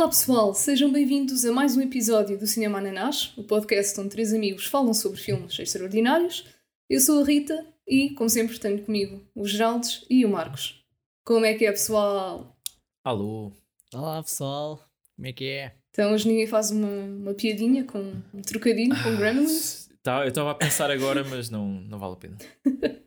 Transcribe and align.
Olá 0.00 0.08
pessoal, 0.08 0.54
sejam 0.54 0.90
bem-vindos 0.90 1.44
a 1.44 1.52
mais 1.52 1.76
um 1.76 1.82
episódio 1.82 2.38
do 2.38 2.46
Cinema 2.46 2.78
Ananás, 2.78 3.34
o 3.36 3.44
podcast 3.44 4.00
onde 4.00 4.08
três 4.08 4.32
amigos 4.32 4.64
falam 4.64 4.94
sobre 4.94 5.20
filmes 5.20 5.58
extraordinários. 5.58 6.46
Eu 6.88 6.98
sou 7.00 7.20
a 7.20 7.26
Rita 7.26 7.66
e, 7.86 8.08
como 8.14 8.30
sempre, 8.30 8.58
tenho 8.58 8.82
comigo 8.82 9.22
o 9.34 9.46
Geraldes 9.46 10.06
e 10.08 10.24
o 10.24 10.30
Marcos. 10.30 10.82
Como 11.22 11.44
é 11.44 11.52
que 11.52 11.66
é, 11.66 11.70
pessoal? 11.70 12.56
Alô. 13.04 13.52
Olá 13.92 14.22
pessoal, 14.22 14.82
como 15.14 15.28
é 15.28 15.34
que 15.34 15.44
é? 15.44 15.74
Então 15.90 16.14
hoje 16.14 16.26
ninguém 16.26 16.46
faz 16.46 16.70
uma, 16.70 16.88
uma 16.88 17.34
piadinha 17.34 17.84
com 17.84 18.14
um 18.32 18.40
trocadilho 18.40 18.96
com 19.02 19.16
Gremlins? 19.16 19.86
Tá, 20.02 20.22
eu 20.22 20.28
estava 20.28 20.52
a 20.52 20.54
pensar 20.54 20.90
agora, 20.90 21.22
mas 21.24 21.50
não, 21.50 21.72
não 21.82 21.98
vale 21.98 22.14
a 22.14 22.16
pena. 22.16 22.38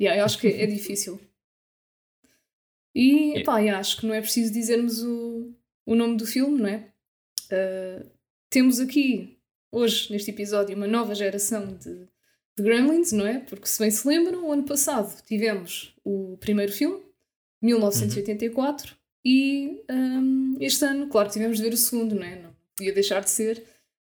yeah, 0.00 0.20
eu 0.20 0.24
acho 0.24 0.40
que 0.40 0.48
é 0.48 0.66
difícil. 0.66 1.20
E, 2.92 3.44
pá, 3.44 3.62
acho 3.78 4.00
que 4.00 4.06
não 4.06 4.12
é 4.12 4.20
preciso 4.20 4.52
dizermos 4.52 5.04
o, 5.04 5.54
o 5.86 5.94
nome 5.94 6.16
do 6.16 6.26
filme, 6.26 6.60
não 6.60 6.68
é? 6.68 6.88
Uh, 7.50 8.10
temos 8.50 8.80
aqui, 8.80 9.38
hoje, 9.70 10.12
neste 10.12 10.30
episódio, 10.30 10.76
uma 10.76 10.86
nova 10.86 11.14
geração 11.14 11.74
de, 11.74 12.08
de 12.56 12.62
Gremlins, 12.62 13.12
não 13.12 13.26
é? 13.26 13.40
Porque, 13.40 13.66
se 13.66 13.78
bem 13.78 13.90
se 13.90 14.06
lembram, 14.06 14.46
o 14.46 14.52
ano 14.52 14.64
passado 14.64 15.22
tivemos 15.22 15.94
o 16.04 16.36
primeiro 16.38 16.72
filme, 16.72 17.02
1984, 17.60 18.92
uhum. 18.92 18.96
e 19.24 19.84
um, 19.90 20.56
este 20.60 20.84
ano, 20.84 21.08
claro, 21.08 21.30
tivemos 21.30 21.58
de 21.58 21.62
ver 21.62 21.72
o 21.72 21.76
segundo, 21.76 22.14
não 22.14 22.24
é? 22.24 22.42
Não 22.42 22.54
podia 22.76 22.92
deixar 22.92 23.22
de 23.22 23.30
ser. 23.30 23.64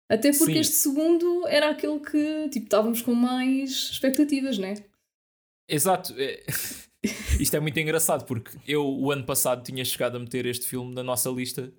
Até 0.09 0.31
porque 0.31 0.53
Sim. 0.53 0.59
este 0.59 0.75
segundo 0.75 1.45
era 1.47 1.69
aquele 1.69 1.99
que, 1.99 2.49
tipo, 2.49 2.65
estávamos 2.65 3.01
com 3.01 3.13
mais 3.13 3.69
expectativas, 3.91 4.57
não 4.57 4.67
é? 4.67 4.75
Exato. 5.67 6.13
Isto 7.39 7.55
é 7.55 7.59
muito 7.59 7.79
engraçado 7.79 8.25
porque 8.25 8.57
eu, 8.67 8.85
o 8.85 9.11
ano 9.11 9.25
passado, 9.25 9.63
tinha 9.63 9.83
chegado 9.83 10.17
a 10.17 10.19
meter 10.19 10.45
este 10.45 10.65
filme 10.65 10.93
na 10.93 11.03
nossa 11.03 11.29
lista 11.29 11.73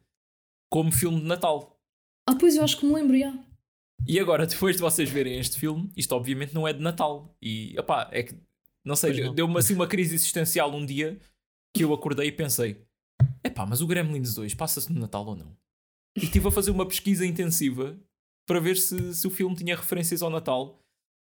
como 0.71 0.93
filme 0.93 1.21
de 1.21 1.27
Natal. 1.27 1.81
Ah, 2.29 2.35
pois 2.39 2.57
eu 2.57 2.65
acho 2.65 2.79
que 2.79 2.87
me 2.87 2.95
lembro, 2.95 3.19
já. 3.19 3.33
E 4.07 4.19
agora, 4.21 4.47
depois 4.47 4.77
de 4.77 4.83
vocês 4.83 5.09
verem 5.09 5.39
este 5.39 5.59
filme, 5.59 5.91
isto 5.97 6.13
obviamente 6.15 6.55
não 6.55 6.67
é 6.67 6.73
de 6.73 6.81
Natal. 6.81 7.35
E, 7.41 7.75
opá, 7.79 8.09
é 8.13 8.23
que, 8.23 8.37
não 8.85 8.97
sei, 8.97 9.33
deu-me 9.33 9.59
assim 9.59 9.75
uma 9.75 9.87
crise 9.87 10.15
existencial 10.15 10.75
um 10.75 10.85
dia 10.85 11.19
que 11.75 11.85
eu 11.85 11.93
acordei 11.93 12.29
e 12.29 12.33
pensei: 12.33 12.83
epá, 13.43 13.67
mas 13.67 13.81
o 13.81 13.87
Gremlins 13.87 14.35
2 14.35 14.55
passa-se 14.55 14.93
no 14.93 15.01
Natal 15.01 15.27
ou 15.27 15.37
não? 15.37 15.57
E 16.17 16.25
estive 16.25 16.49
a 16.49 16.51
fazer 16.51 16.71
uma 16.71 16.87
pesquisa 16.87 17.25
intensiva 17.25 17.99
para 18.47 18.61
ver 18.61 18.77
se, 18.77 19.15
se 19.15 19.27
o 19.27 19.31
filme 19.31 19.55
tinha 19.55 19.77
referências 19.77 20.23
ao 20.23 20.31
Natal. 20.31 20.83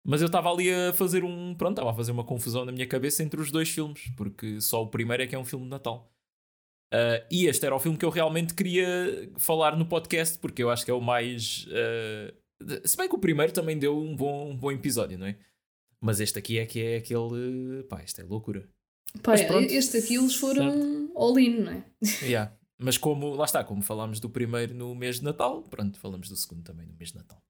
Mas 0.08 0.22
eu 0.22 0.28
estava 0.28 0.50
ali 0.50 0.74
a 0.74 0.94
fazer 0.94 1.26
um. 1.26 1.54
Pronto, 1.54 1.74
estava 1.74 1.92
a 1.92 1.94
fazer 1.94 2.14
uma 2.14 2.24
confusão 2.24 2.64
na 2.64 2.72
minha 2.72 2.88
cabeça 2.88 3.22
entre 3.22 3.42
os 3.42 3.52
dois 3.52 3.68
filmes, 3.68 4.10
porque 4.16 4.62
só 4.62 4.82
o 4.82 4.88
primeiro 4.88 5.22
é 5.22 5.28
que 5.28 5.36
é 5.36 5.40
um 5.40 5.44
filme 5.44 5.66
de 5.66 5.70
Natal. 5.70 6.10
Uh, 6.94 7.20
e 7.30 7.48
este 7.48 7.66
era 7.66 7.76
o 7.76 7.80
filme 7.80 7.98
que 7.98 8.06
eu 8.06 8.10
realmente 8.10 8.54
queria 8.54 8.88
falar 9.36 9.76
no 9.76 9.86
podcast, 9.86 10.40
porque 10.40 10.64
eu 10.64 10.70
acho 10.70 10.86
que 10.86 10.92
é 10.92 10.94
o 10.94 11.02
mais. 11.02 11.68
Uh, 11.68 12.88
se 12.88 12.96
bem 12.96 13.10
que 13.10 13.16
o 13.16 13.20
primeiro 13.20 13.52
também 13.52 13.78
deu 13.78 13.98
um 13.98 14.16
bom, 14.16 14.52
um 14.52 14.56
bom 14.56 14.72
episódio, 14.72 15.20
não 15.20 15.28
é? 15.28 15.38
Mas 16.00 16.22
este 16.22 16.40
aqui 16.40 16.58
é 16.58 16.66
que 16.66 16.82
é 16.82 16.98
aquele. 16.98 17.84
Pá, 17.90 18.02
isto 18.02 18.22
é 18.22 18.24
loucura. 18.24 18.66
Pá, 19.22 19.36
este 19.36 19.98
aqui 19.98 20.16
eles 20.16 20.36
foram 20.36 21.12
all-in, 21.18 21.60
não 21.60 21.72
é? 21.74 21.84
Yeah. 22.22 22.56
Mas 22.80 22.98
como, 22.98 23.34
lá 23.34 23.44
está, 23.44 23.62
como 23.62 23.82
falámos 23.82 24.22
do 24.22 24.30
primeiro 24.30 24.74
no 24.74 24.96
mês 24.96 25.18
de 25.18 25.26
Natal, 25.26 25.64
pronto, 25.64 26.00
falamos 26.00 26.30
do 26.30 26.36
segundo 26.38 26.64
também 26.64 26.86
no 26.86 26.94
mês 26.94 27.12
de 27.12 27.18
Natal. 27.18 27.44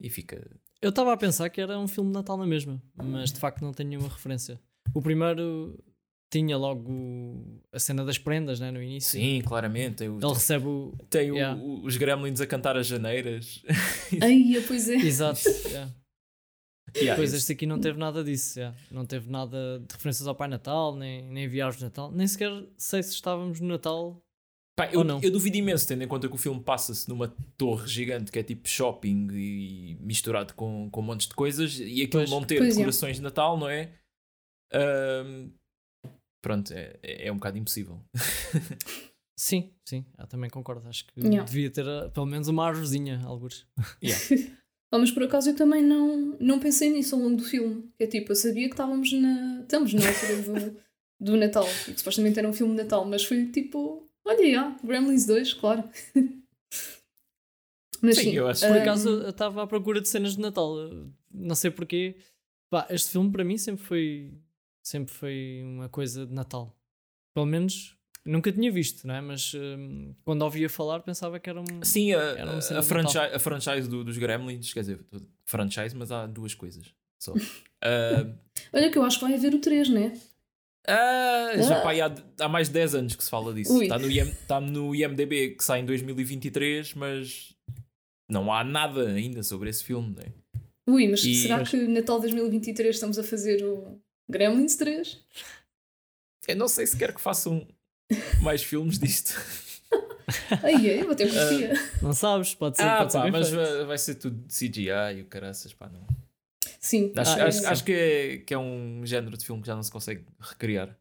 E 0.00 0.10
fica. 0.10 0.50
Eu 0.80 0.90
estava 0.90 1.12
a 1.12 1.16
pensar 1.16 1.48
que 1.48 1.60
era 1.60 1.78
um 1.78 1.88
filme 1.88 2.10
de 2.10 2.14
Natal 2.14 2.36
na 2.36 2.46
mesma, 2.46 2.82
mas 2.94 3.32
de 3.32 3.40
facto 3.40 3.62
não 3.62 3.72
tenho 3.72 3.88
nenhuma 3.88 4.08
referência. 4.08 4.60
O 4.94 5.00
primeiro 5.00 5.78
tinha 6.30 6.56
logo 6.56 7.62
a 7.72 7.78
cena 7.78 8.04
das 8.04 8.18
prendas 8.18 8.60
né, 8.60 8.70
no 8.70 8.82
início. 8.82 9.18
Sim, 9.18 9.40
claramente. 9.42 10.04
Ele 10.04 10.18
recebe 10.26 10.66
o. 10.66 10.94
Tem 11.08 11.28
yeah. 11.30 11.60
o, 11.60 11.84
os 11.84 11.96
gremlins 11.96 12.40
a 12.40 12.46
cantar 12.46 12.76
as 12.76 12.86
janeiras. 12.86 13.62
Ai, 14.20 14.62
pois 14.66 14.88
é. 14.88 14.96
Exato. 14.96 15.40
Yeah. 15.66 15.92
Yeah, 16.96 17.16
pois 17.16 17.34
este 17.34 17.52
aqui 17.52 17.66
não 17.66 17.78
teve 17.78 17.98
nada 17.98 18.24
disso, 18.24 18.58
yeah. 18.58 18.74
não 18.90 19.04
teve 19.04 19.30
nada 19.30 19.80
de 19.80 19.92
referências 19.92 20.26
ao 20.26 20.34
Pai 20.34 20.48
Natal, 20.48 20.96
nem, 20.96 21.28
nem 21.28 21.46
viagens 21.46 21.78
de 21.78 21.84
Natal, 21.84 22.10
nem 22.10 22.26
sequer 22.26 22.50
sei 22.78 23.02
se 23.02 23.10
estávamos 23.10 23.60
no 23.60 23.68
Natal 23.68 24.22
Pá, 24.76 24.90
eu, 24.92 25.02
eu, 25.22 25.30
duvido 25.30 25.56
imenso, 25.56 25.88
tendo 25.88 26.04
em 26.04 26.08
conta 26.08 26.28
que 26.28 26.34
o 26.34 26.38
filme 26.38 26.62
passa-se 26.62 27.08
numa 27.08 27.34
torre 27.56 27.88
gigante 27.88 28.30
que 28.30 28.38
é 28.38 28.42
tipo 28.42 28.68
shopping 28.68 29.28
e 29.32 29.96
misturado 30.00 30.52
com, 30.52 30.90
com 30.90 31.00
montes 31.00 31.26
de 31.26 31.34
coisas 31.34 31.80
e 31.80 32.02
aquilo 32.02 32.24
pois, 32.24 32.30
não 32.30 32.44
ter 32.44 32.62
é. 32.62 32.68
decorações 32.68 33.12
é. 33.12 33.14
de 33.14 33.22
Natal, 33.22 33.58
não 33.58 33.70
é? 33.70 33.90
Um, 34.74 35.50
pronto, 36.42 36.74
é, 36.74 36.98
é 37.02 37.32
um 37.32 37.36
bocado 37.36 37.56
impossível. 37.56 38.02
sim, 39.38 39.72
sim, 39.88 40.04
eu 40.18 40.26
também 40.26 40.50
concordo. 40.50 40.86
Acho 40.86 41.06
que 41.06 41.20
yeah. 41.20 41.42
devia 41.42 41.70
ter 41.70 41.86
uh, 41.86 42.10
pelo 42.10 42.26
menos 42.26 42.46
uma 42.48 42.66
árvorezinha, 42.66 43.22
alguns. 43.24 43.66
Yeah. 44.04 44.54
oh, 44.92 44.98
mas 44.98 45.10
por 45.10 45.22
acaso 45.22 45.48
eu 45.48 45.56
também 45.56 45.82
não, 45.82 46.36
não 46.38 46.60
pensei 46.60 46.90
nisso 46.90 47.14
ao 47.14 47.22
longo 47.22 47.36
do 47.36 47.44
filme. 47.44 47.90
É 47.98 48.06
tipo, 48.06 48.32
eu 48.32 48.36
sabia 48.36 48.68
que 48.68 48.74
estávamos 48.74 49.10
na. 49.10 49.62
Estamos 49.62 49.94
na 49.94 50.06
altura 50.06 50.42
do, 50.42 50.80
do 51.18 51.36
Natal 51.38 51.64
que 51.64 51.96
supostamente 51.96 52.38
era 52.38 52.46
um 52.46 52.52
filme 52.52 52.76
de 52.76 52.82
Natal, 52.82 53.06
mas 53.06 53.24
foi 53.24 53.46
tipo 53.46 54.05
Olha, 54.26 54.50
já, 54.50 54.76
Gremlins 54.82 55.24
2, 55.24 55.54
claro. 55.54 55.88
Mas 58.02 58.16
sim, 58.16 58.24
sim 58.24 58.32
eu 58.32 58.48
acho. 58.48 58.66
Por 58.66 58.76
acaso 58.76 59.08
eu 59.08 59.30
estava 59.30 59.62
à 59.62 59.66
procura 59.66 60.00
de 60.00 60.08
cenas 60.08 60.34
de 60.34 60.40
Natal. 60.40 60.76
Não 61.32 61.54
sei 61.54 61.70
porquê. 61.70 62.16
Pá, 62.68 62.86
este 62.90 63.10
filme 63.10 63.30
para 63.30 63.44
mim 63.44 63.56
sempre 63.56 63.84
foi 63.84 64.34
sempre 64.82 65.14
foi 65.14 65.62
uma 65.64 65.88
coisa 65.88 66.26
de 66.26 66.34
Natal. 66.34 66.76
Pelo 67.34 67.46
menos 67.46 67.96
nunca 68.24 68.52
tinha 68.52 68.70
visto, 68.70 69.06
não 69.06 69.14
é? 69.14 69.20
Mas 69.20 69.54
um, 69.54 70.14
quando 70.24 70.42
ouvia 70.42 70.68
falar 70.68 71.00
pensava 71.00 71.38
que 71.38 71.48
era 71.48 71.60
um. 71.60 71.82
Sim, 71.82 72.12
a, 72.12 72.18
era 72.18 72.58
a, 72.58 72.82
franchise, 72.82 73.34
a 73.34 73.38
franchise 73.38 73.88
do, 73.88 74.04
dos 74.04 74.18
Gremlins, 74.18 74.72
quer 74.72 74.80
dizer, 74.80 75.00
franchise, 75.44 75.94
mas 75.96 76.10
há 76.10 76.26
duas 76.26 76.54
coisas 76.54 76.92
só. 77.18 77.32
uh... 77.32 77.36
Olha, 78.72 78.90
que 78.90 78.98
eu 78.98 79.04
acho 79.04 79.18
que 79.18 79.24
vai 79.24 79.34
haver 79.34 79.54
o 79.54 79.60
3, 79.60 79.88
não 79.88 80.02
é? 80.02 80.12
Ah, 80.88 81.52
já 81.56 81.78
ah. 81.78 81.80
Pá, 81.80 81.92
há, 81.92 82.44
há 82.44 82.48
mais 82.48 82.68
de 82.68 82.74
10 82.74 82.94
anos 82.94 83.16
que 83.16 83.24
se 83.24 83.30
fala 83.30 83.52
disso. 83.52 83.82
Está 83.82 83.98
no, 83.98 84.10
IM, 84.10 84.28
está 84.28 84.60
no 84.60 84.94
IMDB 84.94 85.56
que 85.56 85.64
sai 85.64 85.80
em 85.80 85.86
2023, 85.86 86.94
mas 86.94 87.54
não 88.30 88.52
há 88.52 88.62
nada 88.62 89.08
ainda 89.08 89.42
sobre 89.42 89.68
esse 89.68 89.82
filme. 89.82 90.14
Né? 90.16 90.32
Ui, 90.88 91.08
mas 91.08 91.24
e, 91.24 91.34
será 91.34 91.58
mas... 91.58 91.70
que 91.70 91.76
Natal 91.76 92.20
2023 92.20 92.94
estamos 92.94 93.18
a 93.18 93.24
fazer 93.24 93.64
o 93.64 94.00
Gremlins 94.30 94.76
3? 94.76 95.24
Eu 96.48 96.56
não 96.56 96.68
sei 96.68 96.86
se 96.86 96.96
quer 96.96 97.12
que 97.12 97.20
façam 97.20 97.66
mais 98.40 98.62
filmes 98.62 98.98
disto. 98.98 99.34
Ai, 100.60 100.90
ai, 100.90 101.04
vou 101.04 101.14
ter 101.14 101.28
confia. 101.28 101.72
Uh, 101.72 102.04
não 102.04 102.12
sabes, 102.12 102.52
pode 102.52 102.76
ser. 102.76 102.82
Ah, 102.82 102.98
pode 102.98 103.12
pá, 103.12 103.22
ser 103.22 103.30
mas 103.30 103.50
vai, 103.50 103.84
vai, 103.84 103.98
ser 103.98 104.16
tudo 104.16 104.44
CGI 104.48 105.18
e 105.18 105.22
o 105.22 105.26
caraças, 105.26 105.72
pá, 105.72 105.88
não. 105.88 106.04
Sim. 106.86 107.12
Acho, 107.16 107.40
ah, 107.40 107.44
acho, 107.46 107.64
é, 107.64 107.68
acho 107.68 107.84
que, 107.84 107.92
é, 107.92 108.38
que 108.38 108.54
é 108.54 108.58
um 108.58 109.04
género 109.04 109.36
de 109.36 109.44
filme 109.44 109.60
que 109.60 109.66
já 109.66 109.74
não 109.74 109.82
se 109.82 109.90
consegue 109.90 110.24
recriar 110.38 110.96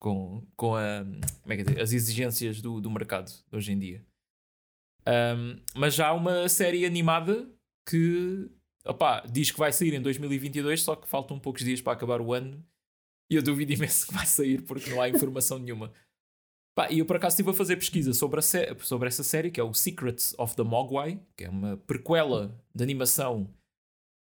com, 0.00 0.44
com 0.56 0.74
a, 0.74 1.04
como 1.42 1.52
é 1.52 1.56
que 1.56 1.62
é 1.62 1.64
dizer, 1.64 1.80
as 1.80 1.92
exigências 1.92 2.60
do, 2.60 2.80
do 2.80 2.90
mercado 2.90 3.30
hoje 3.52 3.70
em 3.70 3.78
dia. 3.78 4.04
Um, 5.06 5.60
mas 5.76 5.94
já 5.94 6.08
há 6.08 6.12
uma 6.12 6.48
série 6.48 6.84
animada 6.84 7.48
que 7.88 8.50
opá, 8.84 9.24
diz 9.30 9.52
que 9.52 9.58
vai 9.60 9.72
sair 9.72 9.94
em 9.94 10.02
2022, 10.02 10.82
só 10.82 10.96
que 10.96 11.06
faltam 11.06 11.38
poucos 11.38 11.62
dias 11.62 11.80
para 11.80 11.92
acabar 11.92 12.20
o 12.20 12.32
ano 12.32 12.60
e 13.30 13.36
eu 13.36 13.42
duvido 13.42 13.72
imenso 13.72 14.08
que 14.08 14.14
vai 14.14 14.26
sair 14.26 14.62
porque 14.62 14.90
não 14.90 15.00
há 15.00 15.08
informação 15.08 15.60
nenhuma. 15.60 15.92
Pá, 16.74 16.90
e 16.90 16.98
eu 16.98 17.06
por 17.06 17.14
acaso 17.14 17.34
estive 17.34 17.50
a 17.50 17.54
fazer 17.54 17.76
pesquisa 17.76 18.12
sobre, 18.12 18.40
a 18.40 18.42
sobre 18.42 19.06
essa 19.06 19.22
série 19.22 19.52
que 19.52 19.60
é 19.60 19.62
o 19.62 19.72
Secrets 19.72 20.34
of 20.36 20.56
the 20.56 20.64
Mogwai, 20.64 21.20
que 21.36 21.44
é 21.44 21.48
uma 21.48 21.76
prequela 21.76 22.60
de 22.74 22.82
animação 22.82 23.48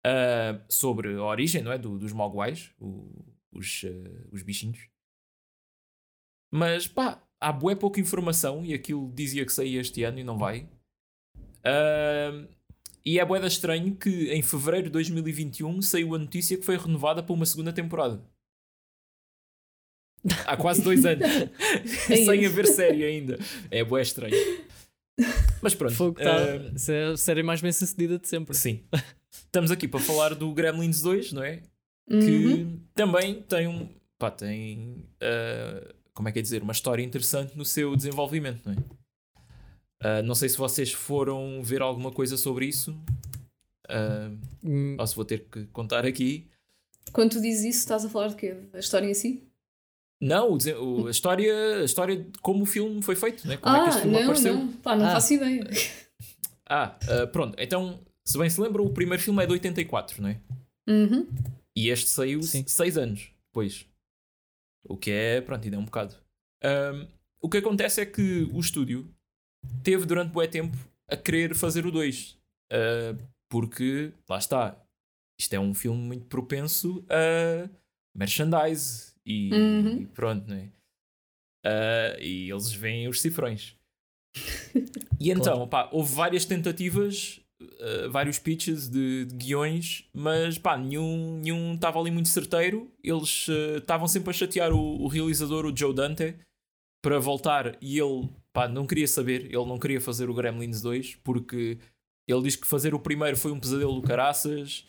uh, 0.07 0.63
sobre 0.69 1.15
a 1.15 1.23
origem 1.23 1.61
não 1.61 1.71
é, 1.71 1.77
do, 1.77 1.97
dos 1.97 2.13
Mogwais, 2.13 2.71
o, 2.79 3.25
os, 3.51 3.83
uh, 3.83 4.29
os 4.31 4.41
bichinhos. 4.41 4.87
Mas 6.51 6.87
pá, 6.87 7.21
há 7.39 7.51
bué 7.51 7.75
pouca 7.75 7.99
informação 7.99 8.65
e 8.65 8.73
aquilo 8.73 9.11
dizia 9.13 9.45
que 9.45 9.51
saía 9.51 9.81
este 9.81 10.03
ano 10.03 10.19
e 10.19 10.23
não 10.23 10.37
vai. 10.37 10.69
Uh, 11.59 12.47
e 13.05 13.19
é 13.19 13.25
bué 13.25 13.39
da 13.39 13.47
estranho 13.47 13.95
que 13.95 14.31
em 14.31 14.41
fevereiro 14.41 14.87
de 14.87 14.93
2021 14.93 15.81
saiu 15.81 16.15
a 16.15 16.17
notícia 16.17 16.57
que 16.57 16.65
foi 16.65 16.77
renovada 16.77 17.21
para 17.21 17.33
uma 17.33 17.45
segunda 17.45 17.73
temporada. 17.73 18.23
Há 20.45 20.57
quase 20.57 20.81
dois 20.81 21.05
anos. 21.05 21.27
É 22.09 22.25
Sem 22.25 22.45
haver 22.45 22.67
série 22.67 23.03
ainda. 23.03 23.37
É 23.69 23.83
bué 23.83 24.01
estranho. 24.01 24.35
Mas 25.61 25.73
pronto. 25.73 25.93
Fogo 25.95 26.19
tá, 26.19 26.37
uh, 26.37 26.91
é 26.91 27.03
a 27.11 27.17
série 27.17 27.43
mais 27.43 27.61
bem 27.61 27.71
sucedida 27.71 28.19
de 28.19 28.27
sempre. 28.27 28.55
Sim. 28.55 28.83
Estamos 29.31 29.71
aqui 29.71 29.87
para 29.87 29.99
falar 29.99 30.35
do 30.35 30.51
Gremlins 30.53 31.01
2, 31.01 31.33
não 31.33 31.43
é? 31.43 31.61
Uhum. 32.09 32.19
Que 32.19 32.79
também 32.93 33.41
tem 33.41 33.67
um. 33.67 33.89
Pá, 34.17 34.31
tem. 34.31 35.05
Uh, 35.21 35.93
como 36.13 36.29
é 36.29 36.31
que 36.31 36.39
é 36.39 36.41
dizer? 36.41 36.61
Uma 36.63 36.71
história 36.73 37.03
interessante 37.03 37.55
no 37.57 37.65
seu 37.65 37.95
desenvolvimento, 37.95 38.61
não 38.65 38.73
é? 38.73 40.19
Uh, 40.19 40.23
não 40.23 40.35
sei 40.35 40.49
se 40.49 40.57
vocês 40.57 40.91
foram 40.91 41.61
ver 41.63 41.81
alguma 41.81 42.11
coisa 42.11 42.37
sobre 42.37 42.65
isso. 42.65 42.91
Uh, 43.89 44.37
hum. 44.63 44.97
Ou 44.99 45.07
se 45.07 45.15
vou 45.15 45.25
ter 45.25 45.45
que 45.51 45.65
contar 45.67 46.05
aqui. 46.05 46.47
Quando 47.11 47.31
tu 47.31 47.41
dizes 47.41 47.65
isso, 47.65 47.79
estás 47.79 48.03
a 48.05 48.09
falar 48.09 48.27
de 48.29 48.35
quê? 48.35 48.55
Da 48.71 48.79
história 48.79 49.07
em 49.07 49.13
si? 49.13 49.47
Não, 50.19 50.57
o, 50.81 51.07
a, 51.07 51.11
história, 51.11 51.77
a 51.81 51.83
história 51.83 52.17
de 52.17 52.39
como 52.39 52.63
o 52.63 52.65
filme 52.65 53.01
foi 53.03 53.15
feito, 53.15 53.47
né? 53.47 53.57
como 53.57 53.75
ah, 53.75 53.79
é 53.79 53.83
que 53.83 53.89
este 53.89 54.01
filme 54.01 54.15
não, 54.17 54.23
apareceu. 54.23 54.53
Não, 54.55 54.67
Pá, 54.73 54.95
não 54.95 55.05
Ah. 55.05 55.11
faço 55.11 55.33
ideia. 55.33 55.67
Ah, 56.69 56.97
ah, 57.07 57.27
pronto, 57.27 57.55
então, 57.59 57.99
se 58.27 58.37
bem 58.37 58.49
se 58.49 58.59
lembra, 58.61 58.81
o 58.81 58.89
primeiro 58.93 59.21
filme 59.23 59.41
é 59.43 59.45
de 59.45 59.53
84, 59.53 60.21
não 60.21 60.29
é? 60.29 60.39
Uhum. 60.87 61.27
E 61.75 61.89
este 61.89 62.09
saiu 62.09 62.41
Sim. 62.43 62.63
seis 62.67 62.97
anos 62.97 63.31
depois. 63.47 63.85
O 64.83 64.97
que 64.97 65.11
é, 65.11 65.41
pronto, 65.41 65.63
ainda 65.63 65.75
é 65.77 65.79
um 65.79 65.85
bocado. 65.85 66.15
Ahm, 66.63 67.07
o 67.41 67.49
que 67.49 67.57
acontece 67.57 68.01
é 68.01 68.05
que 68.05 68.43
o 68.51 68.59
estúdio 68.59 69.07
teve 69.83 70.05
durante 70.05 70.31
bué 70.31 70.47
tempo 70.47 70.75
a 71.07 71.15
querer 71.15 71.53
fazer 71.55 71.85
o 71.85 71.91
2. 71.91 72.37
porque, 73.49 74.11
lá 74.29 74.37
está, 74.37 74.77
isto 75.39 75.53
é 75.53 75.59
um 75.59 75.73
filme 75.73 76.01
muito 76.01 76.25
propenso 76.25 77.05
a 77.09 77.69
merchandise 78.13 79.13
e, 79.25 79.53
Uhum. 79.53 80.01
e 80.01 80.05
pronto, 80.07 80.45
não 80.49 80.55
é? 80.57 80.69
Ah, 81.65 82.17
e 82.19 82.49
eles 82.51 82.73
veem 82.73 83.07
os 83.07 83.21
cifrões. 83.21 83.75
E 85.19 85.31
então, 85.31 85.67
pá, 85.67 85.89
houve 85.91 86.13
várias 86.13 86.45
tentativas, 86.45 87.41
uh, 87.79 88.09
vários 88.09 88.39
pitches 88.39 88.87
de, 88.87 89.25
de 89.25 89.35
guiões, 89.35 90.05
mas 90.13 90.57
pá, 90.57 90.77
nenhum 90.77 91.73
estava 91.75 91.99
ali 91.99 92.11
muito 92.11 92.29
certeiro. 92.29 92.91
Eles 93.03 93.47
uh, 93.47 93.77
estavam 93.77 94.07
sempre 94.07 94.29
a 94.29 94.33
chatear 94.33 94.71
o, 94.71 95.01
o 95.01 95.07
realizador, 95.07 95.65
o 95.65 95.75
Joe 95.75 95.93
Dante, 95.93 96.35
para 97.01 97.19
voltar 97.19 97.77
e 97.81 97.99
ele 97.99 98.29
pá, 98.51 98.67
não 98.67 98.85
queria 98.85 99.07
saber, 99.07 99.45
ele 99.45 99.65
não 99.65 99.77
queria 99.77 100.01
fazer 100.01 100.29
o 100.29 100.33
Gremlins 100.33 100.81
2 100.81 101.15
porque 101.23 101.77
ele 102.27 102.41
diz 102.41 102.55
que 102.55 102.67
fazer 102.67 102.93
o 102.93 102.99
primeiro 102.99 103.37
foi 103.37 103.51
um 103.51 103.59
pesadelo 103.59 103.95
do 103.95 104.01
caraças. 104.01 104.85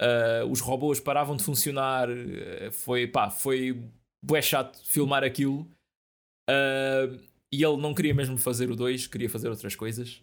uh, 0.00 0.46
os 0.50 0.60
robôs 0.60 0.98
paravam 0.98 1.36
de 1.36 1.44
funcionar, 1.44 2.08
uh, 2.10 2.72
foi 2.72 3.06
pá, 3.06 3.30
foi 3.30 3.80
bué 4.24 4.42
chato 4.42 4.78
filmar 4.84 5.22
aquilo. 5.22 5.60
Uh, 6.50 7.20
e 7.52 7.62
ele 7.62 7.76
não 7.76 7.94
queria 7.94 8.14
mesmo 8.14 8.38
fazer 8.38 8.70
o 8.70 8.76
2, 8.76 9.06
queria 9.06 9.28
fazer 9.28 9.48
outras 9.48 9.76
coisas. 9.76 10.22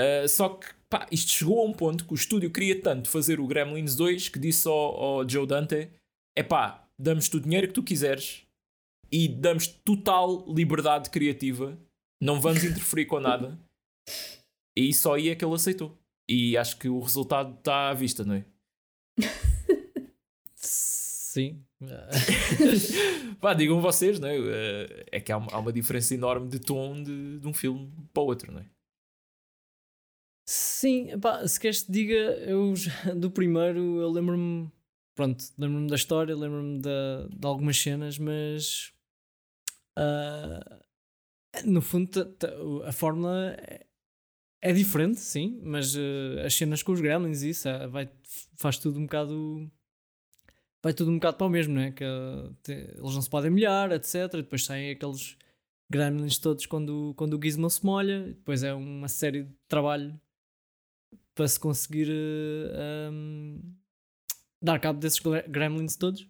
Uh, 0.00 0.28
só 0.28 0.50
que 0.50 0.66
pá, 0.90 1.06
isto 1.10 1.30
chegou 1.30 1.60
a 1.60 1.64
um 1.64 1.72
ponto 1.72 2.04
que 2.04 2.12
o 2.12 2.14
estúdio 2.14 2.50
queria 2.50 2.80
tanto 2.80 3.08
fazer 3.08 3.40
o 3.40 3.46
Gremlins 3.46 3.96
2 3.96 4.28
que 4.28 4.38
disse 4.38 4.68
ao, 4.68 4.74
ao 4.74 5.28
Joe 5.28 5.46
Dante: 5.46 5.90
é 6.36 6.42
pá, 6.42 6.86
damos-te 6.98 7.36
o 7.36 7.40
dinheiro 7.40 7.68
que 7.68 7.74
tu 7.74 7.82
quiseres 7.82 8.42
e 9.10 9.28
damos 9.28 9.66
total 9.66 10.44
liberdade 10.52 11.10
criativa, 11.10 11.78
não 12.20 12.40
vamos 12.40 12.64
interferir 12.64 13.06
com 13.06 13.20
nada. 13.20 13.58
E 14.76 14.92
só 14.92 15.14
aí 15.14 15.30
é 15.30 15.34
que 15.34 15.44
ele 15.44 15.54
aceitou. 15.54 15.96
E 16.28 16.56
acho 16.56 16.76
que 16.78 16.88
o 16.88 17.00
resultado 17.00 17.56
está 17.56 17.88
à 17.88 17.94
vista, 17.94 18.24
não 18.24 18.34
é? 18.34 18.44
Sim. 20.56 21.62
Pá, 23.40 23.54
digam 23.54 23.80
vocês, 23.80 24.18
não 24.18 24.28
é? 24.28 24.38
Uh, 24.38 25.04
É 25.12 25.20
que 25.20 25.30
há 25.30 25.36
uma, 25.36 25.52
há 25.52 25.58
uma 25.58 25.72
diferença 25.72 26.14
enorme 26.14 26.48
de 26.48 26.58
tom 26.58 27.02
de, 27.02 27.38
de 27.38 27.46
um 27.46 27.54
filme 27.54 27.92
para 28.12 28.22
o 28.22 28.26
outro, 28.26 28.52
não 28.52 28.60
é? 28.60 28.66
Sim, 30.48 31.18
pá, 31.20 31.46
se 31.46 31.58
queres 31.58 31.82
te 31.82 31.90
diga, 31.92 32.14
eu 32.14 32.72
do 33.16 33.30
primeiro 33.30 34.00
eu 34.00 34.10
lembro-me, 34.10 34.70
pronto, 35.14 35.44
lembro-me 35.58 35.88
da 35.88 35.96
história, 35.96 36.36
lembro-me 36.36 36.80
da- 36.80 37.26
de, 37.28 37.46
algumas 37.46 37.76
cenas, 37.78 38.18
mas 38.18 38.92
ah, 39.96 40.60
no 41.64 41.80
fundo 41.82 42.08
a 42.86 42.92
fórmula 42.92 43.56
é, 43.58 43.86
é 44.62 44.72
diferente, 44.72 45.20
sim, 45.20 45.60
mas 45.64 45.96
ah, 45.96 46.46
as 46.46 46.54
cenas 46.54 46.82
com 46.82 46.92
os 46.92 47.00
gremlins 47.00 47.42
isso 47.42 47.68
ah, 47.68 47.86
vai, 47.88 48.10
faz 48.56 48.78
tudo 48.78 48.98
um 49.00 49.04
bocado 49.04 49.70
vai 50.82 50.92
tudo 50.94 51.10
um 51.10 51.14
bocado 51.14 51.36
para 51.36 51.46
o 51.46 51.50
mesmo, 51.50 51.74
não 51.74 51.82
é? 51.82 51.90
Que 51.92 52.04
eles 52.04 53.14
não 53.14 53.22
se 53.22 53.30
podem 53.30 53.50
molhar, 53.50 53.90
etc. 53.92 54.40
E 54.40 54.42
depois 54.42 54.64
saem 54.64 54.90
aqueles 54.90 55.36
gremlins 55.90 56.38
todos 56.38 56.66
quando, 56.66 57.14
quando 57.16 57.34
o 57.38 57.42
gizmo 57.42 57.68
se 57.70 57.84
molha, 57.84 58.20
depois 58.28 58.62
é 58.62 58.74
uma 58.74 59.08
série 59.08 59.44
de 59.44 59.52
trabalho 59.68 60.18
para 61.36 61.46
se 61.46 61.60
conseguir 61.60 62.08
eh, 62.10 63.08
um, 63.12 63.60
dar 64.60 64.80
cabo 64.80 64.98
desses 64.98 65.20
gremlins 65.48 65.94
todos. 65.96 66.26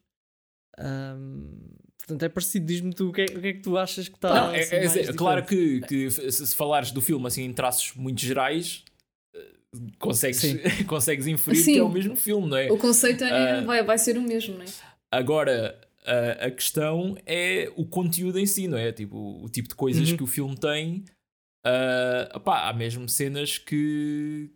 Um, 0.79 1.71
portanto, 1.99 2.23
é 2.25 2.29
parecido. 2.29 2.67
Diz-me 2.67 2.93
tu 2.93 3.09
o 3.09 3.13
que, 3.13 3.23
é, 3.23 3.25
o 3.25 3.41
que 3.41 3.47
é 3.47 3.53
que 3.55 3.61
tu 3.61 3.79
achas 3.79 4.09
que 4.09 4.17
está. 4.17 4.35
Não, 4.49 4.55
é, 4.55 4.61
assim, 4.61 4.77
é 4.77 4.81
dizer, 4.81 5.15
claro 5.15 5.45
que, 5.47 5.81
que 5.83 6.11
se, 6.11 6.31
se 6.47 6.55
falares 6.55 6.91
do 6.91 7.01
filme 7.01 7.27
assim 7.27 7.45
em 7.45 7.53
traços 7.53 7.95
muito 7.95 8.21
gerais, 8.21 8.85
eh, 9.35 9.47
consegues, 9.99 10.43
consegues 10.87 11.27
inferir 11.27 11.63
Sim. 11.63 11.73
que 11.75 11.79
é 11.79 11.83
o 11.83 11.89
mesmo 11.89 12.17
filme, 12.17 12.49
não 12.49 12.57
é? 12.57 12.71
O 12.71 12.77
conceito 12.77 13.25
é, 13.25 13.61
Ah. 13.61 13.61
vai, 13.63 13.83
vai 13.83 13.97
ser 13.99 14.19
o 14.19 14.23
mesmo, 14.23 14.57
não 14.57 14.63
é? 14.65 14.69
Agora, 15.11 15.81
a, 16.05 16.47
a 16.47 16.51
questão 16.51 17.17
é 17.25 17.73
o 17.77 17.87
conteúdo 17.87 18.39
em 18.39 18.45
si, 18.47 18.67
não 18.69 18.77
é? 18.77 18.93
Tipo, 18.93 19.17
o 19.43 19.49
tipo 19.49 19.69
de 19.69 19.75
coisas 19.77 20.11
Uhum. 20.11 20.17
que 20.17 20.23
o 20.25 20.27
filme 20.27 20.57
tem. 20.59 21.05
Ah, 21.65 22.31
opá, 22.35 22.69
há 22.69 22.73
mesmo 22.73 23.09
cenas 23.09 23.57
que, 23.59 24.51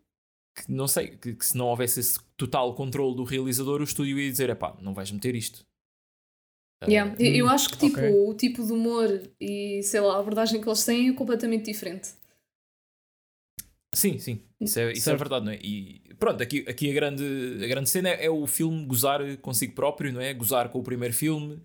que 0.65 0.71
não 0.73 0.87
sei, 0.89 1.17
que, 1.17 1.35
que 1.35 1.45
se 1.47 1.57
não 1.57 1.67
houvesse 1.67 2.01
esse 2.01 2.19
total 2.37 2.75
controle 2.75 3.17
do 3.17 3.25
realizador, 3.25 3.81
o 3.81 3.85
estúdio 3.85 4.19
ia 4.19 4.31
dizer: 4.31 4.51
epá, 4.51 4.77
não 4.81 4.93
vais 4.95 5.11
meter 5.11 5.35
isto. 5.35 5.65
Ah, 6.83 6.87
Yeah. 6.89 7.15
Eu- 7.19 7.35
Eu 7.35 7.49
acho 7.49 7.69
que 7.71 7.77
tipo, 7.79 7.99
ok. 7.99 8.11
o 8.11 8.35
tipo 8.35 8.65
de 8.65 8.73
humor 8.73 9.09
e 9.41 9.83
sei 9.83 10.01
lá, 10.01 10.17
a 10.17 10.21
abordagem 10.21 10.61
que 10.61 10.69
eles 10.69 10.85
têm 10.85 11.09
é 11.09 11.13
completamente 11.13 11.65
diferente. 11.67 12.15
Sim, 13.93 14.19
sim, 14.19 14.41
isso 14.61 14.79
é, 14.79 14.93
isso 14.93 15.11
é 15.11 15.17
verdade, 15.17 15.45
não 15.45 15.53
é? 15.53 15.57
E 15.63 16.01
pronto, 16.17 16.41
aqui, 16.43 16.65
aqui 16.69 16.89
a, 16.91 16.95
grande, 16.95 17.25
a 17.63 17.67
grande 17.67 17.91
cena 17.91 18.09
é, 18.11 18.27
é 18.27 18.31
o 18.31 18.47
filme 18.47 18.87
gozar 18.87 19.21
consigo 19.39 19.75
próprio, 19.75 20.13
não 20.13 20.21
é? 20.21 20.33
Gozar 20.33 20.69
com 20.71 20.79
o 20.79 20.83
primeiro 20.83 21.13
filme 21.13 21.61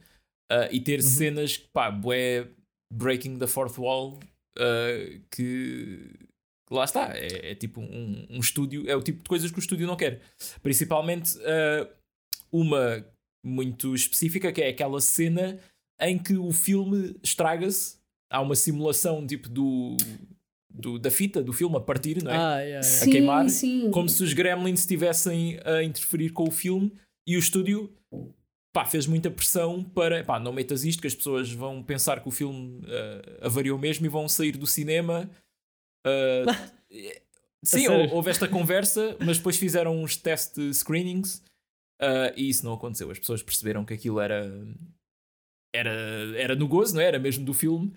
ah, 0.52 0.68
e 0.72 0.82
ter 0.82 0.96
Uhum. 1.02 1.06
cenas, 1.06 1.58
pá, 1.58 1.92
bué 1.92 2.48
breaking 2.92 3.38
the 3.38 3.46
fourth 3.46 3.78
wall, 3.78 4.20
ah, 4.58 5.20
que 5.30 6.10
lá 6.72 6.84
está, 6.84 7.16
é, 7.16 7.52
é 7.52 7.56
tipo 7.56 7.80
um, 7.82 8.26
um 8.30 8.40
estúdio, 8.40 8.90
é 8.90 8.96
o 8.96 9.02
tipo 9.02 9.22
de 9.24 9.30
coisas 9.30 9.52
que 9.52 9.58
o 9.58 9.62
estúdio 9.62 9.86
não 9.88 9.96
quer. 9.96 10.22
Principalmente 10.64 11.38
ah, 11.46 11.88
uma 12.52 13.06
muito 13.46 13.94
específica, 13.94 14.52
que 14.52 14.62
é 14.62 14.70
aquela 14.70 15.00
cena 15.00 15.60
em 16.02 16.18
que 16.18 16.36
o 16.36 16.52
filme 16.52 17.16
estraga-se, 17.24 17.98
há 18.32 18.42
uma 18.42 18.56
simulação 18.56 19.26
tipo 19.26 19.48
do, 19.48 19.96
do- 20.74 20.98
da 21.00 21.12
fita 21.12 21.44
do 21.44 21.54
filme 21.54 21.78
a 21.78 21.80
partir, 21.80 22.24
não 22.24 22.32
é? 22.32 22.36
Ah, 22.36 22.40
yeah, 22.40 22.64
yeah. 22.64 22.84
Sim, 22.84 23.12
queimar, 23.12 23.50
sim. 23.50 23.92
como 23.92 24.10
se 24.10 24.24
os 24.24 24.34
gremlins 24.34 24.80
estivessem 24.82 25.60
a 25.64 25.84
interferir 25.84 26.32
com 26.32 26.48
o 26.48 26.52
filme 26.52 26.92
e 27.28 27.36
o 27.36 27.40
estúdio 27.40 27.94
pá, 28.74 28.84
fez 28.84 29.06
muita 29.08 29.30
pressão 29.32 29.84
para 29.84 30.24
pá, 30.24 30.40
não 30.40 30.52
metas 30.52 30.84
isto 30.84 31.00
que 31.02 31.08
as 31.08 31.16
pessoas 31.16 31.50
vão 31.52 31.82
pensar 31.84 32.22
que 32.22 32.28
o 32.28 32.32
filme 32.32 32.82
ah, 32.88 33.46
avariou 33.46 33.78
mesmo 33.78 34.06
e 34.06 34.10
vão 34.10 34.28
sair 34.28 34.58
do 34.58 34.66
cinema 34.68 35.30
Ah, 36.06 36.70
sim, 37.64 37.88
houve 37.88 38.30
esta 38.30 38.48
conversa 38.48 39.18
mas 39.20 39.38
depois 39.38 39.58
fizeram 39.58 40.02
uns 40.02 40.16
test 40.16 40.56
screenings 40.74 41.42
ah, 42.00 42.32
e 42.38 42.48
isso 42.50 42.64
não 42.64 42.74
aconteceu 42.74 43.10
as 43.12 43.20
pessoas 43.20 43.42
perceberam 43.44 43.84
que 43.84 43.94
aquilo 43.94 44.20
era 44.20 44.46
era, 45.74 45.92
era 46.38 46.56
no 46.56 46.68
gozo, 46.68 46.96
não 46.96 47.02
é? 47.02 47.06
era 47.06 47.20
mesmo 47.20 47.44
do 47.44 47.54
filme 47.54 47.92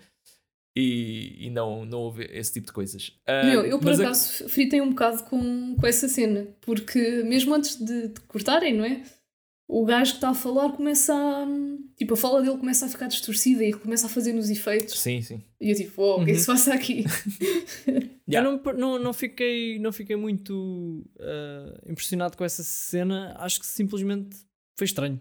e, 0.75 1.47
e 1.47 1.49
não, 1.49 1.85
não 1.85 1.99
houve 1.99 2.23
esse 2.31 2.53
tipo 2.53 2.67
de 2.67 2.73
coisas 2.73 3.17
Ah, 3.27 3.43
Meu, 3.45 3.65
eu 3.65 3.79
por 3.79 3.85
mas 3.85 3.99
a- 3.99 4.03
acaso 4.03 4.49
fritei 4.49 4.81
um 4.81 4.89
bocado 4.89 5.23
com, 5.23 5.75
com 5.75 5.87
essa 5.87 6.07
cena, 6.07 6.47
porque 6.61 7.23
mesmo 7.23 7.53
antes 7.53 7.75
de, 7.77 8.07
de 8.09 8.19
cortarem, 8.21 8.73
não 8.75 8.85
é? 8.85 9.03
O 9.71 9.85
gajo 9.85 10.13
que 10.13 10.17
está 10.17 10.29
a 10.29 10.33
falar 10.33 10.71
começa 10.71 11.13
a. 11.13 11.45
Tipo, 11.95 12.15
a 12.15 12.17
fala 12.17 12.41
dele 12.41 12.57
começa 12.57 12.87
a 12.87 12.89
ficar 12.89 13.05
distorcida 13.07 13.63
e 13.63 13.71
começa 13.71 14.07
a 14.07 14.09
fazer 14.09 14.33
nos 14.33 14.49
efeitos. 14.49 14.99
sim, 14.99 15.21
sim 15.21 15.43
E 15.61 15.69
eu 15.69 15.75
tipo, 15.75 16.01
oh, 16.01 16.15
o 16.21 16.25
que 16.25 16.31
é 16.31 16.33
que 16.33 16.39
Uhum. 16.39 16.39
se 16.39 16.45
passa 16.47 16.73
aqui? 16.73 17.03
Yeah. 18.29 18.47
Eu 18.47 18.61
não, 18.63 18.73
não, 18.73 18.99
não, 18.99 19.13
fiquei, 19.13 19.79
não 19.79 19.91
fiquei 19.91 20.15
muito 20.15 21.03
ah, 21.19 21.81
impressionado 21.87 22.37
com 22.37 22.43
essa 22.45 22.61
cena. 22.63 23.35
Acho 23.39 23.59
que 23.59 23.65
simplesmente 23.65 24.37
foi 24.77 24.85
estranho. 24.85 25.19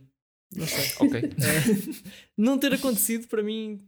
Não 0.54 0.66
sei. 0.66 0.84
ok 1.00 1.20
É, 1.24 2.02
não 2.36 2.58
ter 2.58 2.72
acontecido 2.74 3.26
para 3.28 3.42
mim 3.42 3.78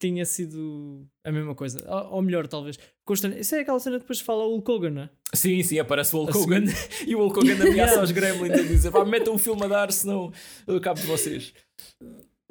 tinha 0.00 0.24
sido 0.24 1.06
a 1.24 1.32
mesma 1.32 1.54
coisa. 1.54 1.84
Ou, 1.88 2.16
ou 2.16 2.22
melhor, 2.22 2.46
talvez. 2.46 2.78
Constante. 3.04 3.40
Isso 3.40 3.54
é 3.54 3.60
aquela 3.60 3.78
cena 3.78 3.96
que 3.96 4.02
depois 4.02 4.20
fala 4.20 4.44
o 4.44 4.50
Hulk 4.54 4.70
Hogan, 4.70 4.90
não 4.90 5.02
é? 5.02 5.10
Sim, 5.34 5.62
sim, 5.62 5.78
aparece 5.78 6.14
o 6.14 6.20
Hulk 6.20 6.36
Hogan 6.36 6.64
e 7.06 7.14
o 7.14 7.18
Hulk 7.20 7.38
Hogan 7.40 7.70
ameaça 7.70 8.00
aos 8.00 8.10
Gremlins 8.10 8.52
a 8.52 8.62
dizer: 8.62 8.90
pá, 8.90 9.04
metam 9.04 9.34
um 9.34 9.38
filme 9.38 9.64
a 9.64 9.68
dar, 9.68 9.92
senão 9.92 10.32
eu 10.66 10.76
acabo 10.76 11.00
de 11.00 11.06
vocês. 11.06 11.52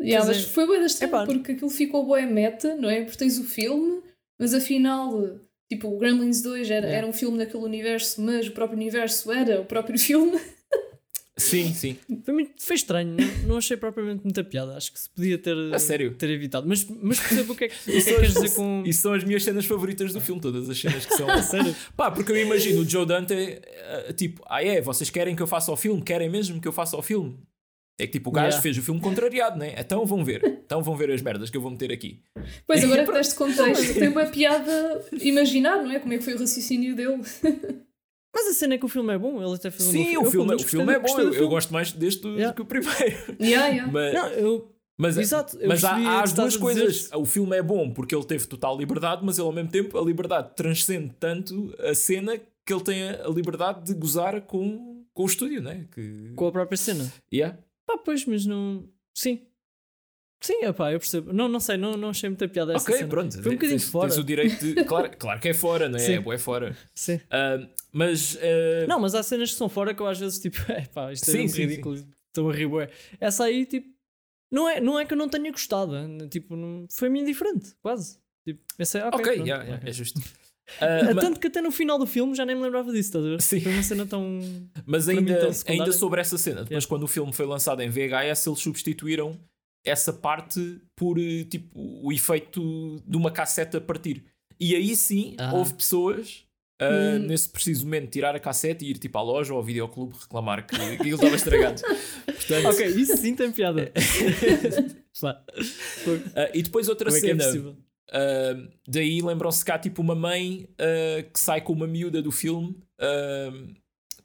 Yeah, 0.01 0.25
mas 0.27 0.37
é. 0.37 0.41
foi 0.41 0.67
bem 0.67 0.83
estranho 0.83 1.09
Epá. 1.11 1.25
porque 1.25 1.53
aquilo 1.53 1.69
ficou 1.69 2.05
boa 2.05 2.21
meta, 2.23 2.75
não 2.75 2.89
é? 2.89 3.03
Porque 3.03 3.17
tens 3.17 3.37
o 3.37 3.43
filme, 3.43 4.01
mas 4.39 4.53
afinal, 4.53 5.39
tipo, 5.71 5.87
o 5.87 5.97
Gremlins 5.97 6.41
2 6.41 6.69
era, 6.69 6.85
Yeah. 6.85 6.97
era 6.97 7.07
um 7.07 7.13
filme 7.13 7.37
naquele 7.37 7.63
universo, 7.63 8.21
mas 8.21 8.47
o 8.47 8.51
próprio 8.51 8.77
universo 8.77 9.31
era 9.31 9.61
o 9.61 9.65
próprio 9.65 9.97
filme. 9.99 10.37
Sim, 11.43 11.73
sim. 11.73 11.97
Foi, 12.23 12.33
muito, 12.33 12.51
foi 12.57 12.75
estranho. 12.75 13.15
Não, 13.17 13.47
não 13.47 13.57
achei 13.57 13.75
propriamente 13.75 14.23
muita 14.23 14.43
piada. 14.43 14.75
Acho 14.75 14.91
que 14.93 14.99
se 14.99 15.09
podia 15.09 15.37
ter, 15.37 15.55
A 15.73 15.79
sério. 15.79 16.15
ter 16.15 16.29
evitado. 16.29 16.67
Mas, 16.67 16.85
mas 17.01 17.19
percebo 17.19 17.53
o 17.53 17.55
que 17.55 17.65
é 17.65 17.67
que, 17.67 17.75
que, 17.85 17.91
é 17.91 18.01
que 18.01 18.13
queres 18.15 18.33
dizer 18.33 18.55
com. 18.55 18.83
Isso 18.87 19.01
são 19.01 19.13
as 19.13 19.23
minhas 19.23 19.43
cenas 19.43 19.65
favoritas 19.65 20.13
do 20.13 20.21
filme, 20.21 20.41
todas 20.41 20.69
as 20.69 20.79
cenas 20.79 21.05
que 21.05 21.15
são. 21.15 21.29
A 21.33 21.41
sério? 21.41 21.75
Pá, 21.95 22.09
porque 22.11 22.31
eu 22.31 22.37
imagino 22.37 22.81
o 22.81 22.89
Joe 22.89 23.05
Dante, 23.05 23.33
eh, 23.33 24.13
tipo, 24.15 24.43
ah 24.47 24.63
é, 24.63 24.81
vocês 24.81 25.09
querem 25.09 25.35
que 25.35 25.41
eu 25.41 25.47
faça 25.47 25.71
o 25.71 25.75
filme? 25.75 26.01
Querem 26.01 26.29
mesmo 26.29 26.61
que 26.61 26.67
eu 26.67 26.73
faça 26.73 26.95
o 26.95 27.01
filme? 27.01 27.37
É 27.99 28.07
que 28.07 28.13
tipo, 28.13 28.29
o 28.29 28.33
gajo 28.33 28.47
yeah. 28.47 28.61
fez 28.61 28.77
o 28.77 28.81
filme 28.81 28.99
contrariado, 28.99 29.57
né? 29.57 29.75
Então 29.77 30.03
vão 30.05 30.25
ver. 30.25 30.43
Então 30.65 30.81
vão 30.81 30.95
ver 30.95 31.11
as 31.11 31.21
merdas 31.21 31.49
que 31.49 31.57
eu 31.57 31.61
vou 31.61 31.69
meter 31.69 31.91
aqui. 31.91 32.21
Pois, 32.65 32.83
agora 32.83 33.05
que 33.05 33.11
deste 33.11 33.35
contexto, 33.35 33.93
tem 33.93 34.07
uma 34.07 34.25
piada 34.25 35.05
imaginar, 35.21 35.83
não 35.83 35.91
é? 35.91 35.99
Como 35.99 36.13
é 36.13 36.17
que 36.17 36.23
foi 36.23 36.33
o 36.33 36.39
raciocínio 36.39 36.95
dele. 36.95 37.21
Mas 38.33 38.47
a 38.47 38.53
cena 38.53 38.73
é 38.73 38.77
que 38.77 38.85
o 38.85 38.89
filme 38.89 39.13
é 39.13 39.17
bom, 39.17 39.43
ele 39.43 39.53
até 39.53 39.69
fez 39.69 39.83
Sim, 39.83 40.17
um 40.17 40.23
o 40.23 40.31
filme, 40.31 40.55
o 40.55 40.59
filme 40.59 40.93
é 40.93 40.99
bom, 40.99 41.19
eu, 41.19 41.33
eu, 41.33 41.47
gosto 41.47 41.71
mais 41.71 41.91
deste 41.91 42.21
do, 42.23 42.29
yeah. 42.29 42.51
do 42.51 42.55
que 42.55 42.61
o 42.61 42.65
primeiro. 42.65 43.17
Yeah, 43.39 43.67
yeah. 43.67 43.91
Mas, 43.91 44.13
não, 44.13 44.27
eu, 44.29 44.73
mas, 44.97 45.17
Exato, 45.17 45.57
mas 45.65 45.83
há, 45.83 45.95
há 45.95 46.23
as 46.23 46.33
duas 46.33 46.57
coisas. 46.57 47.09
O 47.13 47.25
filme 47.25 47.55
é 47.57 47.61
bom 47.61 47.91
porque 47.91 48.15
ele 48.15 48.25
teve 48.25 48.47
total 48.47 48.77
liberdade, 48.77 49.21
mas 49.23 49.37
ele 49.37 49.47
ao 49.47 49.53
mesmo 49.53 49.69
tempo 49.69 49.97
a 49.97 50.01
liberdade 50.01 50.55
transcende 50.55 51.13
tanto 51.19 51.75
a 51.79 51.93
cena 51.93 52.39
que 52.65 52.73
ele 52.73 52.81
tem 52.81 53.09
a 53.09 53.27
liberdade 53.27 53.85
de 53.85 53.93
gozar 53.93 54.41
com, 54.41 55.05
com 55.13 55.23
o 55.23 55.25
estúdio, 55.25 55.61
né? 55.61 55.87
Que... 55.91 56.33
Com 56.35 56.47
a 56.47 56.51
própria 56.51 56.77
cena. 56.77 57.11
Yeah. 57.33 57.57
Pá, 57.85 57.97
pois, 57.97 58.25
mas 58.25 58.45
não. 58.45 58.87
Sim. 59.15 59.41
Sim, 60.41 60.65
epá, 60.65 60.91
eu 60.91 60.99
percebo. 60.99 61.31
Não, 61.31 61.47
não 61.47 61.59
sei, 61.59 61.77
não, 61.77 61.95
não 61.95 62.09
achei 62.09 62.29
muita 62.29 62.47
piada 62.47 62.73
essa 62.73 62.83
Ok, 62.83 62.97
cena. 62.97 63.07
pronto. 63.07 63.41
Foi 63.41 63.51
um 63.51 63.55
bocadinho 63.55 63.79
tens, 63.79 63.89
fora. 63.89 64.09
Tens 64.09 64.17
o 64.17 64.23
direito 64.23 64.59
de. 64.59 64.83
Claro, 64.83 65.09
claro 65.17 65.39
que 65.39 65.49
é 65.49 65.53
fora, 65.53 65.87
não 65.87 65.95
é? 65.95 65.99
Sim. 65.99 66.13
É, 66.13 66.33
é 66.33 66.37
fora. 66.37 66.77
Sim. 66.93 67.15
Uh, 67.15 67.67
mas. 67.93 68.35
Uh... 68.35 68.87
Não, 68.87 68.99
mas 68.99 69.15
há 69.15 69.23
cenas 69.23 69.51
que 69.51 69.57
são 69.57 69.69
fora 69.69 69.93
que 69.93 70.01
eu 70.01 70.07
às 70.07 70.19
vezes 70.19 70.39
tipo, 70.39 70.57
epá, 70.71 71.13
isto 71.13 71.29
é 71.29 71.33
Sim, 71.33 71.45
um 71.45 71.47
sim, 71.47 71.61
ridículo. 71.61 71.95
Estou 72.27 72.49
a 72.49 72.53
rir, 72.53 72.67
bué. 72.67 72.89
Essa 73.19 73.45
aí, 73.45 73.65
tipo. 73.65 73.93
Não 74.51 74.69
é, 74.69 74.79
não 74.79 74.99
é 74.99 75.05
que 75.05 75.13
eu 75.13 75.17
não 75.17 75.27
tenha 75.29 75.51
gostado, 75.51 75.95
é, 75.95 76.27
tipo, 76.27 76.55
não, 76.55 76.85
foi-me 76.91 77.21
indiferente, 77.21 77.73
quase. 77.81 78.19
Tipo, 78.45 78.61
pensei, 78.77 79.01
ok, 79.01 79.19
Ok, 79.19 79.33
pronto, 79.33 79.47
yeah, 79.47 79.79
é 79.83 79.91
justo. 79.91 80.19
Uh, 80.81 81.19
Tanto 81.19 81.41
que 81.41 81.47
até 81.47 81.61
no 81.61 81.71
final 81.71 81.99
do 81.99 82.05
filme 82.05 82.33
já 82.33 82.45
nem 82.45 82.55
me 82.55 82.61
lembrava 82.61 82.89
disso, 82.89 83.09
estás 83.09 83.25
a 83.25 83.29
ver? 83.29 83.41
Sim. 83.41 83.59
Foi 83.59 83.73
uma 83.73 83.83
cena 83.83 84.05
tão. 84.05 84.39
Mas 84.85 85.09
ainda, 85.09 85.37
tão 85.37 85.51
ainda 85.67 85.91
sobre 85.91 86.21
essa 86.21 86.37
cena, 86.37 86.63
depois 86.63 86.71
Yeah. 86.71 86.87
quando 86.87 87.03
o 87.03 87.07
filme 87.07 87.33
foi 87.33 87.45
lançado 87.45 87.81
em 87.81 87.89
VHS, 87.89 88.47
eles 88.47 88.59
substituíram 88.59 89.37
essa 89.85 90.13
parte 90.13 90.79
por 90.95 91.19
eh, 91.19 91.43
tipo 91.43 91.69
o 91.77 92.13
efeito 92.13 93.03
de 93.05 93.17
uma 93.17 93.29
cassete 93.29 93.75
a 93.75 93.81
partir. 93.81 94.23
E 94.57 94.73
aí 94.73 94.95
sim 94.95 95.35
Ah. 95.37 95.53
houve 95.53 95.73
pessoas 95.73 96.45
Hum. 96.91 97.19
nesse 97.27 97.49
preciso 97.49 97.85
momento 97.85 98.09
tirar 98.11 98.35
a 98.35 98.39
cassete 98.39 98.83
e 98.85 98.89
ir 98.91 98.97
tipo 98.97 99.17
à 99.17 99.21
loja 99.21 99.53
ou 99.53 99.57
ao 99.59 99.63
videoclube 99.63 100.15
reclamar 100.19 100.65
que 100.65 100.75
aquilo 100.75 101.15
estava 101.15 101.35
estragado. 101.35 101.81
Portanto, 102.25 102.67
ok, 102.69 102.87
isso 102.87 103.17
sim 103.17 103.35
tem 103.35 103.51
piada. 103.51 103.91
Ah, 106.35 106.49
e 106.53 106.63
depois 106.63 106.89
outra 106.89 107.11
Como 107.11 107.15
é 107.15 107.19
é 107.19 107.21
cena. 107.21 107.43
possível? 107.45 107.71
Uh, 108.09 108.67
daí 108.87 109.21
lembram-se 109.21 109.63
cá 109.63 109.77
tipo 109.77 110.01
uma 110.01 110.15
mãe 110.15 110.67
uh, 110.73 111.31
que 111.31 111.39
sai 111.39 111.61
com 111.61 111.71
uma 111.71 111.85
miúda 111.87 112.21
do 112.21 112.31
filme 112.31 112.75
uh, 112.99 113.73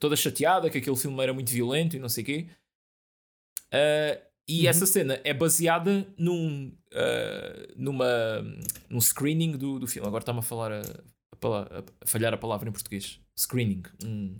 toda 0.00 0.16
chateada 0.16 0.68
que 0.70 0.78
aquele 0.78 0.96
filme 0.96 1.22
era 1.22 1.32
muito 1.34 1.50
violento 1.52 1.94
e 1.94 1.98
não 1.98 2.08
sei 2.08 2.22
o 2.22 2.26
quê 2.26 2.46
Uh, 3.68 4.16
e 4.48 4.62
Uhum. 4.62 4.68
essa 4.70 4.86
cena 4.86 5.20
é 5.22 5.34
baseada 5.34 6.06
num 6.16 6.72
uh, 6.90 7.72
numa, 7.76 8.06
num 8.88 8.98
screening 8.98 9.58
do, 9.58 9.78
do 9.78 9.86
filme 9.86 10.08
agora 10.08 10.22
está-me 10.22 10.38
a 10.38 10.42
falar 10.42 10.72
a, 10.72 10.82
a 11.38 11.40
pala- 11.40 11.84
a 12.00 12.06
falhar 12.06 12.34
a 12.34 12.36
palavra 12.36 12.68
em 12.68 12.72
português 12.72 13.20
screening 13.38 13.82
um- 14.04 14.36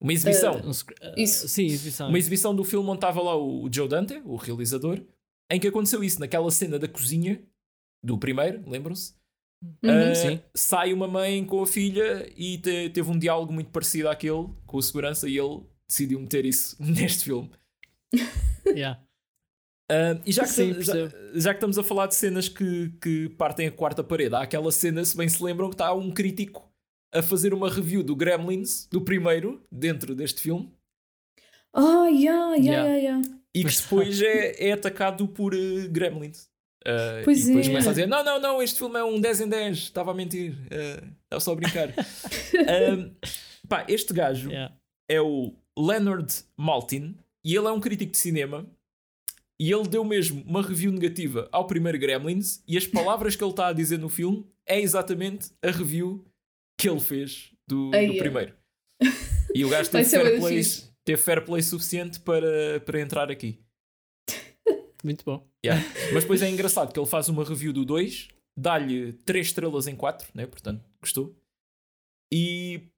uma 0.00 0.12
exibição 0.12 0.56
Um 0.64 0.72
sc- 0.72 0.92
ah, 1.00 1.14
Isso. 1.16 1.48
Sim, 1.48 1.66
exibição. 1.66 2.08
uma 2.08 2.18
exibição 2.18 2.54
do 2.54 2.62
filme 2.64 2.88
onde 2.88 2.98
estava 2.98 3.22
lá 3.22 3.36
o 3.36 3.68
Joe 3.72 3.88
Dante, 3.88 4.20
o 4.24 4.36
realizador, 4.36 5.00
em 5.50 5.58
que 5.60 5.68
aconteceu 5.68 6.02
isso, 6.04 6.20
naquela 6.20 6.50
cena 6.50 6.78
da 6.78 6.86
cozinha 6.88 7.42
do 8.02 8.18
primeiro, 8.18 8.62
lembram-se? 8.68 9.14
Uhum. 9.82 10.14
Sim. 10.14 10.40
Sai 10.54 10.92
uma 10.92 11.08
mãe 11.08 11.42
com 11.44 11.62
a 11.62 11.66
filha 11.66 12.30
e 12.36 12.58
te- 12.58 12.90
teve 12.90 13.10
um 13.10 13.18
diálogo 13.18 13.50
muito 13.52 13.70
parecido 13.70 14.10
àquele 14.10 14.48
com 14.66 14.76
o 14.76 14.82
segurança 14.82 15.26
e 15.26 15.38
ele 15.38 15.62
decidiu 15.88 16.20
meter 16.20 16.44
isso 16.44 16.76
neste 16.82 17.24
filme. 17.24 17.50
Yeah. 18.66 18.98
Ah, 19.90 20.18
e 20.24 20.32
já 20.32 20.44
que, 20.44 20.50
Sim, 20.50 20.80
já, 20.80 20.94
já 21.34 21.50
que 21.50 21.56
estamos 21.58 21.78
a 21.78 21.82
falar 21.82 22.06
de 22.06 22.14
cenas 22.14 22.48
que, 22.48 22.90
que 23.00 23.28
partem 23.30 23.66
a 23.66 23.72
quarta 23.72 24.02
parede, 24.02 24.34
há 24.34 24.40
aquela 24.40 24.72
cena, 24.72 25.04
se 25.04 25.16
bem 25.16 25.28
se 25.28 25.42
lembram, 25.42 25.68
que 25.68 25.74
está 25.74 25.92
um 25.92 26.10
crítico 26.10 26.72
a 27.12 27.22
fazer 27.22 27.52
uma 27.54 27.70
review 27.70 28.02
do 28.02 28.16
Gremlins, 28.16 28.86
do 28.90 29.00
primeiro, 29.00 29.64
dentro 29.70 30.14
deste 30.14 30.40
filme. 30.40 30.72
Ah, 31.72 32.06
yeah, 32.08 32.54
yeah, 32.54 32.56
Yeah. 32.56 32.88
yeah, 32.88 32.96
yeah. 32.96 33.28
e 33.54 33.58
que 33.64 33.64
Pois 33.64 33.80
depois 33.80 34.22
é, 34.22 34.68
é 34.68 34.72
atacado 34.72 35.28
por 35.28 35.54
eh, 35.54 35.88
Gremlins. 35.88 36.48
Uh, 36.86 37.24
Pois 37.24 37.44
e 37.44 37.46
depois 37.46 37.66
é. 37.66 37.70
começa 37.70 37.88
a 37.90 37.92
dizer: 37.92 38.06
Não, 38.06 38.22
não, 38.22 38.38
não, 38.38 38.62
este 38.62 38.78
filme 38.78 38.98
é 38.98 39.04
um 39.04 39.18
10 39.18 39.40
em 39.42 39.48
10, 39.48 39.78
estava 39.78 40.10
a 40.10 40.14
mentir, 40.14 40.52
uh, 40.52 41.06
estava 41.24 41.40
só 41.40 41.52
a 41.52 41.56
brincar. 41.56 41.88
Um, 42.54 43.14
pá, 43.68 43.84
este 43.88 44.12
gajo 44.14 44.48
Yeah. 44.48 44.74
é 45.10 45.20
o 45.20 45.54
Leonard 45.76 46.32
Maltin 46.56 47.16
e 47.44 47.54
ele 47.56 47.66
é 47.66 47.70
um 47.70 47.80
crítico 47.80 48.12
de 48.12 48.18
cinema. 48.18 48.66
E 49.60 49.70
ele 49.70 49.88
deu 49.88 50.04
mesmo 50.04 50.42
uma 50.42 50.62
review 50.62 50.90
negativa 50.90 51.48
ao 51.52 51.66
primeiro 51.66 51.98
Gremlins. 51.98 52.62
E 52.66 52.76
as 52.76 52.86
palavras 52.86 53.36
que 53.36 53.44
ele 53.44 53.50
está 53.50 53.68
a 53.68 53.72
dizer 53.72 53.98
no 53.98 54.08
filme 54.08 54.46
é 54.66 54.80
exatamente 54.80 55.50
a 55.62 55.70
review 55.70 56.24
que 56.78 56.88
ele 56.88 57.00
fez 57.00 57.52
do, 57.66 57.90
do 57.90 58.18
primeiro. 58.18 58.54
E 59.54 59.64
o 59.64 59.68
gajo 59.68 59.88
teve 59.90 60.04
fair, 60.04 60.40
play, 60.40 60.62
teve 61.04 61.22
fair 61.22 61.44
play 61.44 61.62
suficiente 61.62 62.20
para, 62.20 62.80
para 62.80 63.00
entrar 63.00 63.30
aqui. 63.30 63.60
Muito 65.04 65.24
bom. 65.24 65.46
Yeah. 65.64 65.84
Mas 66.12 66.24
depois 66.24 66.42
é 66.42 66.48
engraçado 66.48 66.92
que 66.92 66.98
ele 66.98 67.06
faz 67.06 67.28
uma 67.28 67.44
review 67.44 67.72
do 67.72 67.84
2, 67.84 68.28
dá-lhe 68.58 69.12
3 69.12 69.46
estrelas 69.46 69.86
em 69.86 69.94
4, 69.94 70.28
né? 70.34 70.46
portanto, 70.46 70.82
gostou. 71.00 71.36
E 72.32 72.88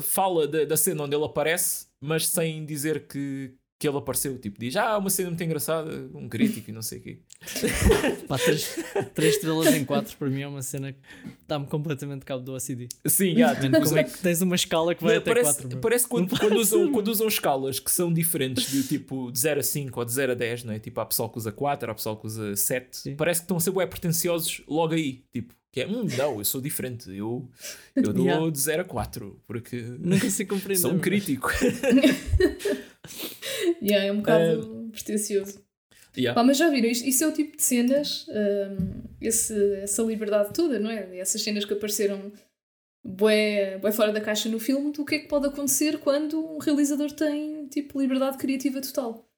fala 0.00 0.46
da, 0.46 0.64
da 0.64 0.76
cena 0.76 1.02
onde 1.02 1.14
ele 1.14 1.24
aparece, 1.24 1.88
mas 2.00 2.26
sem 2.26 2.64
dizer 2.64 3.06
que, 3.06 3.52
que 3.78 3.88
ele 3.88 3.98
apareceu. 3.98 4.38
Tipo, 4.38 4.58
diz: 4.60 4.76
Ah, 4.76 4.96
uma 4.98 5.10
cena 5.10 5.28
muito 5.30 5.42
engraçada, 5.44 5.90
um 6.14 6.28
crítico 6.28 6.70
e 6.70 6.72
não 6.72 6.80
sei 6.82 6.98
o 6.98 7.02
quê. 7.02 7.18
Pá, 8.28 8.38
três, 8.38 8.78
três 9.14 9.34
estrelas 9.34 9.74
em 9.74 9.84
quatro 9.84 10.16
para 10.16 10.28
mim 10.30 10.42
é 10.42 10.48
uma 10.48 10.62
cena 10.62 10.92
que 10.92 10.98
dá-me 11.46 11.66
completamente 11.66 12.24
cabo 12.24 12.42
do 12.42 12.54
OCD. 12.54 12.88
Sim, 13.06 13.32
yeah, 13.32 13.58
tipo, 13.60 13.78
Como 13.80 13.98
é 13.98 14.04
que 14.04 14.18
tens 14.18 14.40
uma 14.40 14.54
escala 14.54 14.94
que 14.94 15.02
vai 15.02 15.16
até 15.16 15.30
parece, 15.32 15.52
4? 15.54 15.68
bro? 15.68 15.80
parece 15.80 16.08
quando, 16.08 16.30
Não 16.30 16.38
quando, 16.38 16.48
pode 16.50 16.60
usam, 16.60 16.92
quando 16.92 17.08
usam 17.08 17.28
escalas 17.28 17.78
que 17.80 17.90
são 17.90 18.12
diferentes 18.12 18.70
de 18.70 18.82
tipo 18.84 19.30
de 19.30 19.38
0 19.38 19.60
a 19.60 19.62
5 19.62 19.98
ou 20.00 20.04
de 20.06 20.12
0 20.12 20.32
a 20.32 20.34
10, 20.34 20.64
não 20.64 20.72
é? 20.72 20.78
Tipo, 20.78 21.00
há 21.00 21.06
pessoal 21.06 21.28
que 21.28 21.38
usa 21.38 21.52
4, 21.52 21.90
há 21.90 21.94
pessoal 21.94 22.16
que 22.16 22.26
usa 22.26 22.56
7. 22.56 22.96
Sim. 22.96 23.16
Parece 23.16 23.40
que 23.40 23.44
estão 23.44 23.56
a 23.56 23.60
ser 23.60 23.70
bué 23.72 23.86
pretenciosos 23.86 24.62
logo 24.66 24.94
aí. 24.94 25.24
Tipo, 25.32 25.52
que 25.70 25.80
é, 25.80 25.88
hum, 25.88 26.06
não, 26.16 26.38
eu 26.38 26.44
sou 26.44 26.60
diferente. 26.60 27.10
Eu, 27.10 27.50
eu 27.96 28.12
dou 28.12 28.24
Yeah. 28.24 28.48
de 28.50 28.58
0 28.60 28.82
a 28.82 28.84
4 28.84 29.40
porque 29.46 29.82
Não 29.98 30.18
consigo 30.20 30.54
compreender. 30.54 30.80
sou 30.80 30.92
um 30.92 31.00
crítico. 31.00 31.50
Yeah, 33.84 34.06
é 34.06 34.12
um 34.12 34.16
bocado 34.18 34.88
pretencioso. 34.92 35.62
Yeah. 36.16 36.34
Pá, 36.40 36.44
mas 36.46 36.56
já 36.56 36.70
viram, 36.70 36.88
isso 36.88 37.24
é 37.24 37.26
o 37.26 37.32
tipo 37.32 37.56
de 37.56 37.62
cenas, 37.62 38.24
hum, 38.28 39.02
esse- 39.20 39.74
essa 39.82 40.00
liberdade 40.02 40.52
toda, 40.54 40.78
não 40.78 40.88
é? 40.90 41.18
Essas 41.18 41.42
cenas 41.42 41.64
que 41.64 41.72
apareceram 41.74 42.32
bué, 43.04 43.78
bué 43.78 43.90
fora 43.92 44.12
da 44.12 44.20
caixa 44.20 44.48
no 44.48 44.58
filme, 44.60 44.92
do 44.92 45.04
que 45.04 45.16
é 45.16 45.18
que 45.18 45.28
pode 45.28 45.46
acontecer 45.48 45.98
quando 45.98 46.38
um 46.40 46.58
realizador 46.58 47.10
tem, 47.12 47.66
tipo, 47.66 48.00
liberdade 48.00 48.38
criativa 48.38 48.80
total. 48.80 49.28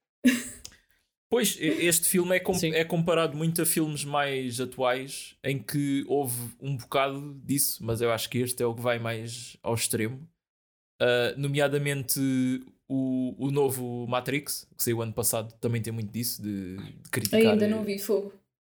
Pois, 1.29 1.57
este 1.61 2.07
filme 2.07 2.37
é, 2.37 2.41
com- 2.41 2.55
Sim. 2.55 2.73
é 2.73 2.85
comparado 2.85 3.37
muito 3.37 3.61
a 3.61 3.67
filmes 3.67 4.05
mais 4.05 4.61
atuais 4.61 5.35
em 5.43 5.59
que 5.61 6.05
houve 6.07 6.39
um 6.61 6.77
bocado 6.77 7.35
disso, 7.45 7.83
mas 7.85 8.01
eu 8.01 8.13
acho 8.13 8.31
que 8.31 8.39
este 8.39 8.63
é 8.63 8.67
o 8.67 8.75
que 8.75 8.81
vai 8.83 8.99
mais 9.01 9.57
ao 9.63 9.75
extremo. 9.75 10.29
Ah, 11.01 11.35
nomeadamente 11.37 12.21
o, 12.89 13.35
o 13.39 13.51
novo 13.51 14.07
Matrix, 14.09 14.67
que 14.77 14.83
saiu 14.83 15.03
ano 15.03 15.13
passado, 15.13 15.53
também 15.61 15.81
tem 15.83 15.93
muito 15.93 16.11
disso, 16.13 16.43
de, 16.43 16.77
de 16.77 17.11
criticar, 17.11 17.53
Ainda 17.53 17.67
não 17.69 17.83
vi 17.85 17.99
fogo. 17.99 18.33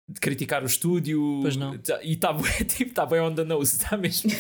de 0.09 0.19
criticar 0.21 0.63
o 0.63 0.67
estúdio. 0.67 1.39
Pois 1.43 1.57
não. 1.57 1.79
Tá- 1.79 2.03
E 2.03 2.13
está 2.15 2.35
tipo, 2.67 2.93
tá 2.93 3.07
bem 3.07 3.21
on 3.21 3.35
the 3.35 3.45
nose, 3.45 3.77
está 3.77 3.97
mesmo. 3.97 4.31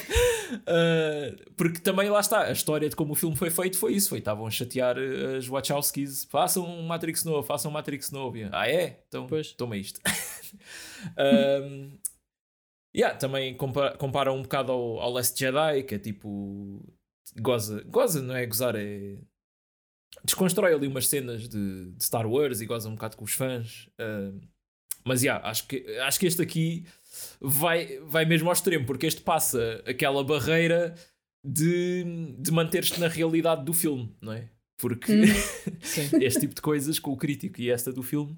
Ah, 0.66 1.36
porque 1.56 1.78
também 1.78 2.10
lá 2.10 2.18
está, 2.18 2.42
a 2.46 2.52
história 2.52 2.88
de 2.88 2.96
como 2.96 3.12
o 3.12 3.16
filme 3.16 3.36
foi 3.36 3.50
feito 3.50 3.78
foi 3.78 3.92
isso: 3.94 4.08
foi 4.08 4.18
estavam 4.18 4.46
a 4.46 4.50
chatear 4.50 4.96
eh, 4.98 5.36
as 5.36 5.46
Wachowskis, 5.46 6.24
façam 6.24 6.64
um 6.66 6.82
Matrix 6.86 7.24
novo, 7.24 7.46
façam 7.46 7.70
um 7.70 7.74
Matrix 7.74 8.10
novo. 8.10 8.36
E, 8.36 8.48
ah, 8.50 8.68
é? 8.68 9.00
Então 9.06 9.26
Pois. 9.28 9.52
toma 9.52 9.76
isto. 9.76 10.00
um, 11.16 11.90
yeah, 12.94 13.16
também 13.16 13.56
compara, 13.56 13.96
compara 13.96 14.32
um 14.32 14.42
bocado 14.42 14.72
ao, 14.72 14.98
ao 15.00 15.12
Last 15.12 15.38
Jedi, 15.38 15.84
que 15.84 15.94
é 15.94 15.98
tipo. 16.00 16.82
Goza, 17.40 17.84
goza, 17.84 18.20
não 18.20 18.34
é 18.34 18.44
gozar, 18.44 18.74
é. 18.74 19.16
Desconstrói 20.24 20.74
ali 20.74 20.86
umas 20.86 21.06
cenas 21.08 21.48
de, 21.48 21.90
de 21.92 22.04
Star 22.04 22.26
Wars 22.26 22.60
e 22.60 22.66
goza 22.66 22.88
um 22.88 22.94
bocado 22.94 23.16
com 23.16 23.24
os 23.24 23.32
fãs. 23.32 23.88
ah, 23.98 24.32
mas 25.04 25.22
yeah, 25.22 25.46
acho, 25.48 25.66
que, 25.66 25.84
acho 26.00 26.20
que 26.20 26.26
este 26.26 26.42
aqui 26.42 26.84
vai, 27.40 27.98
vai 28.06 28.24
mesmo 28.26 28.48
ao 28.48 28.52
extremo, 28.52 28.84
porque 28.84 29.06
este 29.06 29.22
passa 29.22 29.82
aquela 29.86 30.22
barreira 30.22 30.94
de, 31.42 32.34
de 32.38 32.50
manter-te 32.52 33.00
na 33.00 33.08
realidade 33.08 33.64
do 33.64 33.72
filme, 33.72 34.14
não 34.20 34.32
é? 34.34 34.48
Porque 34.76 35.10
Hum. 35.12 35.24
Sim. 35.80 36.22
este 36.22 36.40
tipo 36.40 36.54
de 36.54 36.60
coisas 36.60 36.98
com 36.98 37.12
o 37.12 37.16
crítico 37.16 37.60
e 37.62 37.70
esta 37.70 37.90
do 37.92 38.02
filme 38.02 38.36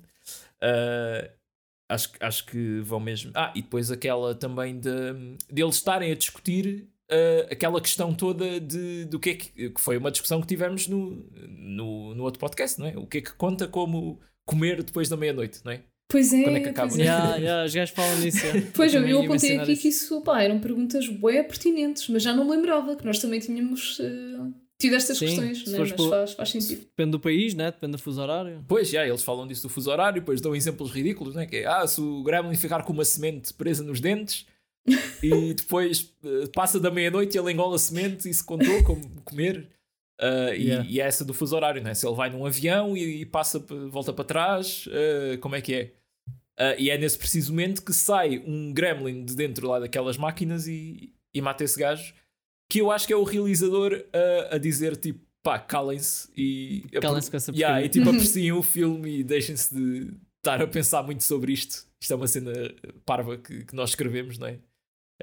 ah, 0.60 1.28
acho, 1.88 2.12
que- 2.12 2.24
acho 2.24 2.46
que 2.46 2.80
vão 2.80 3.00
mesmo. 3.00 3.32
Ah, 3.34 3.52
e 3.56 3.62
depois 3.62 3.90
aquela 3.90 4.32
também 4.34 4.78
de, 4.78 4.90
de 5.52 5.62
eles 5.62 5.74
estarem 5.76 6.12
a 6.12 6.14
discutir 6.14 6.88
uh, 7.12 7.48
aquela 7.50 7.80
questão 7.80 8.14
toda 8.14 8.58
de, 8.58 9.04
do 9.04 9.20
que 9.20 9.30
é 9.30 9.34
que, 9.34 9.70
que 9.70 9.80
foi 9.80 9.96
uma 9.96 10.10
discussão 10.10 10.40
que 10.40 10.46
tivemos 10.46 10.88
no, 10.88 11.24
no, 11.48 12.14
no 12.14 12.22
outro 12.24 12.40
podcast, 12.40 12.80
não 12.80 12.86
é? 12.86 12.96
O 12.96 13.06
que 13.06 13.18
é 13.18 13.20
que 13.20 13.34
conta 13.34 13.68
como 13.68 14.18
comer 14.44 14.82
depois 14.82 15.08
da 15.08 15.16
meia-noite, 15.16 15.60
não 15.64 15.72
é? 15.72 15.82
Pois 16.08 16.32
é, 16.32 16.42
Quando 16.42 16.56
é 16.56 16.60
que 16.60 16.68
acaba? 16.68 16.88
pois 16.88 17.00
é. 17.00 17.04
Yeah, 17.04 17.36
yeah, 17.36 17.64
os 17.64 17.74
gajos 17.74 17.94
falam 17.94 18.18
nisso. 18.18 18.38
Pois, 18.74 18.92
eu, 18.92 19.06
eu 19.08 19.22
apontei 19.22 19.56
aqui 19.56 19.72
isso. 19.72 19.82
que 19.82 19.88
isso 19.88 20.20
pá, 20.20 20.42
eram 20.42 20.60
perguntas 20.60 21.08
bué 21.08 21.42
pertinentes, 21.42 22.08
mas 22.08 22.22
já 22.22 22.34
não 22.34 22.44
me 22.44 22.50
lembrava 22.50 22.96
que 22.96 23.04
nós 23.06 23.18
também 23.18 23.40
tínhamos 23.40 23.98
eh, 23.98 24.50
tido 24.78 24.94
estas 24.94 25.16
Sim, 25.16 25.26
questões, 25.26 25.64
se 25.64 25.70
né? 25.70 25.78
mas 25.78 25.90
faz, 25.90 26.32
faz 26.32 26.50
sentido. 26.50 26.80
Depende 26.80 27.12
do 27.12 27.20
país, 27.20 27.54
né? 27.54 27.70
depende 27.70 27.92
do 27.92 27.98
fuso 27.98 28.20
horário. 28.20 28.62
Pois, 28.68 28.90
já, 28.90 29.06
eles 29.06 29.22
falam 29.22 29.46
disso 29.46 29.62
do 29.62 29.68
fuso 29.70 29.90
horário, 29.90 30.20
depois 30.20 30.40
dão 30.40 30.54
exemplos 30.54 30.90
ridículos, 30.90 31.34
né? 31.34 31.46
que 31.46 31.56
é, 31.56 31.66
ah, 31.66 31.86
se 31.86 32.00
o 32.00 32.22
Gremlin 32.22 32.56
ficar 32.56 32.82
com 32.82 32.92
uma 32.92 33.04
semente 33.04 33.54
presa 33.54 33.82
nos 33.82 34.00
dentes 34.00 34.44
e 35.22 35.54
depois 35.54 36.12
eh, 36.24 36.46
passa 36.54 36.80
da 36.80 36.90
meia-noite 36.90 37.36
e 37.36 37.40
ele 37.40 37.52
engola 37.52 37.76
a 37.76 37.78
semente 37.78 38.28
e 38.28 38.34
se 38.34 38.42
contou 38.44 38.82
como 38.84 39.20
comer. 39.22 39.68
E- 40.20 40.62
Yeah. 40.62 40.88
e, 40.88 41.00
é 41.00 41.04
essa 41.04 41.24
do 41.24 41.34
fuso 41.34 41.56
horário, 41.56 41.82
né? 41.82 41.94
se 41.94 42.06
ele 42.06 42.14
vai 42.14 42.30
num 42.30 42.46
avião 42.46 42.96
e, 42.96 43.22
e 43.22 43.26
passa, 43.26 43.58
volta 43.90 44.12
para 44.12 44.24
trás, 44.24 44.88
ah, 44.88 45.36
como 45.38 45.56
é 45.56 45.60
que 45.60 45.74
é? 45.74 45.92
Ah, 46.56 46.76
e 46.78 46.90
é 46.90 46.98
nesse 46.98 47.18
preciso 47.18 47.50
momento 47.50 47.82
que 47.84 47.92
sai 47.92 48.38
um 48.46 48.72
Gremlin 48.72 49.24
de 49.24 49.34
dentro 49.34 49.66
lá 49.66 49.80
daquelas 49.80 50.16
máquinas 50.16 50.68
e, 50.68 51.12
e 51.34 51.40
mata 51.40 51.64
esse 51.64 51.76
gajo, 51.78 52.14
que 52.70 52.80
eu 52.80 52.92
acho 52.92 53.04
que 53.06 53.12
é 53.12 53.16
o 53.16 53.24
realizador 53.24 54.04
a 54.50 54.58
dizer 54.58 54.96
tipo, 54.96 55.18
pá, 55.42 55.58
calem-se 55.58 56.28
e 56.36 56.84
Calem-se 57.00 57.28
com 57.30 57.36
essa 57.36 57.50
Yeah, 57.52 57.82
e 57.84 57.88
tipo 57.88 58.08
apreciem 58.10 58.52
o 58.52 58.62
filme 58.62 59.18
e 59.20 59.24
deixem-se 59.24 59.74
de 59.74 60.12
estar 60.38 60.62
a 60.62 60.66
pensar 60.68 61.02
muito 61.02 61.24
sobre 61.24 61.52
isto. 61.52 61.84
Isto 62.00 62.12
é 62.12 62.16
uma 62.16 62.28
cena 62.28 62.52
parva 63.04 63.36
que, 63.38 63.64
que 63.64 63.74
nós 63.74 63.90
escrevemos, 63.90 64.38
não 64.38 64.46
é? 64.46 64.58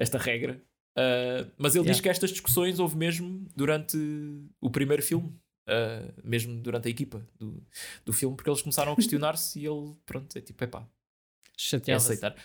Esta 0.00 0.18
regra. 0.18 0.60
Ah, 0.96 1.46
mas 1.56 1.74
ele 1.74 1.84
diz 1.84 1.98
Yeah. 1.98 2.02
que 2.02 2.08
estas 2.08 2.30
discussões 2.30 2.78
houve 2.78 2.96
mesmo 2.96 3.46
durante 3.54 3.96
o 4.60 4.70
primeiro 4.70 5.02
filme, 5.02 5.32
ah, 5.68 6.12
mesmo 6.24 6.60
durante 6.60 6.88
a 6.88 6.90
equipa 6.90 7.26
do, 7.38 7.62
do 8.04 8.12
filme, 8.12 8.36
porque 8.36 8.50
eles 8.50 8.62
começaram 8.62 8.92
a 8.92 8.96
questionar-se 8.96 9.58
e 9.60 9.66
ele, 9.66 9.94
pronto, 10.04 10.36
é 10.36 10.40
tipo, 10.40 10.62
epá, 10.64 10.86
é 11.86 11.92
aceitar. 11.92 12.32
Uh, 12.32 12.36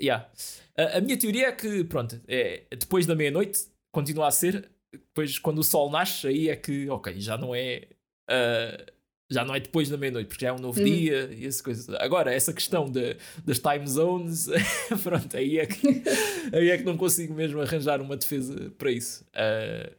yeah. 0.00 0.30
Uh, 0.78 0.96
a 0.96 1.00
minha 1.00 1.18
teoria 1.18 1.48
é 1.48 1.52
que, 1.52 1.84
pronto, 1.84 2.20
é, 2.26 2.64
depois 2.70 3.04
da 3.06 3.14
meia-noite, 3.14 3.66
continua 3.92 4.26
a 4.26 4.30
ser, 4.30 4.70
depois 4.90 5.38
quando 5.38 5.58
o 5.58 5.64
sol 5.64 5.90
nasce, 5.90 6.26
aí 6.26 6.48
é 6.48 6.56
que, 6.56 6.88
ok, 6.88 7.20
já 7.20 7.36
não 7.36 7.54
é. 7.54 7.88
uh, 8.30 8.93
já 9.30 9.44
não 9.44 9.54
é 9.54 9.60
depois 9.60 9.88
da 9.88 9.96
meia-noite, 9.96 10.28
porque 10.28 10.44
já 10.44 10.50
é 10.50 10.52
um 10.52 10.58
novo 10.58 10.78
Uhum. 10.78 10.84
dia 10.84 11.32
e 11.32 11.46
essa 11.46 11.62
coisa. 11.62 11.96
Agora, 11.98 12.32
essa 12.32 12.52
questão 12.52 12.84
de, 12.90 13.16
das 13.44 13.58
time 13.58 13.86
zones, 13.86 14.46
pronto, 15.02 15.36
aí 15.36 15.58
é, 15.58 15.66
que, 15.66 15.86
aí 16.52 16.70
é 16.70 16.78
que 16.78 16.84
não 16.84 16.96
consigo 16.96 17.32
mesmo 17.34 17.60
arranjar 17.60 18.00
uma 18.00 18.16
defesa 18.16 18.70
para 18.76 18.90
isso. 18.90 19.24
Uh, 19.30 19.94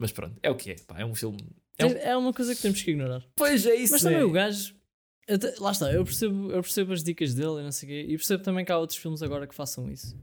mas 0.00 0.10
pronto, 0.10 0.36
é 0.42 0.50
o 0.50 0.56
que 0.56 0.70
é, 0.72 0.76
pá, 0.86 0.98
é 1.00 1.04
um 1.04 1.14
filme. 1.14 1.38
É, 1.78 1.86
um- 1.86 1.90
É 1.90 2.16
uma 2.16 2.32
coisa 2.32 2.54
que 2.54 2.62
temos 2.62 2.82
que 2.82 2.90
ignorar. 2.90 3.22
Pois 3.36 3.64
é 3.66 3.74
isso, 3.74 3.92
Mas 3.92 4.02
também 4.02 4.22
o 4.22 4.30
gajo. 4.30 4.74
até- 5.28 5.54
lá 5.58 5.70
está, 5.72 5.92
eu 5.92 6.04
percebo, 6.04 6.50
eu 6.50 6.62
percebo 6.62 6.92
as 6.92 7.02
dicas 7.04 7.34
dele 7.34 7.60
e 7.60 7.62
não 7.62 7.72
sei 7.72 7.88
o 7.88 7.92
quê. 7.92 8.06
E 8.08 8.16
percebo 8.16 8.42
também 8.42 8.64
que 8.64 8.72
há 8.72 8.78
outros 8.78 8.98
filmes 8.98 9.22
agora 9.22 9.46
que 9.46 9.54
façam 9.54 9.90
isso. 9.90 10.16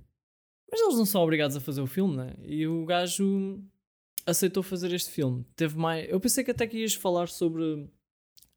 Mas 0.72 0.82
eles 0.82 0.96
não 0.98 1.06
são 1.06 1.22
obrigados 1.22 1.56
a 1.56 1.60
fazer 1.60 1.82
o 1.82 1.88
filme, 1.88 2.16
né? 2.18 2.34
E 2.44 2.68
o 2.68 2.86
gajo 2.86 3.60
aceitou 4.26 4.62
fazer 4.62 4.92
este 4.94 5.10
filme. 5.10 5.44
Teve 5.56 5.78
mais. 5.78 6.08
Eu 6.10 6.20
pensei 6.20 6.44
que 6.44 6.52
até 6.52 6.68
que 6.68 6.78
ias 6.78 6.94
falar 6.94 7.28
sobre. 7.28 7.88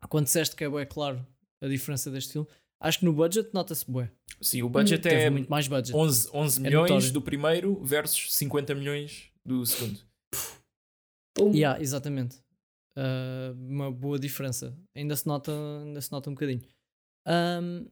Quando 0.08 0.24
disseste 0.26 0.54
que 0.56 0.64
é 0.64 0.68
bué 0.68 0.84
claro 0.86 1.24
a 1.60 1.68
diferença 1.68 2.10
deste 2.10 2.32
filme. 2.32 2.48
Acho 2.80 2.98
que 2.98 3.04
no 3.04 3.12
budget 3.12 3.50
nota-se 3.54 3.88
bué. 3.88 4.10
Sim, 4.40 4.62
o 4.62 4.68
budget 4.68 5.00
Teve 5.02 5.22
é 5.22 5.30
muito 5.30 5.48
mais 5.48 5.68
budget. 5.68 5.94
11, 5.94 6.28
11 6.34 6.58
É 6.58 6.62
milhões 6.64 6.90
notório. 6.90 7.12
do 7.12 7.22
primeiro 7.22 7.84
versus 7.84 8.34
50 8.34 8.74
milhões 8.74 9.30
do 9.46 9.64
segundo. 9.64 10.00
Yeah, 11.54 11.80
exatamente. 11.80 12.36
Uh, 12.96 13.54
uma 13.56 13.90
boa 13.90 14.18
diferença. 14.18 14.76
Ainda 14.96 15.16
se 15.16 15.26
nota, 15.26 15.52
ainda 15.84 16.00
se 16.00 16.10
nota 16.12 16.28
um 16.28 16.34
bocadinho. 16.34 16.62
Um, 17.26 17.88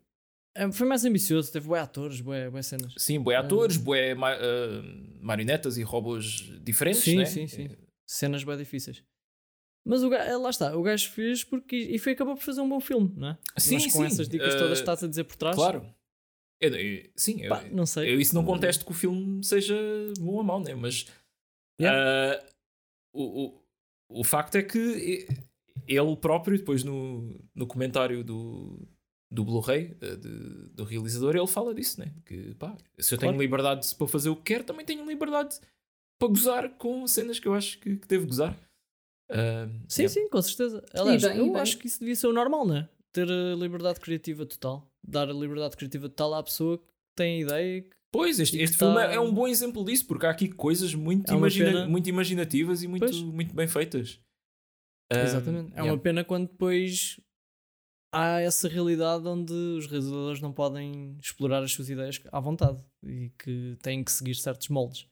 eh, 0.56 0.72
foi 0.72 0.86
mais 0.86 1.04
ambicioso, 1.04 1.50
teve 1.52 1.68
bué 1.68 1.78
atores, 1.80 2.20
bué, 2.20 2.50
bué 2.50 2.60
cenas. 2.62 2.92
Sim, 2.98 3.20
bué 3.20 3.36
atores, 3.36 3.76
bué 3.76 4.14
ma- 4.14 4.34
ah, 4.34 4.82
marionetas 5.22 5.78
e 5.78 5.82
robôs 5.82 6.50
diferentes, 6.62 7.02
Sim, 7.02 7.18
né? 7.18 7.24
sim, 7.24 7.46
sim. 7.46 7.68
Cenas 8.06 8.42
bem 8.44 8.58
difíceis. 8.58 9.02
Mas 9.84 10.02
o 10.02 10.08
gajo, 10.10 10.40
lá 10.42 10.50
está, 10.50 10.76
o 10.76 10.82
gajo 10.82 11.10
fez 11.10 11.42
porque. 11.42 11.76
E 11.76 11.98
foi 11.98 12.12
acabou 12.12 12.34
por 12.36 12.42
fazer 12.42 12.60
um 12.60 12.68
bom 12.68 12.80
filme, 12.80 13.12
não 13.16 13.28
é? 13.28 13.38
Sim, 13.58 13.74
Mas 13.74 13.86
com 13.86 13.98
sim. 14.00 14.04
essas 14.04 14.28
dicas 14.28 14.54
Uh, 14.54 14.58
todas 14.58 14.78
que 14.78 14.82
estás 14.82 15.02
a 15.02 15.08
dizer 15.08 15.24
por 15.24 15.36
trás. 15.36 15.56
Claro. 15.56 15.86
Eu- 16.60 16.74
eu- 16.76 17.10
sim, 17.16 17.40
eu, 17.40 17.48
Pá, 17.48 17.62
não 17.72 17.86
sei. 17.86 18.12
eu 18.12 18.20
isso 18.20 18.34
não 18.34 18.44
contesto 18.44 18.84
que 18.84 18.90
o 18.90 18.94
filme 18.94 19.42
seja 19.42 19.74
bom 20.18 20.32
ou 20.34 20.42
mau, 20.44 20.60
né? 20.60 20.74
Mas 20.74 21.06
ah, 21.82 22.44
o, 23.14 23.44
o, 23.46 24.20
o 24.20 24.24
facto 24.24 24.56
é 24.56 24.62
que 24.62 25.26
ele 25.88 26.16
próprio, 26.16 26.58
depois 26.58 26.84
no, 26.84 27.34
no 27.54 27.66
comentário 27.66 28.22
do, 28.22 28.86
do 29.30 29.42
Blu-ray 29.42 29.96
do 30.74 30.84
realizador, 30.84 31.34
ele 31.34 31.46
fala 31.46 31.74
disso, 31.74 31.98
né? 31.98 32.12
Que 32.26 32.54
pá, 32.56 32.76
se 32.98 33.14
eu 33.14 33.18
tenho 33.18 33.32
Claro. 33.32 33.42
liberdade 33.42 33.94
para 33.96 34.06
fazer 34.06 34.28
o 34.28 34.36
que 34.36 34.42
quero, 34.42 34.64
também 34.64 34.84
tenho 34.84 35.06
liberdade 35.06 35.58
para 36.18 36.28
gozar 36.28 36.68
com 36.76 37.06
cenas 37.08 37.38
que 37.38 37.48
eu 37.48 37.54
acho 37.54 37.78
que, 37.80 37.96
que 37.96 38.06
devo 38.06 38.26
gozar. 38.26 38.54
Sim, 39.88 40.02
yeah. 40.02 40.08
sim, 40.20 40.28
com 40.28 40.42
certeza. 40.42 40.84
Aliás, 40.94 41.22
bem, 41.22 41.38
eu 41.38 41.56
acho 41.56 41.78
que 41.78 41.86
isso 41.86 42.00
devia 42.00 42.16
ser 42.16 42.26
o 42.26 42.32
normal, 42.32 42.66
não 42.66 42.76
é? 42.76 42.88
Ter 43.12 43.28
a 43.30 43.54
liberdade 43.56 44.00
criativa 44.00 44.44
total. 44.46 44.90
Dar 45.06 45.28
a 45.28 45.32
liberdade 45.32 45.76
criativa 45.76 46.08
total 46.08 46.34
à 46.34 46.42
pessoa 46.42 46.78
que 46.78 46.84
tem 47.16 47.38
a 47.38 47.40
ideia 47.46 47.82
que 47.82 47.90
Pois, 48.12 48.40
este, 48.40 48.58
este 48.58 48.76
filme 48.76 48.94
tá- 48.96 49.12
é, 49.12 49.14
é 49.14 49.20
um 49.20 49.32
bom 49.32 49.46
exemplo 49.46 49.84
disso, 49.84 50.04
porque 50.06 50.26
há 50.26 50.30
aqui 50.30 50.48
coisas 50.48 50.94
muito, 50.94 51.32
É 51.32 51.36
imagina- 51.36 51.86
muito 51.86 52.08
imaginativas 52.08 52.82
e 52.82 52.88
muito, 52.88 53.04
Pois. 53.06 53.16
muito 53.22 53.54
bem 53.54 53.68
feitas. 53.68 54.20
Exatamente. 55.12 55.70
É 55.72 55.76
yeah. 55.76 55.92
uma 55.92 55.98
pena 55.98 56.24
quando 56.24 56.48
depois 56.48 57.20
há 58.12 58.40
essa 58.40 58.68
realidade 58.68 59.26
onde 59.26 59.52
os 59.52 59.86
realizadores 59.86 60.40
não 60.40 60.52
podem 60.52 61.16
explorar 61.20 61.62
as 61.62 61.72
suas 61.72 61.88
ideias 61.88 62.20
à 62.32 62.40
vontade 62.40 62.84
e 63.04 63.30
que 63.38 63.76
têm 63.82 64.02
que 64.02 64.10
seguir 64.12 64.34
certos 64.34 64.68
moldes. 64.68 65.06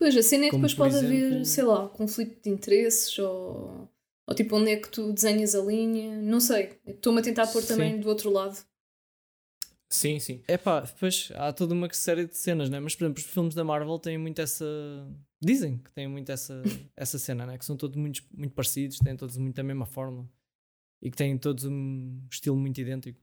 Pois, 0.00 0.16
a 0.16 0.22
cena 0.22 0.46
é 0.46 0.48
que 0.48 0.56
depois 0.56 0.72
pode 0.72 0.96
haver, 0.96 1.26
exemplo- 1.26 1.44
sei 1.44 1.62
lá, 1.62 1.86
conflito 1.90 2.42
de 2.42 2.48
interesses 2.48 3.18
ou, 3.18 3.86
ou 4.26 4.34
tipo 4.34 4.56
onde 4.56 4.70
é 4.70 4.76
que 4.76 4.88
tu 4.88 5.12
desenhas 5.12 5.54
a 5.54 5.60
linha, 5.60 6.18
não 6.22 6.40
sei. 6.40 6.80
Estou-me 6.86 7.20
a 7.20 7.22
tentar 7.22 7.46
pôr 7.48 7.62
também 7.62 7.96
Sim. 7.96 8.00
do 8.00 8.08
outro 8.08 8.30
lado. 8.30 8.56
Sim, 9.90 10.18
sim. 10.18 10.42
É 10.48 10.56
pá, 10.56 10.80
depois 10.80 11.30
há 11.34 11.52
toda 11.52 11.74
uma 11.74 11.92
série 11.92 12.26
de 12.26 12.34
cenas, 12.34 12.70
né? 12.70 12.80
Mas 12.80 12.96
por 12.96 13.04
exemplo, 13.04 13.22
os 13.22 13.28
filmes 13.28 13.54
da 13.54 13.62
Marvel 13.62 13.98
têm 13.98 14.16
muito 14.16 14.40
essa. 14.40 14.64
Dizem 15.38 15.76
que 15.76 15.92
têm 15.92 16.08
muito 16.08 16.32
essa, 16.32 16.62
essa 16.96 17.18
cena, 17.18 17.44
né? 17.44 17.58
Que 17.58 17.64
são 17.66 17.76
todos 17.76 17.98
muito, 17.98 18.22
muito 18.34 18.54
parecidos, 18.54 19.00
têm 19.00 19.14
todos 19.14 19.36
muito 19.36 19.60
a 19.60 19.62
mesma 19.62 19.84
forma 19.84 20.26
e 21.02 21.10
que 21.10 21.16
têm 21.16 21.36
todos 21.36 21.66
um 21.66 22.22
estilo 22.30 22.56
muito 22.56 22.80
idêntico. 22.80 23.20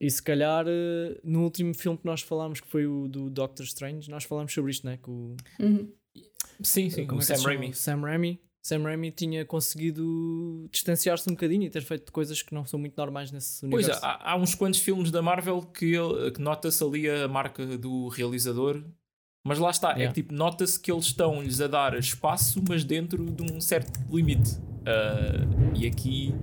E 0.00 0.10
se 0.10 0.22
calhar 0.22 0.64
eh, 0.68 1.20
no 1.24 1.42
último 1.44 1.72
filme 1.74 1.96
que 1.98 2.04
nós 2.04 2.20
falámos, 2.20 2.60
que 2.60 2.68
foi 2.68 2.86
o 2.86 3.06
do 3.08 3.30
Doctor 3.30 3.64
Strange, 3.64 4.10
nós 4.10 4.24
falámos 4.24 4.52
sobre 4.52 4.70
isto, 4.70 4.86
né? 4.86 4.98
Que 5.02 5.08
o, 5.10 5.36
Uhum. 5.60 5.88
Sim, 6.62 6.90
sim. 6.90 7.06
como 7.06 7.20
é 7.20 7.24
Sam? 7.24 7.42
Raimi. 7.42 7.74
Sam 7.74 8.00
Raimi. 8.00 8.40
Sam 8.62 8.82
Raimi 8.82 9.10
tinha 9.10 9.44
conseguido 9.44 10.68
distanciar-se 10.70 11.28
um 11.28 11.32
bocadinho 11.34 11.64
e 11.64 11.70
ter 11.70 11.82
feito 11.82 12.10
coisas 12.12 12.40
que 12.42 12.54
não 12.54 12.64
são 12.64 12.78
muito 12.80 12.96
normais 12.96 13.30
nesse 13.30 13.60
Pois, 13.68 13.84
universo. 13.86 14.04
há, 14.04 14.32
há 14.32 14.36
uns 14.36 14.54
quantos 14.54 14.80
filmes 14.80 15.10
da 15.10 15.20
Marvel 15.20 15.60
que, 15.62 15.94
ele- 15.94 16.30
que 16.30 16.40
nota-se 16.40 16.82
ali 16.82 17.08
a 17.08 17.28
marca 17.28 17.64
do 17.76 18.08
realizador, 18.08 18.82
mas 19.46 19.58
lá 19.58 19.70
está, 19.70 19.90
é 19.90 19.96
Yeah. 19.96 20.14
que 20.14 20.22
tipo, 20.22 20.34
nota-se 20.34 20.80
que 20.80 20.90
eles 20.90 21.04
estão-lhes 21.06 21.60
a 21.60 21.66
dar 21.66 21.98
espaço, 21.98 22.62
mas 22.66 22.84
dentro 22.84 23.24
de 23.26 23.42
um 23.52 23.60
certo 23.60 24.00
limite. 24.10 24.50
Ah, 24.86 25.76
e 25.78 25.86
aqui, 25.86 26.34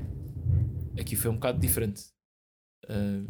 aqui 0.99 1.15
foi 1.15 1.31
um 1.31 1.35
bocado 1.35 1.59
diferente. 1.59 2.03
Ah, 2.89 3.23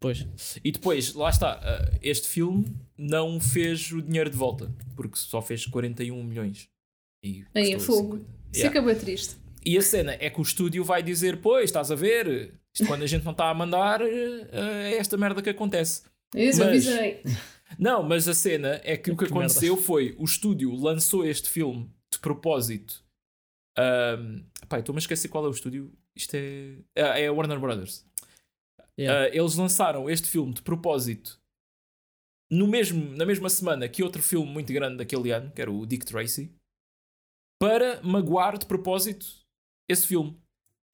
Pois. 0.00 0.24
E 0.64 0.70
depois, 0.70 1.12
lá 1.14 1.28
está, 1.28 1.58
ah, 1.60 1.98
este 2.00 2.28
filme 2.28 2.66
não 2.96 3.40
fez 3.40 3.90
o 3.90 4.00
dinheiro 4.00 4.30
de 4.30 4.36
volta, 4.36 4.72
porque 4.94 5.16
só 5.16 5.42
fez 5.42 5.66
41 5.66 6.22
milhões. 6.22 6.68
E 7.24 7.44
Aí 7.52 7.72
é 7.72 7.78
fogo. 7.80 8.18
50. 8.18 8.24
Isso 8.52 8.60
Yeah. 8.60 8.78
acabou 8.80 8.94
triste. 8.94 9.36
E 9.66 9.76
a 9.76 9.82
cena 9.82 10.16
é 10.20 10.30
que 10.30 10.38
o 10.38 10.42
estúdio 10.42 10.84
vai 10.84 11.02
dizer: 11.02 11.40
Pois, 11.40 11.64
estás 11.64 11.90
a 11.90 11.96
ver, 11.96 12.54
isto 12.72 12.86
quando 12.86 13.02
a 13.02 13.06
gente 13.08 13.24
não 13.24 13.32
está 13.32 13.50
a 13.50 13.54
mandar, 13.54 14.00
eh, 14.00 14.46
é 14.52 14.96
esta 14.98 15.16
merda 15.16 15.42
que 15.42 15.50
acontece. 15.50 16.02
Eu 16.32 16.46
Mas- 16.46 16.60
avisei. 16.60 17.22
Não, 17.76 18.02
mas 18.04 18.28
a 18.28 18.34
cena 18.34 18.80
é 18.84 18.96
que 18.96 19.10
o 19.10 19.16
que, 19.16 19.26
Que 19.26 19.32
merda. 19.32 19.46
aconteceu 19.46 19.76
foi: 19.76 20.14
o 20.16 20.24
estúdio 20.24 20.72
lançou 20.76 21.24
este 21.26 21.48
filme 21.50 21.90
de 22.12 22.20
propósito. 22.20 23.02
Ahm, 23.76 24.44
pá, 24.68 24.78
estou-me 24.78 24.98
a 24.98 25.00
esquecer 25.02 25.26
qual 25.28 25.44
é 25.44 25.48
o 25.48 25.52
estúdio. 25.52 25.92
Isto 26.16 26.34
é. 26.36 26.76
É 26.94 27.26
a 27.26 27.32
Warner 27.32 27.58
Brothers. 27.60 28.06
Yeah. 28.98 29.26
Ah, 29.26 29.28
eles 29.28 29.54
lançaram 29.54 30.10
este 30.10 30.28
filme 30.28 30.52
de 30.52 30.62
propósito 30.62 31.40
no 32.50 32.66
mesmo, 32.66 33.14
na 33.16 33.24
mesma 33.26 33.48
semana 33.50 33.88
que 33.88 34.02
outro 34.02 34.22
filme 34.22 34.50
muito 34.50 34.72
grande 34.72 34.96
daquele 34.96 35.30
ano, 35.30 35.50
que 35.52 35.60
era 35.60 35.70
o 35.70 35.86
Dick 35.86 36.04
Tracy, 36.04 36.52
para 37.60 38.02
magoar 38.02 38.56
de 38.58 38.66
propósito 38.66 39.26
esse 39.88 40.06
filme. 40.06 40.40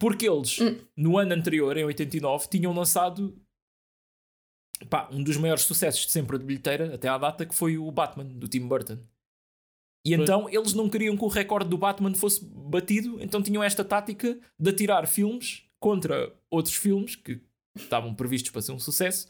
Porque 0.00 0.28
eles, 0.28 0.58
Hum. 0.60 0.84
no 0.96 1.16
ano 1.16 1.32
anterior, 1.34 1.76
em 1.76 1.84
89, 1.84 2.48
tinham 2.48 2.74
lançado 2.74 3.40
pá, 4.90 5.08
um 5.12 5.22
dos 5.22 5.36
maiores 5.36 5.62
sucessos 5.62 6.04
de 6.06 6.12
sempre 6.12 6.36
de 6.38 6.44
bilheteira, 6.44 6.94
até 6.94 7.08
à 7.08 7.16
data, 7.16 7.46
que 7.46 7.54
foi 7.54 7.78
o 7.78 7.90
Batman, 7.90 8.24
do 8.24 8.48
Tim 8.48 8.66
Burton. 8.66 8.98
E 10.04 10.12
então 10.12 10.48
eles 10.50 10.74
não 10.74 10.90
queriam 10.90 11.16
que 11.16 11.24
o 11.24 11.28
recorde 11.28 11.70
do 11.70 11.78
Batman 11.78 12.12
fosse 12.14 12.44
batido, 12.44 13.22
então 13.22 13.42
tinham 13.42 13.62
esta 13.62 13.84
tática 13.84 14.38
de 14.58 14.70
atirar 14.70 15.06
filmes 15.06 15.64
contra 15.80 16.34
outros 16.50 16.74
filmes 16.74 17.16
que 17.16 17.40
estavam 17.76 18.14
previstos 18.14 18.50
para 18.50 18.62
ser 18.62 18.72
um 18.72 18.78
sucesso 18.78 19.26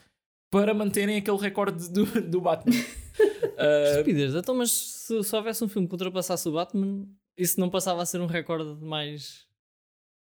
para 0.55 0.73
manterem 0.73 1.17
aquele 1.17 1.39
recorde 1.39 1.91
do, 1.91 2.05
do 2.23 2.41
Batman. 2.41 2.77
uh... 2.79 3.91
Estupidez, 3.91 4.35
então, 4.37 4.55
mas 4.55 4.71
se, 4.71 5.23
se 5.23 5.37
houvesse 5.37 5.65
um 5.65 5.69
filme 5.69 5.89
que 5.89 5.95
ultrapassasse 5.95 6.49
o 6.49 6.53
Batman, 6.53 7.09
isso 7.37 7.59
não 7.59 7.69
passava 7.69 8.03
a 8.03 8.07
ser 8.07 8.21
um 8.21 8.27
recorde 8.27 8.85
mais. 8.85 9.47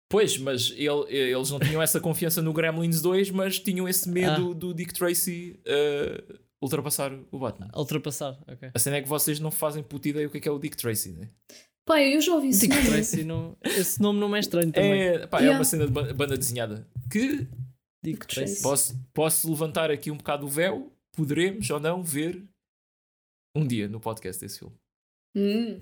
Pois, 0.10 0.38
mas 0.38 0.72
ele, 0.78 1.06
eles 1.10 1.50
não 1.50 1.60
tinham 1.60 1.82
essa 1.82 2.00
confiança 2.00 2.42
no 2.42 2.54
Gremlins 2.54 3.02
2, 3.02 3.32
mas 3.32 3.60
tinham 3.60 3.88
esse 3.90 4.10
medo 4.10 4.52
ah. 4.52 4.54
do 4.54 4.74
Dick 4.74 4.94
Tracy 4.94 5.60
uh, 5.68 6.40
ultrapassar 6.62 7.12
o 7.30 7.40
Batman. 7.40 7.70
Ultrapassar, 7.76 8.40
ok. 8.48 8.70
A 8.74 8.80
cena 8.80 8.98
é 8.98 9.02
que 9.02 9.10
vocês 9.10 9.40
não 9.42 9.52
fazem 9.52 9.84
puta 9.84 10.08
ideia 10.08 10.28
o 10.28 10.30
que 10.30 10.38
é, 10.38 10.40
que 10.40 10.48
é 10.48 10.52
o 10.52 10.60
Dick 10.60 10.78
Tracy, 10.78 11.12
né? 11.12 11.30
Pá, 11.86 12.02
eu 12.02 12.22
já 12.22 12.34
ouvi 12.34 12.50
Dick 12.50 12.74
nome. 12.74 12.88
Tracy, 12.88 13.24
não, 13.26 13.58
esse 13.62 14.02
nome 14.02 14.20
não 14.20 14.34
é 14.34 14.40
estranho 14.40 14.72
também. 14.72 15.02
É, 15.02 15.28
pá, 15.28 15.40
yeah. 15.40 15.56
é 15.56 15.60
uma 15.60 15.66
cena 15.66 15.86
de 15.86 16.14
banda 16.14 16.38
desenhada 16.38 16.88
que 17.12 17.46
Dick 18.04 18.28
Tracy. 18.28 18.62
Posso, 18.62 19.00
posso 19.14 19.50
levantar 19.50 19.90
aqui 19.90 20.12
um 20.12 20.18
bocado 20.18 20.46
o 20.46 20.50
véu, 20.50 20.92
poderemos 21.16 21.70
ou 21.70 21.80
não 21.80 22.04
ver 22.04 22.44
um 23.56 23.66
dia 23.66 23.88
no 23.88 24.00
podcast 24.00 24.42
desse 24.42 24.60
filme. 24.60 24.76
Hum. 25.36 25.82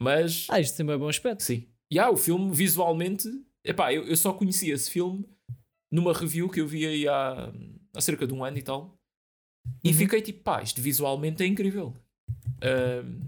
Mas. 0.00 0.46
Ah, 0.50 0.60
isto 0.60 0.76
tem 0.76 0.88
um 0.88 0.98
bom 0.98 1.08
aspecto. 1.08 1.42
Sim. 1.42 1.68
E 1.92 1.98
ah, 1.98 2.10
o 2.10 2.16
filme 2.16 2.54
visualmente. 2.54 3.28
Epá, 3.64 3.92
eu, 3.92 4.04
eu 4.04 4.16
só 4.16 4.32
conheci 4.32 4.70
esse 4.70 4.90
filme 4.90 5.24
numa 5.92 6.12
review 6.12 6.48
que 6.48 6.60
eu 6.60 6.66
vi 6.66 6.86
aí 6.86 7.06
há, 7.06 7.52
há 7.94 8.00
cerca 8.00 8.26
de 8.26 8.32
um 8.32 8.42
ano 8.42 8.58
e 8.58 8.62
tal. 8.62 8.96
E 9.84 9.90
uhum. 9.90 9.94
fiquei 9.94 10.22
tipo, 10.22 10.42
pá, 10.42 10.62
isto 10.62 10.80
visualmente 10.80 11.42
é 11.42 11.46
incrível. 11.46 11.94
Uh, 12.58 13.20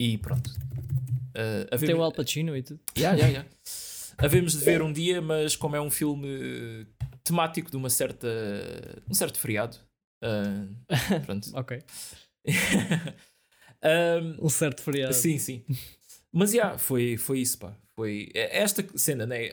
e 0.00 0.18
pronto. 0.18 0.50
Uh, 1.30 1.78
Tem 1.78 1.94
o 1.94 2.02
Al 2.02 2.12
Pacino 2.12 2.56
e 2.56 2.62
tudo. 2.62 2.80
Yeah, 2.96 3.16
yeah, 3.16 3.44
yeah. 3.44 3.50
Havemos 4.22 4.52
de 4.52 4.64
ver 4.64 4.82
um 4.82 4.92
dia, 4.92 5.20
mas 5.20 5.56
como 5.56 5.76
é 5.76 5.80
um 5.80 5.90
filme 5.90 6.86
temático 7.24 7.70
de 7.70 7.76
uma 7.76 7.90
certa. 7.90 8.28
um 9.08 9.14
certo 9.14 9.38
feriado. 9.38 9.76
Uh, 10.22 11.24
pronto. 11.24 11.50
ok. 11.56 11.82
um, 14.40 14.46
um, 14.46 14.48
certo 14.48 14.82
feriado. 14.82 15.14
Sim, 15.14 15.38
sim. 15.38 15.64
Mas 16.32 16.50
já, 16.50 16.56
yeah, 16.56 16.78
foi, 16.78 17.16
foi 17.16 17.40
isso, 17.40 17.58
pá. 17.58 17.76
Foi 17.94 18.30
é, 18.34 18.58
esta 18.58 18.86
cena, 18.96 19.26
né? 19.26 19.48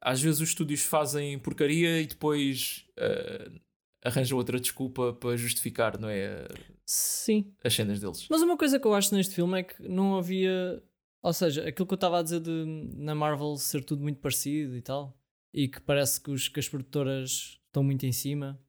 Às 0.00 0.20
vezes 0.20 0.40
os 0.40 0.48
estúdios 0.48 0.82
fazem 0.82 1.38
porcaria 1.38 2.00
e 2.00 2.06
depois 2.06 2.84
uh, 2.98 3.60
arranjam 4.04 4.36
outra 4.36 4.58
desculpa 4.58 5.12
para 5.12 5.36
justificar, 5.36 5.98
não 5.98 6.08
é? 6.08 6.46
Sim. 6.84 7.54
As 7.64 7.72
cenas 7.72 8.00
deles. 8.00 8.26
Mas 8.28 8.42
uma 8.42 8.56
coisa 8.56 8.78
que 8.78 8.86
eu 8.86 8.94
acho 8.94 9.14
neste 9.14 9.34
filme 9.34 9.60
é 9.60 9.62
que 9.62 9.88
não 9.88 10.16
havia. 10.16 10.82
Ou 11.22 11.32
seja, 11.32 11.68
aquilo 11.68 11.86
que 11.86 11.94
eu 11.94 11.96
estava 11.96 12.18
a 12.18 12.22
dizer 12.22 12.40
de 12.40 12.64
na 12.96 13.14
Marvel 13.14 13.56
ser 13.56 13.84
tudo 13.84 14.02
muito 14.02 14.20
parecido 14.20 14.76
e 14.76 14.82
tal, 14.82 15.16
e 15.54 15.68
que 15.68 15.80
parece 15.80 16.20
que, 16.20 16.30
os, 16.30 16.48
que 16.48 16.58
as 16.58 16.68
produtoras 16.68 17.60
estão 17.66 17.84
muito 17.84 18.04
em 18.04 18.12
cima. 18.12 18.60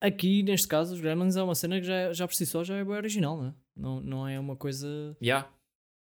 Aqui, 0.00 0.42
neste 0.42 0.66
caso, 0.66 0.94
os 0.94 1.00
Gremlins 1.00 1.36
é 1.36 1.42
uma 1.42 1.54
cena 1.54 1.78
que 1.78 1.86
já, 1.86 2.12
já 2.12 2.26
por 2.26 2.34
si 2.34 2.46
só 2.46 2.64
já 2.64 2.76
é 2.76 2.84
bem 2.84 2.94
original, 2.94 3.36
não 3.36 3.48
é? 3.48 3.54
Não, 3.76 4.00
não 4.00 4.28
é 4.28 4.40
uma 4.40 4.56
coisa 4.56 5.16
yeah. 5.22 5.52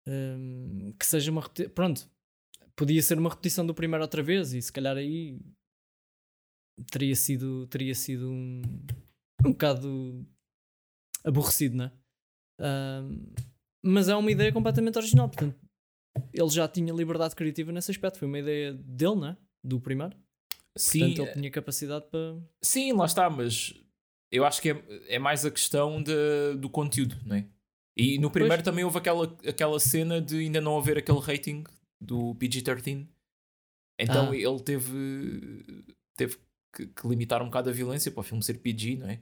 um, 0.07 0.93
que 0.97 1.05
seja 1.05 1.29
uma 1.29 1.41
repetição. 1.41 1.73
Pronto, 1.73 2.09
podia 2.77 3.01
ser 3.01 3.17
uma 3.17 3.29
repetição 3.29 3.65
do 3.65 3.73
primeiro 3.73 4.01
outra 4.01 4.23
vez, 4.23 4.53
e 4.53 4.61
se 4.61 4.71
calhar 4.71 4.95
aí 4.95 5.37
teria 6.89 7.15
sido, 7.15 7.67
teria 7.67 7.93
sido 7.93 8.31
um, 8.31 8.61
um 9.45 9.51
bocado 9.51 10.25
aborrecido, 11.25 11.75
não 11.75 11.85
é? 11.85 11.91
Uh, 12.61 13.33
mas 13.83 14.09
é 14.09 14.15
uma 14.15 14.31
ideia 14.31 14.51
completamente 14.51 14.97
original, 14.97 15.27
portanto, 15.27 15.55
ele 16.33 16.49
já 16.49 16.67
tinha 16.67 16.93
liberdade 16.93 17.35
criativa 17.35 17.71
nesse 17.71 17.91
aspecto. 17.91 18.19
Foi 18.19 18.27
uma 18.27 18.39
ideia 18.39 18.73
dele, 18.73 19.15
não 19.15 19.27
é? 19.27 19.37
Do 19.63 19.79
primeiro. 19.79 20.15
Sim. 20.75 20.99
Portanto, 20.99 21.19
ele 21.21 21.33
tinha 21.33 21.51
capacidade 21.51 22.05
para. 22.09 22.37
Sim, 22.61 22.93
lá 22.93 23.05
está, 23.05 23.29
mas 23.29 23.73
eu 24.31 24.45
acho 24.45 24.61
que 24.61 24.71
é, 24.71 24.83
é 25.07 25.19
mais 25.19 25.45
a 25.45 25.51
questão 25.51 26.01
de, 26.01 26.55
do 26.57 26.69
conteúdo, 26.69 27.17
não 27.25 27.35
é? 27.35 27.45
E 27.97 28.17
no 28.17 28.31
primeiro 28.31 28.63
pois. 28.63 28.65
também 28.65 28.85
houve 28.85 28.97
aquela, 28.97 29.37
aquela 29.45 29.79
cena 29.79 30.21
de 30.21 30.39
ainda 30.39 30.61
não 30.61 30.77
haver 30.77 30.97
aquele 30.97 31.19
rating 31.19 31.63
do 31.99 32.33
PG-13. 32.35 33.07
Então 33.99 34.31
ah. 34.31 34.35
ele 34.35 34.59
teve, 34.61 35.83
teve 36.15 36.37
que, 36.73 36.87
que, 36.87 37.07
limitar 37.07 37.41
um 37.41 37.45
bocado 37.45 37.69
a 37.69 37.73
violência 37.73 38.09
para 38.09 38.21
o 38.21 38.23
filme 38.23 38.41
ser 38.41 38.59
PG, 38.59 38.97
não 38.97 39.09
é? 39.09 39.21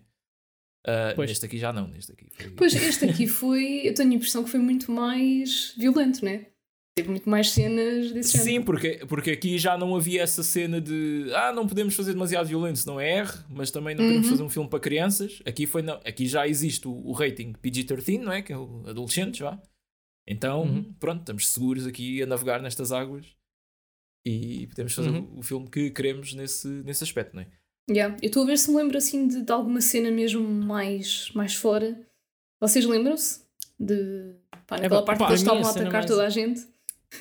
Uh, 0.88 1.20
neste 1.20 1.46
aqui 1.46 1.58
já 1.58 1.74
não, 1.74 1.88
neste 1.90 2.14
aqui 2.14 2.28
foi... 2.32 2.50
Pois, 2.52 2.74
este 2.74 3.06
aqui 3.06 3.28
foi, 3.28 3.82
eu 3.84 3.94
tenho 3.94 4.12
a 4.12 4.16
impressão 4.16 4.44
que 4.44 4.50
foi 4.50 4.60
muito 4.62 4.90
mais 4.90 5.74
violento, 5.78 6.24
não 6.24 6.32
é? 6.32 6.48
Teve 6.96 7.10
muito 7.10 7.30
mais 7.30 7.52
cenas 7.52 8.12
desse 8.12 8.38
Sim, 8.38 8.44
género. 8.44 8.64
porque, 8.64 9.06
porque 9.08 9.32
aqui 9.32 9.58
já 9.60 9.78
não 9.78 9.96
havia 9.96 10.24
essa 10.24 10.42
cena 10.42 10.80
de 10.82 11.30
ah, 11.36 11.52
não 11.52 11.68
podemos 11.68 11.94
fazer 11.94 12.14
demasiado 12.14 12.48
violento, 12.48 12.84
não 12.88 13.00
é 13.00 13.18
R, 13.20 13.32
mas 13.50 13.70
também 13.70 13.96
não 13.96 14.04
uhum. 14.04 14.24
fazer 14.24 14.42
um 14.42 14.50
filme 14.50 14.70
para 14.70 14.80
crianças. 14.80 15.40
Aqui 15.46 15.68
foi 15.68 15.82
não, 15.82 16.00
aqui 16.06 16.26
já 16.26 16.48
existe 16.48 16.88
o, 16.88 16.92
o 16.92 17.12
rating 17.12 17.54
PG-13, 17.54 18.22
não 18.22 18.32
é? 18.32 18.42
Que 18.42 18.54
é 18.54 18.58
o 18.58 18.84
adolescente 18.88 19.40
já. 19.40 19.62
Então, 20.26 20.64
uhum. 20.64 20.94
pronto, 21.00 21.20
estamos 21.20 21.48
seguros 21.48 21.86
aqui 21.86 22.24
a 22.24 22.26
navegar 22.26 22.62
nestas 22.62 22.92
águas 22.92 23.28
e 24.26 24.66
podemos 24.68 24.94
fazer 24.94 25.10
uhum. 25.10 25.36
o, 25.36 25.40
o 25.40 25.44
filme 25.44 25.70
que 25.70 25.92
queremos 25.92 26.34
nesse, 26.34 26.68
nesse 26.68 27.04
aspecto, 27.04 27.36
não 27.36 27.44
é? 27.44 27.48
Yeah. 27.90 28.18
Eu 28.22 28.28
estou 28.28 28.44
a 28.44 28.46
ver 28.46 28.58
se 28.58 28.70
me 28.70 28.78
lembro 28.78 28.98
assim 28.98 29.28
de, 29.28 29.42
de, 29.44 29.52
alguma 29.52 29.80
cena 29.80 30.12
mesmo 30.12 30.44
mais, 30.44 31.32
mais 31.34 31.56
fora. 31.56 31.98
Vocês 32.60 32.86
lembram-se? 32.86 33.42
De. 33.80 34.34
Pá, 34.66 34.78
naquela 34.78 35.02
é, 35.02 35.06
parte 35.06 35.20
pá, 35.20 35.26
que 35.26 35.32
eles 35.32 35.42
estavam 35.42 35.66
a 35.66 35.70
atacar 35.70 35.92
mais... 35.94 36.06
toda 36.06 36.26
a 36.26 36.30
gente. 36.30 36.68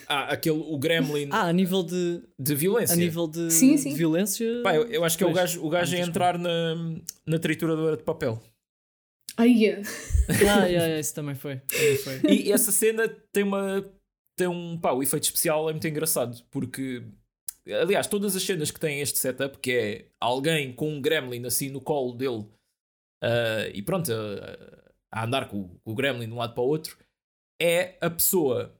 Ah, 0.09 0.33
aquele, 0.33 0.59
o 0.59 0.77
Gremlin. 0.79 1.29
Ah, 1.31 1.47
a 1.47 1.53
nível 1.53 1.83
de. 1.83 2.23
De 2.39 2.55
violência. 2.55 2.95
A 2.95 2.97
nível 2.97 3.29
de, 3.29 3.51
sim, 3.53 3.77
sim. 3.77 3.91
de 3.91 3.97
violência. 3.97 4.63
Pá, 4.63 4.75
eu, 4.75 4.87
eu 4.87 5.05
acho 5.05 5.17
que 5.17 5.23
é 5.23 5.27
o 5.27 5.33
gajo, 5.33 5.65
o 5.65 5.69
gajo 5.69 5.95
a 5.95 6.01
entrar 6.01 6.37
na, 6.39 6.75
na 7.25 7.39
trituradora 7.39 7.97
de 7.97 8.03
papel. 8.03 8.43
Ai, 9.37 9.51
yeah. 9.51 9.89
ah, 10.29 10.33
yeah, 10.33 10.67
yeah, 10.67 10.99
isso 10.99 11.15
também 11.15 11.35
foi. 11.35 11.57
Também 11.57 11.97
foi. 11.99 12.21
E, 12.29 12.49
e 12.49 12.53
essa 12.53 12.73
cena 12.73 13.09
tem 13.33 13.45
uma. 13.45 13.89
Tem 14.37 14.49
um. 14.49 14.79
Pá, 14.79 14.93
o 14.93 15.03
efeito 15.03 15.25
especial 15.25 15.69
é 15.69 15.73
muito 15.73 15.87
engraçado 15.87 16.43
porque 16.51 17.05
Aliás, 17.69 18.07
todas 18.07 18.37
as 18.37 18.43
cenas 18.43 18.71
que 18.71 18.79
têm 18.79 19.01
este 19.01 19.19
setup, 19.19 19.59
que 19.59 19.73
é 19.73 20.09
alguém 20.21 20.73
com 20.73 20.89
um 20.89 21.01
gremlin 21.01 21.45
assim 21.47 21.69
no 21.69 21.81
colo 21.81 22.13
dele 22.13 22.47
uh, 23.23 23.69
e 23.75 23.83
pronto, 23.83 24.09
uh, 24.09 24.93
a 25.11 25.25
andar 25.25 25.49
com, 25.49 25.69
com, 25.83 25.91
o 25.91 25.95
gremlin 25.95 26.29
de 26.29 26.33
um 26.33 26.39
lado 26.39 26.55
para 26.55 26.63
o 26.63 26.69
outro, 26.69 26.97
é 27.61 27.97
a 28.01 28.09
pessoa 28.09 28.79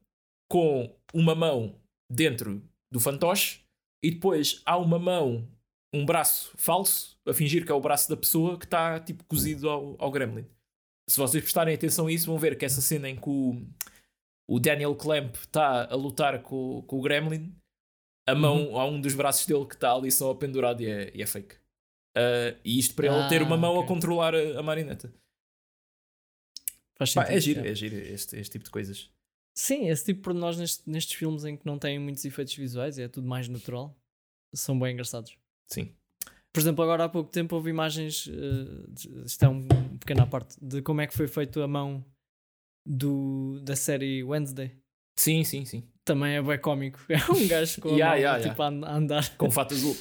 com 0.49 0.95
uma 1.13 1.35
mão 1.35 1.81
dentro 2.09 2.63
do 2.91 3.01
fantoche 3.01 3.65
e 4.05 4.13
depois 4.13 4.63
há 4.65 4.77
uma 4.77 5.01
mão, 5.01 5.49
um 5.93 6.07
braço 6.07 6.53
falso, 6.57 7.19
a 7.27 7.35
fingir 7.35 7.65
que 7.65 7.73
é 7.73 7.75
o 7.75 7.81
braço 7.81 8.09
da 8.09 8.17
pessoa 8.17 8.57
que 8.57 8.67
está 8.67 9.01
tipo 9.01 9.25
cozido 9.25 9.69
ao, 9.69 9.97
ao 9.99 10.13
gremlin. 10.13 10.47
Se 11.09 11.19
vocês 11.19 11.43
prestarem 11.43 11.75
atenção 11.75 12.07
a 12.07 12.13
isso, 12.13 12.27
vão 12.27 12.39
ver 12.39 12.57
que 12.57 12.65
essa 12.65 12.81
cena 12.81 13.09
em 13.09 13.17
que 13.17 13.29
o, 13.29 13.67
o 14.49 14.61
Daniel 14.61 14.95
Clamp 14.95 15.35
está 15.35 15.87
a 15.91 15.97
lutar 15.97 16.41
com, 16.43 16.83
com 16.83 16.99
o 16.99 17.03
gremlin 17.03 17.53
a 18.27 18.35
mão 18.35 18.71
uhum. 18.71 18.79
a 18.79 18.87
um 18.87 19.01
dos 19.01 19.15
braços 19.15 19.47
dele 19.47 19.65
que 19.67 19.75
está 19.75 19.93
ali 19.93 20.11
só 20.11 20.35
pendurado 20.35 20.83
e 20.83 20.87
é, 20.87 21.13
e 21.15 21.23
é 21.23 21.27
fake. 21.27 21.55
Uh, 22.17 22.59
e 22.65 22.79
isto 22.79 22.95
para 22.95 23.13
ah, 23.13 23.21
ele 23.21 23.29
ter 23.29 23.43
uma 23.43 23.57
mão 23.57 23.75
okay. 23.75 23.85
a 23.85 23.89
controlar 23.89 24.35
a, 24.35 24.59
a 24.59 24.63
marioneta. 24.63 25.13
Faz 26.97 27.11
sentido, 27.11 27.29
Pá, 27.29 27.33
é 27.33 27.41
giro, 27.41 27.61
é, 27.61 27.69
é 27.69 27.75
giro 27.75 27.97
este, 27.97 28.37
este 28.37 28.53
tipo 28.53 28.65
de 28.65 28.71
coisas. 28.71 29.11
Sim, 29.55 29.89
esse 29.89 30.05
tipo 30.05 30.33
de 30.33 30.39
nós 30.39 30.57
neste, 30.57 30.89
nestes 30.89 31.15
filmes 31.15 31.45
em 31.45 31.57
que 31.57 31.67
não 31.67 31.79
têm 31.79 31.99
muitos 31.99 32.25
efeitos 32.25 32.55
visuais, 32.55 32.99
é 32.99 33.07
tudo 33.07 33.29
mais 33.29 33.49
natural, 33.49 33.95
são 34.55 34.79
bem 34.79 34.93
engraçados. 34.93 35.37
Sim. 35.71 35.95
Por 36.53 36.61
exemplo, 36.61 36.83
agora 36.83 37.05
há 37.05 37.09
pouco 37.09 37.31
tempo 37.31 37.55
houve 37.55 37.69
imagens, 37.69 38.27
uh, 38.27 39.25
isto 39.27 39.43
é 39.43 39.49
um 39.49 39.69
pequena 39.99 40.27
parte, 40.27 40.57
de 40.61 40.81
como 40.81 41.03
é 41.03 41.07
que 41.07 41.15
foi 41.15 41.29
feito 41.29 41.61
a 41.61 41.69
mão 41.69 42.05
do, 42.87 43.61
da 43.61 43.77
série 43.77 44.25
Wednesday. 44.25 44.75
Sim, 45.19 45.45
sim, 45.45 45.67
sim. 45.67 45.87
Também 46.07 46.37
é 46.37 46.43
bem 46.43 46.59
cómico. 46.59 47.01
É 47.11 47.33
um 47.33 47.49
gajo 47.49 47.81
com 47.81 47.89
yeah, 47.91 48.07
a 48.07 48.11
mão, 48.11 48.19
yeah, 48.19 48.49
tipo 48.49 48.63
yeah. 48.63 48.87
a 48.87 48.97
andar. 48.97 49.37
Com 49.37 49.51
fato 49.51 49.75
azul. 49.75 49.97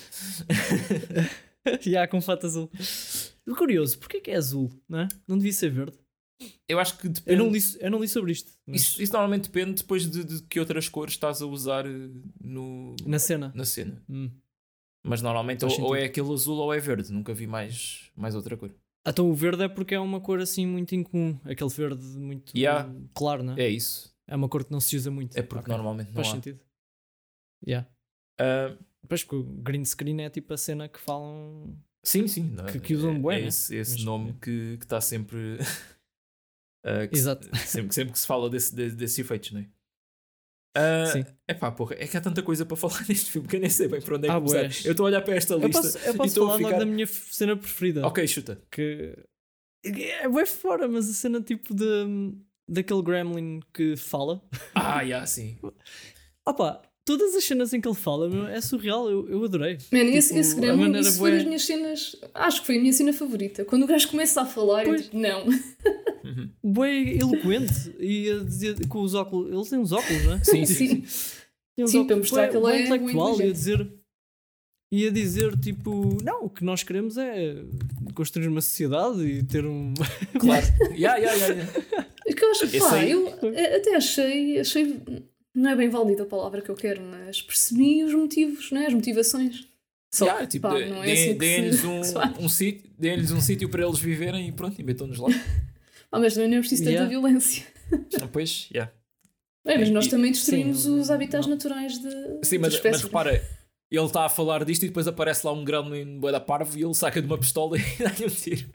Já, 1.82 2.08
com 2.08 2.22
fato 2.22 2.46
azul. 2.46 2.72
Curioso, 3.58 3.98
porquê 3.98 4.22
que 4.22 4.30
é 4.30 4.36
azul? 4.36 4.72
Não, 4.88 5.00
é? 5.00 5.08
não 5.28 5.36
devia 5.36 5.52
ser 5.52 5.72
verde? 5.72 5.98
Eu 6.70 6.80
acho 6.80 6.98
que 7.00 7.10
depende. 7.10 7.40
Eu 7.40 7.44
não 7.44 7.52
li, 7.52 7.60
eu 7.80 7.90
não 7.90 8.00
li 8.00 8.08
sobre 8.08 8.34
isto. 8.34 8.52
Mas... 8.68 8.82
Isso, 8.82 9.02
isso, 9.02 9.14
normalmente 9.14 9.46
depende 9.46 9.82
depois 9.82 10.08
de, 10.08 10.24
de, 10.24 10.44
que 10.44 10.60
outras 10.60 10.88
cores 10.88 11.16
estás 11.16 11.42
a 11.42 11.46
usar 11.48 11.88
eh, 11.88 12.10
no... 12.40 12.96
na 13.04 13.18
cena. 13.18 13.52
Na 13.56 13.66
cena. 13.66 14.04
Hum. 14.08 14.30
Mas 15.04 15.24
normalmente 15.24 15.66
ou, 15.66 15.82
ou, 15.82 15.96
é 15.96 16.06
aquele 16.06 16.32
azul 16.32 16.58
ou 16.58 16.74
é 16.74 16.80
verde. 16.80 17.12
Nunca 17.12 17.34
vi 17.34 17.48
mais, 17.48 18.12
mais 18.16 18.36
outra 18.36 18.56
cor. 18.56 18.72
Então 19.08 19.30
o 19.30 19.34
verde 19.34 19.64
é 19.64 19.68
porque 19.68 19.96
é 19.96 20.00
uma 20.00 20.22
cor 20.22 20.40
assim 20.40 20.68
muito 20.68 20.94
incomum. 20.94 21.40
Aquele 21.46 21.70
verde 21.70 22.04
muito 22.04 22.56
yeah. 22.56 22.92
claro, 23.14 23.42
não 23.42 23.54
é? 23.54 23.64
É 23.64 23.70
isso. 23.70 24.15
É 24.28 24.36
uma 24.36 24.50
cor 24.50 24.64
que 24.64 24.72
não 24.72 24.80
se 24.80 24.96
usa 24.96 25.12
muito. 25.12 25.38
É 25.38 25.42
porque 25.42 25.62
okay. 25.62 25.74
normalmente 25.74 26.08
não 26.08 26.16
Faz 26.16 26.28
há. 26.28 26.32
sentido. 26.32 26.60
Yeah. 27.66 27.88
Uh, 28.40 28.84
pois 29.08 29.24
que 29.24 29.36
o 29.36 29.44
green 29.44 29.86
screen 29.86 30.22
é 30.22 30.30
tipo 30.30 30.54
a 30.54 30.58
cena 30.58 30.88
que 30.90 31.00
falam. 31.00 31.78
Sim, 32.04 32.28
sim. 32.28 32.56
Que, 32.72 32.80
que 32.80 32.94
usam 32.96 33.16
é, 33.16 33.20
bem. 33.20 33.44
É 33.44 33.48
esse, 33.48 33.76
esse 33.76 34.04
nome 34.04 34.34
que 34.34 34.78
está 34.82 35.02
sempre 35.02 35.58
Uh, 36.86 37.08
que 37.10 37.18
Exato. 37.18 37.50
Se, 37.58 37.68
sempre, 37.68 37.94
sempre 37.94 38.14
que 38.14 38.20
se 38.20 38.28
fala 38.28 38.50
desse, 38.50 38.76
desse, 38.76 38.96
desses 38.96 39.20
efeitos, 39.20 39.52
não 39.52 39.62
é? 39.62 39.68
Uh, 40.78 41.08
Sim. 41.08 41.26
É 41.48 41.54
pá, 41.54 41.72
porra, 41.72 41.96
é 41.98 42.06
que 42.06 42.18
há 42.18 42.22
tanta 42.22 42.44
coisa 42.44 42.66
para 42.66 42.76
falar 42.76 43.04
neste 43.08 43.32
filme 43.32 43.48
que 43.48 43.56
eu 43.56 43.62
nem 43.62 43.70
sei 43.70 43.88
bem 43.88 44.02
para 44.02 44.18
onde 44.18 44.28
é 44.28 44.30
que 44.30 44.36
Ah, 44.36 44.42
começar. 44.42 44.88
Eu 44.88 44.92
estou 44.92 45.06
a 45.06 45.08
olhar 45.08 45.22
para 45.22 45.36
esta 45.36 45.54
Eu 45.54 45.60
lista 45.60 45.82
posso, 45.82 45.98
eu 46.00 46.14
e 46.14 46.18
posso 46.18 46.28
estou 46.28 46.44
a 46.44 46.48
falar 46.48 46.60
logo 46.60 46.68
ficar. 46.68 46.80
da 46.80 46.86
minha 46.86 47.08
cena 47.08 47.56
preferida. 47.56 48.06
Ok, 48.06 48.28
chuta. 48.28 48.62
Que 48.70 49.16
é 49.86 50.28
bem 50.28 50.46
fora, 50.46 50.88
mas 50.88 51.10
a 51.10 51.14
cena 51.14 51.42
tipo 51.42 51.74
de, 51.74 51.86
daquele 52.68 53.02
gremlin 53.02 53.60
que 53.74 53.96
fala. 53.96 54.42
Ah, 54.74 55.06
já, 55.06 55.26
sim. 55.26 55.58
Opa, 56.48 56.82
todas 57.06 57.36
as 57.36 57.44
cenas 57.44 57.74
em 57.74 57.82
que 57.82 57.88
ele 57.88 57.96
fala 57.96 58.30
meu, 58.30 58.48
é 58.48 58.60
surreal, 58.62 59.10
eu, 59.10 59.28
eu 59.30 59.44
adorei. 59.44 59.78
Man, 59.92 60.00
esse, 60.02 60.30
Tipo, 60.30 60.40
esse 60.40 60.54
a 60.58 60.60
Gremlin, 60.60 61.00
isso 61.00 61.18
foi 61.18 61.30
bué- 61.32 61.38
das 61.38 61.46
minhas 61.46 61.66
cenas. 61.66 62.16
Acho 62.34 62.62
que 62.62 62.66
foi 62.68 62.78
a 62.78 62.82
minha 62.82 62.94
cena 62.94 63.14
favorita. 63.14 63.66
Quando 63.66 63.84
o 63.84 63.88
gajo 63.88 64.08
começa 64.10 64.42
a 64.42 64.46
falar, 64.46 64.84
eu 64.84 64.90
Pois. 64.90 65.04
digo, 65.06 65.18
não. 65.18 65.46
Uhum. 65.46 66.50
Bem 66.74 67.20
eloquente 67.20 67.96
e 68.00 68.30
a 68.32 68.44
dizer 68.44 68.88
com 68.88 69.02
os 69.02 69.14
óculos. 69.14 69.52
Ele 69.52 69.70
tem 69.70 69.80
uns 69.80 69.92
óculos, 69.92 70.24
não 70.24 70.34
é? 70.34 70.44
Sim, 70.44 70.66
sim, 70.66 70.76
sim. 70.76 71.02
Tem 71.76 71.86
uns 71.86 71.92
Sim, 71.92 72.00
óculos 72.00 72.08
para 72.08 72.16
mostrar 72.18 72.48
que 72.50 72.58
ele 72.58 72.66
é 72.78 72.82
intelectual 72.86 73.42
e 73.42 73.50
a 73.50 73.52
dizer. 73.54 73.94
E 74.92 75.08
a 75.08 75.12
dizer 75.12 75.60
tipo, 75.60 76.18
não, 76.24 76.46
o 76.46 76.50
que 76.50 76.64
nós 76.64 76.84
queremos 76.84 77.18
é 77.18 77.56
construir 78.14 78.48
uma 78.48 78.62
sociedade 78.62 79.22
e 79.24 79.44
ter 79.44 79.66
um. 79.66 79.94
Claro. 80.40 80.66
Ya, 80.98 81.18
ya, 81.18 81.34
ya, 81.34 81.48
ya. 81.48 82.05
É 82.26 82.34
que 82.34 82.44
eu 82.44 82.52
acho 82.52 82.68
pá, 82.80 82.96
aí- 82.96 83.12
eu 83.12 83.28
eh, 83.54 83.76
até 83.78 83.96
achei, 83.96 84.60
achei. 84.60 85.02
Não 85.54 85.70
é 85.70 85.76
bem 85.76 85.90
válida 85.90 86.24
a 86.24 86.26
palavra 86.26 86.62
que 86.62 86.70
eu 86.70 86.76
quero, 86.76 87.02
mas 87.02 87.42
percebi 87.42 88.04
os 88.04 88.14
motivos, 88.14 88.72
não 88.72 88.82
é? 88.82 88.88
As 88.88 88.94
motivações. 88.94 89.68
Só 90.14 90.34
que, 90.38 90.48
tipo, 90.48 90.68
pá, 90.68 90.80
não 90.80 91.04
é 91.04 91.12
assim 91.12 91.34
Deem-lhes 91.38 91.84
um, 91.84 92.00
um 92.40 92.50
sítio 92.50 92.90
deem-lhes 92.98 93.32
um 93.32 93.42
sítio 93.42 93.68
para 93.70 93.84
eles 93.86 94.00
viverem 94.00 94.48
e 94.48 94.52
pronto, 94.52 94.80
e 94.80 94.84
metam-nos 94.84 95.18
lá. 95.20 95.28
Ah, 96.12 96.20
mas 96.20 96.34
também 96.34 96.50
não 96.50 96.58
é 96.58 96.60
preciso 96.62 96.84
tanta 96.84 96.92
Yeah. 96.92 97.10
violência. 97.10 97.66
Ah, 98.22 98.28
Pois, 98.32 98.70
ya. 98.74 98.90
É, 99.66 99.78
mas 99.78 99.90
nós 99.90 100.06
E- 100.06 100.10
também 100.10 100.32
destruímos 100.32 100.84
sim, 100.84 101.00
os 101.00 101.12
habitats 101.12 101.46
não. 101.46 101.56
naturais 101.56 102.00
de. 102.00 102.10
Sim, 102.44 102.60
mas, 102.60 102.76
espécies. 102.76 103.02
mas 103.02 103.04
repara, 103.04 103.44
ele 103.92 104.06
está 104.06 104.26
a 104.26 104.30
falar 104.30 104.64
disto 104.64 104.84
e 104.84 104.88
depois 104.88 105.08
aparece 105.08 105.46
lá 105.46 105.52
um 105.52 105.66
gremlin 105.66 106.18
bué 106.20 106.32
da 106.32 106.40
parvo 106.40 106.78
e 106.78 106.84
ele 106.84 106.94
saca 106.94 107.20
de 107.22 107.28
uma 107.28 107.38
pistola 107.38 107.78
e 107.78 107.82
dá-lhe 108.02 108.26
um 108.26 108.30
tiro. 108.30 108.70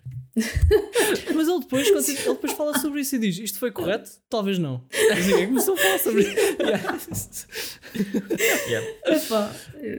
Mas 1.34 1.48
ele 1.48 1.60
depois, 1.60 1.90
continua- 1.90 2.20
ele 2.24 2.34
depois 2.34 2.52
fala 2.52 2.78
sobre 2.78 3.00
isso 3.00 3.16
e 3.16 3.18
diz: 3.18 3.38
Isto 3.38 3.58
foi 3.58 3.70
correto? 3.72 4.10
Talvez 4.28 4.58
não. 4.58 4.84
Mas 5.10 5.26
ninguém 5.26 5.46
começou 5.48 5.74
a 5.74 5.76
falar 5.76 5.98
sobre 5.98 6.22
isso. 6.22 7.46
Epá, 9.04 9.54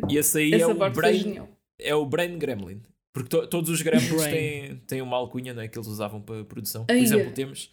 E 0.09 0.17
esse 0.17 0.37
aí 0.39 0.53
essa 0.53 0.63
é 0.65 0.67
o, 0.67 0.89
brain, 0.89 1.41
é 1.79 1.95
o 1.95 2.05
Brain 2.05 2.37
Gremlin. 2.37 2.81
Porque 3.13 3.29
to- 3.29 3.47
todos 3.47 3.69
os 3.69 3.81
gremlins 3.81 4.09
têm, 4.31 4.77
têm 4.87 5.01
uma 5.01 5.17
alcunha 5.17 5.53
não 5.53 5.61
é, 5.61 5.67
que 5.67 5.77
eles 5.77 5.87
usavam 5.87 6.21
para 6.21 6.45
produção. 6.45 6.85
Por 6.85 6.95
exemplo, 7.03 7.31
temos, 7.33 7.71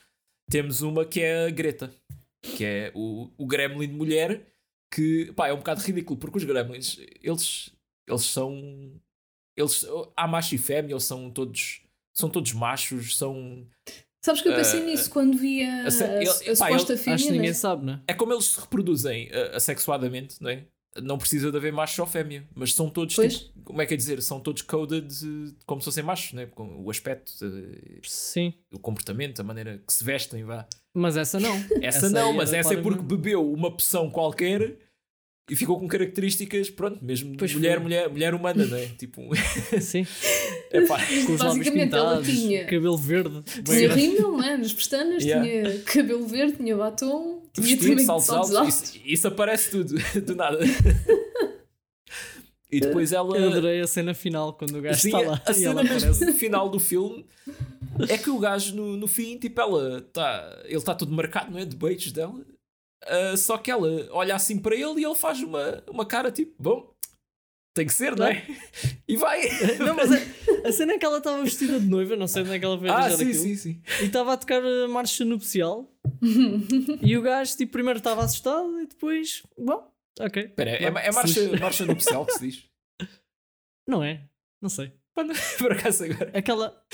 temos 0.51 0.83
uma 0.83 1.05
que 1.05 1.21
é 1.21 1.47
a 1.47 1.51
Greta, 1.51 1.95
que 2.43 2.65
é 2.65 2.91
o, 2.95 3.31
o 3.39 3.47
gremlin 3.47 3.87
de 3.89 3.95
mulher, 3.95 4.45
que 4.93 5.33
pá, 5.37 5.47
é 5.49 5.53
um 5.53 5.59
bocado 5.59 5.81
ridículo, 5.81 6.19
porque 6.19 6.39
os 6.39 6.45
gremlins, 6.45 6.99
eles, 7.23 7.71
eles 8.09 8.23
são. 8.23 8.93
Eles, 9.57 9.85
há 10.17 10.27
macho 10.27 10.55
e 10.55 10.59
fêmea, 10.59 10.93
eles 10.93 11.05
são 11.05 11.31
todos, 11.31 11.83
são 12.19 12.29
todos 12.29 12.53
machos, 12.53 13.17
são. 13.17 13.67
Sabes 14.25 14.43
que 14.43 14.49
eu 14.49 14.55
pensei 14.55 14.81
Ah, 14.81 14.85
nisso 14.85 15.11
quando 15.11 15.39
vi 15.39 15.63
a, 15.63 15.87
a 15.87 15.91
sé- 15.91 16.05
a, 16.19 16.21
ele- 16.21 16.29
a 16.29 16.33
pá, 16.57 16.67
suposta 16.67 16.93
ele- 16.93 17.01
fêmea. 17.03 17.15
Acho 17.15 17.25
que 17.25 17.31
né? 17.31 17.37
ninguém 17.37 17.55
sabe, 17.55 17.87
não 17.87 17.93
é? 17.95 18.01
É 18.09 18.15
como 18.15 18.33
eles 18.33 18.47
se 18.47 18.61
reproduzem 18.61 19.29
uh, 19.29 19.55
assexuadamente, 19.57 20.37
não 20.41 20.51
é? 20.51 20.65
Não 21.01 21.17
precisa 21.17 21.53
de 21.53 21.57
haver 21.57 21.73
macho 21.73 22.01
ou 22.03 22.09
fêmea, 22.09 22.45
mas 22.57 22.75
são 22.75 22.91
todos, 22.91 23.15
Pois. 23.15 23.39
tipo, 23.39 23.61
como 23.63 23.81
é 23.81 23.87
que 23.87 23.95
é 23.95 23.97
dizer? 23.97 24.21
São 24.21 24.41
todos 24.41 24.63
coded 24.63 25.07
uh, 25.25 25.55
como 25.65 25.81
se 25.81 25.85
fossem 25.85 26.03
machos, 26.03 26.33
não 26.33 26.43
é? 26.43 26.47
Com 26.47 26.83
o 26.83 26.91
aspecto, 26.91 27.31
uh, 27.43 28.01
Sim. 28.03 28.53
o 28.73 28.79
comportamento, 28.81 29.39
a 29.41 29.45
maneira 29.45 29.81
que 29.87 29.93
se 29.93 30.03
vestem, 30.03 30.43
vá. 30.43 30.67
Mas 30.93 31.17
essa 31.17 31.39
não. 31.39 31.55
Essa, 31.81 32.07
Essa 32.07 32.11
não, 32.11 32.33
mas 32.33 32.49
era 32.51 32.59
essa 32.61 32.75
é 32.75 32.83
porque 32.83 33.01
bebeu 33.03 33.49
uma 33.53 33.71
poção 33.71 34.11
qualquer 34.11 34.77
e 35.51 35.57
ficou 35.57 35.79
com 35.79 35.89
características, 35.89 36.69
pronto, 36.71 37.03
mesmo 37.05 37.37
Pois 37.37 37.53
mulher, 37.55 37.75
foi. 37.77 37.83
mulher, 37.85 38.09
mulher 38.11 38.35
humana, 38.35 38.67
não 38.67 38.77
é? 38.77 38.87
tipo, 38.99 39.23
Sim. 39.81 40.07
é 40.71 40.81
pá. 40.83 40.99
Com 41.27 41.33
os 41.35 41.41
lábios 41.41 41.59
Basicamente, 41.59 41.95
ela 41.95 42.17
pintados, 42.19 42.29
tinha- 42.29 42.65
cabelo 42.65 42.99
verde. 42.99 43.43
Tinha 43.65 43.93
rímel, 43.95 44.33
não 44.33 44.43
é? 44.45 44.57
Nas 44.57 44.73
pestanas, 44.73 45.25
Yeah. 45.25 45.45
tinha 45.49 45.79
cabelo 45.83 46.27
verde, 46.27 46.57
tinha 46.59 46.77
batom, 46.77 47.43
tinha 47.53 47.67
Vestido, 47.67 47.89
também 47.91 48.05
saltos 48.07 48.27
saltos 48.27 48.55
altos, 48.55 48.75
altos. 48.77 48.95
isso, 48.95 49.01
isso 49.05 49.29
aparece 49.29 49.71
tudo, 49.71 49.95
do 50.25 50.35
nada. 50.35 50.59
E 52.71 52.81
depois 52.81 53.13
ela. 53.13 53.37
Eu 53.37 53.49
adorei 53.51 53.81
a 53.81 53.87
cena 53.87 54.13
final 54.13 54.53
quando 54.53 54.77
o 54.79 54.83
gajo 54.83 55.01
Sim, 55.01 55.09
está 55.09 55.21
lá 55.21 55.43
a 55.47 55.51
e 55.51 55.55
cena 55.55 55.71
ela 55.71 55.83
mesmo 55.85 56.33
final 56.35 56.69
do 56.69 56.79
filme 56.79 57.25
é 58.11 58.19
que 58.19 58.29
o 58.29 58.39
gajo 58.39 58.75
no, 58.77 58.97
no 58.97 59.07
fim, 59.07 59.39
tipo, 59.39 59.59
ela 59.61 60.03
tá, 60.13 60.63
ele 60.67 60.77
está 60.77 60.95
todo 60.95 61.11
marcado, 61.11 61.51
não 61.51 61.59
é? 61.59 61.65
De 61.65 61.75
beijos 61.75 62.13
dela. 62.13 62.35
Ah, 63.07 63.37
só 63.37 63.57
que 63.59 63.71
ela 63.71 63.89
olha 64.11 64.35
assim 64.35 64.59
para 64.59 64.75
ele 64.75 65.01
e 65.01 65.05
ele 65.05 65.15
faz 65.15 65.43
uma, 65.43 65.83
uma 65.89 66.05
cara 66.07 66.31
tipo, 66.31 66.55
bom, 66.61 66.95
tem 67.75 67.87
que 67.87 67.93
ser, 67.93 68.17
não 68.17 68.27
é? 68.27 68.45
E 69.07 69.17
vai. 69.17 69.41
Não, 69.79 69.95
mas 69.95 70.11
a, 70.13 70.69
a 70.69 70.73
cena 70.73 70.93
é 70.95 70.99
que 70.99 71.07
ela 71.07 71.19
estava 71.19 71.43
vestida 71.43 71.81
de 71.81 71.87
noiva, 71.87 72.15
não 72.17 72.27
sei 72.27 72.43
onde 72.43 72.53
é 72.53 72.59
que 72.59 72.65
ela 72.65 72.77
veio 72.77 72.93
ah, 72.93 73.09
sim, 73.09 73.15
aquilo. 73.25 73.35
sim, 73.35 73.57
sim. 73.57 73.83
E 74.03 74.07
estava 74.07 74.35
a 74.35 74.37
tocar 74.37 74.63
a 74.63 74.89
marcha 74.89 75.25
nupcial. 75.25 75.91
e 77.01 77.17
o 77.17 77.23
gajo, 77.23 77.57
tipo, 77.57 77.73
primeiro 77.73 77.99
estava 77.99 78.23
assustado 78.23 78.81
e 78.81 78.87
depois, 78.87 79.43
bom, 79.57 79.91
ok. 80.21 80.43
Espera, 80.45 80.71
é, 80.71 80.85
é 80.85 81.13
marcha, 81.13 81.59
marcha 81.59 81.87
nupcial 81.87 82.27
que 82.27 82.33
se 82.33 82.41
diz. 82.41 82.65
Não 83.89 84.03
é? 84.03 84.29
Não 84.61 84.69
sei. 84.69 84.93
Por 85.59 85.73
acaso 85.73 86.05
agora. 86.05 86.31
Aquela. 86.37 86.85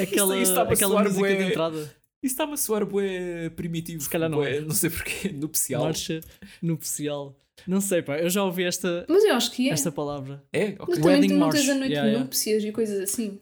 Aquela, 0.00 0.34
a 0.36 0.72
aquela 0.72 1.02
música 1.02 1.20
bué- 1.20 1.36
de 1.36 1.42
entrada. 1.44 1.96
Isso 2.22 2.34
está-me 2.34 2.52
a 2.52 2.56
soar 2.56 2.86
bué 2.86 3.50
primitivo. 3.50 4.00
Se 4.02 4.08
calhar 4.08 4.30
não 4.30 4.38
bué, 4.38 4.58
é. 4.58 4.60
Não 4.60 4.70
sei 4.74 4.90
porquê. 4.90 5.28
Nupcial. 5.34 5.82
Marcha 5.82 6.20
nupcial. 6.62 7.36
Não 7.66 7.80
sei, 7.80 8.02
pá, 8.02 8.18
eu 8.18 8.30
já 8.30 8.42
ouvi 8.44 8.64
esta, 8.64 9.04
Mas 9.08 9.24
eu 9.24 9.34
acho 9.34 9.52
que 9.52 9.68
é. 9.68 9.72
esta 9.72 9.90
palavra. 9.92 10.42
É? 10.52 10.70
Mas 10.72 10.80
Ok. 10.80 10.94
também 11.00 11.20
tens 11.28 11.32
March. 11.32 11.68
a 11.68 11.74
noite 11.74 11.90
Yeah, 11.92 12.02
de 12.02 12.08
yeah. 12.08 12.18
núpcias 12.20 12.64
e 12.64 12.72
coisas 12.72 12.98
assim. 13.00 13.40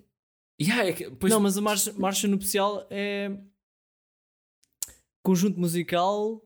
Yeah, 0.61 0.87
é 0.89 0.93
que, 0.93 1.11
pois, 1.11 1.33
Não, 1.33 1.41
mas 1.41 1.57
a 1.57 1.61
marcha, 1.61 1.93
marcha 1.95 2.27
nupcial 2.29 2.87
é. 2.91 3.31
Conjunto 5.25 5.59
musical. 5.61 6.43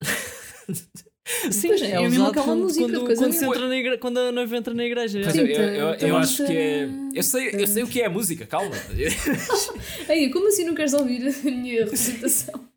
Sim, 1.50 1.68
Pois 1.68 1.82
é, 1.82 1.90
é 1.92 2.00
mesmo 2.00 2.26
aquela 2.26 2.44
quando, 2.46 2.60
música 2.62 2.84
quando, 2.86 3.16
quando, 3.16 3.32
se 3.32 3.44
entra 3.44 3.68
na 3.68 3.76
igre- 3.76 3.98
quando 3.98 4.18
a 4.18 4.32
noiva 4.32 4.56
entra 4.56 4.72
na 4.72 4.84
igreja. 4.84 5.20
Pois 5.22 5.36
é. 5.36 5.40
eu, 5.40 5.46
eu, 5.46 5.86
eu, 5.90 5.96
tem- 5.98 6.10
acho 6.12 6.46
que 6.46 6.52
é. 6.56 6.88
Eu 7.14 7.22
sei, 7.22 7.50
eu 7.52 7.66
sei 7.66 7.82
o 7.82 7.86
que 7.88 8.00
é 8.00 8.06
a 8.06 8.10
música, 8.10 8.46
calma. 8.46 8.74
Ei, 10.08 10.30
como 10.30 10.48
assim 10.48 10.64
não 10.64 10.74
queres 10.74 10.92
ouvir 10.94 11.26
a 11.28 11.50
minha 11.50 11.84
representação? 11.84 12.68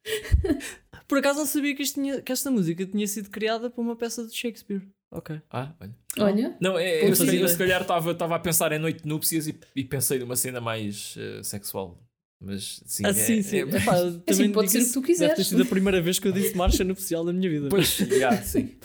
Por 1.08 1.18
acaso 1.18 1.40
não 1.40 1.46
sabia 1.46 1.76
que, 1.76 1.84
isto 1.84 1.96
tinha- 1.96 2.22
que 2.22 2.32
esta 2.32 2.50
música 2.50 2.86
tinha 2.86 3.06
sido 3.08 3.30
criada 3.30 3.70
para 3.70 3.82
uma 3.82 3.96
peça 3.96 4.26
de 4.26 4.36
Shakespeare. 4.36 4.82
Ok. 5.12 5.42
Ah, 5.52 5.74
olha. 5.82 5.96
Olha, 6.20 6.58
Não, 6.62 6.80
é, 6.80 7.10
eu, 7.10 7.16
se- 7.16 7.36
eu 7.38 7.48
se 7.48 7.58
calhar 7.58 7.82
estava 7.82 8.12
estava 8.12 8.36
a 8.36 8.40
pensar 8.40 8.72
em 8.72 8.80
noite 8.80 9.04
de 9.04 9.10
núpcias 9.10 9.48
e, 9.48 9.58
e 9.76 9.84
pensei 9.84 10.20
numa 10.20 10.36
cena 10.38 10.62
mais 10.62 11.16
eh, 11.18 11.44
sexual. 11.44 11.98
Mas 12.44 12.82
sim, 12.88 13.04
ah, 13.06 13.10
é, 13.10 13.14
sim, 13.14 13.42
sim. 13.44 13.58
é- 13.58 13.60
Epá, 13.62 13.94
também 14.26 14.52
pode 14.52 14.72
ser 14.72 14.80
o 14.80 15.02
que 15.04 15.08
tu 15.08 15.12
isso, 15.12 15.20
Deve 15.22 15.36
ter 15.36 15.36
quiseres. 15.44 15.48
sido 15.48 15.62
a 15.62 15.66
primeira 15.66 16.02
vez 16.02 16.18
que 16.18 16.28
eu 16.28 16.32
disse 16.32 16.56
marcha 16.58 16.84
nupcial 16.84 17.24
da 17.24 17.32
minha 17.32 17.48
vida. 17.50 17.70
Pois, 17.70 18.00
yeah, 18.10 18.42
sim. 18.42 18.76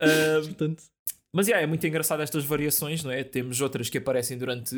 Ah, 0.00 0.40
Portanto, 0.42 0.82
mas 1.32 1.46
yeah, 1.46 1.62
é 1.62 1.66
muito 1.66 1.86
engraçado 1.86 2.22
estas 2.22 2.44
variações, 2.44 3.04
não 3.04 3.10
é? 3.12 3.22
Temos 3.22 3.60
outras 3.60 3.88
que 3.88 3.98
aparecem 3.98 4.36
durante 4.36 4.74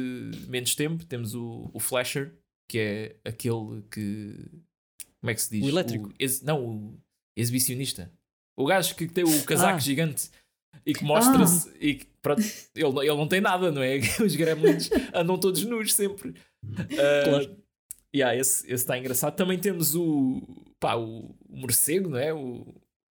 menos 0.49 0.75
tempo. 0.75 1.05
Temos 1.07 1.35
o, 1.35 1.71
o 1.73 1.81
Flasher, 1.81 2.35
que 2.69 2.79
é 2.79 3.17
aquele 3.25 3.83
que. 3.90 4.37
Como 5.21 5.31
é 5.31 5.35
que 5.35 5.43
se 5.43 5.51
diz? 5.51 5.64
O 5.64 5.69
elétrico. 5.71 6.12
ex- 6.19 6.43
não, 6.43 6.62
o 6.64 6.99
exibicionista. 7.37 8.12
O 8.57 8.67
gajo 8.67 8.95
que 8.95 9.07
tem 9.09 9.25
o 9.25 9.45
casaco 9.45 9.77
Ah. 9.77 9.81
gigante 9.81 10.29
e 10.85 10.93
que 10.93 11.03
mostra-se. 11.03 11.71
E 11.81 11.95
que, 11.95 12.07
pronto, 12.21 12.43
ele, 12.77 12.93
não- 12.93 13.03
ele 13.03 13.17
não 13.17 13.27
tem 13.27 13.40
nada, 13.40 13.73
não 13.73 13.83
é? 13.83 13.99
Os 14.23 14.37
gremlins 14.37 14.90
andam 15.14 15.38
todos 15.38 15.64
nus 15.64 15.95
sempre. 15.95 16.35
Ah, 16.93 17.25
Claro. 17.25 17.63
Yeah, 18.14 18.37
esse 18.37 18.70
está 18.72 18.98
engraçado. 18.98 19.35
Também 19.35 19.59
temos 19.59 19.94
o, 19.94 20.42
pá, 20.79 20.94
o, 20.94 21.35
o 21.48 21.57
morcego, 21.57 22.09
não 22.09 22.18
é? 22.18 22.33
O, 22.33 22.66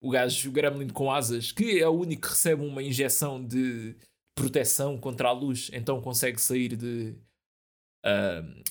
o 0.01 0.11
gajo, 0.11 0.49
o 0.49 0.53
gremlin 0.53 0.89
com 0.89 1.11
asas, 1.11 1.53
que 1.53 1.79
é 1.79 1.89
o 1.89 1.93
único 1.93 2.23
que 2.23 2.29
recebe 2.29 2.65
uma 2.65 2.83
injeção 2.83 3.45
de 3.45 3.95
proteção 4.35 4.99
contra 4.99 5.29
a 5.29 5.33
luz, 5.33 5.71
então 5.73 6.01
consegue 6.01 6.41
sair 6.41 6.77
de. 6.77 7.15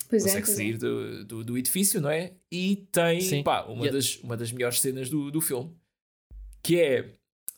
pois 0.09 0.25
é. 0.25 0.27
consegue 0.27 0.51
é. 0.51 0.55
sair 0.55 0.77
do, 0.77 1.25
do, 1.25 1.43
do 1.43 1.57
edifício, 1.57 1.99
não 1.99 2.09
é? 2.09 2.33
E 2.51 2.87
tem 2.91 3.21
Sim. 3.21 3.43
pá, 3.43 3.63
uma, 3.63 3.85
Yeah. 3.85 3.91
das, 3.91 4.15
uma 4.17 4.37
das 4.37 4.51
melhores 4.51 4.79
cenas 4.79 5.09
do, 5.09 5.29
do 5.29 5.41
filme, 5.41 5.75
que 6.63 6.79
é 6.79 7.13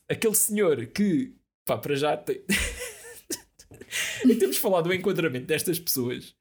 aquele 0.07 0.35
senhor 0.35 0.87
que, 0.87 1.35
pá, 1.65 1.77
para 1.77 1.95
já 1.95 2.17
tem. 2.17 2.43
e 4.25 4.35
temos 4.35 4.55
de 4.55 4.61
falar 4.61 4.81
do 4.81 4.93
enquadramento 4.93 5.45
destas 5.45 5.79
pessoas 5.79 6.35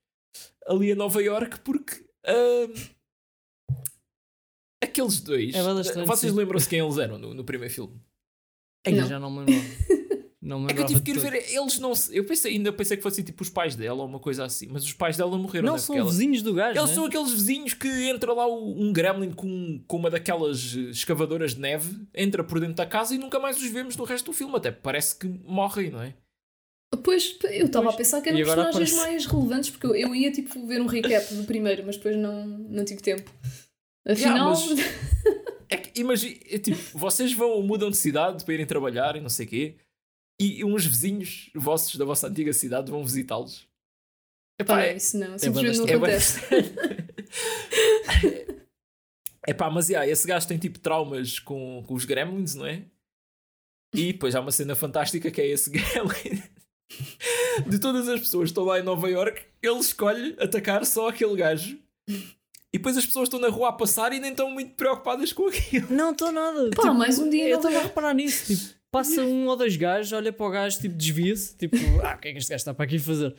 ali 0.67 0.93
a 0.93 0.97
Nova 0.97 1.23
York 1.23 1.61
porque. 1.61 2.08
Ah, 2.27 3.75
aqueles 4.83 5.21
dois. 5.21 5.55
É 5.55 5.63
vocês 6.05 6.33
lembram-se 6.33 6.69
quem 6.69 6.79
eles 6.81 6.99
eram 6.99 7.19
no, 7.19 7.35
no 7.35 7.45
primeiro 7.45 7.73
filme? 7.73 8.01
ainda 8.87 9.03
Não. 9.03 9.09
já 9.09 9.19
não 9.21 9.31
me 9.31 9.45
lembro. 9.45 9.89
Não 10.41 10.61
me 10.61 10.71
É 10.71 10.75
que 10.75 10.81
eu 10.81 10.87
tive 10.87 11.03
que 11.03 11.11
ir 11.11 11.19
ver, 11.19 11.35
eles 11.53 11.79
não 11.81 11.95
se- 11.95 12.17
Eu 12.17 12.25
pensei, 12.25 12.53
ainda 12.55 12.73
pensei 12.73 12.97
que 12.97 13.03
fossem 13.03 13.23
tipo 13.23 13.43
os 13.43 13.51
pais 13.51 13.75
dela 13.77 14.01
ou 14.03 14.09
uma 14.09 14.21
coisa 14.21 14.45
assim, 14.45 14.67
mas 14.71 14.83
os 14.85 14.93
pais 14.95 15.15
dela 15.17 15.37
morreram, 15.37 15.67
Não 15.67 15.73
né? 15.75 15.79
são 15.81 15.95
ela- 15.97 16.09
vizinhos 16.09 16.41
do 16.43 16.55
gajo. 16.55 16.79
Eles 16.79 16.89
né? 16.91 16.95
são 16.95 17.05
aqueles 17.05 17.33
vizinhos 17.33 17.75
que 17.75 17.87
entra 18.09 18.33
lá 18.33 18.47
um 18.47 18.91
gremlin 18.93 19.33
com, 19.33 19.83
com 19.87 19.97
uma 19.99 20.09
daquelas 20.09 20.73
escavadoras 20.75 21.55
de 21.55 21.61
neve, 21.61 22.01
entra 22.15 22.43
por 22.43 22.61
dentro 22.61 22.77
da 22.77 22.87
casa 22.87 23.15
e 23.15 23.19
nunca 23.19 23.39
mais 23.39 23.59
os 23.61 23.69
vemos 23.69 23.95
no 23.97 24.05
resto 24.05 24.27
do 24.27 24.33
filme. 24.33 24.57
Até 24.57 24.71
parece 24.71 25.19
que 25.19 25.27
morrem, 25.27 25.91
não 25.91 26.01
é? 26.01 26.15
Pois, 27.05 27.37
eu 27.51 27.67
estava 27.67 27.91
a 27.91 27.93
pensar 27.93 28.21
que 28.21 28.29
eram 28.31 28.39
personagens 28.39 28.75
aparece- 28.75 28.97
mais 28.97 29.27
relevantes, 29.27 29.71
porque 29.71 29.87
eu, 29.87 29.95
eu 29.95 30.15
ia 30.15 30.33
tipo 30.33 30.67
ver 30.67 30.81
um 30.81 30.87
recap 30.87 31.35
do 31.35 31.45
primeiro, 31.45 31.85
mas 31.85 31.97
depois 31.97 32.17
não, 32.17 32.47
não 32.47 32.85
tive 32.85 33.01
tempo. 33.03 33.31
Afinal, 34.07 34.51
mas- 34.51 34.69
É 35.71 35.77
que 35.77 36.01
imagina, 36.01 36.35
é 36.49 36.57
tipo, 36.59 36.79
vocês 36.99 37.31
vão, 37.35 37.61
mudam 37.63 37.91
de 37.91 37.97
cidade 37.99 38.43
para 38.43 38.55
irem 38.55 38.65
trabalhar 38.65 39.17
e 39.17 39.21
não 39.21 39.29
sei 39.29 39.45
o 39.45 39.49
quê, 39.51 39.77
e 40.41 40.65
uns 40.65 40.87
vizinhos 40.87 41.51
vossos 41.55 41.95
da 41.97 42.07
vossa 42.07 42.27
antiga 42.27 42.55
cidade 42.55 42.91
vão 42.91 43.05
visitá-los. 43.05 43.69
Epá, 44.59 44.77
Pá, 44.77 44.83
é, 44.85 44.97
isso 44.97 45.19
não, 45.19 45.29
bué 45.29 45.39
simplesmente 45.39 45.77
não 45.79 45.87
é 45.89 45.99
bué 45.99 46.17
acontece. 46.17 46.41
É 49.47 49.55
pá, 49.55 49.71
mas 49.71 49.89
yeah, 49.89 50.07
esse 50.11 50.27
gajo 50.27 50.47
tem 50.47 50.59
tipo 50.59 50.79
traumas 50.79 51.39
com, 51.39 51.83
com 51.87 51.95
os 51.95 52.05
gremlins, 52.05 52.55
não 52.55 52.67
é? 52.67 52.85
E 53.95 54.13
depois 54.13 54.35
há 54.35 54.41
uma 54.41 54.53
cena 54.53 54.75
fantástica 54.75 55.31
que 55.31 55.41
é 55.41 55.47
esse 55.47 55.69
gremlin. 55.73 56.43
De 57.67 57.79
todas 57.79 58.09
as 58.09 58.21
pessoas 58.21 58.45
que 58.45 58.51
estão 58.51 58.65
lá 58.65 58.79
em 58.79 58.83
Nova 58.83 59.09
York, 59.09 59.43
ele 59.63 59.79
escolhe 59.79 60.37
atacar 60.39 60.85
só 60.87 61.09
aquele 61.09 61.37
gajo. 61.37 61.79
E 62.09 62.77
depois 62.79 62.97
as 62.97 63.07
pessoas 63.07 63.29
estão 63.29 63.41
na 63.41 63.49
rua 63.49 63.71
a 63.71 63.73
passar 63.73 64.13
e 64.13 64.21
nem 64.21 64.31
estão 64.31 64.51
muito 64.51 64.75
preocupadas 64.75 65.33
com 65.33 65.49
aquilo. 65.49 65.87
Não 65.91 66.13
estou 66.13 66.31
nada. 66.31 66.71
Pá, 66.77 66.93
mais 66.93 67.19
um 67.19 67.29
dia 67.31 67.49
Eu 67.49 67.57
estava 67.57 67.79
a 67.79 67.83
reparar 67.83 68.15
nisso. 68.15 68.55
Tipo, 68.55 68.79
passa 68.91 69.23
um 69.23 69.47
ou 69.47 69.57
dois 69.57 69.77
gajos, 69.77 70.13
olha 70.13 70.33
para 70.33 70.47
o 70.47 70.51
gajo, 70.51 70.79
tipo, 70.79 70.95
desvia-se. 70.95 71.57
Tipo, 71.57 71.77
ah, 72.05 72.15
o 72.15 72.19
que 72.19 72.29
é 72.29 72.33
que 72.33 72.39
este 72.39 72.51
gajo 72.51 72.61
está 72.61 72.75
para 72.75 72.85
aqui 72.85 72.99
fazer? 72.99 73.35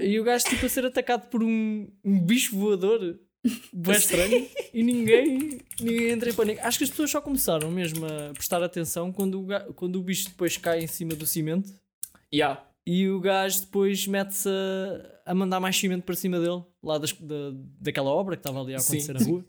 E 0.00 0.18
o 0.20 0.24
gajo, 0.24 0.44
tipo, 0.44 0.66
a 0.66 0.68
ser 0.68 0.86
atacado 0.86 1.28
por 1.28 1.42
um, 1.42 1.88
um 2.04 2.20
bicho 2.20 2.56
voador. 2.56 3.18
Bué 3.72 3.96
estranho. 3.96 4.46
E 4.72 4.82
ninguém, 4.82 5.60
ninguém 5.80 6.10
entra 6.10 6.30
em 6.30 6.34
pânico. 6.34 6.60
Acho 6.62 6.78
que 6.78 6.84
as 6.84 6.90
pessoas 6.90 7.10
só 7.10 7.20
começaram 7.20 7.70
mesmo 7.70 8.06
a 8.06 8.32
prestar 8.34 8.62
atenção 8.62 9.10
quando 9.10 9.40
o, 9.40 9.74
quando 9.74 9.96
o 9.96 10.02
bicho 10.02 10.28
depois 10.28 10.56
cai 10.56 10.84
em 10.84 10.86
cima 10.86 11.14
do 11.14 11.26
cimento. 11.26 11.72
Yeah. 12.32 12.62
E 12.92 13.08
o 13.08 13.20
gajo 13.20 13.60
depois 13.60 14.04
mete-se 14.08 14.48
a, 14.48 15.30
a 15.30 15.34
mandar 15.34 15.60
mais 15.60 15.76
cimento 15.78 16.02
para 16.02 16.16
cima 16.16 16.40
dele, 16.40 16.60
lá 16.82 16.98
das, 16.98 17.12
da, 17.12 17.52
daquela 17.80 18.10
obra 18.10 18.34
que 18.36 18.40
estava 18.40 18.60
ali 18.60 18.74
a 18.74 18.78
acontecer 18.78 19.12
na 19.12 19.20
rua. 19.24 19.44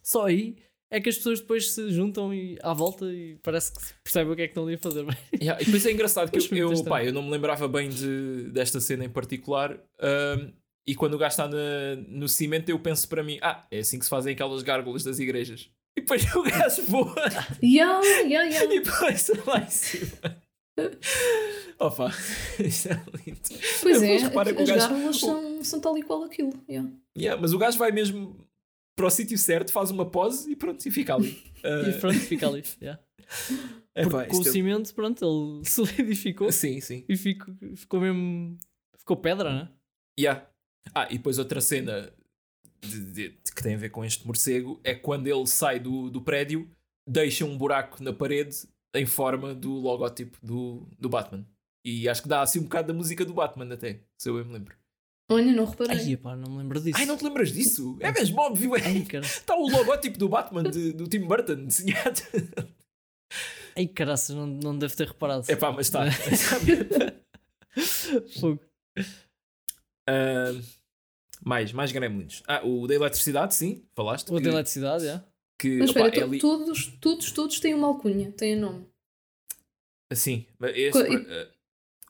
Só 0.00 0.26
aí 0.26 0.56
é 0.88 1.00
que 1.00 1.08
as 1.08 1.16
pessoas 1.16 1.40
depois 1.40 1.72
se 1.72 1.90
juntam 1.90 2.32
e, 2.32 2.56
à 2.62 2.72
volta 2.72 3.06
e 3.06 3.36
parece 3.42 3.72
que 3.72 3.80
percebem 4.04 4.32
o 4.32 4.36
que 4.36 4.42
é 4.42 4.46
que 4.46 4.52
estão 4.52 4.62
ali 4.64 4.74
a 4.74 4.78
fazer. 4.78 5.04
Yeah, 5.42 5.60
E 5.60 5.64
depois 5.64 5.84
é 5.84 5.90
engraçado 5.90 6.30
que 6.30 6.38
eu, 6.54 6.70
eu, 6.70 6.84
pá, 6.84 7.04
eu 7.04 7.12
não 7.12 7.24
me 7.24 7.30
lembrava 7.32 7.66
bem 7.66 7.88
de, 7.88 8.48
desta 8.52 8.78
cena 8.80 9.04
em 9.04 9.10
particular. 9.10 9.76
ahm, 10.00 10.52
e 10.86 10.94
quando 10.94 11.14
o 11.14 11.18
gajo 11.18 11.32
está 11.32 11.48
na- 11.48 11.96
no 12.06 12.28
cimento, 12.28 12.68
eu 12.68 12.78
penso 12.78 13.08
para 13.08 13.24
mim: 13.24 13.40
ah, 13.42 13.66
é 13.72 13.80
assim 13.80 13.98
que 13.98 14.04
se 14.04 14.10
fazem 14.10 14.34
aquelas 14.34 14.62
gárgulas 14.62 15.02
das 15.02 15.18
igrejas. 15.18 15.68
E 15.98 16.00
depois 16.00 16.22
o 16.36 16.42
gajo 16.44 16.82
voa 16.82 17.14
Yeah, 17.60 18.00
yeah, 18.20 18.48
yeah. 18.48 18.70
e 18.72 18.80
põe-se 18.82 19.32
lá 19.44 19.58
em 19.58 19.68
cima. 19.68 20.45
Opa, 21.78 22.10
isso 22.64 22.88
é 22.88 22.94
lindo. 23.26 23.40
Pois 23.82 24.02
é, 24.02 24.16
repara 24.18 24.54
o 24.54 24.62
as 24.62 24.68
gajo- 24.68 24.88
gárgulas 24.88 25.20
são, 25.20 25.64
são 25.64 25.80
tal 25.80 25.96
e 25.98 26.02
qual 26.02 26.22
aquilo. 26.24 26.52
Yeah. 26.68 26.90
Yeah, 27.16 27.40
mas 27.40 27.52
o 27.52 27.58
gajo 27.58 27.78
vai 27.78 27.92
mesmo 27.92 28.36
para 28.96 29.06
o 29.06 29.10
sítio 29.10 29.36
certo, 29.36 29.70
faz 29.72 29.90
uma 29.90 30.08
pose 30.10 30.50
e 30.50 30.56
pronto, 30.56 30.84
e 30.86 30.90
fica 30.90 31.14
ali. 31.14 31.42
Ah, 31.62 31.88
E 31.88 32.00
pronto, 32.00 32.18
fica 32.18 32.48
ali. 32.48 32.62
yeah. 32.80 33.00
epá, 33.94 34.24
com 34.26 34.38
o 34.38 34.40
é- 34.40 34.50
cimento, 34.50 34.94
pronto, 34.94 35.22
ele 35.24 35.64
solidificou 35.68 36.50
Sim, 36.50 36.80
sim. 36.80 37.04
e 37.08 37.16
ficou, 37.16 37.54
ficou 37.74 38.00
mesmo. 38.00 38.58
Ficou 38.98 39.16
pedra, 39.18 39.52
né? 39.52 39.68
Yeah. 40.18 40.46
Ah, 40.94 41.06
e 41.10 41.18
depois 41.18 41.38
outra 41.38 41.60
cena 41.60 42.10
de- 42.80 43.00
de- 43.12 43.28
de- 43.28 43.52
que 43.54 43.62
tem 43.62 43.74
a 43.74 43.78
ver 43.78 43.90
com 43.90 44.04
este 44.04 44.26
morcego 44.26 44.80
é 44.82 44.94
quando 44.94 45.26
ele 45.26 45.46
sai 45.46 45.78
do, 45.78 46.08
do 46.10 46.20
prédio, 46.22 46.68
deixa 47.08 47.44
um 47.44 47.56
buraco 47.56 48.02
na 48.02 48.12
parede 48.12 48.56
em 48.96 49.06
forma 49.06 49.54
do 49.54 49.72
logótipo 49.74 50.36
do, 50.44 50.86
do 50.98 51.08
Batman. 51.08 51.46
E 51.84 52.08
acho 52.08 52.22
que 52.22 52.28
dá 52.28 52.42
assim 52.42 52.58
um 52.60 52.64
bocado 52.64 52.88
da 52.88 52.94
música 52.94 53.24
do 53.24 53.32
Batman 53.34 53.72
até, 53.72 54.00
se 54.18 54.28
eu 54.28 54.34
bem 54.34 54.44
me 54.44 54.52
lembro. 54.54 54.76
Olha, 55.30 55.52
não 55.52 55.64
reparei. 55.64 55.98
Ai, 55.98 56.16
pá, 56.16 56.36
não 56.36 56.50
me 56.52 56.58
lembro 56.58 56.80
disso. 56.80 56.98
Ai, 56.98 57.06
não 57.06 57.16
te 57.16 57.24
lembras 57.24 57.52
disso? 57.52 57.96
É 58.00 58.12
mesmo 58.12 58.38
óbvio, 58.40 58.76
é. 58.76 58.80
Está 59.18 59.56
o 59.56 59.68
logótipo 59.68 60.18
do 60.18 60.28
Batman 60.28 60.62
de- 60.64 60.92
do 60.92 61.08
Tim 61.08 61.20
Burton 61.20 61.64
desenhado. 61.66 62.20
Ai, 63.76 63.86
caraças, 63.88 64.34
não, 64.36 64.46
não 64.46 64.78
deve 64.78 64.94
ter 64.94 65.08
reparado. 65.08 65.44
É 65.48 65.56
pá, 65.56 65.72
mas 65.72 65.86
está. 65.86 66.04
Fogo. 68.40 68.60
Ah, 70.08 70.52
mais, 71.44 71.72
mais 71.72 71.92
gremlins. 71.92 72.42
Ah, 72.46 72.64
o 72.64 72.86
da 72.86 72.94
eletricidade, 72.94 73.54
sim, 73.54 73.84
falaste. 73.94 74.30
O 74.30 74.36
que, 74.36 74.42
da 74.42 74.50
eletricidade, 74.50 75.06
é? 75.08 75.22
Que, 75.58 75.78
Mas 75.78 75.88
espera, 75.90 76.08
é 76.18 76.22
ali- 76.22 76.38
todos, 76.38 76.86
todos, 77.00 77.30
todos 77.32 77.60
têm 77.60 77.74
uma 77.74 77.86
alcunha, 77.86 78.30
têm 78.32 78.56
nome. 78.56 78.86
Sim, 80.12 80.46
mas 80.58 80.72
este, 80.76 80.92
Co- 80.92 81.04
por- 81.06 81.30
eh, 81.30 81.48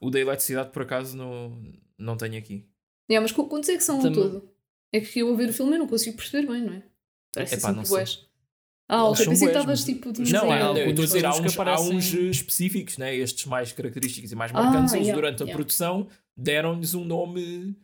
o 0.02 0.10
da 0.10 0.20
eletricidade 0.20 0.70
por 0.70 0.82
acaso 0.82 1.16
não, 1.16 1.58
não 1.98 2.16
tenho 2.16 2.36
aqui. 2.38 2.66
Yeah, 3.10 3.22
mas 3.22 3.32
qu- 3.32 3.48
quantos 3.48 3.68
é 3.68 3.76
que 3.76 3.84
são 3.84 3.96
ao 3.96 4.02
Também- 4.02 4.20
todo? 4.22 4.50
É 4.92 5.00
que 5.00 5.18
eu 5.20 5.32
a 5.32 5.36
ver 5.36 5.48
o 5.48 5.52
filme 5.52 5.74
eu 5.74 5.78
não 5.78 5.86
consigo 5.88 6.16
perceber 6.16 6.46
bem, 6.46 6.62
não 6.62 6.74
é? 6.74 6.82
Parece 7.34 7.54
Epá, 7.54 7.68
assim 7.70 7.76
não 7.76 7.84
que. 7.84 8.26
Ah, 8.88 9.04
ok, 9.08 9.26
pensei 9.26 9.48
que 9.48 9.52
estavas 9.56 9.84
tipo 9.84 10.12
de 10.12 10.32
Não, 10.32 10.52
é, 10.52 10.62
há 10.62 10.66
eu 10.78 10.90
estou 10.90 11.02
a 11.02 11.06
dizer, 11.06 11.24
há 11.26 11.30
uns, 11.34 11.58
há 11.58 11.62
aparecem- 11.62 11.96
uns, 11.96 12.14
eh, 12.14 12.20
específicos, 12.30 12.98
né? 12.98 13.16
estes 13.16 13.44
mais 13.46 13.72
característicos 13.72 14.30
e 14.30 14.34
mais 14.36 14.52
Ah, 14.52 14.62
marcantes, 14.62 14.94
eles 14.94 15.06
yeah, 15.08 15.20
durante 15.20 15.42
a 15.42 15.46
yeah. 15.46 15.56
produção 15.56 16.08
deram-lhes 16.36 16.94
um 16.94 17.04
nome, 17.04 17.74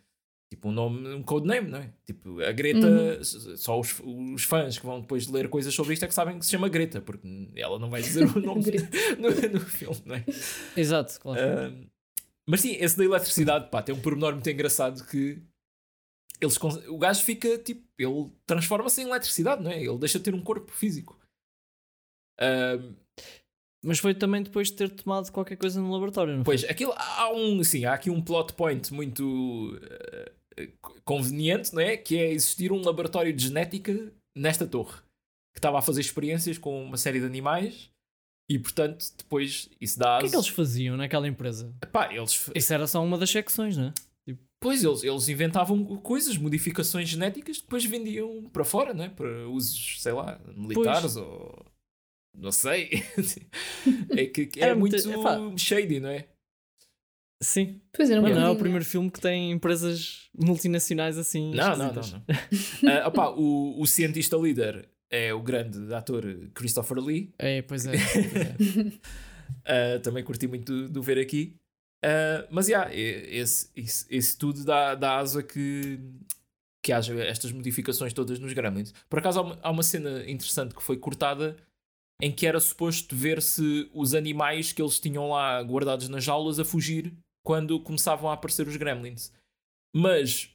tipo 0.53 0.69
um 0.69 0.73
nome, 0.73 1.15
um 1.15 1.23
codename, 1.23 1.69
não 1.71 1.79
é? 1.79 1.91
Tipo, 2.05 2.41
a 2.43 2.53
Greta, 2.53 2.87
Uhum. 2.87 3.25
só 3.57 3.81
os, 3.81 3.99
os 4.05 4.45
fãs 4.45 4.79
que 4.79 4.85
vão 4.85 5.01
depois 5.01 5.27
ler 5.29 5.49
coisas 5.49 5.75
sobre 5.75 5.95
isto 5.95 6.05
é 6.05 6.09
que 6.09 6.15
sabem 6.15 6.39
que 6.39 6.45
se 6.45 6.51
chama 6.51 6.69
Greta, 6.69 7.01
porque 7.01 7.27
ela 7.57 7.79
não 7.79 7.89
vai 7.89 8.03
dizer 8.03 8.25
o 8.27 8.37
nome 8.41 8.63
no, 9.19 9.31
no 9.53 9.61
filme, 9.61 10.03
não 10.05 10.15
é? 10.15 10.25
Exato, 10.77 11.19
claro. 11.21 11.41
Mas 12.47 12.61
sim, 12.61 12.77
esse 12.79 12.99
da 12.99 13.05
eletricidade, 13.05 13.71
pá, 13.71 13.81
tem 13.83 13.95
um 13.95 14.01
pormenor 14.01 14.35
muito 14.35 14.51
engraçado 14.51 15.03
que 15.07 15.41
eles, 16.39 16.59
o 16.89 16.99
gajo 16.99 17.23
fica 17.23 17.57
tipo, 17.57 17.83
ele 17.99 18.31
transforma-se 18.45 19.01
em 19.01 19.05
eletricidade, 19.07 19.63
não 19.63 19.71
é? 19.71 19.83
Ele 19.83 19.99
deixa 19.99 20.19
de 20.19 20.25
ter 20.25 20.35
um 20.35 20.43
corpo 20.43 20.71
físico. 20.71 21.19
Mas 23.85 23.99
foi 23.99 24.15
também 24.15 24.43
depois 24.43 24.69
de 24.69 24.75
ter 24.77 24.91
tomado 24.91 25.31
qualquer 25.33 25.57
coisa 25.57 25.81
no 25.81 25.91
laboratório, 25.91 26.37
não 26.37 26.45
foi? 26.45 26.57
pois, 26.57 26.71
aquilo, 26.71 26.93
há, 26.97 27.33
um, 27.33 27.59
assim, 27.61 27.85
há 27.85 27.95
aqui 27.95 28.11
um 28.11 28.21
plot 28.23 28.53
point 28.55 28.93
muito 28.95 29.77
eh, 29.83 30.33
conveniente, 31.05 31.75
não 31.75 31.81
é? 31.81 31.97
Que 31.97 32.19
é 32.19 32.33
existir 32.33 32.73
um 32.73 32.83
laboratório 32.85 33.33
de 33.33 33.45
genética 33.45 34.13
nesta 34.37 34.67
torre 34.67 34.97
que 35.53 35.59
estava 35.59 35.79
a 35.79 35.83
fazer 35.83 36.01
experiências 36.01 36.57
com 36.59 36.83
uma 36.85 36.97
série 36.97 37.21
de 37.21 37.27
animais 37.27 37.91
e, 38.51 38.59
portanto, 38.59 39.05
depois 39.17 39.69
isso 39.81 39.99
dá 39.99 40.17
O 40.17 40.21
que 40.21 40.27
é 40.27 40.31
que 40.31 40.37
eles 40.37 40.49
faziam 40.49 40.97
naquela 40.97 41.29
empresa? 41.29 41.75
Pá, 41.93 42.13
eles, 42.13 42.51
Isso 42.55 42.73
era 42.73 42.87
só 42.87 43.03
uma 43.05 43.19
das 43.19 43.31
secções, 43.31 43.77
não 43.77 43.87
é? 43.89 43.93
Pois, 44.61 44.85
eles, 44.85 45.03
eles 45.03 45.29
inventavam 45.29 45.85
coisas, 45.99 46.39
modificações 46.39 47.09
genéticas 47.09 47.57
que 47.57 47.65
depois 47.65 47.85
vendiam 47.85 48.49
para 48.53 48.65
fora, 48.65 48.95
né? 48.95 49.09
para 49.09 49.49
usos, 49.49 50.01
sei 50.01 50.13
lá, 50.13 50.41
militares 50.57 51.17
ou. 51.17 51.67
Não 52.33 52.53
sei. 52.53 52.89
é 54.17 54.27
que, 54.27 54.47
que 54.53 54.61
é 54.61 54.65
Era 54.67 54.77
muito 54.77 54.97
muito- 54.97 55.21
epá. 55.21 55.39
shady, 55.59 55.99
não 55.99 56.09
é? 56.11 56.29
Sim. 57.43 57.81
Pois 57.93 58.09
era 58.09 58.21
um 58.21 58.23
Mas 58.23 58.37
não 58.37 58.47
é 58.47 58.51
o 58.51 58.57
primeiro 58.57 58.85
filme 58.85 59.11
que 59.11 59.21
tem 59.21 59.51
empresas 59.51 60.31
multinacionais 60.33 61.19
assim. 61.19 61.53
Não, 61.53 61.77
não, 61.77 61.93
não. 61.93 62.03
não. 62.03 62.23
Ah, 62.89 63.09
opá, 63.09 63.29
o, 63.31 63.81
o 63.81 63.87
cientista 63.87 64.37
líder 64.37 64.89
é 65.11 65.35
o 65.35 65.43
grande 65.43 65.93
ator 65.93 66.25
Christopher 66.55 66.99
Lee. 66.99 67.35
É, 67.39 67.61
pois 67.63 67.85
é. 67.85 67.93
pois 68.57 68.77
é. 68.77 68.93
Ah, 69.65 69.99
também 70.01 70.25
curti 70.25 70.47
muito 70.47 70.73
do, 70.73 70.89
do 70.89 71.03
ver 71.03 71.19
aqui. 71.19 71.57
Ah, 72.03 72.47
mas, 72.51 72.67
já, 72.67 72.89
esse, 72.95 73.69
esse, 73.77 74.07
esse 74.09 74.39
tudo 74.39 74.65
dá, 74.65 74.95
dá 74.95 75.19
asa 75.19 75.43
que, 75.43 75.99
que 76.83 76.93
haja 76.93 77.21
estas 77.25 77.51
modificações 77.51 78.13
todas 78.13 78.39
nos 78.39 78.53
Gremlins. 78.53 78.93
Por 79.11 79.19
acaso, 79.19 79.41
há 79.41 79.43
uma, 79.43 79.59
há 79.63 79.71
uma 79.71 79.83
cena 79.83 80.29
interessante 80.31 80.75
que 80.75 80.83
foi 80.83 80.97
cortada 80.97 81.57
em 82.21 82.31
que 82.31 82.47
era 82.47 82.61
suposto 82.61 83.17
ver-se 83.17 83.91
os 83.93 84.15
animais 84.15 84.73
que 84.73 84.81
eles 84.81 85.01
tinham 85.01 85.29
lá 85.29 85.61
guardados 85.63 86.09
nas 86.09 86.23
jaulas 86.23 86.61
a 86.61 86.65
fugir 86.65 87.13
quando 87.45 87.79
começavam 87.81 88.31
a 88.31 88.35
aparecer 88.35 88.67
os 88.67 88.77
Gremlins. 88.77 89.33
Mas 89.95 90.51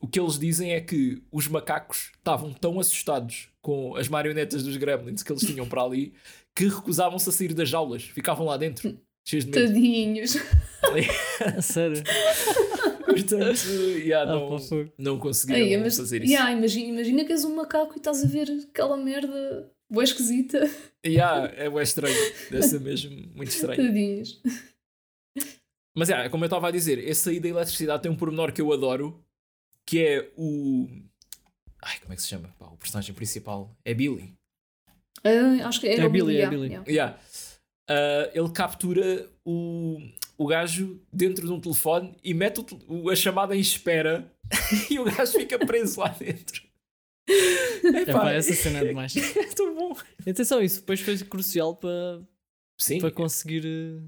o 0.00 0.06
que 0.06 0.20
eles 0.20 0.38
dizem 0.38 0.72
é 0.72 0.80
que 0.80 1.22
os 1.32 1.48
macacos 1.48 2.12
estavam 2.16 2.52
tão 2.52 2.78
assustados 2.78 3.48
com 3.60 3.96
as 3.96 4.08
marionetas 4.08 4.62
dos 4.62 4.76
Gremlins 4.76 5.22
que 5.22 5.32
eles 5.32 5.42
tinham 5.42 5.68
para 5.68 5.82
ali 5.82 6.12
que 6.54 6.66
recusavam-se 6.68 7.28
a 7.28 7.32
sair 7.32 7.54
das 7.54 7.68
jaulas, 7.68 8.02
ficavam 8.02 8.46
lá 8.46 8.56
dentro, 8.56 8.98
cheios 9.26 9.44
de 9.44 9.50
medo. 9.52 9.66
Tadinhos. 9.72 10.36
Sério. 11.62 12.02
Portanto, 13.04 13.68
yeah, 13.96 14.30
Ah, 14.30 14.34
não, 14.34 14.58
fogo. 14.58 14.92
não 14.98 15.18
conseguiram 15.18 15.82
mas, 15.82 15.96
fazer 15.96 16.22
isso. 16.22 16.32
yeah, 16.32 16.52
imagina, 16.52 16.88
imagina 16.88 17.24
que 17.24 17.32
és 17.32 17.44
um 17.44 17.54
macaco 17.54 17.94
e 17.94 17.98
estás 17.98 18.24
a 18.24 18.26
ver 18.28 18.48
aquela 18.70 18.96
merda 18.96 19.70
boa 19.90 20.04
esquisita. 20.04 20.68
Yeah, 21.06 21.52
é 21.56 21.82
estranho, 21.82 22.16
deve 22.50 22.62
ser 22.64 22.80
mesmo 22.80 23.28
muito 23.34 23.50
estranho. 23.50 23.76
Tadinhos. 23.86 24.40
Mas 25.98 26.10
é, 26.10 26.28
como 26.28 26.44
eu 26.44 26.46
estava 26.46 26.68
a 26.68 26.70
dizer, 26.70 26.98
esse 26.98 27.28
aí 27.30 27.40
da 27.40 27.48
eletricidade 27.48 28.02
tem 28.02 28.10
um 28.10 28.16
pormenor 28.16 28.52
que 28.52 28.60
eu 28.60 28.72
adoro, 28.72 29.22
que 29.84 29.98
é 30.04 30.30
o. 30.36 30.88
Ai, 31.82 31.98
como 32.00 32.12
é 32.12 32.16
que 32.16 32.22
se 32.22 32.28
chama? 32.28 32.48
Pá, 32.58 32.66
o 32.66 32.76
personagem 32.76 33.14
principal 33.14 33.76
é 33.84 33.92
Billy. 33.94 34.32
Uh, 35.24 35.66
acho 35.66 35.80
que 35.80 35.88
é, 35.88 35.98
É 35.98 36.06
o 36.06 36.10
Billy, 36.10 36.40
é 36.40 36.48
Billy. 36.48 36.68
yeah. 36.68 36.88
Yeah. 36.88 37.18
Uh, 37.90 38.30
ele 38.34 38.52
captura 38.52 39.28
o, 39.44 39.98
o 40.36 40.46
gajo 40.46 41.00
dentro 41.12 41.46
de 41.46 41.52
um 41.52 41.60
telefone 41.60 42.14
e 42.22 42.34
mete 42.34 42.64
o 42.86 43.08
a 43.10 43.16
chamada 43.16 43.56
em 43.56 43.60
espera 43.60 44.30
e 44.90 44.98
o 44.98 45.04
gajo 45.04 45.32
fica 45.32 45.58
preso 45.58 46.00
lá 46.00 46.08
dentro. 46.08 46.62
É 47.28 48.02
Epá, 48.08 48.20
pá, 48.20 48.30
essa 48.32 48.52
cena 48.54 48.80
é 48.80 48.84
demais. 48.84 49.16
é 49.36 49.44
tão 49.54 49.74
bom. 49.74 49.96
Atenção, 50.26 50.62
isso 50.62 50.80
depois 50.80 51.00
foi 51.00 51.18
crucial 51.18 51.74
para, 51.76 52.20
Sim, 52.78 53.00
para 53.00 53.10
conseguir. 53.10 53.64
eh, 53.66 54.00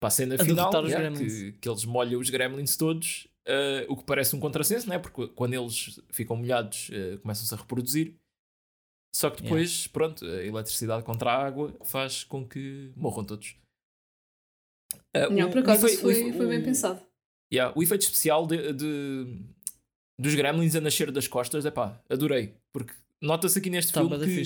para 0.00 0.08
a 0.08 0.10
cena 0.10 0.34
a 0.36 0.38
final, 0.44 0.72
yeah, 0.86 1.16
que, 1.16 1.52
que 1.52 1.68
eles 1.68 1.84
molham 1.84 2.18
os 2.18 2.30
gremlins 2.30 2.74
todos, 2.76 3.28
uh, 3.46 3.84
o 3.92 3.96
que 3.96 4.04
parece 4.04 4.34
um 4.34 4.40
contrassenso, 4.40 4.88
não 4.88 4.94
é? 4.94 4.98
Porque 4.98 5.28
quando 5.28 5.52
eles 5.54 6.00
ficam 6.10 6.36
molhados, 6.36 6.88
uh, 6.88 7.18
começam-se 7.20 7.52
a 7.54 7.56
reproduzir. 7.58 8.14
Só 9.14 9.28
que 9.28 9.42
depois, 9.42 9.86
pronto, 9.88 10.24
a 10.24 10.42
eletricidade 10.44 11.04
contra 11.04 11.30
a 11.32 11.44
água 11.46 11.76
faz 11.84 12.24
com 12.24 12.46
que 12.48 12.92
morram 12.96 13.24
todos. 13.24 13.56
Uh, 15.16 15.30
Não, 15.32 15.48
o- 15.48 15.50
por 15.52 15.58
acaso 15.58 15.80
foi, 15.80 16.12
efe- 16.12 16.32
foi 16.32 16.46
bem 16.46 16.60
o- 16.60 16.64
pensado. 16.64 17.02
Yeah, 17.52 17.76
o 17.76 17.82
efeito 17.82 18.02
especial 18.02 18.46
de, 18.46 18.72
de- 18.72 19.38
dos 20.18 20.34
gremlins 20.34 20.74
a 20.76 20.80
nascer 20.80 21.10
das 21.10 21.26
costas, 21.26 21.66
é 21.66 21.70
pá, 21.70 22.00
adorei. 22.08 22.54
Porque 22.72 22.94
nota-se 23.20 23.58
aqui 23.58 23.68
neste 23.68 23.92
Tá 23.92 24.00
filme 24.00 24.16
que, 24.24 24.44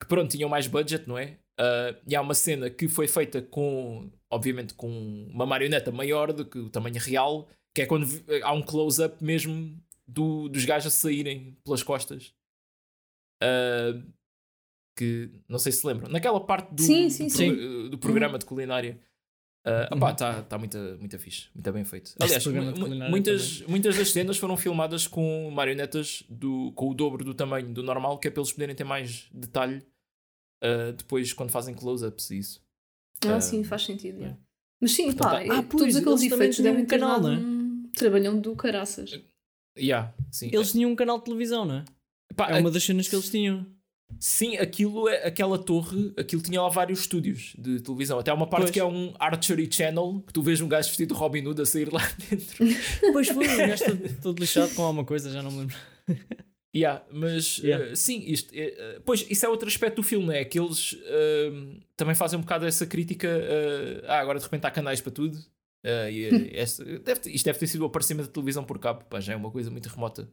que, 0.00 0.08
pronto, 0.08 0.30
tinham 0.30 0.48
mais 0.48 0.66
budget, 0.68 1.08
não 1.08 1.18
é? 1.18 1.36
Ah, 1.58 1.94
e 2.06 2.14
há 2.14 2.20
uma 2.20 2.34
cena 2.34 2.70
que 2.70 2.86
foi 2.88 3.08
feita 3.08 3.42
com, 3.42 4.08
obviamente, 4.30 4.74
com 4.74 4.88
uma 5.30 5.44
marioneta 5.46 5.90
maior 5.90 6.32
do 6.32 6.44
que 6.44 6.58
o 6.58 6.70
tamanho 6.70 6.98
real, 7.00 7.48
que 7.74 7.82
é 7.82 7.86
quando 7.86 8.06
vi- 8.06 8.24
há 8.42 8.52
um 8.52 8.62
close-up 8.62 9.22
mesmo 9.22 9.76
do, 10.06 10.48
dos 10.48 10.64
gajos 10.64 10.92
a 10.92 10.96
saírem 10.96 11.56
pelas 11.64 11.82
costas. 11.82 12.32
Ah, 13.42 14.00
que 14.96 15.30
não 15.48 15.58
sei 15.58 15.72
se 15.72 15.86
lembram. 15.86 16.10
Naquela 16.10 16.40
parte 16.44 16.74
do, 16.74 16.82
Sim, 16.82 17.08
sim, 17.08 17.26
do, 17.26 17.32
sim. 17.32 17.54
pro- 17.56 17.88
do 17.90 17.98
programa 17.98 18.38
de 18.38 18.44
culinária. 18.44 19.00
Uh, 19.66 19.94
Uhum. 19.94 20.08
está 20.08 20.42
tá 20.42 20.56
muito, 20.56 20.78
muito 20.98 21.18
fixe, 21.18 21.48
muito 21.54 21.70
bem 21.70 21.84
feito. 21.84 22.14
Aliás, 22.18 22.46
muitas, 23.10 23.60
muitas 23.62 23.94
das 23.94 24.10
cenas 24.10 24.38
foram 24.38 24.56
filmadas 24.56 25.06
com 25.06 25.50
marionetas 25.50 26.22
do, 26.30 26.72
com 26.72 26.88
o 26.88 26.94
dobro 26.94 27.22
do 27.22 27.34
tamanho 27.34 27.70
do 27.70 27.82
normal, 27.82 28.18
que 28.18 28.28
é 28.28 28.30
para 28.30 28.40
eles 28.40 28.52
poderem 28.54 28.74
ter 28.74 28.84
mais 28.84 29.28
detalhe 29.30 29.86
uh, 30.64 30.94
depois 30.96 31.34
quando 31.34 31.50
fazem 31.50 31.74
close-ups 31.74 32.30
e 32.30 32.38
isso. 32.38 32.62
Ah, 33.24 33.36
Ah, 33.36 33.40
sim, 33.40 33.62
faz 33.64 33.82
sentido. 33.84 34.22
é. 34.24 34.36
Mas 34.80 34.92
sim, 34.92 35.12
Portanto, 35.12 35.46
pá, 35.46 35.54
há- 35.54 35.58
Ah, 35.58 35.62
pois, 35.62 35.82
todos 35.92 35.96
aqueles 35.96 36.22
efeitos 36.32 36.58
devem 36.60 36.82
um 36.82 36.86
ter 36.86 36.98
canal, 36.98 37.20
dado 37.20 37.28
não 37.28 37.34
é? 37.34 37.38
um 37.38 37.82
trabalhão 37.94 38.40
do 38.40 38.56
caraças. 38.56 39.20
Yeah, 39.78 40.14
sim. 40.30 40.50
Eles 40.52 40.72
tinham 40.72 40.90
um 40.90 40.96
canal 40.96 41.18
de 41.18 41.24
televisão, 41.24 41.64
não 41.64 41.76
é? 41.76 41.84
Pá, 42.34 42.48
É 42.50 42.58
uma 42.60 42.70
das 42.70 42.82
cenas 42.82 43.06
que 43.08 43.14
eles 43.14 43.28
tinham. 43.30 43.66
Sim, 44.18 44.56
aquilo 44.56 45.08
é, 45.08 45.24
aquela 45.26 45.56
torre, 45.56 46.12
aquilo 46.16 46.42
tinha 46.42 46.60
lá 46.60 46.68
vários 46.68 47.00
estúdios 47.00 47.52
de 47.56 47.80
televisão. 47.80 48.18
Até 48.18 48.30
há 48.30 48.34
uma 48.34 48.46
parte 48.46 48.62
Pois. 48.64 48.70
que 48.72 48.80
é 48.80 48.84
um 48.84 49.14
Archery 49.20 49.68
Channel, 49.72 50.24
que 50.26 50.32
tu 50.32 50.42
vês 50.42 50.60
um 50.60 50.66
gajo 50.68 50.88
vestido 50.88 51.14
de 51.14 51.20
Robin 51.20 51.46
Hood 51.46 51.60
a 51.62 51.66
sair 51.66 51.92
lá 51.92 52.00
dentro. 52.28 52.64
Pois 53.12 53.28
foi, 53.28 53.44
o 53.46 53.56
gajo 53.68 53.84
todo, 53.84 54.20
todo 54.22 54.40
lixado 54.40 54.74
com 54.74 54.82
alguma 54.82 55.04
coisa, 55.04 55.30
já 55.30 55.42
não 55.42 55.52
me 55.52 55.58
lembro. 55.60 55.76
Yeah, 56.74 57.04
mas 57.10 57.58
Yeah. 57.58 57.86
eh, 57.86 57.96
sim, 57.96 58.22
isto, 58.26 58.52
eh, 58.54 59.00
pois 59.04 59.26
isso 59.28 59.44
é 59.44 59.48
outro 59.48 59.66
aspecto 59.68 59.96
do 59.96 60.02
filme, 60.04 60.32
é 60.34 60.44
que 60.44 60.58
eles 60.58 60.96
eh, 61.04 61.50
também 61.96 62.14
fazem 62.14 62.38
um 62.38 62.42
bocado 62.42 62.64
essa 62.66 62.86
crítica. 62.86 63.28
ah, 64.06 64.20
agora 64.20 64.38
de 64.38 64.44
repente 64.44 64.66
há 64.66 64.70
canais 64.70 65.00
para 65.00 65.12
tudo. 65.12 65.36
e, 65.84 66.28
esta- 66.54 66.84
deve 66.84 67.30
isto 67.30 67.44
deve 67.44 67.58
ter 67.58 67.66
sido 67.66 67.80
o 67.82 67.86
aparecimento 67.86 68.26
da 68.26 68.32
televisão 68.32 68.62
por 68.64 68.78
cabo, 68.78 69.04
pá, 69.06 69.18
já 69.20 69.32
é 69.32 69.36
uma 69.36 69.50
coisa 69.50 69.70
muito 69.70 69.88
remota 69.88 70.30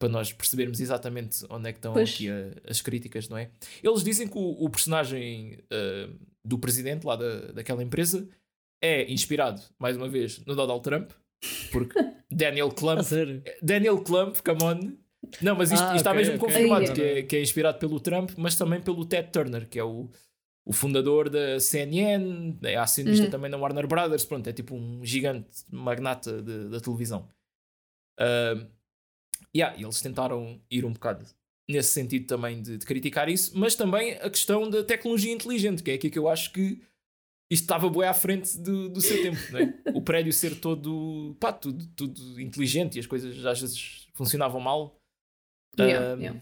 para 0.00 0.08
nós 0.08 0.32
percebermos 0.32 0.80
exatamente 0.80 1.44
onde 1.50 1.68
é 1.68 1.72
que 1.72 1.78
estão 1.78 1.92
Pois. 1.92 2.08
aqui 2.14 2.30
a- 2.30 2.54
as 2.66 2.80
críticas, 2.80 3.28
não 3.28 3.36
é? 3.36 3.50
Eles 3.82 4.02
dizem 4.02 4.26
que 4.26 4.38
o, 4.38 4.64
o 4.64 4.70
personagem 4.70 5.58
do 6.42 6.58
presidente 6.58 7.04
lá 7.06 7.16
da, 7.16 7.52
daquela 7.52 7.82
empresa 7.82 8.26
é 8.82 9.12
inspirado, 9.12 9.60
mais 9.78 9.94
uma 9.94 10.08
vez, 10.08 10.38
no 10.46 10.56
Donald 10.56 10.82
Trump, 10.82 11.10
porque 11.70 11.98
Daniel 12.32 12.70
Clump 12.70 13.02
sério. 13.02 13.42
Daniel 13.60 14.00
Clump, 14.02 14.36
come 14.42 14.62
on. 14.62 14.96
Não, 15.40 15.54
mas 15.56 15.70
isto, 15.72 15.82
Ah, 15.82 15.86
isto 15.88 15.96
está 15.96 16.10
ok, 16.10 16.20
mesmo 16.20 16.34
ok. 16.36 16.46
confirmado, 16.48 16.92
que, 16.94 17.02
é, 17.02 17.22
que 17.22 17.36
é 17.36 17.42
inspirado 17.42 17.78
pelo 17.78 18.00
Trump, 18.00 18.30
mas 18.36 18.54
também 18.56 18.80
pelo 18.80 19.04
Ted 19.04 19.30
Turner, 19.30 19.68
que 19.68 19.78
é 19.78 19.84
o, 19.84 20.08
o 20.64 20.72
fundador 20.72 21.28
da 21.30 21.58
CNN, 21.60 22.56
é 22.62 22.76
acionista 22.76 23.24
Uhum. 23.24 23.30
também 23.30 23.50
da 23.50 23.56
Warner 23.58 23.86
Brothers, 23.86 24.24
pronto, 24.24 24.46
é 24.48 24.52
tipo 24.52 24.74
um 24.74 25.04
gigante 25.04 25.48
magnata 25.70 26.42
de- 26.42 26.68
da 26.68 26.80
televisão. 26.80 27.28
Uh, 28.18 28.66
yeah, 29.56 29.74
eles 29.80 30.00
tentaram 30.00 30.60
ir 30.70 30.84
um 30.84 30.92
bocado 30.92 31.24
nesse 31.68 31.90
sentido 31.92 32.26
também 32.26 32.60
de, 32.62 32.76
de 32.78 32.84
criticar 32.86 33.28
isso, 33.28 33.56
mas 33.56 33.74
também 33.74 34.14
a 34.14 34.28
questão 34.28 34.68
da 34.68 34.82
tecnologia 34.84 35.32
inteligente, 35.32 35.82
que 35.82 35.90
é 35.90 35.94
aqui 35.94 36.10
que 36.10 36.18
eu 36.18 36.28
acho 36.28 36.52
que 36.52 36.82
isto 37.50 37.62
estava 37.64 37.88
bué 37.88 38.06
à 38.08 38.14
frente 38.14 38.58
do, 38.58 38.88
do 38.88 39.00
seu 39.00 39.20
tempo, 39.22 39.38
é? 39.56 39.72
O 39.94 40.02
prédio 40.02 40.32
ser 40.32 40.54
todo, 40.60 41.36
pá, 41.40 41.52
tudo, 41.52 41.84
tudo 41.96 42.40
inteligente 42.40 42.96
e 42.96 43.00
as 43.00 43.06
coisas 43.06 43.44
às 43.44 43.60
vezes 43.60 44.08
funcionavam 44.14 44.60
mal. 44.60 44.99
Yeah, 45.78 46.14
Um, 46.14 46.20
yeah. 46.20 46.40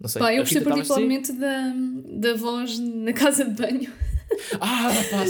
Não 0.00 0.08
sei. 0.08 0.20
Pá, 0.20 0.32
eu 0.34 0.38
a 0.40 0.42
gostei 0.42 0.60
tava- 0.62 0.76
particularmente 0.76 1.32
da, 1.32 1.72
da 2.18 2.34
voz 2.34 2.78
na 2.78 3.12
casa 3.12 3.44
de 3.44 3.54
banho. 3.62 3.92
Ah, 4.60 4.90
pá, 5.10 5.24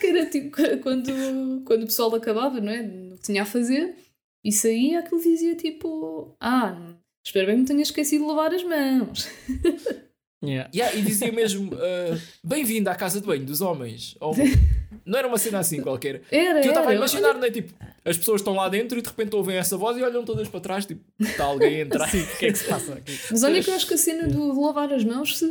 que 0.00 0.06
era 0.06 0.26
tipo 0.26 0.56
quando, 0.82 1.62
quando 1.64 1.82
o 1.82 1.86
pessoal 1.86 2.14
acabava, 2.14 2.60
não 2.60 2.70
é? 2.72 2.82
No 2.82 3.16
que 3.16 3.22
tinha 3.22 3.42
a 3.42 3.46
fazer, 3.46 3.94
e 4.44 4.52
saía, 4.52 5.00
aquilo 5.00 5.20
dizia 5.20 5.56
tipo: 5.56 6.36
Ah, 6.40 6.94
espero 7.24 7.46
bem 7.46 7.56
que 7.56 7.60
me 7.62 7.66
tenha 7.68 7.82
esquecido 7.82 8.22
de 8.24 8.28
lavar 8.28 8.54
as 8.54 8.62
mãos. 8.64 9.28
Yeah. 10.46 10.70
Yeah, 10.74 10.96
e 10.96 11.02
dizia 11.02 11.32
mesmo: 11.32 11.74
uh, 11.74 12.20
Bem-vindo 12.42 12.88
à 12.88 12.94
casa 12.94 13.20
de 13.20 13.26
banho 13.26 13.44
dos 13.44 13.60
homens. 13.60 14.16
Ou- 14.20 14.34
não 15.04 15.18
era 15.18 15.28
uma 15.28 15.38
cena 15.38 15.58
assim 15.58 15.80
qualquer. 15.80 16.22
Era, 16.30 16.60
Que 16.60 16.68
eu 16.68 16.72
estava 16.72 16.90
a 16.90 16.94
imaginar, 16.94 17.34
não 17.34 17.44
é? 17.44 17.50
Tipo, 17.50 17.72
as 18.04 18.16
pessoas 18.16 18.40
estão 18.40 18.54
lá 18.54 18.68
dentro 18.68 18.98
e 18.98 19.02
de 19.02 19.08
repente 19.08 19.34
ouvem 19.36 19.56
essa 19.56 19.76
voz 19.76 19.96
e 19.96 20.02
olham 20.02 20.24
todas 20.24 20.48
para 20.48 20.60
trás, 20.60 20.86
tipo, 20.86 21.00
está 21.20 21.44
alguém 21.44 21.76
a 21.76 21.80
entrar. 21.82 22.06
Sim, 22.10 22.22
o 22.22 22.36
que 22.38 22.46
é 22.46 22.52
que 22.52 22.58
se 22.58 22.64
passa 22.64 22.94
aqui? 22.94 23.18
Mas 23.30 23.42
olha 23.42 23.62
que 23.62 23.70
eu 23.70 23.74
acho 23.74 23.86
que 23.86 23.94
a 23.94 23.98
cena 23.98 24.26
do 24.26 24.52
de 24.52 24.60
lavar 24.60 24.92
as 24.92 25.04
mãos 25.04 25.38
se, 25.38 25.46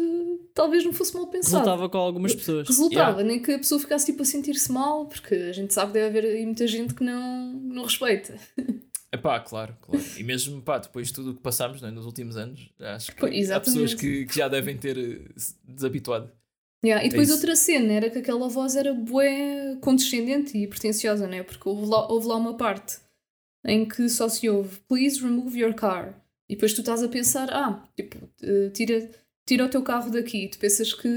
talvez 0.53 0.83
não 0.83 0.93
fosse 0.93 1.13
mal 1.13 1.27
pensado. 1.27 1.57
Resultava 1.57 1.89
com 1.89 1.97
algumas 1.97 2.33
pessoas. 2.33 2.67
Resultava, 2.67 3.23
nem 3.23 3.41
que 3.41 3.51
a 3.53 3.57
pessoa 3.57 3.79
ficasse 3.79 4.05
tipo 4.05 4.21
a 4.21 4.25
sentir-se 4.25 4.71
mal, 4.71 5.05
porque 5.05 5.35
a 5.35 5.53
gente 5.53 5.73
sabe 5.73 5.93
que 5.93 5.99
deve 5.99 6.19
haver 6.19 6.35
aí 6.37 6.45
muita 6.45 6.67
gente 6.67 6.93
que 6.93 7.03
não, 7.03 7.53
não 7.53 7.83
respeita. 7.83 8.35
É 9.16 9.18
pá, 9.18 9.39
claro, 9.39 9.78
claro. 9.82 10.05
E 10.18 10.24
mesmo, 10.24 10.61
pá, 10.61 10.78
depois 10.78 11.07
de 11.07 11.13
tudo 11.13 11.32
o 11.32 11.36
que 11.36 11.41
passámos 11.41 11.82
é, 11.82 11.89
nos 11.89 12.05
últimos 12.05 12.36
anos, 12.36 12.70
acho 12.78 13.13
que 13.13 13.20
Pois, 13.22 13.49
há 13.49 13.61
pessoas 13.61 13.93
que, 13.93 14.26
que 14.26 14.36
já 14.36 14.49
devem 14.49 14.76
ter 14.76 14.97
eh, 14.97 15.22
desabituado. 15.63 16.30
Yeah, 16.84 17.05
E 17.05 17.09
depois 17.09 17.30
É 17.30 17.34
outra 17.34 17.55
cena 17.55 17.93
era 17.93 18.09
que 18.09 18.20
aquela 18.20 18.49
voz 18.49 18.76
era 18.76 18.93
bué 18.93 19.78
condescendente 19.80 20.57
e 20.57 20.68
pretenciosa, 20.68 21.28
né? 21.28 21.43
Porque 21.43 21.68
houve 21.68 21.89
lá, 21.89 22.11
houve 22.11 22.28
lá 22.28 22.36
uma 22.36 22.57
parte 22.57 22.97
em 23.66 23.86
que 23.86 24.09
só 24.09 24.28
se 24.28 24.49
ouve 24.49 24.80
Please 24.88 25.22
remove 25.22 25.57
your 25.57 25.74
car. 25.74 26.22
E 26.49 26.55
depois 26.55 26.74
tu 26.74 26.82
estás 26.82 27.01
a 27.01 27.07
pensar, 27.07 27.49
ah, 27.51 27.88
tipo, 27.95 28.18
eh, 28.43 28.70
tira, 28.72 29.09
tira 29.45 29.66
o 29.66 29.70
teu 29.70 29.82
carro 29.82 30.11
daqui. 30.11 30.43
E 30.43 30.49
tu 30.49 30.59
pensas 30.59 30.93
que 30.93 31.07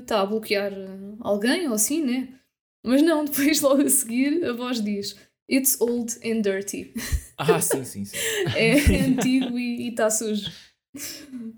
está 0.00 0.20
a 0.22 0.26
bloquear 0.26 0.72
eh, 0.72 0.88
alguém 1.20 1.68
ou 1.68 1.74
assim, 1.74 2.02
né? 2.02 2.34
Mas 2.82 3.00
não, 3.00 3.24
depois 3.24 3.60
logo 3.60 3.82
a 3.82 3.88
seguir 3.88 4.44
a 4.44 4.52
voz 4.52 4.82
diz 4.82 5.16
It's 5.50 5.80
old 5.80 6.14
and 6.24 6.40
dirty. 6.42 6.94
Ah, 7.36 7.60
sim, 7.60 7.84
sim, 7.84 8.04
sim. 8.04 8.16
É 8.56 9.04
antigo 9.04 9.58
e 9.58 9.88
está 9.88 10.08
sujo. 10.10 10.50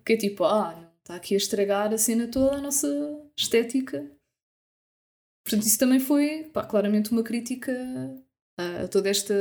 Que 0.05 0.15
é 0.15 0.17
tipo, 0.17 0.45
ah, 0.45 0.75
não, 0.75 0.91
está 0.99 1.15
aqui 1.17 1.35
a 1.35 1.37
estragar 1.37 1.93
a 1.93 1.99
cena 1.99 2.27
toda, 2.29 2.57
a 2.57 2.61
nossa 2.61 2.89
estética. 3.37 4.11
Portanto, 5.45 5.67
isso 5.67 5.79
também 5.79 6.01
foi, 6.01 6.45
pá, 6.53 6.65
claramente 6.65 7.13
uma 7.13 7.23
crítica 7.23 7.73
a, 8.59 8.85
a 8.85 8.89
todo 8.89 9.07
esta, 9.07 9.35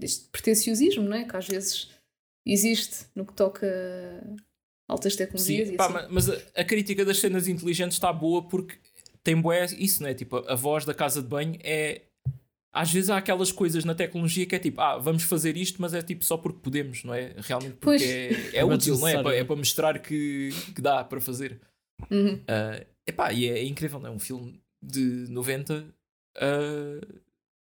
este 0.00 0.28
pretenciosismo, 0.30 1.04
não 1.04 1.16
é? 1.16 1.24
Que 1.24 1.36
às 1.36 1.46
vezes 1.46 1.90
existe 2.44 3.06
no 3.14 3.24
que 3.24 3.34
toca 3.34 3.66
a 4.88 4.92
altas 4.92 5.14
tecnologias 5.14 5.68
Sim, 5.68 5.76
pá, 5.76 5.84
assim. 5.84 5.92
ma- 5.94 6.08
mas 6.10 6.28
a, 6.28 6.36
a 6.56 6.64
crítica 6.64 7.04
das 7.04 7.18
cenas 7.20 7.46
inteligentes 7.46 7.96
está 7.96 8.12
boa 8.12 8.48
porque 8.48 8.76
tem 9.22 9.40
boé 9.40 9.66
isso, 9.78 10.02
não 10.02 10.08
é? 10.08 10.14
Tipo, 10.14 10.38
a, 10.38 10.52
a 10.52 10.56
voz 10.56 10.84
da 10.84 10.94
casa 10.94 11.22
de 11.22 11.28
banho 11.28 11.58
é. 11.62 12.02
Às 12.72 12.92
vezes 12.92 13.10
há 13.10 13.16
aquelas 13.16 13.50
coisas 13.50 13.84
na 13.84 13.94
tecnologia 13.94 14.46
que 14.46 14.54
é 14.54 14.58
tipo, 14.58 14.80
ah, 14.80 14.96
vamos 14.96 15.24
fazer 15.24 15.56
isto, 15.56 15.82
mas 15.82 15.92
é 15.92 16.02
tipo 16.02 16.24
só 16.24 16.36
porque 16.36 16.60
podemos, 16.60 17.02
não 17.02 17.12
é? 17.12 17.34
Realmente 17.38 17.72
porque 17.74 17.84
Pois. 17.98 18.02
é, 18.02 18.30
é 18.56 18.56
É 18.60 18.64
útil, 18.64 18.96
não 18.98 19.08
é? 19.08 19.14
É 19.14 19.22
para, 19.22 19.36
é 19.36 19.44
para 19.44 19.56
mostrar 19.56 19.98
que, 19.98 20.50
que 20.74 20.80
dá 20.80 21.02
para 21.04 21.20
fazer. 21.20 21.60
Uhum. 22.10 22.40
Ah, 22.46 22.84
epá, 23.06 23.32
e 23.32 23.46
é, 23.46 23.58
é 23.58 23.64
incrível, 23.64 23.98
não 23.98 24.08
é? 24.08 24.10
Um 24.12 24.18
filme 24.20 24.60
de 24.82 25.26
90. 25.30 25.84
ah, 26.36 27.00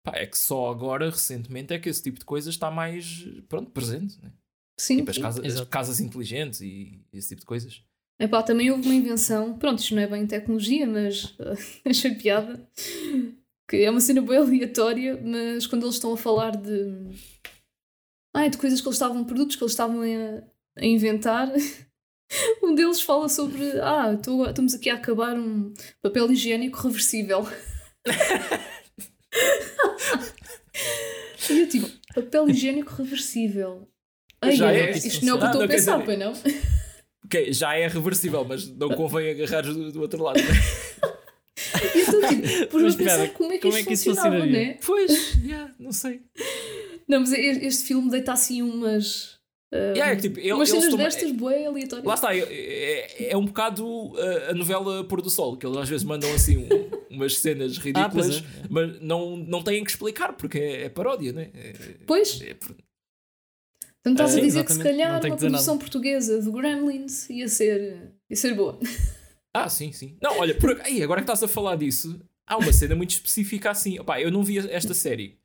pá, 0.05 0.17
é 0.17 0.25
que 0.25 0.37
só 0.37 0.69
agora, 0.71 1.09
recentemente, 1.09 1.73
é 1.73 1.79
que 1.79 1.89
esse 1.89 2.01
tipo 2.01 2.19
de 2.19 2.25
coisa 2.25 2.49
está 2.49 2.71
mais 2.71 3.25
pronto, 3.49 3.71
presente. 3.71 4.17
Né? 4.21 4.31
Sim, 4.79 4.97
Tipo 4.97 5.11
as, 5.11 5.17
casa- 5.17 5.45
as 5.45 5.61
casas 5.67 5.99
inteligentes 5.99 6.61
e 6.61 7.01
esse 7.11 7.27
tipo 7.29 7.41
de 7.41 7.45
coisas. 7.45 7.83
Epá, 8.19 8.41
também 8.41 8.71
houve 8.71 8.85
uma 8.85 8.93
invenção, 8.95 9.57
pronto, 9.57 9.79
isto 9.79 9.95
não 9.95 10.01
é 10.01 10.07
bem 10.07 10.25
tecnologia, 10.25 10.87
mas 10.87 11.25
uh, 11.39 11.57
achei 11.85 12.15
piada, 12.15 12.65
que 13.69 13.77
é 13.77 13.89
uma 13.89 13.99
cena 14.01 14.21
bem 14.21 14.37
aleatória, 14.37 15.19
mas 15.23 15.65
quando 15.67 15.83
eles 15.83 15.95
estão 15.95 16.13
a 16.13 16.17
falar 16.17 16.55
de, 16.55 17.09
ai, 18.35 18.49
de 18.49 18.57
coisas 18.57 18.81
que 18.81 18.87
eles 18.87 18.95
estavam, 18.95 19.23
produtos 19.23 19.55
que 19.55 19.63
eles 19.63 19.71
estavam 19.73 20.01
a, 20.01 20.43
a 20.81 20.85
inventar, 20.85 21.51
um 22.63 22.73
deles 22.75 23.01
fala 23.01 23.29
sobre, 23.29 23.79
ah, 23.81 24.17
tô, 24.21 24.45
estamos 24.45 24.73
aqui 24.73 24.89
a 24.89 24.95
acabar 24.95 25.37
um 25.37 25.73
papel 26.01 26.31
higiênico 26.31 26.79
reversível. 26.81 27.47
e 31.49 31.59
eu 31.59 31.67
tipo, 31.69 31.89
papel 32.13 32.49
higiênico 32.49 32.93
reversível. 32.95 33.87
Ai, 34.41 34.55
Já 34.55 34.71
é? 34.73 34.91
isto 34.91 35.25
não 35.25 35.33
é 35.33 35.35
o 35.35 35.39
que 35.39 35.45
eu 35.45 35.47
estou 35.47 35.61
Ah, 35.61 35.65
a 35.65 35.67
pensar, 35.67 35.93
dizer- 36.01 36.05
pois 36.05 36.19
não? 36.19 36.33
Ok, 37.25 37.53
já 37.53 37.75
é 37.75 37.87
reversível, 37.87 38.43
mas 38.45 38.67
não 38.67 38.89
convém 38.89 39.31
agarrar 39.31 39.61
do, 39.61 39.91
do 39.91 40.01
outro 40.01 40.21
lado. 40.21 40.39
E 41.95 42.01
então, 42.01 42.27
tipo, 42.29 42.67
pus-me 42.69 42.83
Mas 42.87 42.93
a 42.95 42.97
pensar 42.97 43.11
espera, 43.13 43.27
como 43.29 43.51
é 43.51 43.57
que 43.57 43.61
como 43.61 43.77
isto 43.77 43.83
é 43.83 43.87
que 43.87 43.93
isso 43.93 44.03
funcionava, 44.15 44.45
não 44.45 44.55
é? 44.57 44.77
Pois, 44.85 45.33
yeah, 45.43 45.73
não 45.79 45.91
sei. 45.91 46.21
Não, 47.07 47.19
mas 47.19 47.31
este, 47.33 47.83
filme 47.85 48.09
deita 48.09 48.31
assim 48.33 48.61
umas. 48.61 49.37
ah, 49.73 49.77
Yeah, 49.95 50.11
é 50.11 50.15
que, 50.15 50.21
tipo, 50.23 50.39
ele- 50.39 50.53
umas 50.53 50.69
cenas 50.69 50.93
destas 50.95 51.31
bué 51.31 51.65
aleatórias. 51.65 52.05
Lá 52.07 52.13
está, 52.15 52.35
é, 52.35 52.39
é- 52.39 53.31
é 53.31 53.37
um 53.37 53.45
bocado 53.45 53.85
uh, 53.85 54.49
a 54.49 54.53
novela 54.53 55.03
Pôr 55.03 55.21
do 55.21 55.29
Sol, 55.29 55.57
que 55.57 55.65
eles 55.65 55.77
às 55.77 55.89
vezes 55.89 56.03
mandam 56.05 56.31
assim 56.33 56.57
um- 56.57 56.89
umas 57.15 57.37
cenas 57.37 57.77
Ah, 57.77 57.81
ridículas, 57.81 58.37
é. 58.37 58.43
mas 58.69 58.99
não, 59.01 59.35
não 59.37 59.61
têm 59.61 59.83
que 59.83 59.91
explicar, 59.91 60.33
porque 60.33 60.57
é, 60.57 60.83
é 60.85 60.89
paródia, 60.89 61.31
né? 61.33 61.49
É, 61.53 61.73
Pois, 62.07 62.41
é 62.41 62.53
por- 62.53 62.75
então 64.01 64.13
estás 64.13 64.35
Ah, 64.35 64.37
a 64.37 64.41
dizer 64.41 64.65
que 64.65 64.73
se 64.73 64.83
calhar 64.83 65.21
não 65.21 65.29
uma 65.29 65.37
produção 65.37 65.77
portuguesa 65.77 66.41
do 66.41 66.51
Gremlins 66.51 67.29
ia 67.29 67.47
ser, 67.47 68.11
ia 68.29 68.35
ser 68.35 68.53
boa. 68.53 68.77
Ah, 69.53 69.69
sim, 69.69 69.91
sim. 69.91 70.17
Não, 70.21 70.39
olha, 70.39 70.57
por... 70.57 70.81
Ai, 70.81 71.01
agora 71.01 71.21
que 71.21 71.25
estás 71.25 71.43
a 71.43 71.47
falar 71.47 71.75
disso, 71.75 72.19
há 72.45 72.57
uma 72.57 72.73
cena 72.73 72.95
muito 72.95 73.11
específica 73.11 73.69
assim. 73.71 73.99
Opá, 73.99 74.19
eu 74.19 74.31
não 74.31 74.43
vi 74.43 74.57
esta 74.57 74.93
série, 74.93 75.39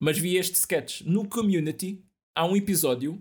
mas 0.00 0.18
vi 0.18 0.36
este 0.36 0.54
sketch. 0.54 1.02
No 1.02 1.28
Community, 1.28 2.04
há 2.34 2.46
um 2.46 2.56
episódio 2.56 3.20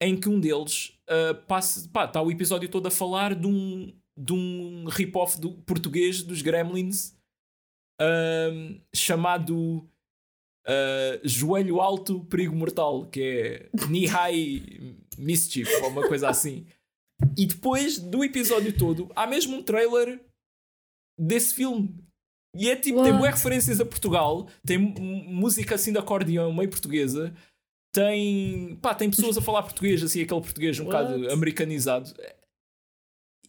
em 0.00 0.18
que 0.18 0.28
um 0.28 0.40
deles 0.40 0.98
ah, 1.08 1.34
passa. 1.46 1.88
Pá, 1.90 2.04
está 2.04 2.22
o 2.22 2.30
episódio 2.30 2.68
todo 2.68 2.86
a 2.86 2.90
falar 2.90 3.34
de 3.34 3.46
um, 3.46 3.94
de 4.16 4.32
um 4.32 4.86
rip-off 4.88 5.38
do 5.40 5.52
português 5.52 6.22
dos 6.22 6.42
Gremlins 6.42 7.14
ahm, 8.00 8.80
chamado 8.94 9.86
ah, 10.66 11.20
Joelho 11.22 11.80
Alto 11.80 12.24
Perigo 12.24 12.56
Mortal, 12.56 13.06
que 13.06 13.22
é 13.22 13.70
High 14.08 14.96
Mischief, 15.18 15.70
ou 15.82 15.90
uma 15.90 16.08
coisa 16.08 16.28
assim. 16.28 16.66
E 17.36 17.46
depois 17.46 17.98
do 17.98 18.24
episódio 18.24 18.76
todo, 18.76 19.10
há 19.14 19.26
mesmo 19.26 19.56
um 19.56 19.62
trailer 19.62 20.20
desse 21.18 21.54
filme. 21.54 21.94
E 22.56 22.70
é 22.70 22.76
tipo, 22.76 23.02
tem 23.02 23.12
What? 23.12 23.18
boas 23.18 23.34
referências 23.34 23.80
a 23.80 23.84
Portugal, 23.84 24.48
tem 24.64 24.78
música 24.78 25.74
assim 25.74 25.92
de 25.92 25.98
acordeão 25.98 26.52
meio 26.52 26.70
portuguesa, 26.70 27.34
tem, 27.92 28.76
pá, 28.76 28.94
tem 28.94 29.10
pessoas 29.10 29.36
a 29.36 29.42
falar 29.42 29.62
português, 29.62 30.02
assim, 30.02 30.22
aquele 30.22 30.40
português 30.40 30.78
um 30.78 30.84
bocado 30.84 31.14
What? 31.14 31.32
americanizado. 31.32 32.12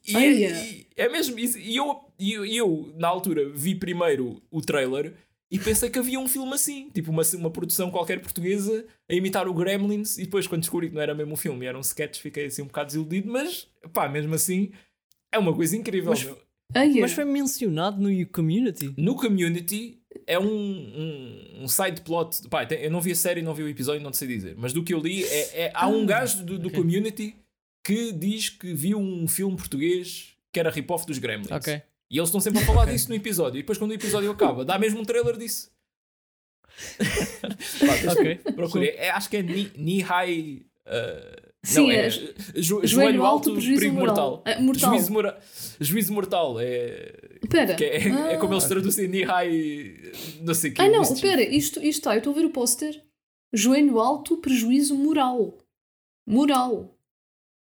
E, 0.08 0.16
é, 0.16 0.44
é. 0.44 0.66
e 0.66 0.88
é 0.96 1.10
mesmo. 1.10 1.38
E 1.40 1.76
eu, 1.76 2.06
eu, 2.20 2.46
e 2.46 2.58
eu, 2.58 2.94
na 2.96 3.08
altura, 3.08 3.50
vi 3.50 3.76
primeiro 3.76 4.42
o 4.52 4.62
trailer 4.62 5.14
e 5.56 5.60
pensei 5.60 5.90
que 5.90 6.00
havia 6.00 6.20
um 6.20 6.28
filme 6.28 6.54
assim, 6.54 6.90
tipo 6.90 7.12
uma, 7.12 7.24
uma 7.36 7.50
produção 7.50 7.90
qualquer 7.92 8.20
portuguesa 8.22 8.86
a 9.10 9.14
imitar 9.14 9.48
o 9.48 9.54
Gremlins. 9.54 10.18
E 10.18 10.24
depois, 10.24 10.48
quando 10.48 10.62
descobri 10.62 10.90
que 10.90 10.96
não 10.96 11.02
era 11.02 11.14
mesmo 11.16 11.34
um 11.34 11.38
filme, 11.38 11.66
era 11.66 11.78
um 11.78 11.82
sketch, 11.82 12.20
fiquei 12.20 12.46
assim 12.46 12.62
um 12.62 12.68
bocado 12.68 12.88
desiludido. 12.88 13.32
Mas, 13.32 13.68
pá, 13.94 14.08
mesmo 14.10 14.34
assim, 14.36 14.72
é 15.32 15.40
uma 15.40 15.54
coisa 15.54 15.76
incrível. 15.76 16.12
Mas-. 16.12 16.28
Ai, 16.74 16.90
Mas 17.00 17.12
foi 17.14 17.26
mencionado 17.26 18.02
no 18.02 18.28
community. 18.28 18.94
No 18.98 19.16
Community 19.16 20.00
é 20.26 20.40
um, 20.40 20.46
um, 20.48 21.64
um 21.64 21.68
side 21.68 22.02
plot. 22.02 22.48
Pá, 22.50 22.64
eu 22.64 22.90
não 22.90 23.00
vi 23.00 23.12
a 23.12 23.16
série, 23.16 23.42
não 23.42 23.54
vi 23.54 23.64
o 23.64 23.70
episódio, 23.70 24.02
não 24.02 24.12
sei 24.12 24.28
dizer. 24.28 24.56
Mas 24.58 24.74
do 24.74 24.84
que 24.84 24.94
eu 24.94 25.00
li, 25.00 25.24
é, 25.24 25.66
é- 25.66 25.72
há 25.74 25.88
um 25.88 26.04
Ah, 26.04 26.06
gajo 26.06 26.44
do, 26.44 26.58
do 26.58 26.68
ok. 26.70 26.80
Community 26.80 27.36
que 27.86 28.12
diz 28.12 28.50
que 28.50 28.74
viu 28.74 28.98
um 28.98 29.28
filme 29.28 29.56
português 29.56 30.34
que 30.52 30.60
era 30.60 30.72
rip-off 30.72 31.06
dos 31.06 31.20
Gremlins. 31.20 31.52
Ok. 31.52 31.82
E 32.12 32.18
eles 32.18 32.30
estão 32.30 32.40
sempre 32.40 32.62
a 32.62 32.66
falar 32.66 32.86
disso 32.86 33.08
no 33.10 33.16
episódio. 33.16 33.58
E 33.58 33.62
depois, 33.62 33.78
quando 33.78 33.92
o 33.92 33.96
episódio 33.96 34.30
acaba, 34.32 34.64
dá 34.66 34.78
mesmo 34.78 35.00
um 35.00 35.06
trailer 35.06 35.38
disso. 35.38 35.72
Pá, 37.80 37.88
deixa- 37.96 38.12
Ok. 38.20 38.36
Procurei. 38.56 38.90
É, 38.92 39.10
acho 39.12 39.30
que 39.30 39.38
é 39.38 39.42
High. 40.04 40.66
uh, 40.88 41.46
Sim, 41.64 41.82
não, 41.88 41.92
é, 41.92 42.06
é 42.06 42.10
jo- 42.10 42.34
joelho 42.62 42.88
joelho 42.88 43.24
alto, 43.26 43.50
alto, 43.52 43.62
perigo 43.62 43.96
moral. 43.96 44.16
mortal. 44.16 44.44
Ah, 44.46 44.62
mortal. 44.62 44.90
Juízo, 44.92 45.14
mora- 45.14 45.40
juízo 45.80 46.14
mortal. 46.14 46.60
É, 46.60 47.12
que 47.76 47.84
é, 47.84 48.08
é 48.08 48.36
Ah. 48.36 48.38
como 48.38 48.54
eles 48.54 48.66
traduzem 48.66 49.08
knee 49.08 49.24
high. 49.24 50.12
Não 50.42 50.54
sei 50.54 50.72
o 50.72 50.74
que. 50.76 50.82
Ah, 50.82 50.90
não, 50.90 51.02
espera, 51.02 51.42
isto 51.42 51.80
isto 51.80 51.86
está, 52.00 52.14
eu 52.14 52.20
estou 52.20 52.34
a 52.34 52.36
ver 52.36 52.46
o 52.46 52.50
póster. 52.52 53.04
Joelho 53.54 54.00
alto, 54.00 54.38
prejuízo 54.38 54.96
moral. 54.96 55.58
Moral. 56.28 56.95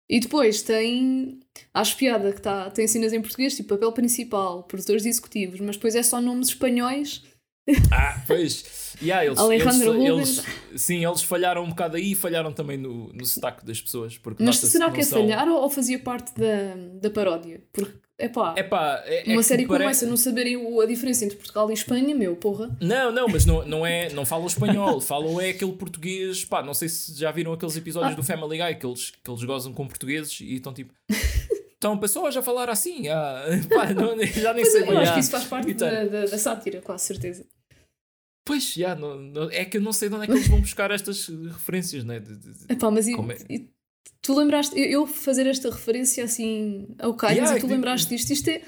E 0.09 0.21
depois 0.21 0.63
tem. 0.63 1.41
Acho 1.73 1.97
piada 1.97 2.33
que 2.33 2.41
tá, 2.43 2.71
tem 2.71 2.87
cenas 2.87 3.13
em 3.13 3.21
português, 3.21 3.57
tipo 3.57 3.71
papel 3.71 3.93
principal, 3.93 4.65
produtores 4.65 5.07
executivos, 5.07 5.61
mas 5.61 5.77
depois 5.77 5.95
é 5.95 6.03
só 6.03 6.21
nomes 6.21 6.49
espanhóis. 6.49 7.23
Ah, 7.91 8.21
pois. 8.27 8.95
Yeah, 9.03 9.25
eles, 9.27 9.39
Alejandro 9.39 9.95
eles, 10.05 10.39
eles- 10.39 10.81
sim, 10.83 11.05
eles 11.05 11.23
falharam 11.23 11.65
um 11.65 11.69
bocado 11.71 11.97
aí 11.97 12.13
e 12.13 12.15
falharam 12.15 12.53
também 12.53 12.77
no, 12.79 13.13
no 13.13 13.25
sotaque 13.27 13.65
das 13.65 13.81
pessoas. 13.81 14.17
Porque 14.19 14.43
Mas 14.43 14.57
será 14.59 14.91
que 14.91 15.01
é 15.01 15.03
são- 15.03 15.21
falhar 15.23 15.49
ou, 15.49 15.69
fazia 15.71 15.99
parte 15.99 16.33
da, 16.39 16.75
da 17.01 17.11
paródia? 17.11 17.61
Porque, 17.73 17.97
epá, 18.19 18.55
Epá, 18.57 19.03
é, 19.07 19.29
é 19.29 19.33
uma 19.33 19.39
que 19.39 19.49
série 19.49 19.65
como 19.67 19.79
parece- 19.79 20.05
essa, 20.05 20.11
não 20.11 20.17
saberem 20.17 20.57
a 20.81 20.87
diferença 20.87 21.25
entre 21.25 21.37
Portugal 21.37 21.71
e 21.71 21.75
Espanha, 21.75 22.15
meu, 22.15 22.37
porra. 22.37 22.77
Não, 22.81 23.11
não, 23.11 23.27
mas 23.27 23.45
não, 23.45 23.67
não, 23.67 23.85
é, 23.85 24.11
não 24.13 24.25
falam 24.25 24.47
espanhol, 24.47 25.01
falam 25.03 25.41
é 25.41 25.49
aquele 25.51 25.73
português. 25.73 26.45
Pá, 26.45 26.63
não 26.63 26.75
sei 26.75 26.89
se 26.89 27.19
já 27.19 27.33
viram 27.33 27.53
aqueles 27.53 27.77
episódios 27.77 28.13
Ah. 28.13 28.17
do 28.17 28.23
Family 28.23 28.59
Guy 28.59 28.75
que 28.77 28.87
eles, 28.87 29.11
que 29.11 29.31
eles 29.31 29.43
gozam 29.43 29.73
com 29.73 29.87
portugueses 29.89 30.39
e 30.41 30.55
estão 30.57 30.73
tipo. 30.73 30.93
Estão 31.73 31.99
pessoas 31.99 32.35
a 32.37 32.43
falar 32.43 32.71
assim. 32.71 33.09
Ah, 33.09 33.45
pá, 33.75 33.93
não, 33.93 34.17
já 34.25 34.55
nem 34.55 34.63
Mas 34.65 34.73
sei 34.73 34.83
eu 34.83 34.87
bem. 34.87 34.99
acho 34.99 35.15
que 35.15 35.21
isso 35.21 35.31
faz 35.31 35.45
parte 35.45 35.67
Evitar. 35.69 35.91
da, 35.91 36.05
da, 36.05 36.27
da 36.27 36.39
sátira, 36.39 36.81
com 36.81 36.97
certeza. 36.97 37.45
Pois, 38.45 38.73
já, 38.75 38.95
não, 38.95 39.17
não- 39.19 39.51
é 39.51 39.65
que 39.65 39.79
eu 39.79 39.81
não 39.81 39.93
sei 39.93 40.09
de 40.09 40.15
onde 40.15 40.25
é 40.25 40.27
que 40.27 40.33
eles 40.35 40.49
vão 40.49 40.61
buscar 40.61 40.91
estas 40.91 41.29
referências, 41.29 42.05
né? 42.05 42.21
De- 42.21 42.37
de- 42.37 42.53
de- 42.53 42.73
Epá, 42.73 42.91
mas 42.91 43.09
e, 43.09 43.13
é? 43.15 43.37
e 43.55 43.69
tu 44.21 44.37
lembraste, 44.37 44.79
eu, 44.79 45.07
fazer 45.07 45.47
esta 45.47 45.71
referência 45.71 46.23
assim 46.25 46.89
ao 46.99 47.15
calhas 47.15 47.39
Yeah, 47.39 47.59
e 47.59 47.61
tu 47.61 47.67
lembraste 47.67 48.09
disto, 48.15 48.31
isto 48.33 48.49
é. 48.49 48.61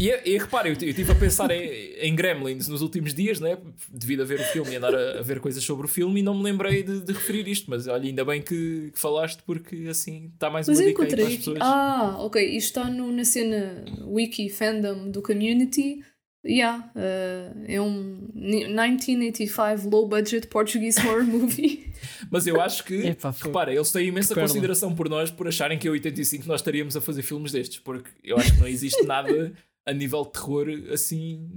E, 0.00 0.08
e 0.30 0.38
repara, 0.38 0.68
eu 0.68 0.72
estive 0.72 1.10
a 1.10 1.14
pensar 1.16 1.50
em, 1.50 1.68
em 2.00 2.14
Gremlins 2.14 2.68
nos 2.68 2.82
últimos 2.82 3.12
dias, 3.12 3.40
né? 3.40 3.58
devido 3.88 4.22
a 4.22 4.24
ver 4.24 4.38
o 4.40 4.44
filme 4.44 4.70
e 4.72 4.76
andar 4.76 4.94
a, 4.94 5.18
a 5.18 5.22
ver 5.22 5.40
coisas 5.40 5.62
sobre 5.64 5.86
o 5.86 5.88
filme, 5.88 6.20
e 6.20 6.22
não 6.22 6.36
me 6.36 6.44
lembrei 6.44 6.84
de, 6.84 7.00
de 7.00 7.12
referir 7.12 7.48
isto. 7.48 7.68
Mas 7.68 7.86
olha, 7.88 8.04
ainda 8.04 8.24
bem 8.24 8.40
que, 8.40 8.90
que 8.92 8.98
falaste, 8.98 9.42
porque 9.44 9.74
assim 9.88 10.30
está 10.32 10.48
mais 10.50 10.68
Mas 10.68 10.78
uma 10.78 10.86
dica 10.86 11.02
aí 11.02 11.08
para 11.08 11.22
encontrei. 11.22 11.34
as 11.34 11.36
pessoas. 11.38 11.58
Ah, 11.60 12.16
ok, 12.20 12.44
isto 12.56 12.66
está 12.78 12.88
no, 12.88 13.10
na 13.10 13.24
cena 13.24 13.84
wiki 14.06 14.48
fandom 14.48 15.10
do 15.10 15.20
community. 15.20 16.04
Yeah, 16.46 16.90
uh, 16.94 17.64
é 17.66 17.80
um 17.80 18.28
1985 18.32 19.88
low 19.90 20.06
budget 20.08 20.46
Portuguese 20.46 20.98
horror 21.06 21.24
movie. 21.26 21.92
Mas 22.30 22.46
eu 22.46 22.60
acho 22.60 22.84
que, 22.84 23.14
foi- 23.14 23.32
repara, 23.42 23.74
eles 23.74 23.90
têm 23.90 24.08
imensa 24.08 24.34
consideração 24.34 24.94
por 24.94 25.08
nós 25.08 25.30
por 25.30 25.48
acharem 25.48 25.78
que 25.78 25.88
em 25.88 25.90
85 25.90 26.46
nós 26.46 26.60
estaríamos 26.60 26.96
a 26.96 27.00
fazer 27.00 27.22
filmes 27.22 27.52
destes, 27.52 27.78
porque 27.80 28.10
eu 28.22 28.36
acho 28.38 28.52
que 28.54 28.60
não 28.60 28.68
existe 28.68 29.02
nada 29.06 29.52
a 29.84 29.92
nível 29.92 30.24
de 30.24 30.32
terror 30.32 30.66
assim 30.92 31.50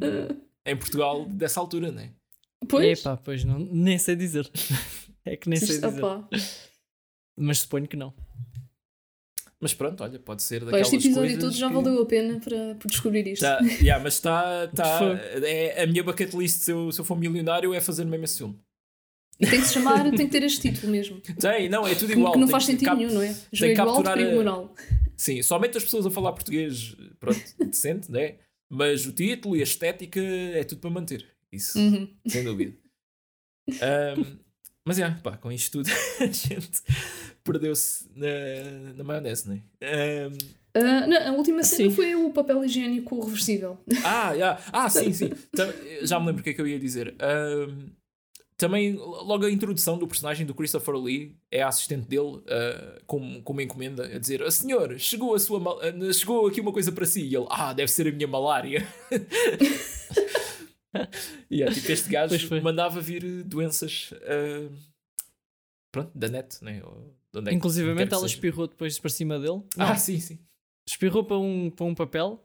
em 0.65 0.75
Portugal 0.75 1.25
dessa 1.25 1.59
altura, 1.59 1.91
né? 1.91 2.11
Pois, 2.67 2.99
Epá, 2.99 3.17
pois 3.17 3.43
não, 3.43 3.59
nem 3.59 3.97
sei 3.97 4.15
dizer. 4.15 4.49
é 5.25 5.35
que 5.35 5.47
nem 5.49 5.59
sei 5.59 5.75
isto- 5.75 5.87
dizer. 5.89 6.03
opá. 6.03 6.27
Mas 7.37 7.59
suponho 7.59 7.87
que 7.87 7.95
não. 7.97 8.13
Mas 9.61 9.73
pronto, 9.75 10.03
olha, 10.03 10.17
pode 10.19 10.41
ser 10.41 10.61
daquelas 10.65 10.87
este 10.91 10.95
episódio 11.07 11.21
coisas 11.33 11.39
todo 11.43 11.53
já 11.55 11.67
que- 11.67 11.73
valeu 11.75 12.01
a 12.01 12.05
pena 12.07 12.39
para, 12.39 12.75
por 12.75 12.87
descobrir 12.89 13.27
isto. 13.27 13.43
Tá, 13.43 13.59
yeah, 13.79 14.03
mas 14.03 14.15
está. 14.15 14.67
Tá, 14.69 14.99
é, 15.45 15.83
a 15.83 15.87
minha 15.87 16.03
bucket 16.03 16.33
list, 16.33 16.61
se 16.61 16.71
eu, 16.71 16.91
se 16.91 16.99
eu 16.99 17.05
for 17.05 17.15
milionário, 17.17 17.71
é 17.73 17.79
fazer 17.79 18.03
mesmo 18.05 18.25
esse 18.25 18.39
filme. 18.39 18.57
E 19.39 19.45
tem 19.47 19.59
que 19.59 19.67
se 19.67 19.73
chamar, 19.73 20.03
tem 20.11 20.25
que 20.25 20.31
ter 20.31 20.43
este 20.43 20.71
título 20.71 20.91
mesmo. 20.91 21.19
Que, 21.21 21.33
Tem, 21.33 21.67
não, 21.69 21.85
é 21.87 21.93
tudo 21.95 22.07
que 22.07 22.13
igual. 22.13 22.33
não 22.35 22.41
tem 22.45 22.51
faz 22.51 22.65
que 22.65 22.71
sentido 22.71 22.85
cap- 22.87 22.97
nenhum, 22.99 23.13
não 23.13 23.21
é? 23.21 23.35
Joelho 23.51 23.81
alto, 23.81 23.93
capturar 23.93 24.17
perigo 24.17 24.31
a- 24.31 24.35
moral. 24.43 24.75
Sim, 25.17 25.41
somente 25.43 25.77
as 25.77 25.83
pessoas 25.83 26.05
a 26.07 26.11
falar 26.11 26.33
português, 26.33 26.95
pronto, 27.19 27.39
decente, 27.59 28.11
né? 28.11 28.35
Mas 28.69 29.05
o 29.05 29.11
título 29.11 29.55
e 29.55 29.59
a 29.59 29.63
estética 29.63 30.19
é 30.19 30.63
tudo 30.63 30.81
para 30.81 30.89
manter. 30.89 31.25
Isso, 31.51 31.77
Uhum. 31.77 32.07
sem 32.27 32.43
dúvida. 32.43 32.73
Ahm, 33.81 34.37
mas 34.85 34.97
é, 34.99 35.09
pá, 35.23 35.37
com 35.37 35.51
isto 35.51 35.71
tudo 35.83 35.89
a 36.19 36.25
gente 36.25 36.81
perdeu-se 37.43 38.09
na, 38.15 38.93
na 38.95 39.03
maionese, 39.03 39.49
né? 39.49 39.61
Ahm, 39.81 40.37
Ah, 40.73 41.05
não, 41.05 41.27
a 41.27 41.31
última 41.33 41.63
cena 41.63 41.89
Sim. 41.89 41.95
foi 41.95 42.15
o 42.15 42.31
papel 42.31 42.63
higiênico 42.63 43.19
reversível. 43.23 43.77
Ah, 44.05 44.31
yeah. 44.33 44.61
ah, 44.71 44.89
sim, 44.89 45.11
sim. 45.11 45.31
Já 46.03 46.19
me 46.19 46.27
lembro 46.27 46.41
o 46.41 46.43
que 46.43 46.51
é 46.51 46.53
que 46.53 46.61
eu 46.61 46.67
ia 46.67 46.79
dizer. 46.79 47.13
Ahm, 47.19 47.89
também, 48.61 48.93
logo 48.93 49.43
a 49.43 49.49
introdução 49.51 49.97
do 49.97 50.07
personagem 50.07 50.45
do 50.45 50.53
Christopher 50.53 50.93
Lee 50.93 51.35
é 51.49 51.63
a 51.63 51.67
assistente 51.67 52.07
dele 52.07 52.37
uh, 52.37 53.01
com, 53.07 53.41
com 53.41 53.53
uma 53.53 53.63
encomenda 53.63 54.05
a 54.05 54.19
dizer: 54.19 54.43
a 54.43 54.51
senhor, 54.51 54.99
chegou, 54.99 55.33
a 55.33 55.39
sua 55.39 55.59
uh, 55.59 56.13
chegou 56.13 56.45
aqui 56.45 56.61
uma 56.61 56.71
coisa 56.71 56.91
para 56.91 57.07
si. 57.07 57.21
E 57.21 57.35
ele: 57.35 57.47
Ah, 57.49 57.73
deve 57.73 57.91
ser 57.91 58.07
a 58.07 58.11
minha 58.11 58.27
malária. 58.27 58.87
e 61.49 61.57
yeah, 61.57 61.73
tipo, 61.73 61.91
este 61.91 62.07
gajo 62.07 62.61
mandava 62.61 63.01
vir 63.01 63.43
doenças 63.43 64.11
uh, 64.11 64.71
pronto, 65.91 66.11
da 66.13 66.27
net, 66.27 66.63
né? 66.63 66.83
É 67.33 67.53
Inclusivamente 67.53 68.13
ela 68.13 68.25
espirrou 68.25 68.67
depois 68.67 68.99
para 68.99 69.09
cima 69.09 69.39
dele. 69.39 69.61
Ah, 69.77 69.89
Não. 69.89 69.97
sim, 69.97 70.19
sim. 70.19 70.39
Espirrou 70.87 71.23
para 71.23 71.37
um, 71.37 71.69
para 71.69 71.85
um 71.85 71.95
papel 71.95 72.43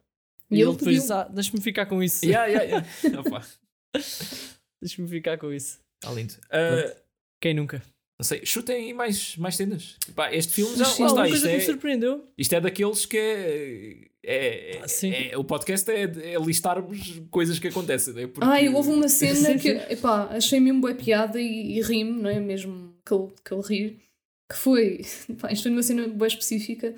e, 0.51 0.59
e 0.59 0.63
ele 0.63 0.73
depois 0.77 0.97
disse: 0.97 1.13
ah, 1.13 1.25
deixa-me 1.25 1.61
ficar 1.61 1.87
com 1.87 2.03
isso. 2.03 2.25
Yeah, 2.25 2.47
yeah, 2.47 2.87
yeah. 3.03 3.47
deixa-me 4.81 5.09
ficar 5.09 5.39
com 5.39 5.53
isso. 5.53 5.81
Está 6.03 6.15
lindo. 6.15 6.35
Uh, 6.35 6.95
Quem 7.41 7.55
nunca? 7.55 7.83
Não 8.19 8.25
sei, 8.25 8.47
chutem 8.47 8.95
mais, 8.95 9.37
mais 9.37 9.57
cenas. 9.57 9.97
Pá, 10.15 10.33
este 10.33 10.55
filme 10.55 10.75
já 10.77 10.87
Sim, 10.87 11.05
está. 11.05 11.29
Isto 11.29 11.49
é, 11.49 11.57
me 11.57 11.61
surpreendeu. 11.61 12.25
Isto 12.39 12.55
é 12.55 12.61
daqueles 12.63 13.05
que 13.05 13.19
é. 13.19 14.09
é, 14.25 14.81
ah, 14.83 15.33
é 15.33 15.37
o 15.37 15.45
podcast 15.45 15.91
é, 15.91 16.05
é, 16.05 16.39
listarmos 16.39 17.21
coisas 17.31 17.59
que 17.59 17.69
acontecem. 17.69 18.15
Né? 18.15 18.27
Porque... 18.27 18.43
Ah, 18.43 18.59
houve 18.75 18.91
uma 18.91 19.09
cena 19.09 19.57
que 19.61 19.69
epá, 19.69 20.29
achei 20.31 20.59
mesmo 20.59 20.81
boa 20.81 20.95
piada 20.95 21.39
e, 21.39 21.79
e 21.79 21.83
ri-me, 21.83 22.23
não 22.23 22.31
é? 22.31 22.41
Mesmo 22.41 22.95
que 23.05 23.13
ele, 23.13 23.29
que 23.45 23.53
ele 23.53 23.63
rir. 23.63 24.06
Que 24.51 24.57
foi. 24.57 25.01
Epá, 25.29 25.53
isto 25.53 25.65
foi 25.65 25.73
uma 25.73 25.83
cena 25.83 26.09
boa 26.09 26.29
específica. 26.29 26.95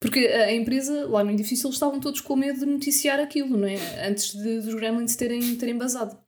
Porque 0.00 0.18
a 0.18 0.52
empresa, 0.52 1.06
lá 1.06 1.24
no 1.24 1.30
edifício, 1.30 1.66
eles 1.66 1.76
estavam 1.76 1.98
todos 1.98 2.20
com 2.20 2.36
medo 2.36 2.60
de 2.60 2.66
noticiar 2.66 3.18
aquilo, 3.18 3.56
não 3.56 3.66
é? 3.66 4.06
Antes 4.06 4.34
de, 4.34 4.60
dos 4.60 4.74
Gremlins 4.74 5.16
terem, 5.16 5.56
terem 5.56 5.78
basado 5.78 6.18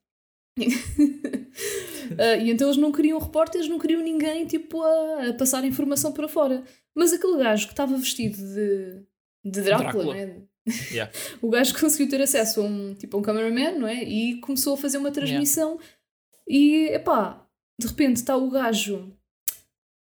uh, 0.59 2.41
e 2.43 2.51
então 2.51 2.69
eles 2.69 2.79
não 2.79 2.91
queriam 2.91 3.19
repórteres, 3.19 3.69
não 3.69 3.79
queriam 3.79 4.03
ninguém 4.03 4.47
tipo 4.47 4.83
a, 4.83 5.29
a, 5.29 5.35
passar 5.35 5.65
informação 5.65 6.13
para 6.13 6.29
fora. 6.29 6.65
Mas 6.95 7.13
aquele 7.13 7.39
gajo 7.39 7.67
que 7.67 7.73
estava 7.73 7.97
vestido 7.97 8.37
de, 8.37 9.03
de 9.45 9.63
Drácula, 9.63 9.93
Drácula. 9.93 10.15
Né? 10.15 10.43
Yeah. 10.91 11.13
o 11.43 11.51
gajo 11.51 11.79
conseguiu 11.79 12.09
ter 12.09 12.23
acesso 12.23 12.61
a 12.61 12.65
um, 12.65 12.95
tipo, 12.95 13.17
a 13.17 13.21
um 13.21 13.23
cameraman 13.23 13.79
não 13.79 13.87
é? 13.87 14.03
e 14.03 14.41
começou 14.41 14.75
a 14.75 14.79
fazer 14.79 14.99
uma 14.99 15.11
transmissão. 15.11 15.79
Yeah. 15.79 15.85
E 16.49 16.95
epá, 16.95 17.47
de 17.79 17.87
repente 17.87 18.17
está 18.17 18.37
o 18.37 18.51
gajo. 18.51 19.16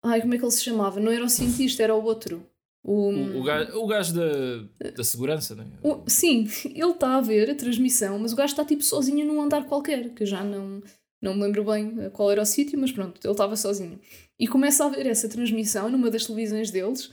Ai, 0.03 0.21
como 0.21 0.35
é 0.35 0.39
que 0.39 0.45
ele 0.45 0.51
se 0.51 0.65
chamava? 0.65 0.99
Não 0.99 1.13
era 1.13 1.25
o 1.25 1.29
cientista, 1.29 1.83
era 1.83 1.95
o 1.95 2.03
outro. 2.03 2.47
O, 2.83 3.11
o, 3.11 3.41
o, 3.41 3.43
gajo, 3.43 3.79
o 3.79 3.87
gajo 3.87 4.15
da, 4.15 4.91
da 4.91 5.05
segurança, 5.05 5.55
não 5.55 5.65
é? 5.65 5.67
O, 5.83 6.03
sim, 6.09 6.49
ele 6.65 6.91
está 6.91 7.17
a 7.17 7.21
ver 7.21 7.51
a 7.51 7.55
transmissão, 7.55 8.19
mas 8.19 8.33
o 8.33 8.37
gajo 8.37 8.53
está 8.53 8.65
tipo 8.65 8.83
sozinho 8.83 9.27
num 9.27 9.41
andar 9.41 9.67
qualquer, 9.67 10.11
que 10.15 10.23
eu 10.23 10.27
já 10.27 10.43
não, 10.43 10.83
não 11.21 11.35
me 11.35 11.43
lembro 11.43 11.65
bem 11.65 12.11
qual 12.11 12.31
era 12.31 12.41
o 12.41 12.47
sítio, 12.47 12.79
mas 12.79 12.91
pronto, 12.91 13.21
ele 13.23 13.33
estava 13.33 13.55
sozinho. 13.55 14.01
E 14.39 14.49
começa 14.49 14.85
a 14.85 14.89
ver 14.89 15.07
essa 15.07 15.29
transmissão 15.29 15.91
numa 15.91 16.11
das 16.11 16.25
televisões 16.25 16.71
deles, 16.71 17.13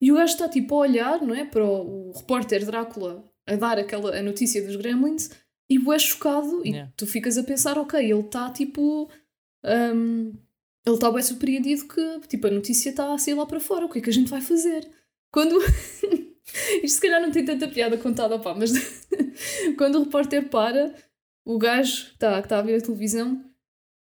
e 0.00 0.12
o 0.12 0.14
gajo 0.14 0.32
está 0.32 0.48
tipo 0.48 0.76
a 0.76 0.78
olhar, 0.78 1.20
não 1.20 1.34
é? 1.34 1.44
Para 1.44 1.64
o, 1.64 2.10
o 2.10 2.12
repórter 2.12 2.64
Drácula 2.64 3.24
a 3.44 3.56
dar 3.56 3.78
aquela 3.78 4.16
a 4.16 4.22
notícia 4.22 4.64
dos 4.64 4.76
Gremlins, 4.76 5.30
e 5.68 5.78
o 5.78 5.92
é 5.92 5.98
chocado, 5.98 6.62
e 6.64 6.70
yeah. 6.70 6.92
tu 6.96 7.06
ficas 7.06 7.36
a 7.36 7.42
pensar, 7.42 7.76
ok, 7.76 7.98
ele 7.98 8.20
está 8.20 8.50
tipo. 8.50 9.10
Um, 9.64 10.32
ele 10.84 10.96
está 10.96 11.10
bem 11.10 11.22
surpreendido 11.22 11.86
que 11.86 12.20
tipo, 12.28 12.46
a 12.46 12.50
notícia 12.50 12.90
está 12.90 13.12
a 13.12 13.18
sair 13.18 13.34
lá 13.34 13.46
para 13.46 13.60
fora. 13.60 13.86
O 13.86 13.88
que 13.88 13.98
é 13.98 14.02
que 14.02 14.10
a 14.10 14.12
gente 14.12 14.30
vai 14.30 14.40
fazer? 14.40 14.88
Quando. 15.32 15.58
Isto 16.82 16.96
se 16.96 17.00
calhar 17.00 17.20
não 17.20 17.30
tem 17.30 17.44
tanta 17.44 17.68
piada 17.68 17.96
contada, 17.96 18.38
pá, 18.38 18.52
mas 18.52 18.72
quando 19.78 19.96
o 19.96 20.04
repórter 20.04 20.48
para, 20.50 20.94
o 21.46 21.56
gajo 21.56 22.06
que 22.06 22.12
está 22.14 22.42
tá 22.42 22.58
a 22.58 22.62
ver 22.62 22.76
a 22.76 22.80
televisão 22.80 23.42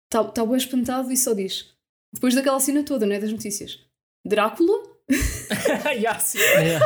está 0.05 0.23
tá 0.25 0.45
bem 0.45 0.57
espantado 0.57 1.11
e 1.13 1.17
só 1.17 1.33
diz: 1.33 1.71
depois 2.13 2.35
daquela 2.35 2.61
cena 2.61 2.83
toda, 2.83 3.07
não 3.07 3.15
é? 3.15 3.21
Das 3.21 3.33
notícias, 3.33 3.79
Drácula? 4.27 4.95
yeah, 5.93 6.19
sim. 6.19 6.39
Yeah. 6.39 6.85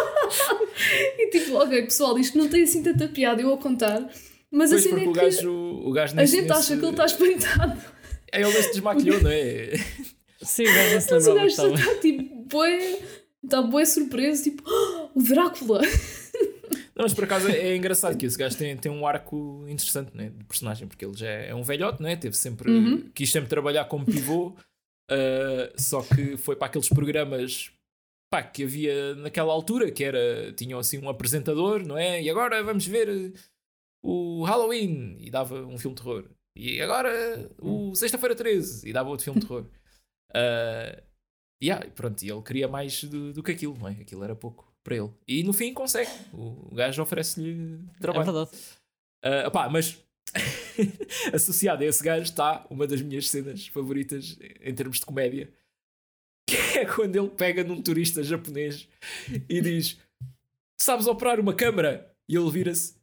e 1.19 1.31
tipo, 1.31 1.57
ok, 1.57 1.83
pessoal, 1.85 2.19
isto 2.19 2.37
não 2.37 2.49
tem 2.49 2.65
assim 2.65 2.83
tanta 2.83 3.09
piada 3.09 3.41
eu 3.41 3.53
a 3.53 3.59
contar, 3.59 4.01
mas 4.51 4.71
pois 4.71 4.87
a 4.87 4.89
cena 4.89 5.01
é 5.01 5.03
que 5.05 5.09
o 5.09 5.13
gajo, 5.13 5.53
o 5.53 5.93
gajo 5.93 6.21
a 6.21 6.25
gente 6.25 6.53
acha 6.53 6.77
que 6.77 6.85
ele 6.85 6.91
está 6.91 7.07
espantado. 7.07 7.98
É 8.33 8.43
ele 8.43 8.53
se 8.53 8.71
desmaquilhou, 8.71 9.23
não 9.23 9.31
é? 9.31 9.73
Sim, 10.43 10.65
gajo 10.65 10.95
não 10.95 11.01
se 11.01 11.15
lembrava 11.15 11.41
Mas 11.45 11.59
o 11.59 11.63
gajo 11.63 11.75
está 11.75 12.01
tipo, 12.01 12.45
bué, 12.49 12.99
está 13.43 13.63
bué 13.63 13.85
surpreso, 13.85 14.45
tipo, 14.45 14.63
oh, 14.67 15.11
o 15.19 15.23
Drácula! 15.23 15.81
Não, 16.99 17.05
mas 17.05 17.15
por 17.15 17.25
acaso 17.25 17.49
é, 17.49 17.77
engraçado 17.77 18.19
que 18.19 18.27
esse 18.27 18.37
gajo 18.37 18.59
tem, 18.59 18.77
tem 18.77 18.91
um 18.91 19.07
arco 19.07 19.65
interessante 19.69 20.11
né, 20.17 20.31
de 20.37 20.45
personagem, 20.45 20.89
porque 20.89 21.05
ele 21.05 21.17
já 21.17 21.29
é 21.29 21.55
um 21.55 21.63
velhote, 21.63 22.03
né? 22.03 22.17
Teve 22.17 22.37
sempre, 22.37 22.69
uhum. 22.69 23.09
quis 23.15 23.31
sempre 23.31 23.49
trabalhar 23.49 23.85
como 23.85 24.05
pivô, 24.05 24.49
uh, 24.49 25.71
só 25.81 26.03
que 26.03 26.37
foi 26.37 26.57
para 26.57 26.67
aqueles 26.67 26.89
programas 26.89 27.71
pá, 28.29 28.43
que 28.43 28.65
havia 28.65 29.15
naquela 29.15 29.53
altura, 29.53 29.93
que 29.93 30.03
era, 30.03 30.53
tinham 30.55 30.81
assim 30.81 30.99
um 30.99 31.09
apresentador, 31.09 31.87
não 31.87 31.97
é? 31.97 32.21
E 32.21 32.29
agora 32.29 32.61
vamos 32.65 32.85
ver 32.85 33.33
o 34.03 34.43
Halloween, 34.43 35.19
e 35.21 35.31
dava 35.31 35.55
um 35.55 35.79
filme 35.79 35.95
de 35.95 36.03
terror. 36.03 36.29
E 36.59 36.83
agora 36.83 37.49
o 37.63 37.95
Sexta-feira 37.95 38.35
13 38.35 38.89
e 38.89 38.93
dava 38.93 39.09
outro 39.09 39.23
filme 39.23 39.39
de 39.39 39.47
terror. 39.47 39.65
Uh, 40.31 41.03
yeah, 41.63 41.89
pronto, 41.91 42.21
e 42.21 42.29
ele 42.29 42.43
queria 42.43 42.67
mais 42.67 43.05
do, 43.05 43.33
do, 43.33 43.45
que 43.45 43.53
aquilo, 43.53 43.79
não 43.79 43.87
é? 43.87 43.93
Aquilo 43.93 44.25
era 44.25 44.35
pouco 44.35 44.69
para 44.83 44.97
ele. 44.97 45.11
E 45.27 45.45
no 45.45 45.53
fim 45.53 45.73
consegue. 45.73 46.11
O, 46.33 46.75
gajo 46.75 47.01
oferece-lhe 47.01 47.79
trabalho. 48.01 48.23
É 48.23 48.33
verdade. 48.33 48.51
Uh, 49.25 49.47
opá, 49.47 49.69
mas 49.69 50.05
associado 51.33 51.85
a 51.85 51.87
esse 51.87 52.03
gajo 52.03 52.25
está 52.25 52.67
uma 52.69 52.89
das 52.89 53.01
minhas 53.03 53.29
cenas 53.29 53.69
favoritas 53.69 54.37
em 54.61 54.75
termos 54.75 54.99
de 54.99 55.07
comédia. 55.07 55.53
Que 56.49 56.79
é 56.79 56.87
quando 56.87 57.15
ele 57.15 57.29
pega 57.29 57.63
num 57.63 57.83
turista 57.83 58.23
japonês 58.23 58.89
e 59.49 59.61
diz: 59.61 59.99
Sabes 60.81 61.07
operar 61.07 61.39
uma 61.39 61.53
câmara? 61.53 62.11
E 62.27 62.35
ele 62.37 62.51
vira-se: 62.51 62.97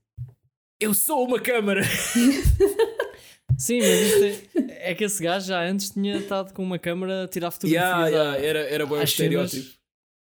Eu 0.80 0.96
sou 0.96 1.24
uma 1.26 1.40
câmara! 1.40 1.82
Sim, 3.58 3.80
mas 3.80 4.22
é, 4.70 4.92
é, 4.92 4.96
que 4.96 5.04
esse 5.04 5.24
gajo 5.24 5.48
já 5.48 5.64
antes 5.64 5.92
tinha 5.92 6.18
estado 6.18 6.54
com 6.54 6.64
uma 6.64 6.78
câmera 6.78 7.24
a 7.24 7.28
tirar 7.28 7.52
fotografias. 7.52 7.84
Yeah, 7.84 8.08
yeah, 8.08 8.38
era, 8.38 8.60
era 8.60 8.86
bom 8.86 9.02
estereótipo. 9.02 9.76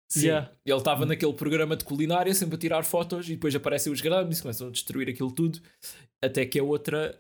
Sim. 0.08 0.26
Yeah. 0.26 0.52
Ele 0.64 0.78
estava 0.78 1.04
naquele 1.04 1.32
programa 1.32 1.76
de 1.76 1.84
culinária 1.84 2.32
sempre 2.34 2.56
a 2.56 2.58
tirar 2.58 2.84
fotos 2.84 3.28
e 3.28 3.32
depois 3.32 3.54
aparecem 3.54 3.92
os 3.92 4.00
grams 4.00 4.38
e 4.38 4.42
começam 4.42 4.68
a 4.68 4.70
destruir 4.70 5.08
aquilo 5.08 5.32
tudo. 5.32 5.60
Até 6.22 6.46
que 6.46 6.58
a 6.58 6.62
outra, 6.62 7.16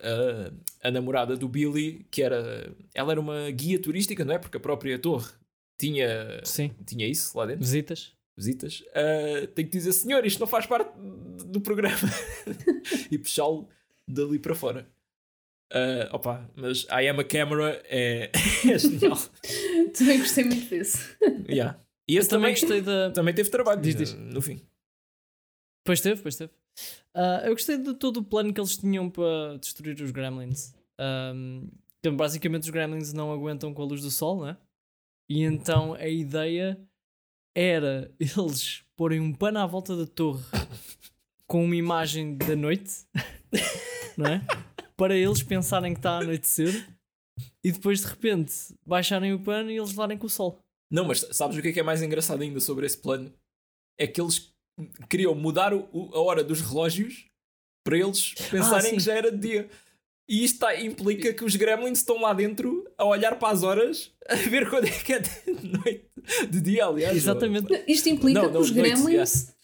a, 0.82 0.88
a 0.88 0.90
namorada 0.90 1.36
do 1.36 1.48
Billy, 1.48 2.06
que 2.10 2.22
era. 2.22 2.72
Ela 2.94 3.12
era 3.12 3.20
uma 3.20 3.50
guia 3.50 3.80
turística, 3.80 4.24
não 4.24 4.34
é? 4.34 4.38
Porque 4.38 4.56
a 4.56 4.60
própria 4.60 4.98
torre 4.98 5.30
tinha, 5.78 6.40
Sim. 6.44 6.70
tinha 6.86 7.06
isso 7.06 7.36
lá 7.36 7.46
dentro. 7.46 7.60
Visitas. 7.60 8.12
Visitas. 8.36 8.80
Uh, 8.80 9.46
tem 9.48 9.64
que 9.64 9.72
dizer, 9.72 9.92
senhor, 9.92 10.24
isto 10.24 10.40
não 10.40 10.46
faz 10.46 10.66
parte 10.66 10.90
do 11.46 11.60
programa. 11.60 11.96
e 13.10 13.18
puxá-lo 13.18 13.68
dali 14.06 14.38
para 14.38 14.54
fora. 14.54 14.86
Uh, 15.72 16.14
opa, 16.14 16.48
mas 16.54 16.84
I 16.84 17.08
Am 17.08 17.20
a 17.20 17.24
Camera 17.24 17.82
é, 17.86 18.30
é 18.70 18.78
genial. 18.78 19.18
também 19.96 20.18
gostei 20.18 20.44
muito 20.44 20.70
desse. 20.70 21.16
Yeah. 21.48 21.78
E 22.08 22.16
esse 22.16 22.28
também, 22.28 22.54
também, 22.54 22.60
gostei 22.60 22.80
da. 22.80 23.10
Também 23.10 23.34
teve 23.34 23.50
trabalho, 23.50 23.80
diz, 23.80 23.96
diz. 23.96 24.14
no 24.14 24.40
fim. 24.40 24.60
Pois 25.84 26.00
teve, 26.00 26.22
pois 26.22 26.36
teve. 26.36 26.52
Uh, 27.14 27.46
eu 27.46 27.52
gostei 27.52 27.78
de 27.78 27.94
todo 27.94 28.18
o 28.18 28.24
plano 28.24 28.52
que 28.52 28.60
eles 28.60 28.76
tinham 28.76 29.10
para 29.10 29.56
destruir 29.58 30.00
os 30.00 30.10
Gremlins. 30.10 30.74
Um, 31.00 31.68
então, 31.98 32.16
basicamente, 32.16 32.64
os 32.64 32.70
Gremlins 32.70 33.12
não 33.12 33.32
aguentam 33.32 33.74
com 33.74 33.82
a 33.82 33.86
luz 33.86 34.02
do 34.02 34.10
sol, 34.10 34.44
né? 34.44 34.56
E 35.28 35.42
então 35.42 35.94
a 35.94 36.06
ideia 36.06 36.78
era 37.54 38.12
eles 38.20 38.84
porem 38.96 39.18
um 39.18 39.32
pano 39.32 39.58
à 39.58 39.66
volta 39.66 39.96
da 39.96 40.06
torre 40.06 40.44
com 41.46 41.64
uma 41.64 41.76
imagem 41.76 42.36
da 42.36 42.54
noite, 42.54 43.06
não 44.16 44.26
é? 44.26 44.46
Para 44.96 45.14
eles 45.14 45.42
pensarem 45.42 45.92
que 45.92 45.98
está 45.98 46.12
a 46.12 46.18
anoitecer 46.20 46.88
e 47.62 47.70
depois 47.70 48.00
de 48.00 48.06
repente 48.06 48.54
baixarem 48.84 49.32
o 49.34 49.40
pano 49.40 49.70
e 49.70 49.76
eles 49.76 49.90
levarem 49.90 50.16
com 50.16 50.26
o 50.26 50.30
sol. 50.30 50.58
Não, 50.90 51.04
mas 51.04 51.26
sabes 51.32 51.56
o 51.56 51.62
que 51.62 51.68
é, 51.68 51.72
que 51.72 51.80
é 51.80 51.82
mais 51.82 52.02
engraçado 52.02 52.42
ainda 52.42 52.60
sobre 52.60 52.86
esse 52.86 52.96
plano? 52.96 53.32
É 53.98 54.06
que 54.06 54.20
eles 54.20 54.52
queriam 55.08 55.34
mudar 55.34 55.74
o, 55.74 56.10
a 56.14 56.20
hora 56.20 56.44
dos 56.44 56.60
relógios 56.60 57.26
para 57.84 57.98
eles 57.98 58.34
pensarem 58.50 58.92
ah, 58.92 58.94
que 58.94 59.00
já 59.00 59.14
era 59.14 59.30
de 59.30 59.38
dia. 59.38 59.70
E 60.28 60.44
isto 60.44 60.58
tá, 60.58 60.78
implica 60.80 61.32
que 61.32 61.44
os 61.44 61.54
gremlins 61.54 61.98
estão 61.98 62.20
lá 62.20 62.32
dentro 62.32 62.90
a 62.98 63.04
olhar 63.04 63.38
para 63.38 63.52
as 63.52 63.62
horas 63.62 64.12
a 64.28 64.34
ver 64.34 64.68
quando 64.68 64.86
é 64.86 64.90
que 64.90 65.12
é 65.12 65.18
de 65.20 65.68
noite, 65.68 66.10
de 66.50 66.60
dia, 66.60 66.86
aliás. 66.86 67.16
Exatamente. 67.16 67.84
Isto 67.86 68.08
implica 68.08 68.42
não, 68.42 68.46
não, 68.46 68.52
que 68.52 68.58
os 68.58 68.70
gremlins 68.70 69.44
noite, 69.44 69.56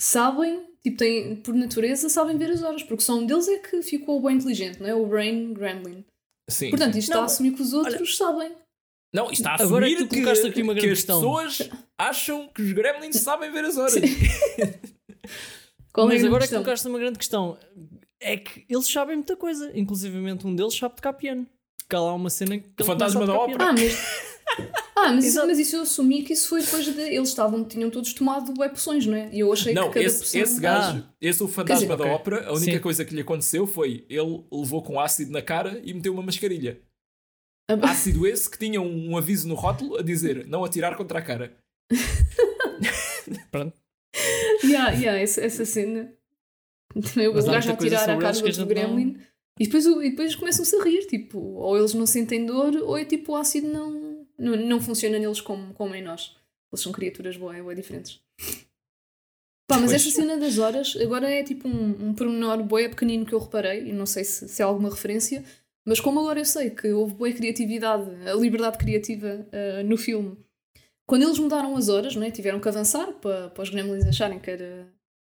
sabem 0.00 0.63
tipo, 0.84 0.98
têm, 0.98 1.36
por 1.36 1.54
natureza, 1.54 2.08
sabem 2.08 2.36
ver 2.36 2.50
as 2.50 2.62
horas, 2.62 2.82
porque 2.82 3.02
só 3.02 3.14
um 3.16 3.26
deles 3.26 3.48
é 3.48 3.58
que 3.58 3.82
ficou 3.82 4.20
bem 4.22 4.36
inteligente, 4.36 4.80
não 4.80 4.88
é? 4.88 4.94
O 4.94 5.06
Brain 5.06 5.54
Gremlin. 5.54 6.04
Sim, 6.48 6.70
Portanto, 6.70 6.98
isto 6.98 7.08
não, 7.08 7.16
está 7.16 7.22
a 7.22 7.24
assumir 7.24 7.52
que 7.54 7.62
os 7.62 7.72
outros 7.72 8.20
olha, 8.20 8.32
sabem. 8.32 8.52
Não, 9.14 9.24
isto 9.30 9.40
está 9.40 9.52
a 9.52 9.54
assumir 9.54 9.68
Agora 9.68 9.90
é 9.90 9.94
que, 9.94 10.06
que, 10.06 10.46
aqui 10.48 10.62
uma 10.62 10.74
que 10.74 10.80
as 10.80 10.86
questão. 10.86 11.20
pessoas 11.20 11.70
acham 11.98 12.48
que 12.48 12.60
os 12.60 12.72
gremlins 12.72 13.16
sabem 13.16 13.50
ver 13.50 13.64
as 13.64 13.78
horas. 13.78 13.94
Qual 15.92 16.08
Mas 16.08 16.22
é 16.22 16.26
agora 16.26 16.44
é 16.44 16.46
que 16.48 16.52
colocaste 16.52 16.88
uma 16.88 16.98
grande 16.98 17.18
questão. 17.18 17.56
É 18.20 18.36
que 18.36 18.64
eles 18.68 18.90
sabem 18.90 19.16
muita 19.16 19.36
coisa, 19.36 19.70
inclusivamente 19.78 20.46
um 20.46 20.54
deles 20.54 20.74
sabe 20.74 20.96
tocar 20.96 21.12
piano. 21.12 21.46
há 21.90 21.98
lá 21.98 22.14
uma 22.14 22.28
cena 22.30 22.58
que. 22.58 22.82
O 22.82 22.84
fantasma 22.84 23.24
da 23.24 23.34
ópera. 23.34 23.68
Ah, 23.68 23.72
mas. 23.72 24.33
Ah, 24.96 25.12
mas, 25.12 25.34
mas 25.34 25.58
isso 25.58 25.76
eu 25.76 25.82
assumi 25.82 26.22
que 26.22 26.32
isso 26.32 26.48
foi 26.48 26.62
depois 26.62 26.84
de. 26.84 27.00
Eles 27.00 27.28
estavam, 27.28 27.64
tinham 27.64 27.90
todos 27.90 28.12
tomado 28.12 28.54
web 28.58 28.72
poções, 28.74 29.04
não 29.06 29.14
é? 29.16 29.28
E 29.32 29.40
eu 29.40 29.52
achei 29.52 29.74
não, 29.74 29.88
que 29.88 29.94
cada 29.94 30.06
esse, 30.06 30.18
poção... 30.20 30.40
esse 30.40 30.60
gajo, 30.60 31.04
Ah. 31.06 31.14
esse 31.20 31.42
o 31.42 31.48
fantasma 31.48 31.82
dizer, 31.84 31.96
da 31.96 32.04
ok. 32.04 32.10
ópera, 32.14 32.46
a 32.48 32.52
única 32.52 32.72
Sim. 32.72 32.80
coisa 32.80 33.04
que 33.04 33.14
lhe 33.14 33.20
aconteceu 33.20 33.66
foi 33.66 34.06
ele 34.08 34.44
levou 34.52 34.82
com 34.82 34.98
ácido 35.00 35.32
na 35.32 35.42
cara 35.42 35.80
e 35.84 35.92
meteu 35.92 36.12
uma 36.12 36.22
mascarilha. 36.22 36.80
Ah, 37.70 37.90
Ácido 37.90 38.26
esse 38.26 38.48
que 38.50 38.58
tinha 38.58 38.80
um, 38.80 39.10
um 39.10 39.16
aviso 39.16 39.48
no 39.48 39.54
rótulo 39.54 39.96
a 39.98 40.02
dizer 40.02 40.46
não 40.46 40.64
atirar 40.64 40.96
contra 40.96 41.18
a 41.18 41.22
cara. 41.22 41.56
Pronto. 43.50 43.74
Yeah, 44.62 44.90
yeah, 44.92 45.18
essa, 45.20 45.40
essa 45.40 45.64
cena. 45.64 46.12
Também 46.92 47.26
o 47.28 47.32
gajo 47.32 47.48
a 47.48 47.52
muita 47.52 47.76
coisa 47.76 47.96
tirar 47.98 48.10
a 48.10 48.18
cara 48.18 48.40
do 48.52 48.66
gremlin. 48.66 49.18
E 49.58 49.64
depois, 49.66 49.86
o- 49.86 50.02
e 50.02 50.10
depois 50.10 50.34
começam-se 50.34 50.74
a 50.76 50.82
rir, 50.84 51.06
tipo, 51.06 51.38
ou 51.38 51.76
eles 51.78 51.94
não 51.94 52.06
sentem 52.06 52.44
dor, 52.44 52.74
ou 52.76 52.96
é 52.98 53.04
tipo 53.04 53.32
o 53.32 53.36
ácido 53.36 53.68
não, 53.68 54.03
não, 54.44 54.56
não 54.56 54.80
funciona 54.80 55.18
neles 55.18 55.40
como, 55.40 55.72
como 55.74 55.94
em 55.94 56.02
nós. 56.02 56.36
Eles 56.72 56.82
são 56.82 56.92
criaturas 56.92 57.36
boas, 57.36 57.60
boas 57.60 57.76
diferentes. 57.76 58.20
Pá, 59.66 59.78
mas 59.78 59.90
Pois. 59.90 59.92
esta 59.92 60.10
cena 60.10 60.36
das 60.36 60.58
horas 60.58 60.96
agora 61.00 61.30
é 61.30 61.42
tipo 61.42 61.66
um, 61.66 62.08
um 62.08 62.14
pormenor 62.14 62.62
boé 62.62 62.88
pequenino 62.88 63.24
que 63.24 63.32
eu 63.32 63.38
reparei, 63.38 63.88
e 63.88 63.92
não 63.92 64.04
sei 64.04 64.24
se, 64.24 64.48
se 64.48 64.60
é 64.60 64.64
alguma 64.64 64.90
referência, 64.90 65.42
mas 65.86 66.00
como 66.00 66.20
agora 66.20 66.40
eu 66.40 66.44
sei 66.44 66.70
que 66.70 66.88
houve 66.88 67.14
boa 67.14 67.32
criatividade, 67.32 68.10
a 68.28 68.34
liberdade 68.34 68.76
criativa 68.76 69.46
ah, 69.52 69.82
no 69.82 69.96
filme, 69.96 70.36
quando 71.06 71.22
eles 71.22 71.38
mudaram 71.38 71.76
as 71.76 71.88
horas, 71.88 72.16
não 72.16 72.22
é? 72.22 72.30
tiveram 72.30 72.60
que 72.60 72.68
avançar 72.68 73.12
para, 73.14 73.50
para 73.50 73.62
os 73.62 73.70
gremlins 73.70 74.06
acharem 74.06 74.38
que, 74.38 74.50
era, 74.50 74.88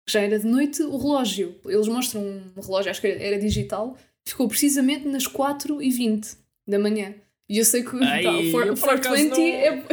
que 0.05 0.12
já 0.12 0.22
era 0.22 0.38
de 0.38 0.45
noite, 0.45 0.82
o 0.84 0.97
relógio, 0.97 1.59
eles 1.66 1.88
mostram 1.88 2.22
um 2.22 2.62
relógio, 2.62 2.91
acho 2.91 3.01
que 3.01 3.07
era 3.07 3.39
digital, 3.39 3.97
ficou 4.26 4.47
precisamente 4.47 5.07
nas 5.07 5.26
4h20 5.26 6.38
da 6.68 6.78
manhã. 6.78 7.16
E 7.52 7.58
eu 7.58 7.66
sei 7.66 7.84
que 7.84 8.02
Ai, 8.02 8.24
tá, 8.24 8.32
eu 8.32 8.62
acaso 8.64 8.82
420 8.82 9.30
não- 9.30 9.45
é, 9.45 9.86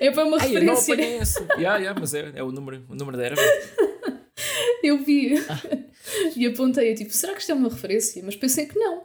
é 0.00 0.10
para 0.10 0.24
uma 0.24 0.38
Ai, 0.40 0.56
eu 0.56 0.64
não 0.64 0.74
referência. 0.74 1.40
apanhei 1.44 1.62
yeah, 1.62 1.78
yeah, 1.78 2.00
mas 2.00 2.12
é, 2.14 2.32
é 2.34 2.42
o, 2.42 2.50
número, 2.50 2.84
o 2.88 2.96
número 2.96 3.16
da 3.16 3.24
era. 3.26 3.36
Eu 4.82 4.98
vi 5.04 5.34
e 6.36 6.46
apontei, 6.46 6.94
tipo, 6.94 7.12
será 7.12 7.32
que 7.34 7.40
isto 7.40 7.50
é 7.50 7.54
uma 7.54 7.68
referência? 7.68 8.22
Mas 8.24 8.36
pensei 8.36 8.66
que 8.66 8.78
não. 8.78 9.04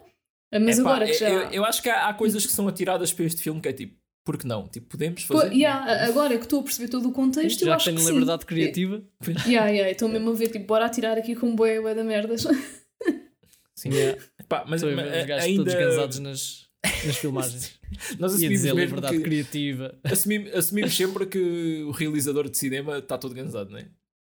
Mas 0.52 0.78
Epá, 0.78 0.90
agora 0.90 1.06
que 1.06 1.14
já. 1.14 1.28
eu, 1.28 1.50
eu 1.50 1.64
acho 1.64 1.82
que 1.82 1.88
há, 1.88 2.08
há 2.08 2.14
coisas 2.14 2.44
que 2.44 2.52
são 2.52 2.68
atiradas 2.68 3.12
para 3.12 3.24
este 3.24 3.40
filme 3.42 3.60
que 3.60 3.68
é 3.68 3.72
tipo, 3.72 3.96
por 4.24 4.36
que 4.36 4.46
não? 4.46 4.68
Tipo, 4.68 4.86
podemos 4.88 5.24
Pô, 5.24 5.38
fazer? 5.38 5.52
yeah, 5.54 6.04
agora 6.06 6.36
que 6.36 6.44
estou 6.44 6.60
a 6.60 6.62
perceber 6.62 6.88
todo 6.88 7.08
o 7.08 7.12
contexto, 7.12 7.62
eu 7.62 7.66
Já 7.66 7.72
que 7.72 7.76
acho 7.76 7.84
tenho 7.86 7.96
que 7.98 8.02
sim. 8.04 8.10
liberdade 8.10 8.46
criativa. 8.46 9.02
Yeah, 9.46 9.68
yeah, 9.70 9.90
estou 9.90 10.08
mesmo 10.08 10.30
a 10.30 10.34
ver, 10.34 10.48
tipo, 10.48 10.66
bora 10.66 10.86
atirar 10.86 11.16
aqui 11.18 11.34
com 11.34 11.46
um 11.48 11.56
boé 11.56 11.80
bué 11.80 11.94
da 11.94 12.04
merdas. 12.04 12.42
Sim. 13.74 13.90
Yeah. 13.90 14.22
Epá, 14.40 14.64
mas, 14.68 14.82
Estou 14.82 14.92
a 14.92 15.02
mas 15.02 15.10
ver 15.10 15.20
os 15.22 15.26
gajos 15.26 15.44
ainda 15.44 15.64
todos 15.64 15.74
cansados 15.74 16.18
nas, 16.20 16.66
nas 17.06 17.16
filmagens. 17.16 17.72
nós 18.18 18.32
assumimos 18.32 18.58
dizer 18.58 18.74
mesmo 18.74 18.96
liberdade 18.96 19.16
que 19.18 19.22
criativa. 19.22 19.98
assumimos, 20.04 20.52
assumimos 20.54 20.94
sempre 20.96 21.26
que 21.26 21.82
o 21.86 21.90
realizador 21.90 22.48
de 22.48 22.56
cinema 22.58 22.98
está 22.98 23.16
todo 23.18 23.34
gansado, 23.34 23.70
não 23.70 23.78
é? 23.78 23.88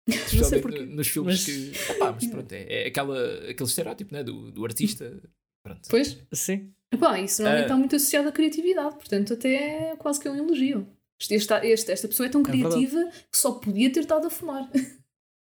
não 0.35 0.45
sei 0.45 0.61
porquê. 0.61 0.81
no- 0.81 0.97
nos 0.97 1.09
filmes 1.09 1.37
Mas- 1.37 1.45
que. 1.45 1.93
Epá, 1.93 2.13
mas 2.13 2.27
pronto, 2.27 2.53
é, 2.53 2.85
é 2.85 2.87
aquela, 2.89 3.19
aquele 3.51 3.69
estereótipo 3.69 4.13
né, 4.15 4.23
do, 4.25 4.51
do 4.51 4.65
artista. 4.65 5.21
Pronto. 5.63 5.83
Pois, 5.91 6.19
Sim. 6.33 6.73
Epá, 6.93 7.21
isso 7.21 7.43
normalmente 7.43 7.65
Ah. 7.65 7.67
está 7.67 7.77
muito 7.77 7.97
associado 7.97 8.29
à 8.29 8.33
criatividade, 8.33 8.95
portanto, 8.97 9.35
até 9.35 9.91
é 9.93 9.97
quase 9.97 10.19
que 10.19 10.27
é 10.27 10.31
um 10.31 10.37
elogio. 10.37 10.89
Este, 11.21 11.35
esta, 11.35 11.65
este- 11.67 11.93
esta 11.93 12.09
pessoa 12.09 12.27
é 12.27 12.31
tão 12.31 12.41
É 12.41 12.45
criativa 12.45 12.99
que 13.31 13.37
só 13.39 13.53
podia 13.53 13.93
ter 13.93 14.01
estado 14.01 14.27
a 14.27 14.31
fumar. 14.31 14.69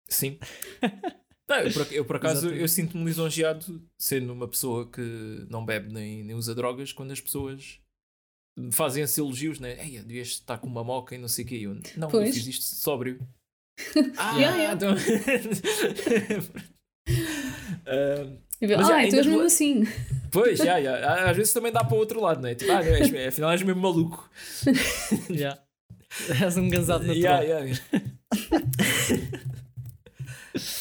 Sim. 0.09 0.39
Não, 1.47 1.57
eu, 1.57 1.71
por, 1.73 1.93
eu, 1.93 2.05
por 2.05 2.15
acaso 2.15 2.37
Exatamente. 2.39 2.61
eu 2.61 2.67
sinto-me 2.67 3.03
lisonjeado 3.05 3.83
sendo 3.99 4.33
uma 4.33 4.47
pessoa 4.47 4.89
que 4.89 5.45
não 5.49 5.63
bebe 5.63 5.93
nem, 5.93 6.23
nem 6.23 6.35
usa 6.35 6.55
drogas 6.55 6.91
quando 6.91 7.11
as 7.11 7.21
pessoas 7.21 7.79
fazem 8.71 9.03
esses 9.03 9.17
elogios, 9.17 9.59
né? 9.59 9.77
Ei, 9.83 9.99
devias 9.99 10.29
estar 10.29 10.57
com 10.57 10.67
uma 10.67 10.83
moca 10.83 11.15
e 11.15 11.17
não 11.17 11.27
sei 11.27 11.45
o 11.45 11.47
quê. 11.47 11.55
Eu, 11.63 11.75
não, 11.97 12.07
eu 12.07 12.11
Pois. 12.11 12.35
fiz 12.35 12.47
isto 12.47 12.63
sóbrio. 12.75 13.19
ah, 14.17 14.37
Yeah, 14.37 14.57
yeah. 14.57 14.73
então. 14.73 14.95
Ver, 18.61 18.77
Mas 18.77 18.87
já, 18.87 18.95
ah, 18.95 19.05
então 19.05 19.17
ainda 19.17 19.17
és 19.17 19.25
mesmo 19.27 19.41
assim. 19.41 19.83
pois, 20.31 20.57
já, 20.57 20.81
já. 20.81 21.29
às 21.29 21.35
vezes 21.37 21.51
também 21.53 21.71
dá 21.71 21.83
para 21.83 21.93
o 21.95 21.99
outro 21.99 22.21
lado, 22.21 22.41
né? 22.41 22.55
Tipo, 22.55 22.71
ah, 22.71 22.81
não, 22.81 22.93
és, 22.93 23.27
afinal 23.27 23.51
és 23.51 23.61
mesmo 23.61 23.81
maluco. 23.81 24.29
Yeah. 25.29 25.61
És 26.41 26.55
um 26.55 26.69
gansado 26.69 27.05
natural. 27.05 27.43
Yeah, 27.43 27.59
yeah. 27.59 27.81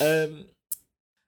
Um, 0.01 0.47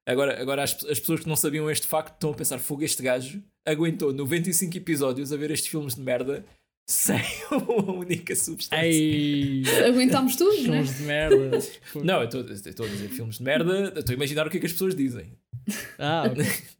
agora, 0.07 0.41
agora 0.41 0.63
as, 0.63 0.73
as 0.85 1.01
pessoas 1.01 1.21
que 1.21 1.29
não 1.29 1.35
sabiam 1.37 1.69
este 1.71 1.87
facto 1.87 2.15
estão 2.15 2.31
a 2.31 2.35
pensar: 2.35 2.59
fogo, 2.59 2.85
este 2.85 3.03
gajo 3.03 3.43
aguentou 3.67 4.12
95 4.12 4.77
episódios 4.77 5.33
a 5.33 5.37
ver 5.37 5.51
estes 5.51 5.69
filmes 5.69 5.95
de 5.95 6.01
merda 6.01 6.45
sem 6.89 7.21
uma 7.51 7.93
única 7.93 8.35
substância. 8.37 8.85
Ei, 8.85 9.64
Aguentámos 9.87 10.37
tudo, 10.37 10.57
não 10.69 10.75
é? 10.75 10.85
filmes 10.85 10.99
de 10.99 11.03
merda. 11.03 11.59
Não, 12.05 12.21
eu 12.21 12.25
estou 12.25 12.41
a 12.87 12.89
dizer 12.89 13.09
filmes 13.09 13.39
de 13.39 13.43
merda, 13.43 13.93
estou 13.99 14.12
a 14.12 14.17
imaginar 14.17 14.47
o 14.47 14.51
que 14.51 14.59
é 14.59 14.61
que 14.61 14.67
as 14.67 14.73
pessoas 14.73 14.95
dizem. 14.95 15.33
Ah, 15.99 16.25
ok. 16.31 16.45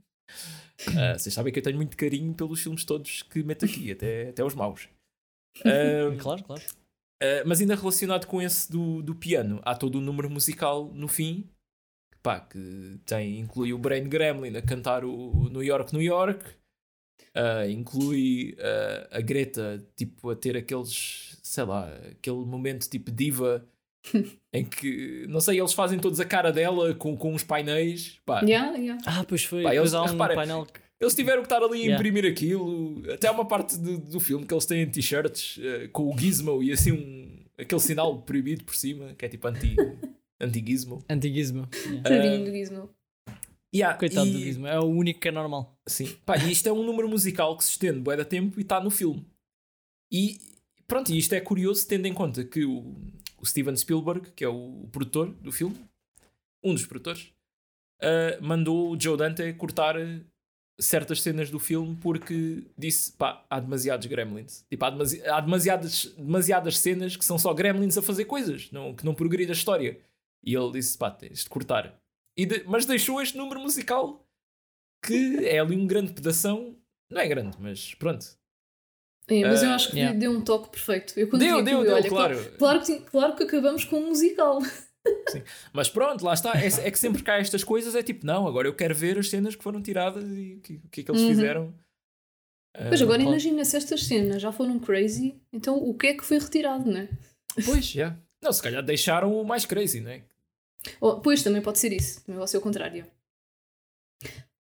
Ah, 0.95 1.18
vocês 1.18 1.34
sabem 1.34 1.51
que 1.53 1.59
eu 1.59 1.62
tenho 1.62 1.76
muito 1.76 1.97
carinho 1.97 2.32
pelos 2.34 2.62
filmes 2.62 2.84
todos 2.84 3.22
que 3.22 3.43
meto 3.43 3.64
aqui, 3.64 3.91
até, 3.91 4.28
até 4.28 4.45
os 4.45 4.55
maus. 4.55 4.89
Um, 5.64 6.16
claro, 6.18 6.45
claro. 6.45 6.62
Uh, 7.20 7.43
mas 7.47 7.61
ainda 7.61 7.74
relacionado 7.74 8.26
com 8.26 8.43
esse 8.43 8.70
do, 8.70 9.03
do 9.03 9.14
piano, 9.14 9.59
há 9.64 9.74
todo 9.74 9.99
um 9.99 10.03
número 10.03 10.28
musical 10.30 10.93
no 10.95 11.09
fim 11.09 11.49
pá, 12.26 12.41
que 12.41 12.99
tem, 13.07 13.39
inclui 13.39 13.72
o 13.72 13.78
Brain 13.78 14.09
Gremlin 14.09 14.57
a 14.57 14.62
cantar 14.62 15.05
o 15.05 15.49
New 15.49 15.62
York, 15.62 15.93
New 15.93 16.03
York, 16.03 16.45
uh, 17.37 17.69
inclui 17.71 18.57
uh, 18.59 19.09
a 19.17 19.21
Greta 19.21 19.85
tipo, 19.97 20.31
a 20.31 20.37
ter 20.37 20.57
aqueles, 20.57 21.39
sei 21.43 21.64
lá, 21.64 21.89
aquele 22.11 22.45
momento 22.45 22.89
tipo 22.89 23.11
diva 23.11 23.64
em 24.53 24.64
que, 24.64 25.27
não 25.29 25.41
sei, 25.41 25.59
eles 25.59 25.73
fazem 25.73 25.99
todos 25.99 26.21
a 26.21 26.25
cara 26.25 26.53
dela 26.53 26.95
com, 26.95 27.17
com 27.17 27.35
uns 27.35 27.43
painéis. 27.43 28.21
Pá, 28.25 28.41
Yeah, 28.43 28.77
yeah. 28.77 29.03
Ah, 29.05 29.25
pois 29.27 29.45
foi. 29.45 29.62
Pá, 29.64 29.75
eles- 29.75 29.93
um 29.95 30.05
repara, 30.05 30.35
painel 30.35 30.64
que. 30.67 30.81
Eles 30.99 31.14
tiveram 31.14 31.43
que 31.43 31.47
estar 31.47 31.59
ali 31.62 31.73
a 31.75 31.77
Yeah. 31.83 31.95
imprimir 31.97 32.25
aquilo. 32.25 33.03
Até 33.12 33.29
há 33.29 33.33
uma 33.33 33.45
parte 33.45 33.77
do, 33.77 33.99
do 33.99 34.19
filme 34.19 34.47
que 34.47 34.55
eles 34.55 34.64
têm 34.64 34.87
t-shirts 34.89 35.59
eh, 35.62 35.89
com 35.93 36.09
o 36.11 36.19
gizmo 36.19 36.62
e 36.62 36.73
assim 36.73 36.93
um, 36.93 37.39
aquele 37.59 37.81
sinal 37.83 38.23
proibido 38.23 38.64
por 38.64 38.75
cima, 38.75 39.12
que 39.12 39.27
é 39.27 39.29
tipo 39.29 39.47
anti, 39.47 39.77
anti-gizmo. 40.41 41.05
Antiguismo. 41.07 41.69
Yeah. 41.85 42.03
Tadinho 42.03 42.45
do 42.47 42.51
Gizmo. 42.51 42.91
Yeah, 43.75 43.99
Coitado 43.99 44.27
e, 44.27 44.33
do 44.33 44.39
Gizmo. 44.39 44.67
É 44.67 44.79
o 44.79 44.85
único 44.85 45.21
que 45.21 45.29
é 45.29 45.33
normal. 45.33 45.79
Sim. 45.87 46.17
Pá, 46.25 46.37
e 46.39 46.51
isto 46.51 46.69
é 46.69 46.73
um 46.73 46.83
número 46.83 47.09
musical 47.09 47.57
que 47.57 47.64
se 47.64 47.71
estende 47.71 48.01
bué 48.01 48.17
da 48.17 48.25
tempo 48.25 48.59
e 48.59 48.62
está 48.62 48.81
no 48.81 48.91
filme. 48.91 49.27
E 50.11 50.39
pronto, 50.87 51.12
isto 51.12 51.35
é 51.35 51.41
curioso 51.41 51.87
tendo 51.87 52.07
em 52.07 52.14
conta 52.14 52.45
que 52.45 52.64
o, 52.64 52.95
o 53.39 53.47
Steven 53.47 53.77
Spielberg, 53.77 54.31
que 54.33 54.45
é 54.45 54.49
o, 54.49 54.89
produtor 54.93 55.33
do 55.41 55.53
filme, 55.53 55.77
um 56.62 56.73
dos 56.73 56.87
produtores, 56.87 57.33
eh, 58.01 58.39
mandou 58.41 58.91
o 58.91 59.01
Joe 59.01 59.17
Dante 59.17 59.53
cortar 59.55 59.97
eh, 59.97 60.21
certas 60.79 61.23
cenas 61.23 61.51
do 61.51 61.59
filme 61.59 61.97
porque 61.97 62.64
disse, 62.77 63.12
pá, 63.12 63.45
há 63.49 63.59
demasiados 63.59 64.07
gremlins. 64.07 64.64
Tipo, 64.69 64.85
há, 64.85 64.91
demasi 64.91 65.23
há 65.27 65.41
demasiadas, 65.41 66.14
demasiadas 66.17 66.79
cenas 66.79 67.17
que 67.17 67.25
são 67.25 67.39
só 67.39 67.53
gremlins 67.53 67.97
a 67.97 68.03
fazer 68.03 68.27
coisas, 68.27 68.71
não, 68.71 68.95
que 68.95 69.05
não 69.05 69.14
progride 69.14 69.51
a 69.51 69.55
história. 69.55 69.99
E 70.45 70.55
ele 70.55 70.73
disse, 70.73 70.97
pá, 70.97 71.11
tens 71.11 71.43
de 71.43 71.49
cortar. 71.49 71.99
De- 72.45 72.64
mas 72.66 72.84
deixou 72.84 73.22
este 73.22 73.37
número 73.39 73.61
musical 73.61 74.26
que 75.05 75.47
é 75.47 75.59
ali 75.61 75.76
um 75.76 75.87
grande 75.87 76.12
pedação. 76.12 76.76
Não 77.11 77.20
é 77.20 77.28
grande, 77.28 77.57
mas 77.61 77.95
pronto. 77.95 78.26
É, 79.28 79.41
mas 79.43 79.62
eu 79.62 79.70
Ah, 79.70 79.74
acho 79.76 79.91
que 79.91 79.97
yeah. 79.97 80.16
deu 80.18 80.30
um 80.32 80.41
toque 80.43 80.70
perfeito. 80.70 81.18
Eu 81.18 81.28
Deu, 81.30 81.62
deu, 81.62 81.82
deu, 81.84 81.95
olha, 81.95 82.09
claro. 82.09 82.53
Claro 82.59 82.80
que, 82.80 82.87
sim, 82.87 83.01
claro 83.01 83.34
que 83.37 83.45
acabamos 83.45 83.84
com 83.84 83.97
um 83.99 84.09
musical. 84.09 84.59
Mas 85.72 85.89
pronto, 85.89 86.24
lá 86.24 86.34
está. 86.34 86.53
É, 86.61 86.66
é 86.66 86.91
que 86.91 86.99
sempre 86.99 87.22
que 87.22 87.30
há 87.30 87.37
estas 87.39 87.62
coisas 87.64 87.95
é 87.95 88.03
tipo, 88.03 88.26
não, 88.26 88.47
agora 88.47 88.66
eu 88.68 88.74
quero 88.74 88.95
ver 88.95 89.18
as 89.18 89.28
cenas 89.28 89.55
que 89.55 89.62
foram 89.62 89.80
tiradas 89.82 90.24
e 90.28 90.55
o 90.57 90.61
que, 90.61 90.78
que 90.91 91.01
é 91.01 91.05
que 91.05 91.11
eles 91.11 91.22
Uhum. 91.22 91.28
fizeram. 91.28 91.74
Ah, 92.76 92.87
agora 92.89 93.01
claro. 93.05 93.22
imagina 93.22 93.64
se 93.64 93.76
estas 93.76 94.05
cenas 94.05 94.43
já 94.43 94.53
foram 94.53 94.78
crazy, 94.78 95.41
então 95.53 95.76
o 95.76 95.95
que 95.95 96.09
é 96.09 96.14
que 96.14 96.24
foi 96.24 96.39
retirado, 96.39 96.91
não 96.91 96.99
é? 97.01 97.09
Pois, 97.64 97.87
já. 97.87 98.16
Não, 98.43 98.53
se 98.53 98.62
calhar 98.62 98.82
deixaram 98.82 99.32
o 99.41 99.45
mais 99.45 99.64
crazy, 99.64 100.01
não 100.01 100.11
é? 100.11 100.22
Oh, 101.01 101.20
pois, 101.20 101.43
também 101.43 101.62
pode 101.62 101.78
ser 101.78 101.93
isso. 101.93 102.24
Também 102.24 102.39
pode 102.39 102.51
ser 102.51 102.59
o 102.59 102.61
contrário. 102.61 103.07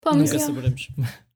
Pá, 0.01 0.11
Nunca 0.15 0.29
yeah. 0.31 0.45
saberemos. 0.45 0.87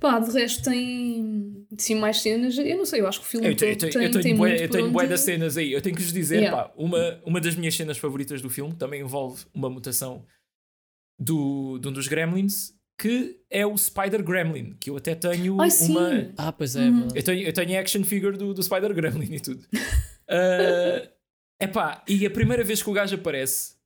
Pá, 0.00 0.20
de 0.20 0.30
resto 0.30 0.62
tem 0.70 1.66
sim 1.76 1.96
mais 1.96 2.20
cenas. 2.22 2.56
Eu 2.56 2.76
não 2.78 2.86
sei, 2.86 3.00
eu 3.00 3.08
acho 3.08 3.20
que 3.20 3.26
o 3.26 3.28
filme 3.28 3.48
Eu, 3.48 3.56
te- 3.56 3.64
eu 3.64 3.76
todo 3.76 3.90
tenho, 3.90 3.92
tem, 3.92 4.04
eu 4.04 4.10
tenho, 4.12 4.22
tem 4.22 4.36
bué- 4.36 4.48
muito 4.50 4.62
eu 4.62 4.70
tenho 4.70 4.90
bué 4.90 5.06
das 5.08 5.20
cenas 5.22 5.56
aí. 5.56 5.72
Eu 5.72 5.82
tenho 5.82 5.96
que 5.96 6.02
vos 6.02 6.12
dizer, 6.12 6.36
Yeah. 6.38 6.68
pá, 6.68 6.74
uma, 6.76 7.20
uma 7.24 7.40
das 7.40 7.56
minhas 7.56 7.74
cenas 7.74 7.98
favoritas 7.98 8.40
do 8.40 8.48
filme 8.48 8.74
também 8.76 9.00
envolve 9.00 9.44
uma 9.52 9.68
mutação 9.68 10.24
do, 11.18 11.78
de 11.80 11.88
um 11.88 11.92
dos 11.92 12.06
Gremlins 12.06 12.76
que 13.00 13.40
é 13.48 13.64
o 13.64 13.76
Spider 13.76 14.24
Gremlin, 14.24 14.74
que 14.80 14.90
eu 14.90 14.96
até 14.96 15.14
tenho 15.14 15.60
Ai, 15.60 15.70
sim. 15.70 15.92
uma. 15.96 16.32
Ah, 16.36 16.52
pois 16.52 16.74
é, 16.74 16.90
verdade. 16.90 17.16
Eu 17.16 17.22
tenho, 17.24 17.46
eu 17.46 17.52
tenho 17.52 17.76
a 17.78 17.80
action 17.80 18.02
figure 18.02 18.36
do, 18.36 18.52
do 18.52 18.60
Spider 18.62 18.92
Gremlin 18.92 19.34
e 19.34 19.40
tudo. 19.40 19.64
É 20.28 21.08
epá, 21.60 22.02
e 22.06 22.26
a 22.26 22.30
primeira 22.30 22.64
vez 22.64 22.82
que 22.82 22.90
o 22.90 22.92
gajo 22.92 23.16
aparece 23.16 23.78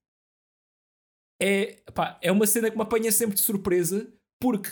é, 1.43 1.79
epá, 1.89 2.19
é 2.23 2.31
uma 2.31 2.47
cena 2.47 2.71
que 2.71 2.77
me 2.77 2.83
apanha 2.83 3.11
sempre 3.11 3.35
de 3.35 3.41
surpresa 3.41 4.09
porque 4.41 4.71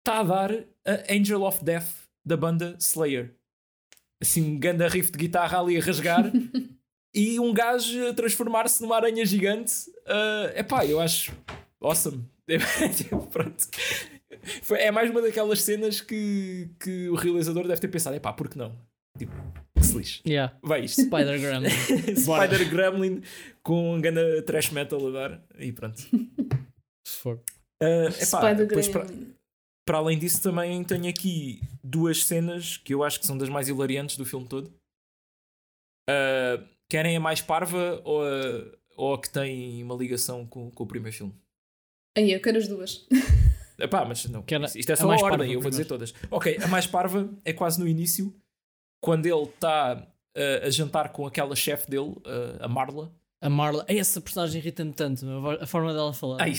está 0.00 0.18
a 0.18 0.22
dar 0.24 0.52
a 0.52 1.12
Angel 1.12 1.42
of 1.42 1.64
Death 1.64 2.08
da 2.24 2.36
banda 2.36 2.76
Slayer. 2.80 3.34
Assim, 4.20 4.42
um 4.42 4.58
ganda 4.58 4.88
riff 4.88 5.12
de 5.12 5.18
guitarra 5.18 5.60
ali 5.60 5.76
a 5.76 5.80
rasgar 5.80 6.24
e 7.14 7.38
um 7.38 7.54
gajo 7.54 8.08
a 8.08 8.14
transformar-se 8.14 8.82
numa 8.82 8.96
aranha 8.96 9.24
gigante. 9.24 9.72
É 10.54 10.62
uh, 10.62 10.64
pá, 10.64 10.84
eu 10.84 10.98
acho 10.98 11.32
awesome. 11.80 12.24
Pronto. 13.30 13.68
É 14.70 14.90
mais 14.90 15.10
uma 15.10 15.22
daquelas 15.22 15.62
cenas 15.62 16.00
que, 16.00 16.68
que 16.80 17.08
o 17.08 17.14
realizador 17.14 17.66
deve 17.66 17.80
ter 17.80 17.88
pensado: 17.88 18.16
é 18.16 18.20
pá, 18.20 18.32
por 18.32 18.48
que 18.48 18.58
não? 18.58 18.76
Tipo, 19.18 19.32
que 19.80 19.86
se 19.86 19.96
lixe. 19.96 20.20
Yeah. 20.26 20.56
Vai 20.62 20.84
isto. 20.84 21.02
Spider 21.02 21.40
Gremlin. 21.40 21.70
Spider 22.16 22.70
Gremlin 22.70 23.22
com 23.62 23.94
um 23.94 24.00
ganda 24.00 24.42
trash 24.42 24.70
metal 24.70 25.06
a 25.08 25.10
dar 25.10 25.46
e 25.58 25.72
pronto. 25.72 26.00
Se 27.06 27.18
for. 27.18 27.40
Uh, 27.82 28.08
epá, 28.20 28.52
depois 28.54 28.88
para, 28.88 29.06
para 29.86 29.98
além 29.98 30.18
disso, 30.18 30.42
também 30.42 30.82
tenho 30.82 31.08
aqui 31.08 31.60
duas 31.82 32.24
cenas 32.24 32.76
que 32.78 32.94
eu 32.94 33.04
acho 33.04 33.20
que 33.20 33.26
são 33.26 33.36
das 33.36 33.48
mais 33.48 33.68
hilariantes 33.68 34.16
do 34.16 34.24
filme 34.24 34.46
todo. 34.46 34.72
Uh, 36.08 36.66
querem 36.88 37.16
a 37.16 37.20
mais 37.20 37.40
parva 37.40 38.00
ou 38.04 38.22
a, 38.22 38.76
ou 38.96 39.14
a 39.14 39.20
que 39.20 39.28
tem 39.28 39.82
uma 39.82 39.94
ligação 39.94 40.46
com, 40.46 40.70
com 40.70 40.84
o 40.84 40.86
primeiro 40.86 41.16
filme? 41.16 41.34
Aí, 42.16 42.32
eu 42.32 42.40
quero 42.40 42.56
as 42.56 42.66
duas. 42.66 43.06
Epá, 43.78 44.04
mas 44.06 44.24
não, 44.26 44.42
isto 44.74 44.90
é 44.90 44.96
só 44.96 45.10
a 45.10 45.16
ordem, 45.16 45.52
eu 45.52 45.60
vou 45.60 45.70
dizer 45.70 45.84
todas. 45.84 46.14
Ok, 46.30 46.58
a 46.62 46.66
mais 46.66 46.86
parva 46.86 47.28
é 47.44 47.52
quase 47.52 47.78
no 47.78 47.86
início, 47.86 48.34
quando 49.00 49.26
ele 49.26 49.44
está 49.44 50.06
uh, 50.36 50.66
a 50.66 50.70
jantar 50.70 51.10
com 51.10 51.26
aquela 51.26 51.56
chefe 51.56 51.90
dele, 51.90 52.10
uh, 52.10 52.58
a 52.60 52.68
Marla. 52.68 53.12
A 53.40 53.50
Marla, 53.50 53.84
essa 53.88 54.20
personagem 54.20 54.60
irrita-me 54.60 54.92
tanto, 54.92 55.26
a 55.60 55.66
forma 55.66 55.92
dela 55.92 56.12
falar. 56.12 56.42
Ai, 56.42 56.54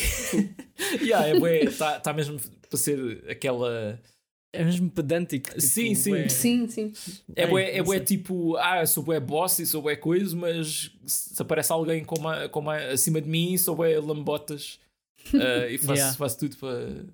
yeah, 1.01 1.27
está 1.63 1.99
tá 1.99 2.13
mesmo 2.13 2.39
para 2.69 2.77
ser 2.77 3.25
aquela. 3.29 3.99
É 4.53 4.63
mesmo 4.63 4.89
pedântico. 4.89 5.49
Tipo, 5.49 5.61
sim, 5.61 5.93
sim. 5.93 6.29
sim, 6.29 6.67
sim. 6.67 6.93
É 7.35 7.45
bué, 7.45 7.75
é 7.75 7.83
bué 7.83 7.99
tipo, 7.99 8.55
ah, 8.57 8.85
sou 8.85 9.03
bué 9.03 9.19
boss 9.19 9.59
e 9.59 9.65
sou 9.65 9.81
bué 9.81 9.95
coisa, 9.95 10.35
mas 10.35 10.91
se 11.05 11.41
aparece 11.41 11.71
alguém 11.71 12.03
com 12.03 12.17
uma, 12.17 12.47
com 12.47 12.59
uma, 12.61 12.77
acima 12.77 13.19
de 13.19 13.29
mim, 13.29 13.57
sou 13.57 13.75
bué 13.75 13.99
lambotas 13.99 14.79
uh, 15.33 15.69
e 15.69 15.77
faço, 15.79 15.93
yeah. 15.93 16.17
faço 16.17 16.39
tudo 16.39 16.57
para, 16.57 17.05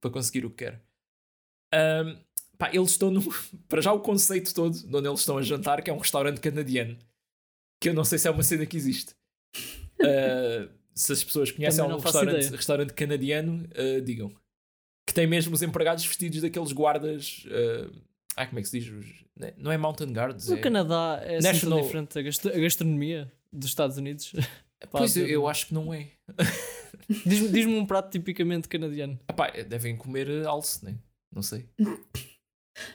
para 0.00 0.10
conseguir 0.10 0.44
o 0.44 0.50
que 0.50 0.64
quero. 0.64 0.78
Um, 1.74 2.16
pá, 2.58 2.70
eles 2.72 2.90
estão 2.90 3.10
no. 3.10 3.22
Para 3.68 3.80
já 3.80 3.92
o 3.92 4.00
conceito 4.00 4.54
todo 4.54 4.72
de 4.72 4.96
onde 4.96 5.08
eles 5.08 5.20
estão 5.20 5.38
a 5.38 5.42
jantar, 5.42 5.82
que 5.82 5.90
é 5.90 5.92
um 5.92 5.98
restaurante 5.98 6.40
canadiano. 6.40 6.96
Que 7.80 7.88
eu 7.88 7.94
não 7.94 8.04
sei 8.04 8.18
se 8.18 8.28
é 8.28 8.30
uma 8.30 8.42
cena 8.42 8.64
que 8.64 8.76
existe. 8.76 9.14
Uh, 10.00 10.68
se 10.94 11.12
as 11.12 11.24
pessoas 11.24 11.50
conhecem 11.50 11.82
algum 11.82 11.98
restaurante, 11.98 12.50
restaurante 12.50 12.92
canadiano, 12.92 13.68
uh, 13.76 14.00
digam. 14.00 14.32
Que 15.06 15.12
tem 15.12 15.26
mesmo 15.26 15.54
os 15.54 15.62
empregados 15.62 16.04
vestidos 16.06 16.42
daqueles 16.42 16.72
guardas. 16.72 17.44
Uh, 17.46 17.92
ah, 18.36 18.46
como 18.46 18.58
é 18.58 18.62
que 18.62 18.68
se 18.68 18.80
diz? 18.80 19.24
Né, 19.36 19.52
não 19.56 19.72
é 19.72 19.76
Mountain 19.76 20.12
Guards. 20.12 20.48
No 20.48 20.56
é... 20.56 20.60
Canadá 20.60 21.20
é 21.24 21.36
assim 21.36 21.48
National... 21.48 21.78
assim 21.78 21.86
diferente 21.86 22.18
a 22.18 22.60
gastronomia 22.60 23.32
dos 23.52 23.68
Estados 23.68 23.96
Unidos. 23.96 24.32
Pois 24.90 25.16
eu, 25.16 25.26
eu 25.28 25.46
acho 25.46 25.68
que 25.68 25.74
não 25.74 25.94
é. 25.94 26.08
Diz-me 27.24 27.48
diz 27.50 27.66
um 27.66 27.86
prato 27.86 28.10
tipicamente 28.10 28.68
canadiano. 28.68 29.16
Epá, 29.28 29.48
devem 29.50 29.96
comer 29.96 30.44
alce, 30.44 30.84
né? 30.84 30.96
Não 31.32 31.40
sei. 31.40 31.68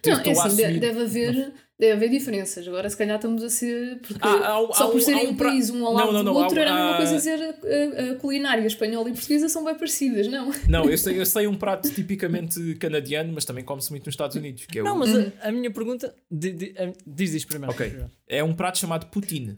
Não, 0.05 0.19
é 0.19 0.31
assim, 0.31 0.79
deve 0.79 1.01
haver, 1.01 1.53
deve 1.77 1.93
haver 1.93 2.09
diferenças. 2.09 2.67
Agora, 2.67 2.89
se 2.89 2.97
calhar, 2.97 3.17
estamos 3.17 3.43
a 3.43 3.49
ser. 3.49 3.99
Porque 3.99 4.19
ah, 4.21 4.57
há, 4.57 4.73
só 4.73 4.87
por 4.89 5.01
serem 5.01 5.27
um, 5.27 5.31
um 5.31 5.35
país 5.35 5.69
um 5.69 5.85
ao 5.85 5.93
lado 5.93 6.13
não, 6.13 6.23
não, 6.23 6.33
do 6.33 6.39
outro, 6.39 6.57
há, 6.57 6.61
era 6.61 6.71
a 6.71 6.75
mesma 6.75 6.97
coisa 6.97 7.15
dizer 7.15 7.39
a, 7.41 8.11
a, 8.11 8.15
culinária 8.15 8.65
espanhola 8.65 9.09
e 9.09 9.13
portuguesa 9.13 9.47
são 9.49 9.63
bem 9.63 9.75
parecidas, 9.75 10.27
não? 10.27 10.51
Não, 10.67 10.89
eu 10.89 10.97
sei, 10.97 11.19
eu 11.19 11.25
sei 11.25 11.47
um 11.47 11.55
prato 11.55 11.89
tipicamente 11.91 12.75
canadiano, 12.75 13.31
mas 13.33 13.45
também 13.45 13.63
come-se 13.63 13.91
muito 13.91 14.05
nos 14.05 14.13
Estados 14.13 14.35
Unidos. 14.35 14.65
Que 14.65 14.79
é 14.79 14.83
não, 14.83 14.95
o... 14.95 14.99
mas 14.99 15.15
a, 15.15 15.47
a, 15.47 15.51
minha 15.51 15.71
pergunta. 15.71 16.13
Diz 16.31 17.33
isto 17.33 17.47
primeiro. 17.47 17.71
Ok. 17.71 18.05
É 18.27 18.43
um 18.43 18.53
prato 18.53 18.79
chamado 18.79 19.07
poutine. 19.07 19.57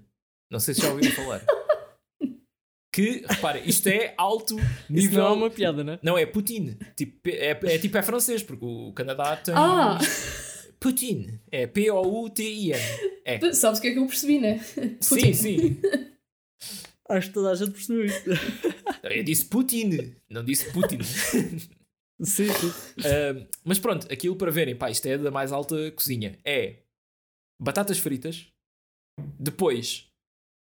Não 0.51 0.59
sei 0.59 0.73
se 0.73 0.81
já 0.81 0.89
ouviram 0.89 1.11
falar. 1.11 1.41
que, 2.91 3.23
repara, 3.27 3.59
isto 3.59 3.87
é 3.87 4.13
alto 4.17 4.55
nível. 4.89 5.09
Isso 5.09 5.13
não 5.13 5.27
é 5.27 5.31
uma 5.31 5.49
piada, 5.49 5.83
né? 5.83 5.99
Não, 6.01 6.17
é 6.17 6.25
Putin. 6.25 6.77
Tipo, 6.95 7.29
é, 7.29 7.51
é 7.63 7.77
tipo 7.77 7.97
é 7.97 8.01
francês, 8.01 8.41
porque 8.41 8.65
o 8.65 8.91
Canadá 8.93 9.35
tem. 9.37 9.53
Ah! 9.55 9.99
Putin. 10.79 11.39
É 11.51 11.67
P-O-U-T-I-N. 11.67 12.79
É. 13.25 13.53
Sabes 13.53 13.79
o 13.79 13.81
que 13.81 13.89
é 13.89 13.91
que 13.91 13.99
eu 13.99 14.07
percebi, 14.07 14.39
né? 14.39 14.59
Putin. 15.07 15.33
Sim, 15.33 15.33
sim. 15.33 15.81
Acho 17.09 17.27
que 17.27 17.33
toda 17.33 17.51
a 17.51 17.55
gente 17.55 17.71
percebeu 17.71 18.05
isso. 18.05 18.23
Eu 19.03 19.23
disse 19.23 19.45
Putin, 19.45 20.15
não 20.29 20.43
disse 20.43 20.71
Putin. 20.71 20.99
sim, 22.21 22.47
sim. 22.47 22.67
Uh, 22.67 23.47
mas 23.63 23.79
pronto, 23.79 24.11
aquilo 24.11 24.35
para 24.35 24.51
verem, 24.51 24.75
pá, 24.75 24.91
isto 24.91 25.07
é 25.07 25.17
da 25.17 25.31
mais 25.31 25.51
alta 25.51 25.91
cozinha. 25.91 26.37
É 26.45 26.83
batatas 27.59 27.97
fritas, 27.97 28.45
depois 29.39 30.08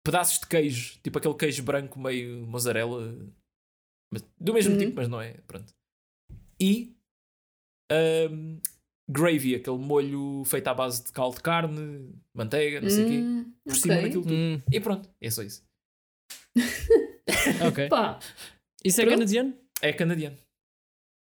pedaços 0.07 0.39
de 0.39 0.47
queijo, 0.47 0.97
tipo 1.03 1.17
aquele 1.17 1.33
queijo 1.35 1.63
branco 1.63 1.99
meio 1.99 2.47
mozzarella, 2.47 3.13
do 4.39 4.53
mesmo 4.53 4.73
uhum. 4.73 4.79
tipo, 4.79 4.95
mas 4.95 5.09
não 5.09 5.19
é. 5.19 5.33
Pronto. 5.45 5.73
E 6.59 6.95
um, 8.31 8.57
gravy, 9.09 9.55
aquele 9.55 9.77
molho 9.77 10.43
feito 10.45 10.67
à 10.69 10.73
base 10.73 11.03
de 11.03 11.11
caldo 11.11 11.35
de 11.35 11.43
carne, 11.43 12.15
manteiga, 12.33 12.79
não 12.79 12.89
sei 12.89 13.03
o 13.03 13.07
quê, 13.07 13.17
hum, 13.17 13.53
por 13.65 13.71
okay. 13.71 13.81
cima 13.81 13.95
daquilo 13.95 14.23
tudo. 14.23 14.33
Hum. 14.33 14.61
E 14.71 14.79
pronto, 14.79 15.09
é 15.19 15.29
só 15.29 15.43
isso. 15.43 15.61
ok. 17.67 17.89
Pá. 17.89 18.17
Isso 18.85 19.01
é 19.01 19.03
pronto. 19.03 19.19
canadiano? 19.19 19.57
É 19.81 19.91
canadiano. 19.91 20.37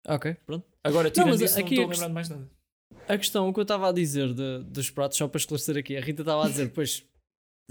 Ok, 0.06 0.36
pronto. 0.46 0.68
Agora, 0.84 1.10
tirando 1.10 1.38
não, 1.38 1.46
isso, 1.46 1.58
aqui 1.58 1.78
não 1.78 1.84
estou 1.84 1.86
a 1.86 1.94
lembrar 1.94 2.08
de 2.08 2.14
mais 2.14 2.30
nada. 2.30 2.52
A 3.08 3.18
questão, 3.18 3.48
o 3.48 3.54
que 3.54 3.60
eu 3.60 3.64
estava 3.64 3.88
a 3.88 3.94
dizer 3.94 4.34
de, 4.34 4.64
dos 4.66 4.90
pratos, 4.90 5.18
só 5.18 5.28
para 5.30 5.38
esclarecer 5.38 5.78
aqui, 5.78 5.96
a 5.96 6.02
Rita 6.02 6.22
estava 6.22 6.46
a 6.46 6.50
dizer, 6.50 6.72
pois 6.74 7.06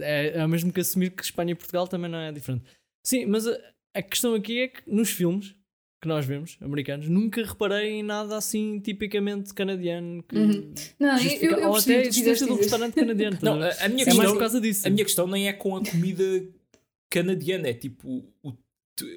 é, 0.03 0.39
é 0.39 0.45
o 0.45 0.49
mesmo 0.49 0.73
que 0.73 0.81
assumir 0.81 1.11
que 1.11 1.23
Espanha 1.23 1.53
e 1.53 1.55
Portugal 1.55 1.87
também 1.87 2.11
não 2.11 2.19
é 2.19 2.33
diferente. 2.33 2.65
Sim, 3.05 3.27
mas 3.27 3.47
a, 3.47 3.59
a 3.95 4.03
questão 4.03 4.35
aqui 4.35 4.61
é 4.61 4.69
que 4.69 4.83
nos 4.87 5.11
filmes 5.11 5.55
que 6.03 6.09
nós 6.09 6.27
vemos, 6.27 6.59
americanos, 6.61 7.09
nunca 7.09 7.45
reparei 7.45 7.93
em 7.93 8.03
nada 8.03 8.37
assim 8.37 8.81
tipicamente 8.81 9.55
canadiano. 9.55 10.21
Que 10.25 10.37
uhum. 10.37 10.75
Não, 10.99 11.17
justifica... 11.17 11.47
eu, 11.47 11.59
eu 11.59 11.69
Ou 11.71 11.77
até 11.77 12.03
existência 12.03 12.45
de 12.45 12.53
um 12.53 12.57
restaurante 12.57 12.95
canadiano. 12.95 13.39
não, 13.41 13.63
a, 13.63 13.69
a 13.69 13.89
minha 13.89 14.03
é 14.03 14.05
questão, 14.07 14.17
mais 14.17 14.33
por 14.33 14.39
causa 14.39 14.61
disso. 14.61 14.87
A 14.87 14.91
minha 14.91 15.05
questão 15.05 15.29
nem 15.29 15.47
é 15.47 15.53
com 15.53 15.77
a 15.77 15.85
comida 15.85 16.25
canadiana, 17.09 17.69
é 17.69 17.75
tipo 17.75 18.25
o, 18.43 18.53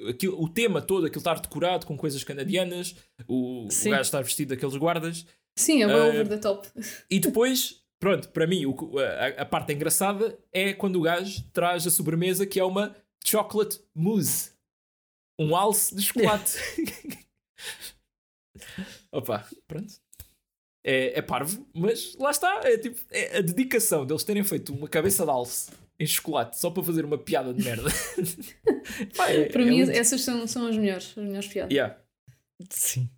aquilo, 0.08 0.40
o 0.40 0.48
tema 0.48 0.80
todo, 0.80 1.08
aquilo 1.08 1.22
estar 1.22 1.40
decorado 1.40 1.88
com 1.88 1.98
coisas 1.98 2.24
canadianas, 2.24 2.96
o, 3.28 3.66
o 3.66 3.68
gajo 3.68 4.02
estar 4.02 4.22
vestido 4.22 4.50
daqueles 4.50 4.76
guardas. 4.76 5.26
Sim, 5.58 5.82
é 5.82 5.88
uh, 5.88 6.10
over 6.10 6.28
the 6.28 6.38
top. 6.38 6.68
E 7.10 7.20
depois 7.20 7.82
Pronto, 8.00 8.30
para 8.30 8.46
mim, 8.46 8.66
o, 8.66 8.76
a, 9.00 9.42
a, 9.42 9.46
parte 9.46 9.74
engraçada 9.74 10.38
é 10.52 10.74
quando 10.74 10.98
o 10.98 11.02
gajo 11.02 11.44
traz 11.54 11.88
a 11.88 11.92
sobremesa 11.92 12.46
que 12.46 12.60
é 12.60 12.64
uma 12.64 12.96
chocolate 13.26 13.82
mousse. 13.94 14.54
Um 15.40 15.56
alce 15.56 15.96
de 15.96 16.02
chocolate. 16.02 16.58
Opa, 19.12 19.48
pronto. 19.68 19.94
É, 20.84 21.18
é 21.18 21.22
parvo, 21.22 21.68
mas 21.74 22.16
lá 22.16 22.32
está. 22.32 22.62
É 22.64 22.78
tipo 22.78 23.02
é 23.12 23.38
a 23.38 23.42
dedicação 23.42 24.06
deles 24.06 24.24
terem 24.24 24.44
feito 24.44 24.74
uma 24.74 24.88
cabeça 24.88 25.24
de 25.24 25.32
alce 25.32 25.72
em 26.00 26.06
chocolate 26.06 26.60
só 26.60 26.70
para 26.70 26.84
fazer 26.84 27.06
uma 27.06 27.18
piada 27.18 27.54
de 27.54 27.64
merda. 27.64 27.90
Pá, 29.16 29.30
é, 29.32 29.46
para 29.46 29.62
é 29.62 29.66
mim, 29.66 29.82
essas 29.82 30.22
são, 30.22 30.46
são 30.46 30.68
as 30.68 30.78
melhores, 30.78 31.14
as 31.18 31.24
melhores 31.24 31.48
piadas. 31.48 31.72
Yeah. 31.72 31.98
Sim. 32.70 33.10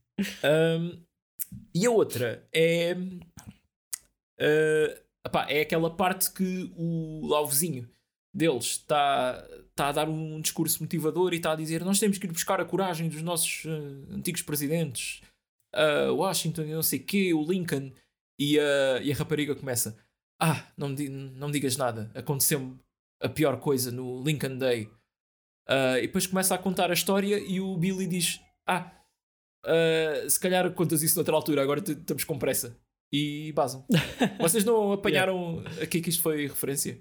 Um, 0.43 1.03
e 1.73 1.85
a 1.85 1.91
outra 1.91 2.47
é 2.53 2.95
uh, 4.39 4.99
epá, 5.25 5.45
é 5.49 5.61
aquela 5.61 5.89
parte 5.89 6.31
que 6.31 6.71
o, 6.75 7.27
lá 7.27 7.41
o 7.41 7.47
vizinho 7.47 7.89
deles 8.33 8.65
está, 8.65 9.47
está 9.69 9.89
a 9.89 9.91
dar 9.91 10.09
um 10.09 10.39
discurso 10.41 10.81
motivador 10.83 11.33
e 11.33 11.37
está 11.37 11.53
a 11.53 11.55
dizer 11.55 11.83
nós 11.83 11.99
temos 11.99 12.17
que 12.17 12.27
ir 12.27 12.31
buscar 12.31 12.59
a 12.61 12.65
coragem 12.65 13.09
dos 13.09 13.21
nossos 13.21 13.65
uh, 13.65 14.13
antigos 14.13 14.41
presidentes, 14.41 15.21
uh, 15.75 16.13
Washington 16.13 16.63
e 16.63 16.73
não 16.73 16.83
sei 16.83 16.99
o 16.99 17.03
quê, 17.03 17.33
o 17.33 17.43
Lincoln, 17.43 17.91
e, 18.39 18.59
uh, 18.59 19.01
e 19.01 19.11
a 19.11 19.15
rapariga 19.15 19.55
começa 19.55 19.97
ah, 20.39 20.63
não 20.77 20.89
me, 20.89 21.09
não 21.09 21.49
digas 21.49 21.77
nada, 21.77 22.11
aconteceu-me 22.13 22.79
a 23.21 23.27
pior 23.27 23.59
coisa 23.59 23.91
no 23.91 24.21
Lincoln 24.23 24.57
Day. 24.57 24.85
Uh, 25.67 25.97
e 25.97 26.01
depois 26.03 26.27
começa 26.27 26.55
a 26.55 26.57
contar 26.57 26.91
a 26.91 26.93
história 26.93 27.39
e 27.39 27.59
o 27.59 27.75
Billy 27.75 28.07
diz 28.07 28.39
ah, 28.65 28.89
uh, 29.65 30.29
se 30.29 30.39
calhar 30.39 30.71
contas 30.71 31.03
isso 31.03 31.15
noutra 31.15 31.35
altura, 31.35 31.61
agora 31.61 31.81
estamos 31.81 32.23
com 32.23 32.39
pressa 32.39 32.77
e 33.11 33.51
basam. 33.53 33.85
Vocês 34.39 34.63
não 34.63 34.91
apanharam 34.91 35.59
yeah. 35.59 35.83
aqui 35.83 36.01
que 36.01 36.09
isto 36.09 36.21
foi 36.21 36.47
referência? 36.47 36.99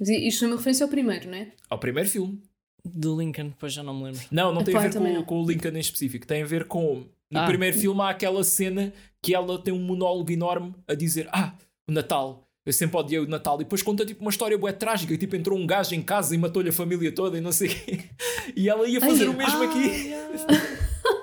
Isto 0.00 0.44
é 0.44 0.48
uma 0.48 0.56
referência 0.56 0.84
ao 0.84 0.90
primeiro, 0.90 1.28
não 1.28 1.36
é? 1.36 1.52
Ao 1.68 1.78
primeiro 1.78 2.08
filme. 2.08 2.40
Do 2.84 3.20
Lincoln, 3.20 3.48
depois 3.48 3.72
já 3.72 3.82
não 3.82 3.94
me 3.94 4.04
lembro. 4.04 4.20
Não, 4.30 4.54
não 4.54 4.64
tem 4.64 4.74
a 4.74 4.80
ver 4.80 4.92
com, 4.92 5.24
com, 5.24 5.42
o 5.42 5.46
Lincoln 5.46 5.76
em 5.76 5.80
específico. 5.80 6.26
Tem 6.26 6.42
a 6.42 6.46
ver 6.46 6.64
com. 6.64 7.04
No 7.30 7.40
ah. 7.40 7.46
primeiro 7.46 7.78
filme 7.78 8.00
há 8.00 8.08
aquela 8.08 8.42
cena 8.42 8.92
que 9.22 9.34
ela 9.34 9.58
tem 9.62 9.72
um 9.72 9.78
monólogo 9.78 10.32
enorme 10.32 10.74
a 10.88 10.94
dizer: 10.94 11.28
Ah, 11.30 11.54
o 11.88 11.92
Natal. 11.92 12.46
Eu 12.64 12.72
sempre 12.72 12.96
odiei 12.98 13.20
o 13.20 13.26
Natal. 13.26 13.56
E 13.56 13.64
depois 13.64 13.82
conta 13.82 14.04
tipo 14.04 14.20
uma 14.22 14.30
história 14.30 14.56
boa 14.56 14.72
trágica. 14.72 15.16
Tipo, 15.16 15.36
entrou 15.36 15.58
um 15.58 15.66
gajo 15.66 15.94
em 15.94 16.02
casa 16.02 16.34
e 16.34 16.38
matou-lhe 16.38 16.68
a 16.68 16.72
família 16.72 17.12
toda 17.12 17.36
e 17.36 17.40
não 17.40 17.52
sei 17.52 17.68
o 17.68 17.74
quê. 17.74 18.00
E 18.56 18.68
ela 18.68 18.88
ia 18.88 19.00
fazer 19.00 19.24
Ai, 19.24 19.28
o 19.28 19.36
mesmo 19.36 19.62
ah, 19.62 19.64
aqui. 19.64 19.78
Yeah. 19.78 20.76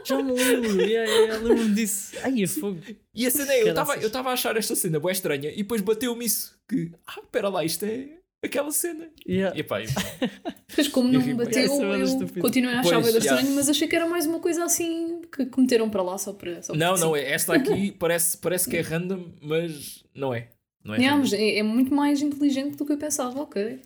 Já 0.07 0.23
me 0.23 0.31
lembro, 0.31 0.81
yeah, 0.81 1.11
yeah, 1.11 1.37
lembro-me 1.37 1.75
disso. 1.75 2.15
Ai, 2.23 2.43
é 2.43 2.47
fogo. 2.47 2.79
E 3.13 3.25
a 3.25 3.31
cena 3.31 3.53
é, 3.53 3.63
eu 3.63 4.07
estava 4.07 4.29
a 4.29 4.33
achar 4.33 4.55
esta 4.55 4.75
cena 4.75 4.99
boa 4.99 5.11
estranha 5.11 5.51
e 5.51 5.57
depois 5.57 5.81
bateu-me 5.81 6.25
isso. 6.25 6.57
Que, 6.67 6.91
ah, 7.05 7.19
espera 7.21 7.49
lá, 7.49 7.65
isto 7.65 7.83
é 7.83 8.17
aquela 8.43 8.71
cena. 8.71 9.09
Yeah. 9.27 9.57
E 9.57 9.63
pá, 9.63 9.79
Mas 10.77 10.87
como 10.87 11.11
não 11.11 11.21
me 11.21 11.33
bateu, 11.33 11.63
eu 11.63 12.41
continuei 12.41 12.75
a 12.75 12.79
achar 12.79 13.01
bem 13.01 13.17
estranho, 13.17 13.51
mas 13.55 13.69
achei 13.69 13.87
que 13.87 13.95
era 13.95 14.07
mais 14.07 14.25
uma 14.25 14.39
coisa 14.39 14.63
assim 14.63 15.21
que, 15.31 15.45
que 15.45 15.59
meteram 15.59 15.89
para 15.89 16.01
lá 16.01 16.17
só 16.17 16.33
para. 16.33 16.61
Só 16.61 16.73
não, 16.73 16.95
não, 16.95 17.15
é. 17.15 17.31
Esta 17.31 17.55
aqui 17.55 17.91
parece, 17.91 18.37
parece 18.37 18.69
que 18.69 18.77
é 18.77 18.81
random, 18.81 19.31
mas 19.41 20.03
não 20.13 20.33
é. 20.33 20.49
Não 20.83 20.95
é, 20.95 20.99
mas 20.99 21.33
é, 21.33 21.57
é, 21.57 21.63
muito 21.63 21.93
mais 21.93 22.21
inteligente 22.21 22.77
do 22.77 22.85
que 22.85 22.93
eu 22.93 22.97
pensava, 22.97 23.41
ok. 23.41 23.81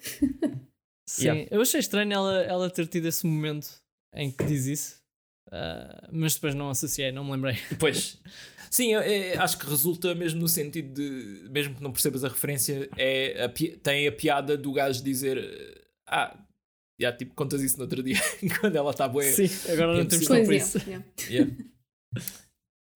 Sim, 1.07 1.25
yeah. 1.25 1.47
eu 1.49 1.61
achei 1.61 1.79
estranho 1.79 2.13
ela, 2.13 2.41
ela 2.43 2.69
ter 2.69 2.85
tido 2.87 3.07
esse 3.07 3.25
momento 3.25 3.67
em 4.13 4.31
que 4.31 4.43
diz 4.43 4.65
isso, 4.65 5.00
uh, 5.53 6.07
mas 6.11 6.35
depois 6.35 6.55
não 6.55 6.69
associei, 6.69 7.11
não 7.11 7.23
me 7.23 7.31
lembrei. 7.31 7.57
Pois. 7.79 8.19
Sim, 8.69 8.93
é, 8.93 9.37
acho 9.37 9.57
que 9.57 9.65
resulta 9.65 10.15
mesmo 10.15 10.39
no 10.39 10.47
sentido 10.47 10.93
de, 10.93 11.49
mesmo 11.49 11.75
que 11.75 11.83
não 11.83 11.91
percebas 11.91 12.23
a 12.23 12.29
referência, 12.29 12.89
é 12.97 13.43
a, 13.43 13.49
tem 13.49 14.07
a 14.07 14.11
piada 14.13 14.57
do 14.57 14.71
gajo 14.71 15.03
dizer 15.03 15.81
ah, 16.07 16.37
já 17.01 17.11
tipo 17.11 17.33
contas 17.33 17.61
isso 17.61 17.77
no 17.77 17.83
outro 17.83 18.03
dia, 18.03 18.17
quando 18.59 18.75
ela 18.75 18.91
está 18.91 19.07
boa. 19.07 19.23
Sim, 19.23 19.49
agora 19.71 19.97
não 19.97 20.05
temos 20.05 20.27
tempo 20.27 20.45
para 20.45 20.55
isso. 20.55 20.77
Yeah. 20.87 21.05
Yeah. 21.29 21.55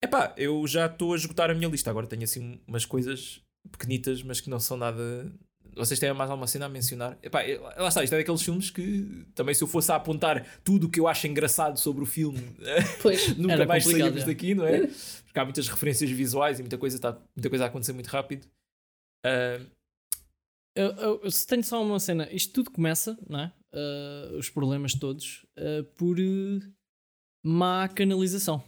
Epá, 0.04 0.34
eu 0.36 0.66
já 0.66 0.86
estou 0.86 1.14
a 1.14 1.16
esgotar 1.16 1.50
a 1.50 1.54
minha 1.54 1.68
lista, 1.68 1.90
agora 1.90 2.06
tenho 2.06 2.22
assim 2.22 2.60
umas 2.66 2.84
coisas 2.84 3.40
pequenitas, 3.72 4.22
mas 4.22 4.40
que 4.40 4.50
não 4.50 4.60
são 4.60 4.76
nada. 4.76 5.32
Vocês 5.76 6.00
têm 6.00 6.10
mais 6.14 6.30
alguma 6.30 6.46
cena 6.46 6.66
a 6.66 6.68
mencionar? 6.70 7.18
Epá, 7.22 7.40
lá 7.76 7.88
está, 7.88 8.02
isto 8.02 8.14
é 8.14 8.18
daqueles 8.18 8.40
filmes 8.40 8.70
que 8.70 9.26
também 9.34 9.54
se 9.54 9.62
eu 9.62 9.68
fosse 9.68 9.92
a 9.92 9.96
apontar 9.96 10.46
tudo 10.64 10.86
o 10.86 10.90
que 10.90 10.98
eu 10.98 11.06
acho 11.06 11.26
engraçado 11.26 11.78
sobre 11.78 12.02
o 12.02 12.06
filme, 12.06 12.40
nunca 13.36 13.66
mais 13.66 13.84
saímos 13.84 14.24
daqui, 14.24 14.54
não 14.54 14.66
é? 14.66 14.86
Porque 15.26 15.38
há 15.38 15.44
muitas 15.44 15.68
referências 15.68 16.10
visuais 16.10 16.58
e 16.58 16.62
muita 16.62 16.78
coisa, 16.78 16.98
tá, 16.98 17.12
muita 17.36 17.50
coisa 17.50 17.64
a 17.64 17.66
acontecer 17.68 17.92
muito 17.92 18.06
rápido. 18.06 18.46
Uh... 19.24 19.76
Eu, 20.74 20.90
eu, 20.92 21.20
eu, 21.24 21.30
tenho 21.46 21.64
só 21.64 21.82
uma 21.82 21.98
cena, 21.98 22.28
isto 22.30 22.52
tudo 22.52 22.70
começa, 22.70 23.18
não 23.28 23.40
é? 23.40 23.52
Uh, 23.72 24.36
os 24.36 24.50
problemas 24.50 24.94
todos, 24.94 25.46
uh, 25.58 25.84
por 25.94 26.16
má 27.44 27.88
canalização, 27.88 28.62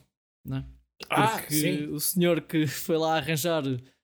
não 0.44 0.58
é? 0.58 0.64
Ah, 1.08 1.38
Porque 1.38 1.86
ah, 1.86 1.94
o 1.94 2.00
senhor 2.00 2.40
que 2.42 2.66
foi 2.66 2.96
lá 2.96 3.16
arranjar 3.16 3.62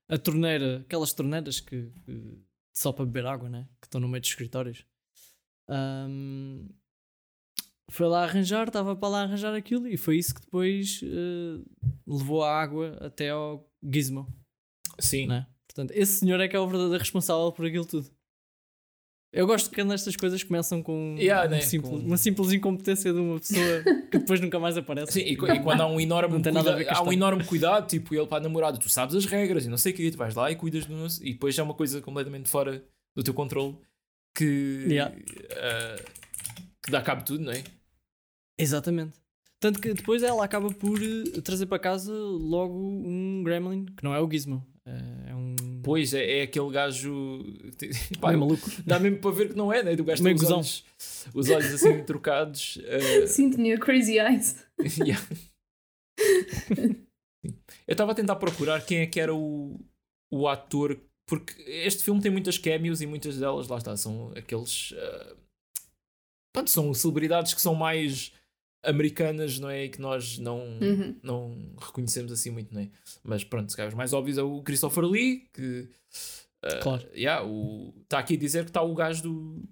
a 0.08 0.18
torneira, 0.18 0.80
aquelas 0.80 1.12
torneiras 1.12 1.60
que, 1.60 1.90
que 2.04 2.43
só 2.74 2.92
para 2.92 3.04
beber 3.04 3.26
água, 3.26 3.48
né? 3.48 3.68
Que 3.80 3.86
estão 3.86 4.00
no 4.00 4.08
meio 4.08 4.20
dos 4.20 4.30
escritórios. 4.30 4.84
Um, 5.68 6.68
foi 7.90 8.06
lá 8.06 8.24
arranjar, 8.24 8.66
estava 8.66 8.96
para 8.96 9.08
lá 9.08 9.22
arranjar 9.22 9.54
aquilo 9.54 9.86
e 9.86 9.96
foi 9.96 10.18
isso 10.18 10.34
que 10.34 10.40
depois 10.40 11.00
uh, 11.02 11.64
levou 12.06 12.42
a 12.42 12.60
água 12.60 12.98
até 13.00 13.30
ao 13.30 13.70
gizmo. 13.82 14.26
Sim. 14.98 15.26
Né? 15.26 15.46
Portanto, 15.68 15.92
esse 15.92 16.20
senhor 16.20 16.40
é 16.40 16.48
que 16.48 16.56
é 16.56 16.60
o 16.60 16.66
verdadeiro 16.66 16.98
responsável 16.98 17.50
por 17.52 17.66
aquilo 17.66 17.86
tudo. 17.86 18.10
Eu 19.34 19.46
gosto 19.46 19.68
que 19.68 19.80
estas 19.80 20.14
coisas 20.14 20.42
começam 20.42 20.82
com, 20.82 21.16
yeah, 21.18 21.48
né? 21.48 21.60
simples, 21.60 21.90
com... 21.90 21.98
uma 21.98 22.16
simples 22.16 22.52
incompetência 22.52 23.12
de 23.12 23.18
uma 23.18 23.38
pessoa 23.40 23.82
que 24.10 24.18
depois 24.18 24.40
nunca 24.40 24.58
mais 24.60 24.76
aparece. 24.76 25.12
Sim, 25.12 25.20
e, 25.20 25.32
e 25.32 25.36
quando 25.36 25.80
há 25.80 25.86
um 25.86 26.00
enorme, 26.00 26.40
cuidado, 26.40 26.68
há 26.88 27.02
um 27.02 27.12
enorme 27.12 27.44
cuidado, 27.44 27.88
tipo 27.88 28.14
ele 28.14 28.26
para 28.26 28.38
a 28.38 28.40
namorada, 28.40 28.78
tu 28.78 28.88
sabes 28.88 29.16
as 29.16 29.26
regras 29.26 29.66
e 29.66 29.68
não 29.68 29.76
sei 29.76 29.92
o 29.92 29.96
que, 29.96 30.10
tu 30.10 30.16
vais 30.16 30.34
lá 30.34 30.50
e 30.50 30.56
cuidas 30.56 30.86
do 30.86 30.94
nosso, 30.94 31.24
e 31.24 31.32
depois 31.32 31.58
é 31.58 31.62
uma 31.62 31.74
coisa 31.74 32.00
completamente 32.00 32.48
fora 32.48 32.84
do 33.16 33.22
teu 33.24 33.34
controle 33.34 33.76
que, 34.36 34.86
yeah. 34.88 35.14
uh, 35.14 36.04
que 36.82 36.90
dá 36.90 37.02
cabo 37.02 37.20
de 37.20 37.26
tudo, 37.26 37.44
não 37.44 37.52
é? 37.52 37.62
Exatamente. 38.58 39.14
Tanto 39.60 39.80
que 39.80 39.94
depois 39.94 40.22
ela 40.22 40.44
acaba 40.44 40.68
por 40.70 41.00
eh, 41.02 41.40
trazer 41.40 41.66
para 41.66 41.78
casa 41.78 42.12
logo 42.12 42.78
um 42.78 43.42
gremlin, 43.42 43.86
que 43.86 44.04
não 44.04 44.14
é 44.14 44.20
o 44.20 44.30
Gizmo, 44.30 44.62
eh, 44.86 45.30
é 45.30 45.34
um. 45.34 45.53
Pois, 45.84 46.14
é, 46.14 46.38
é 46.38 46.42
aquele 46.42 46.70
gajo. 46.70 47.44
Pá, 48.20 48.32
é 48.32 48.36
maluco. 48.36 48.68
Dá 48.86 48.98
mesmo 48.98 49.18
para 49.18 49.30
ver 49.30 49.50
que 49.50 49.56
não 49.56 49.72
é, 49.72 49.82
né? 49.82 49.94
Do 49.94 50.02
gajo 50.02 50.22
tem 50.22 50.34
os 50.34 50.50
olhos, 50.50 50.84
os 51.34 51.50
olhos 51.50 51.74
assim 51.74 52.02
trocados. 52.04 52.76
Uh... 52.76 53.28
Sim, 53.28 53.50
tinha 53.50 53.78
crazy 53.78 54.18
eyes. 54.18 54.64
Eu 57.86 57.92
estava 57.92 58.12
a 58.12 58.14
tentar 58.14 58.36
procurar 58.36 58.84
quem 58.84 59.00
é 59.00 59.06
que 59.06 59.20
era 59.20 59.34
o, 59.34 59.78
o 60.32 60.48
ator, 60.48 60.98
porque 61.28 61.54
este 61.66 62.02
filme 62.02 62.22
tem 62.22 62.30
muitas 62.30 62.56
cameos 62.56 63.02
e 63.02 63.06
muitas 63.06 63.36
delas, 63.38 63.68
lá 63.68 63.76
está, 63.76 63.94
são 63.96 64.32
aqueles. 64.34 64.92
Uh... 64.92 65.36
Pronto, 66.54 66.70
são 66.70 66.94
celebridades 66.94 67.52
que 67.52 67.60
são 67.60 67.74
mais 67.74 68.32
americanas, 68.84 69.58
não 69.58 69.70
é? 69.70 69.84
E 69.84 69.88
que 69.88 70.00
nós 70.00 70.38
não, 70.38 70.58
uhum. 70.80 71.16
não 71.22 71.74
reconhecemos 71.78 72.32
assim 72.32 72.50
muito, 72.50 72.72
não 72.72 72.80
é? 72.80 72.90
Mas 73.22 73.44
pronto, 73.44 73.70
se 73.70 73.76
calhar 73.76 73.88
os 73.88 73.96
mais 73.96 74.12
óbvios 74.12 74.38
é 74.38 74.42
o 74.42 74.62
Christopher 74.62 75.04
Lee, 75.04 75.48
que. 75.52 75.88
Uh, 76.64 76.80
claro. 76.82 77.08
Yeah, 77.14 77.46
está 78.02 78.18
aqui 78.18 78.34
a 78.34 78.38
dizer 78.38 78.64
que 78.64 78.70
está 78.70 78.82
o 78.82 78.94
gajo 78.94 79.22
do. 79.22 79.62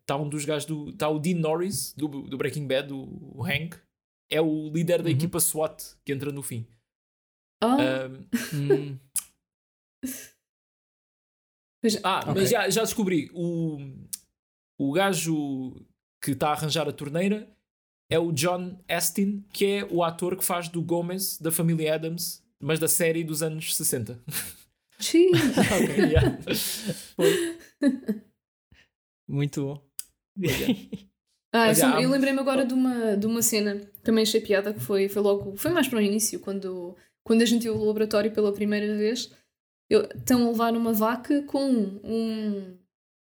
Está 0.00 0.16
um 0.16 0.28
dos 0.28 0.44
gajos 0.44 0.66
do. 0.66 0.90
Está 0.90 1.08
o 1.08 1.18
Dean 1.18 1.38
Norris, 1.38 1.94
do, 1.96 2.08
do 2.08 2.36
Breaking 2.36 2.66
Bad, 2.66 2.92
o, 2.92 3.32
o 3.34 3.44
Hank. 3.44 3.76
É 4.30 4.40
o 4.40 4.70
líder 4.70 5.02
da 5.02 5.10
uhum. 5.10 5.16
equipa 5.16 5.38
SWAT 5.38 5.82
que 6.04 6.12
entra 6.12 6.32
no 6.32 6.42
fim. 6.42 6.66
Oh. 7.62 7.66
Um, 7.66 8.98
ah, 12.02 12.20
okay. 12.20 12.34
mas 12.34 12.50
já, 12.50 12.70
já 12.70 12.82
descobri. 12.82 13.30
O, 13.34 13.78
o 14.78 14.92
gajo 14.92 15.86
que 16.22 16.32
está 16.32 16.48
a 16.48 16.52
arranjar 16.52 16.88
a 16.88 16.92
torneira 16.92 17.53
é 18.08 18.18
o 18.18 18.32
John 18.32 18.78
Astin, 18.88 19.44
que 19.52 19.64
é 19.64 19.88
o 19.90 20.02
ator 20.02 20.36
que 20.36 20.44
faz 20.44 20.68
do 20.68 20.82
Gomez 20.82 21.38
da 21.38 21.50
família 21.50 21.94
Adams, 21.94 22.42
mas 22.60 22.78
da 22.78 22.88
série 22.88 23.24
dos 23.24 23.42
anos 23.42 23.74
60. 23.74 24.20
Sim. 24.98 25.30
okay, 25.82 26.04
yeah. 26.04 26.38
Muito 29.28 29.62
bom. 29.62 29.82
Ah, 31.52 31.72
eu, 31.72 32.02
eu 32.02 32.10
lembrei-me 32.10 32.40
agora 32.40 32.64
de 32.64 32.74
uma, 32.74 33.16
de 33.16 33.26
uma 33.26 33.40
cena 33.40 33.80
também 34.02 34.22
achei 34.22 34.40
piada 34.40 34.72
que 34.72 34.80
foi, 34.80 35.08
foi 35.08 35.22
logo, 35.22 35.56
foi 35.56 35.70
mais 35.70 35.88
para 35.88 35.98
o 35.98 36.02
início, 36.02 36.38
quando, 36.38 36.96
quando 37.24 37.42
a 37.42 37.44
gente 37.44 37.64
ia 37.64 37.70
ao 37.70 37.82
laboratório 37.82 38.32
pela 38.32 38.52
primeira 38.52 38.96
vez, 38.96 39.32
eu, 39.88 40.02
estão 40.02 40.46
a 40.46 40.50
levar 40.50 40.76
uma 40.76 40.92
vaca 40.92 41.42
com 41.42 41.64
um 42.04 42.76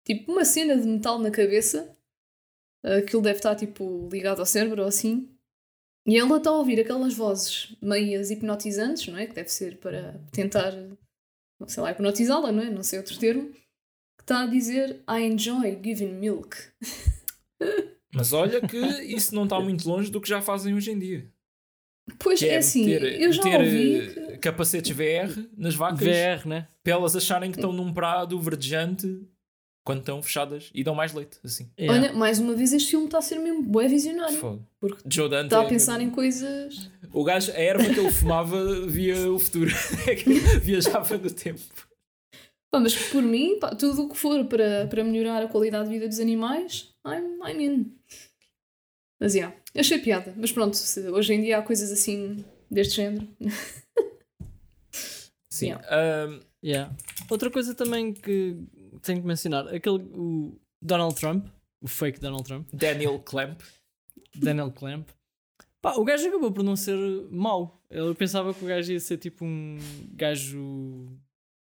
tipo 0.05 0.31
uma 0.31 0.45
cena 0.45 0.77
de 0.77 0.87
metal 0.87 1.19
na 1.19 1.31
cabeça 1.31 1.96
aquilo 2.83 3.21
deve 3.21 3.39
estar 3.39 3.55
tipo 3.55 4.07
ligado 4.11 4.39
ao 4.39 4.45
cérebro 4.45 4.81
ou 4.81 4.87
assim. 4.87 5.29
E 6.05 6.17
ela 6.17 6.37
está 6.37 6.49
a 6.49 6.53
ouvir 6.53 6.79
aquelas 6.79 7.13
vozes 7.13 7.75
meias 7.81 8.31
hipnotizantes, 8.31 9.07
não 9.07 9.17
é? 9.17 9.25
Que 9.25 9.33
deve 9.33 9.49
ser 9.49 9.77
para 9.77 10.19
tentar, 10.31 10.71
não 11.59 11.67
sei 11.67 11.83
lá, 11.83 11.91
hipnotizá-la, 11.91 12.51
não 12.51 12.63
é? 12.63 12.69
Não 12.69 12.81
sei 12.81 12.99
outro 12.99 13.17
termo. 13.19 13.51
Que 14.17 14.23
está 14.23 14.43
a 14.43 14.45
dizer 14.45 15.03
I 15.09 15.23
enjoy 15.23 15.79
giving 15.83 16.13
milk. 16.13 16.55
Mas 18.13 18.31
olha 18.31 18.61
que 18.61 18.77
isso 18.77 19.35
não 19.35 19.43
está 19.43 19.59
muito 19.59 19.87
longe 19.87 20.09
do 20.09 20.21
que 20.21 20.29
já 20.29 20.41
fazem 20.41 20.73
hoje 20.73 20.91
em 20.91 20.97
dia. 20.97 21.29
Pois 22.19 22.41
é, 22.41 22.49
é 22.49 22.57
assim, 22.57 22.85
ter, 22.85 23.21
eu 23.21 23.33
já 23.33 23.43
ter 23.43 23.59
ouvi 23.59 24.13
que... 24.13 24.37
capacetes 24.37 24.95
VR 24.95 25.45
nas 25.57 25.75
vacas 25.75 25.99
VR, 25.99 26.47
né? 26.47 26.67
para 26.81 26.93
elas 26.93 27.17
acharem 27.17 27.51
que 27.51 27.57
estão 27.57 27.73
num 27.73 27.93
prado 27.93 28.39
verdejante 28.39 29.21
quando 29.87 29.99
estão 29.99 30.21
fechadas 30.21 30.69
e 30.73 30.83
dão 30.83 30.93
mais 30.93 31.13
leite, 31.13 31.37
assim. 31.45 31.71
Yeah. 31.79 31.97
Olha, 31.97 32.13
mais 32.13 32.39
uma 32.39 32.53
vez 32.53 32.73
este 32.73 32.89
filme 32.89 33.05
está 33.05 33.19
a 33.19 33.21
ser 33.21 33.39
mesmo 33.39 33.63
bué 33.63 33.87
visionário. 33.87 34.37
Foda. 34.37 34.67
Porque 34.81 35.01
Joe 35.09 35.29
Dante 35.29 35.45
está 35.45 35.61
a 35.61 35.63
é 35.63 35.69
pensar 35.69 36.01
é 36.01 36.03
em 36.03 36.09
coisas... 36.09 36.91
O 37.13 37.23
gajo, 37.23 37.53
a 37.53 37.55
erva 37.55 37.85
que 37.85 37.97
ele 37.97 38.11
fumava 38.11 38.61
via 38.85 39.31
o 39.31 39.39
futuro. 39.39 39.71
Viajava 40.61 41.17
no 41.17 41.31
tempo. 41.31 41.61
Pá, 42.69 42.81
mas 42.81 42.93
por 42.95 43.23
mim, 43.23 43.59
pá, 43.61 43.73
tudo 43.75 44.03
o 44.03 44.09
que 44.09 44.17
for 44.17 44.43
para, 44.43 44.87
para 44.87 45.05
melhorar 45.05 45.41
a 45.41 45.47
qualidade 45.47 45.85
de 45.85 45.93
vida 45.93 46.09
dos 46.09 46.19
animais, 46.19 46.93
I'm, 47.05 47.39
I'm 47.49 47.61
in. 47.61 47.95
Mas, 49.21 49.35
yeah, 49.35 49.55
achei 49.73 49.99
piada. 49.99 50.33
Mas 50.35 50.51
pronto, 50.51 50.75
se, 50.75 50.99
hoje 51.07 51.33
em 51.33 51.43
dia 51.43 51.59
há 51.59 51.61
coisas 51.61 51.93
assim 51.93 52.43
deste 52.69 52.97
género. 52.97 53.25
Sim. 55.49 55.67
Yeah. 55.67 56.27
Um, 56.27 56.39
yeah. 56.61 56.93
Outra 57.29 57.49
coisa 57.49 57.73
também 57.73 58.11
que 58.13 58.57
tenho 59.01 59.21
que 59.21 59.27
mencionar 59.27 59.67
aquele 59.67 60.03
o 60.13 60.59
Donald 60.81 61.15
Trump, 61.15 61.47
o 61.81 61.87
fake 61.87 62.19
Donald 62.19 62.43
Trump. 62.43 62.67
Daniel 62.73 63.19
Clamp. 63.19 63.61
Daniel 64.35 64.71
Clamp. 64.71 65.09
Pá, 65.81 65.93
o 65.95 66.03
gajo 66.03 66.27
acabou 66.27 66.51
por 66.51 66.63
não 66.63 66.75
ser 66.75 66.97
mau. 67.29 67.81
Eu 67.89 68.13
pensava 68.15 68.53
que 68.53 68.63
o 68.63 68.67
gajo 68.67 68.91
ia 68.91 68.99
ser 68.99 69.17
tipo 69.17 69.45
um 69.45 69.77
gajo 70.13 71.07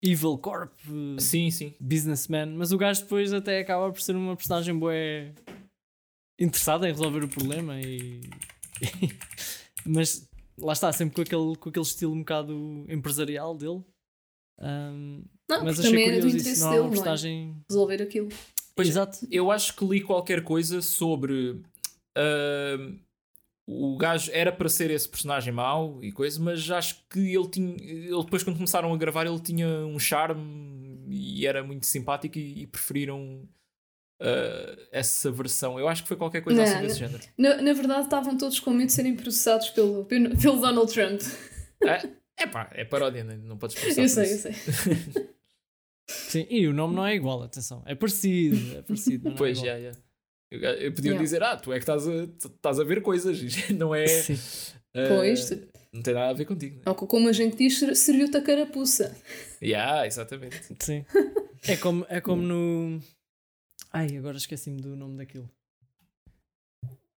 evil 0.02 0.38
corp, 0.38 0.74
sim, 1.20 1.50
sim. 1.50 1.74
businessman, 1.80 2.48
mas 2.56 2.72
o 2.72 2.78
gajo 2.78 3.02
depois 3.02 3.34
até 3.34 3.60
acaba 3.60 3.92
por 3.92 4.02
ser 4.02 4.16
uma 4.16 4.36
personagem 4.36 4.78
boa 4.78 4.94
interessada 6.40 6.88
em 6.88 6.92
resolver 6.92 7.24
o 7.24 7.28
problema 7.28 7.82
e 7.82 8.22
mas 9.86 10.28
lá 10.58 10.74
está, 10.74 10.92
sempre 10.92 11.16
com 11.16 11.22
aquele, 11.22 11.56
com 11.58 11.70
aquele 11.70 11.86
estilo 11.86 12.14
um 12.14 12.20
bocado 12.20 12.86
empresarial 12.88 13.56
dele. 13.56 13.84
Um, 14.60 15.24
não, 15.50 15.64
mas 15.64 15.80
achei 15.80 15.92
também 15.92 16.06
curioso 16.06 16.28
é 16.28 16.32
do 16.32 16.38
interesse 16.38 16.60
isso, 16.60 16.70
dele, 16.70 16.90
postagem... 16.90 17.56
é? 17.58 17.66
Resolver 17.70 18.02
aquilo. 18.02 18.30
Pois, 18.76 18.90
Exato. 18.90 19.28
Eu 19.32 19.50
acho 19.50 19.76
que 19.76 19.86
li 19.86 20.02
qualquer 20.02 20.44
coisa 20.44 20.82
sobre 20.82 21.62
uh, 22.18 23.00
o 23.68 23.98
gajo 23.98 24.32
era 24.34 24.52
para 24.52 24.70
ser 24.70 24.92
esse 24.92 25.10
personagem 25.10 25.52
mau 25.52 26.00
e 26.04 26.12
coisa, 26.12 26.40
mas 26.40 26.70
acho 26.72 27.04
que 27.10 27.36
ele 27.36 27.48
tinha. 27.50 27.76
Ele 27.80 28.24
depois, 28.24 28.44
quando 28.44 28.56
começaram 28.56 28.94
a 28.94 28.98
gravar, 28.98 29.26
ele 29.26 29.40
tinha 29.40 29.68
um 29.68 30.00
charme 30.00 31.06
e 31.10 31.46
era 31.46 31.64
muito 31.64 31.86
simpático 31.86 32.38
e, 32.38 32.62
e 32.62 32.68
preferiram 32.68 33.48
uh, 34.22 34.88
essa 34.92 35.32
versão. 35.32 35.80
Eu 35.80 35.88
acho 35.88 36.04
que 36.04 36.08
foi 36.08 36.18
qualquer 36.18 36.42
coisa 36.42 36.64
assim 36.64 36.72
não, 36.72 36.80
assim 36.80 36.88
desse 36.88 37.00
género. 37.00 37.24
Na, 37.38 37.62
na, 37.62 37.74
verdade, 37.74 38.04
estavam 38.04 38.38
todos 38.38 38.60
com 38.60 38.72
medo 38.72 38.88
de 38.88 38.94
serem 38.94 39.16
processados 39.16 39.70
pelo, 39.70 40.06
pelo 40.06 40.62
Donald 40.62 40.92
Trump. 40.92 41.22
É, 41.84 42.10
é 42.38 42.48
pá, 42.48 42.70
é 42.74 42.86
paródia, 42.86 43.24
né? 43.24 43.38
não 43.44 43.58
podes 43.58 43.76
processar. 43.76 44.02
Eu 44.02 44.10
sei, 44.10 44.34
eu 44.34 44.54
sei. 44.54 45.30
Sim, 46.10 46.46
e 46.50 46.68
o 46.68 46.74
nome 46.74 46.96
não 46.96 47.06
é 47.06 47.16
igual, 47.16 47.44
atenção. 47.44 47.84
É 47.86 47.94
parecido, 47.94 48.78
é 48.78 48.82
parecido. 48.82 49.34
pois, 49.38 49.58
é 49.60 49.66
já, 49.66 49.92
já. 49.92 50.00
Eu 50.50 50.94
podia 50.94 51.12
yeah. 51.12 51.22
dizer, 51.22 51.44
ah, 51.44 51.58
tu 51.58 51.74
é 51.74 51.76
que 51.76 51.84
estás 51.84 52.08
a, 52.08 52.24
estás 52.24 52.80
a 52.80 52.84
ver 52.84 53.02
coisas, 53.02 53.40
não 53.72 53.94
é. 53.94 54.08
Sim. 54.08 54.36
Uh, 54.96 55.08
pois. 55.10 55.50
Não 55.92 56.02
tem 56.02 56.14
nada 56.14 56.30
a 56.30 56.34
ver 56.34 56.46
contigo. 56.46 56.78
Né? 56.78 56.94
como 56.94 57.28
a 57.28 57.34
gente 57.34 57.58
diz, 57.58 57.80
serviu-te 57.98 58.38
a 58.38 58.42
carapuça. 58.42 59.16
Yeah, 59.62 60.06
exatamente. 60.06 60.62
Sim. 60.80 61.06
é, 61.68 61.76
como, 61.76 62.06
é 62.08 62.22
como 62.22 62.42
no. 62.42 63.02
Ai, 63.92 64.16
agora 64.18 64.38
esqueci-me 64.38 64.82
do 64.82 64.96
nome 64.96 65.18
daquilo. 65.18 65.50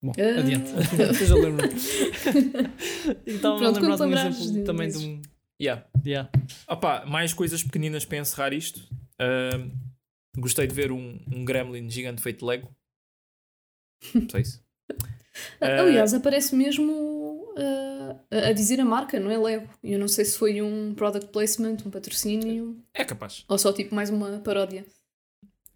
Bom, 0.01 0.11
uh... 0.11 0.39
adiante. 0.39 0.71
Depois 0.95 1.29
eu 1.29 1.37
lembro. 1.37 1.67
então, 3.27 3.57
Pronto, 3.57 3.79
lembrar 3.81 3.95
de 3.97 4.03
um 4.03 4.13
exemplo 4.13 4.63
também 4.63 4.89
de 4.89 4.97
um. 4.97 5.21
Yeah. 5.61 5.85
Yeah. 6.05 6.31
Opa, 6.67 7.05
mais 7.05 7.33
coisas 7.33 7.63
pequeninas 7.63 8.05
para 8.05 8.17
encerrar 8.17 8.53
isto. 8.53 8.79
Uh, 9.19 9.71
gostei 10.37 10.67
de 10.67 10.73
ver 10.73 10.91
um, 10.91 11.19
um 11.31 11.43
gremlin 11.43 11.89
gigante 11.89 12.21
feito 12.21 12.39
de 12.39 12.45
Lego. 12.45 12.73
Só 14.31 14.37
isso. 14.37 14.63
Aliás, 15.59 16.13
uh, 16.13 16.17
aparece 16.17 16.55
mesmo 16.55 16.91
uh, 17.57 18.19
a 18.49 18.53
dizer 18.53 18.79
a 18.79 18.85
marca, 18.85 19.19
não 19.19 19.29
é 19.29 19.37
Lego. 19.37 19.69
Eu 19.83 19.99
não 19.99 20.07
sei 20.07 20.25
se 20.25 20.37
foi 20.37 20.61
um 20.61 20.93
product 20.95 21.31
placement, 21.31 21.77
um 21.85 21.91
patrocínio. 21.91 22.81
É 22.93 23.03
capaz. 23.03 23.43
Ou 23.47 23.57
só 23.57 23.73
tipo 23.73 23.93
mais 23.93 24.09
uma 24.09 24.39
paródia. 24.39 24.85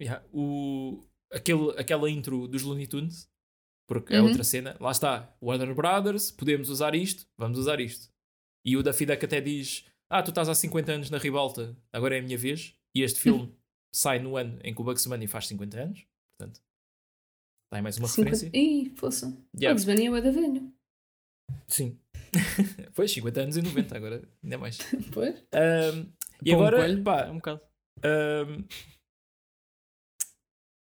Yeah. 0.01 0.23
O, 0.33 1.03
aquele, 1.31 1.71
aquela 1.77 2.09
intro 2.09 2.47
dos 2.47 2.63
Looney 2.63 2.87
Tunes, 2.87 3.29
porque 3.87 4.15
é 4.15 4.21
uhum. 4.21 4.27
outra 4.27 4.43
cena. 4.43 4.77
Lá 4.79 4.91
está, 4.91 5.35
Warner 5.41 5.73
Brothers, 5.75 6.31
podemos 6.31 6.69
usar 6.69 6.95
isto, 6.95 7.27
vamos 7.37 7.57
usar 7.57 7.79
isto. 7.79 8.12
E 8.65 8.77
o 8.77 8.83
da 8.83 8.91
Duck 8.91 9.25
até 9.25 9.41
diz: 9.41 9.85
Ah, 10.09 10.23
tu 10.23 10.29
estás 10.29 10.49
há 10.49 10.55
50 10.55 10.91
anos 10.91 11.09
na 11.09 11.17
ribalta, 11.17 11.75
agora 11.91 12.15
é 12.15 12.19
a 12.19 12.23
minha 12.23 12.37
vez. 12.37 12.75
E 12.95 13.01
este 13.01 13.19
filme 13.19 13.53
sai 13.93 14.19
no 14.19 14.37
ano 14.37 14.59
em 14.63 14.73
que 14.73 14.81
o 14.81 14.83
Bugs 14.83 15.05
Bunny 15.05 15.27
faz 15.27 15.47
50 15.47 15.81
anos. 15.81 16.05
Portanto, 16.31 16.61
Dá 17.73 17.81
mais 17.81 17.97
uma 17.97 18.07
50... 18.07 18.29
referência. 18.29 18.57
Ih, 18.57 18.89
poça. 18.91 19.25
Yeah. 19.55 19.73
Bugs 19.73 19.85
Bunny 19.85 20.05
é 20.05 20.11
o 20.11 20.21
da 20.21 20.29
velho. 20.29 20.71
Sim. 21.67 21.99
pois, 22.93 23.11
50 23.11 23.41
anos 23.41 23.57
e 23.57 23.61
90, 23.63 23.97
agora 23.97 24.29
ainda 24.43 24.57
mais. 24.59 24.77
Pois. 25.11 25.39
Um, 25.39 26.13
e 26.45 26.51
Pão 26.51 26.59
agora, 26.59 26.77
coelho, 26.77 27.03
pá, 27.03 27.21
é 27.21 27.31
um 27.31 27.35
bocado. 27.37 27.61
Um, 28.05 28.63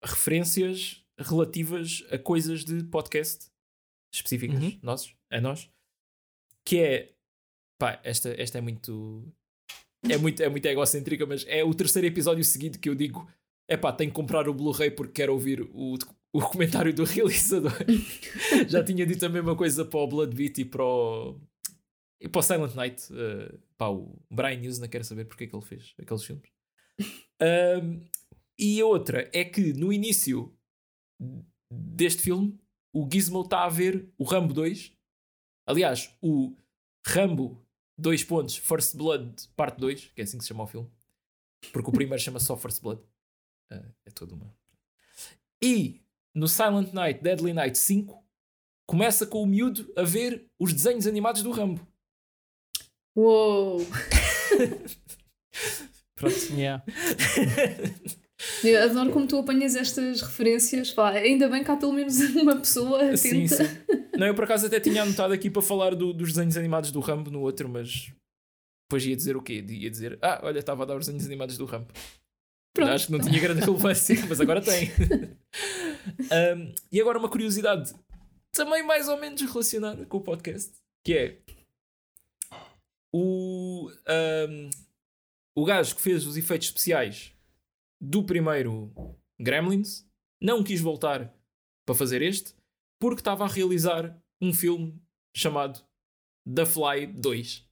referências 0.03 1.05
relativas 1.19 2.05
a 2.11 2.19
coisas 2.19 2.65
de 2.65 2.83
podcast 2.85 3.51
específicas, 4.13 4.61
uhum. 4.61 4.79
nossos, 4.83 5.15
a 5.31 5.41
nós, 5.41 5.71
que 6.65 6.79
é, 6.81 7.15
pá, 7.81 7.99
esta, 8.05 8.29
esta 8.41 8.59
é 8.59 8.61
muito, 8.61 9.25
é 10.09 10.17
muito, 10.19 10.43
é 10.43 10.49
muito 10.49 10.67
egocêntrica, 10.67 11.27
mas 11.27 11.45
é 11.49 11.65
o 11.65 11.75
terceiro 11.75 12.07
episódio 12.07 12.45
seguido 12.45 12.79
que 12.79 12.89
eu 12.89 12.95
digo, 12.95 13.27
é 13.67 13.77
pá, 13.77 13.93
tenho 13.93 14.11
que 14.11 14.17
comprar 14.17 14.49
o 14.49 14.55
Blu-ray 14.55 14.91
porque 14.91 15.15
quero 15.15 15.33
ouvir 15.33 15.63
o 15.73 15.97
o 16.33 16.41
comentário 16.41 16.95
do 16.95 17.05
realizador. 17.05 17.73
Já 18.69 18.85
tinha 18.85 19.07
dito 19.07 19.25
a 19.27 19.29
mesma 19.29 19.57
coisa 19.57 19.85
para 19.85 20.01
o 20.01 20.07
Blood 20.07 20.35
Beat 20.35 20.59
e 20.59 20.65
para 20.65 20.85
o, 20.85 21.41
e 22.21 22.29
para 22.29 22.39
o 22.39 22.43
Silent 22.43 22.75
Night. 22.75 23.13
Uh, 23.13 23.59
pá, 23.77 23.89
o 23.89 24.17
Brian 24.31 24.61
News 24.61 24.79
não 24.79 24.89
quer 24.89 25.05
saber 25.05 25.25
porque 25.25 25.45
é 25.45 25.47
que 25.47 25.57
ele 25.57 25.65
fez 25.65 25.95
aqueles 25.99 26.25
filmes. 26.25 26.51
Um, 27.43 28.01
e 28.59 28.81
a 28.81 28.87
outra 28.87 29.31
é 29.33 29.45
que 29.45 29.73
no 29.73 29.93
início 29.93 30.55
deste 31.73 32.23
filme 32.23 32.59
o 32.95 33.09
Gizmo 33.11 33.43
está 33.43 33.65
a 33.65 33.69
ver 33.69 34.09
o 34.19 34.25
Rambo 34.25 34.53
2. 34.53 34.93
Aliás, 35.67 36.15
o 36.21 36.55
Rambo 37.07 37.65
2 38.01 38.25
pontos 38.25 38.57
First 38.57 38.97
Blood 38.97 39.49
parte 39.57 39.79
2, 39.79 40.13
que 40.15 40.21
é 40.21 40.25
assim 40.25 40.39
que 40.39 40.45
se 40.45 40.49
chama 40.49 40.65
o 40.65 40.67
filme. 40.67 40.91
Porque 41.73 41.91
o 41.91 41.93
primeiro 41.93 42.23
chama 42.23 42.41
só 42.41 42.57
First 42.57 42.83
Blood. 42.83 43.01
Uh, 43.71 43.93
é 44.07 44.11
toda 44.11 44.35
uma. 44.35 44.53
E 45.63 46.01
no 46.35 46.49
Silent 46.49 46.93
Night, 46.93 47.23
Deadly 47.23 47.53
Night 47.53 47.77
5, 47.77 48.25
começa 48.87 49.27
com 49.27 49.43
o 49.43 49.47
miúdo 49.47 49.93
a 49.97 50.03
ver 50.03 50.51
os 50.59 50.73
desenhos 50.73 51.07
animados 51.07 51.43
do 51.43 51.51
Rambo. 51.51 51.87
Uou! 53.15 53.81
Pronto, 56.17 56.37
yeah. 56.55 56.85
Eu 58.65 58.83
adoro 58.83 59.11
como 59.13 59.27
tu 59.27 59.39
apanhas 59.39 59.77
estas 59.77 60.23
referências. 60.23 60.91
Pá, 60.91 61.11
ainda 61.11 61.49
bem 61.49 61.63
que 61.63 61.71
há 61.71 61.77
pelo 61.77 61.93
menos 61.93 62.19
uma 62.37 62.57
pessoa 62.57 62.99
atenta. 63.03 63.17
Sim, 63.19 63.47
sim. 63.47 63.65
Não, 64.17 64.27
eu 64.27 64.35
por 64.35 64.45
acaso 64.45 64.67
até 64.67 64.81
tinha 64.81 65.03
anotado 65.03 65.33
aqui 65.33 65.51
para 65.51 65.63
falar 65.63 65.95
do, 65.95 66.13
dos 66.13 66.33
desenhos 66.33 66.57
animados 66.57 66.91
do 66.91 67.01
Rambo 67.01 67.31
no 67.31 67.41
outro, 67.41 67.69
mas 67.69 68.13
depois 68.87 69.05
ia 69.07 69.17
dizer 69.17 69.37
o 69.37 69.43
quê? 69.43 69.65
Ia 69.69 69.91
dizer, 69.91 70.19
ah, 70.21 70.41
olha, 70.43 70.59
estava 70.59 70.83
a 70.83 70.87
dar 70.87 70.97
os 70.97 71.07
desenhos 71.07 71.27
animados 71.27 71.57
do 71.57 71.65
Rambo. 71.65 71.93
Pronto. 72.75 72.91
Acho 72.91 73.07
que 73.07 73.13
não 73.13 73.21
tinha 73.21 73.41
grande 73.41 73.61
relevância, 73.61 74.17
mas 74.29 74.41
agora 74.41 74.61
tem. 74.61 74.91
um, 76.57 76.75
e 76.91 77.01
agora 77.01 77.19
uma 77.19 77.29
curiosidade 77.29 77.93
também 78.53 78.83
mais 78.83 79.09
ou 79.09 79.19
menos 79.19 79.41
relacionada 79.43 80.05
com 80.07 80.19
o 80.19 80.21
podcast, 80.21 80.73
que 81.05 81.15
é 81.15 81.39
o, 83.13 83.91
um, 84.49 84.71
o 85.55 85.65
gajo 85.65 85.95
que 85.95 86.03
fez 86.03 86.27
os 86.27 86.37
efeitos 86.37 86.69
especiais 86.69 87.33
do 88.01 88.25
primeiro 88.25 88.93
Gremlins 89.39 90.07
não 90.41 90.65
quis 90.65 90.81
voltar 90.81 91.35
para 91.87 91.95
fazer 91.95 92.23
este 92.23 92.55
porque 93.01 93.21
estava 93.21 93.45
a 93.45 93.49
realizar 93.49 94.17
um 94.41 94.53
filme 94.53 95.01
chamado 95.37 95.81
The 96.53 96.67
Fly 96.67 97.07
2. 97.07 97.69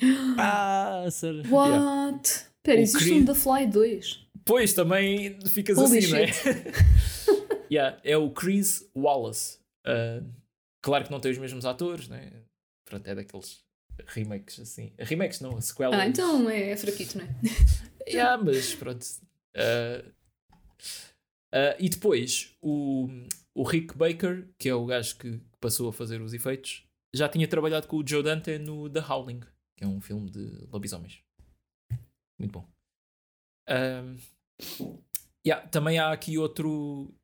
Ah, 0.38 1.06
sério? 1.10 1.42
What? 1.50 2.28
Yeah. 2.28 2.50
Pera, 2.62 2.80
existe 2.80 3.12
um 3.12 3.24
The 3.24 3.34
Fly 3.34 3.66
2? 3.66 4.26
Pois, 4.46 4.72
também 4.72 5.38
ficas 5.46 5.76
Holy 5.76 5.98
assim, 5.98 6.08
shit. 6.08 6.10
não 6.10 6.18
é? 6.18 7.66
yeah, 7.70 8.00
é 8.02 8.16
o 8.16 8.30
Chris 8.30 8.90
Wallace. 8.96 9.58
Uh, 9.86 10.26
claro 10.82 11.04
que 11.04 11.10
não 11.10 11.20
tem 11.20 11.30
os 11.30 11.38
mesmos 11.38 11.66
atores, 11.66 12.08
né? 12.08 12.32
Pronto, 12.86 13.06
é 13.06 13.14
daqueles 13.14 13.62
remakes 14.06 14.58
assim. 14.58 14.92
Remakes 14.98 15.40
não, 15.40 15.60
sequelas. 15.60 16.00
Ah, 16.00 16.06
então 16.06 16.48
é 16.48 16.74
fraquito, 16.76 17.18
não 17.18 17.24
é? 17.24 17.34
yeah, 18.08 18.42
mas 18.42 18.74
pronto. 18.74 19.04
Uh, 19.56 20.08
uh, 21.54 21.76
e 21.78 21.88
depois, 21.88 22.56
o, 22.62 23.08
o 23.54 23.62
Rick 23.62 23.96
Baker, 23.96 24.48
que 24.58 24.68
é 24.68 24.74
o 24.74 24.86
gajo 24.86 25.16
que 25.18 25.40
passou 25.60 25.88
a 25.88 25.92
fazer 25.92 26.20
os 26.20 26.32
efeitos, 26.32 26.84
já 27.14 27.28
tinha 27.28 27.48
trabalhado 27.48 27.88
com 27.88 27.96
o 27.96 28.06
Joe 28.06 28.22
Dante 28.22 28.58
no 28.58 28.88
The 28.88 29.00
Howling, 29.00 29.40
que 29.76 29.84
é 29.84 29.86
um 29.86 30.00
filme 30.00 30.30
de 30.30 30.66
lobisomens. 30.70 31.22
Muito 32.38 32.52
bom. 32.52 32.68
Um, 33.68 34.16
yeah, 35.46 35.66
também 35.68 35.98
há 35.98 36.12
aqui 36.12 36.38
outro. 36.38 37.14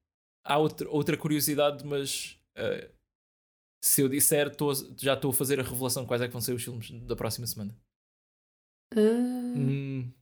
Há 0.45 0.59
outra, 0.59 0.89
outra 0.91 1.17
curiosidade, 1.17 1.85
mas 1.85 2.39
uh, 2.57 2.89
se 3.83 4.03
eu 4.03 4.09
disser, 4.09 4.55
tô, 4.55 4.73
já 4.97 5.15
estou 5.15 5.31
a 5.31 5.35
fazer 5.35 5.59
a 5.59 5.63
revelação 5.63 6.03
de 6.03 6.09
quais 6.09 6.23
é 6.23 6.27
que 6.27 6.33
vão 6.33 6.41
ser 6.41 6.53
os 6.53 6.63
filmes 6.63 6.91
da 7.05 7.17
próxima 7.17 7.47
semana. 7.47 7.77
Uh, 8.95 9.59
hum. 9.59 10.13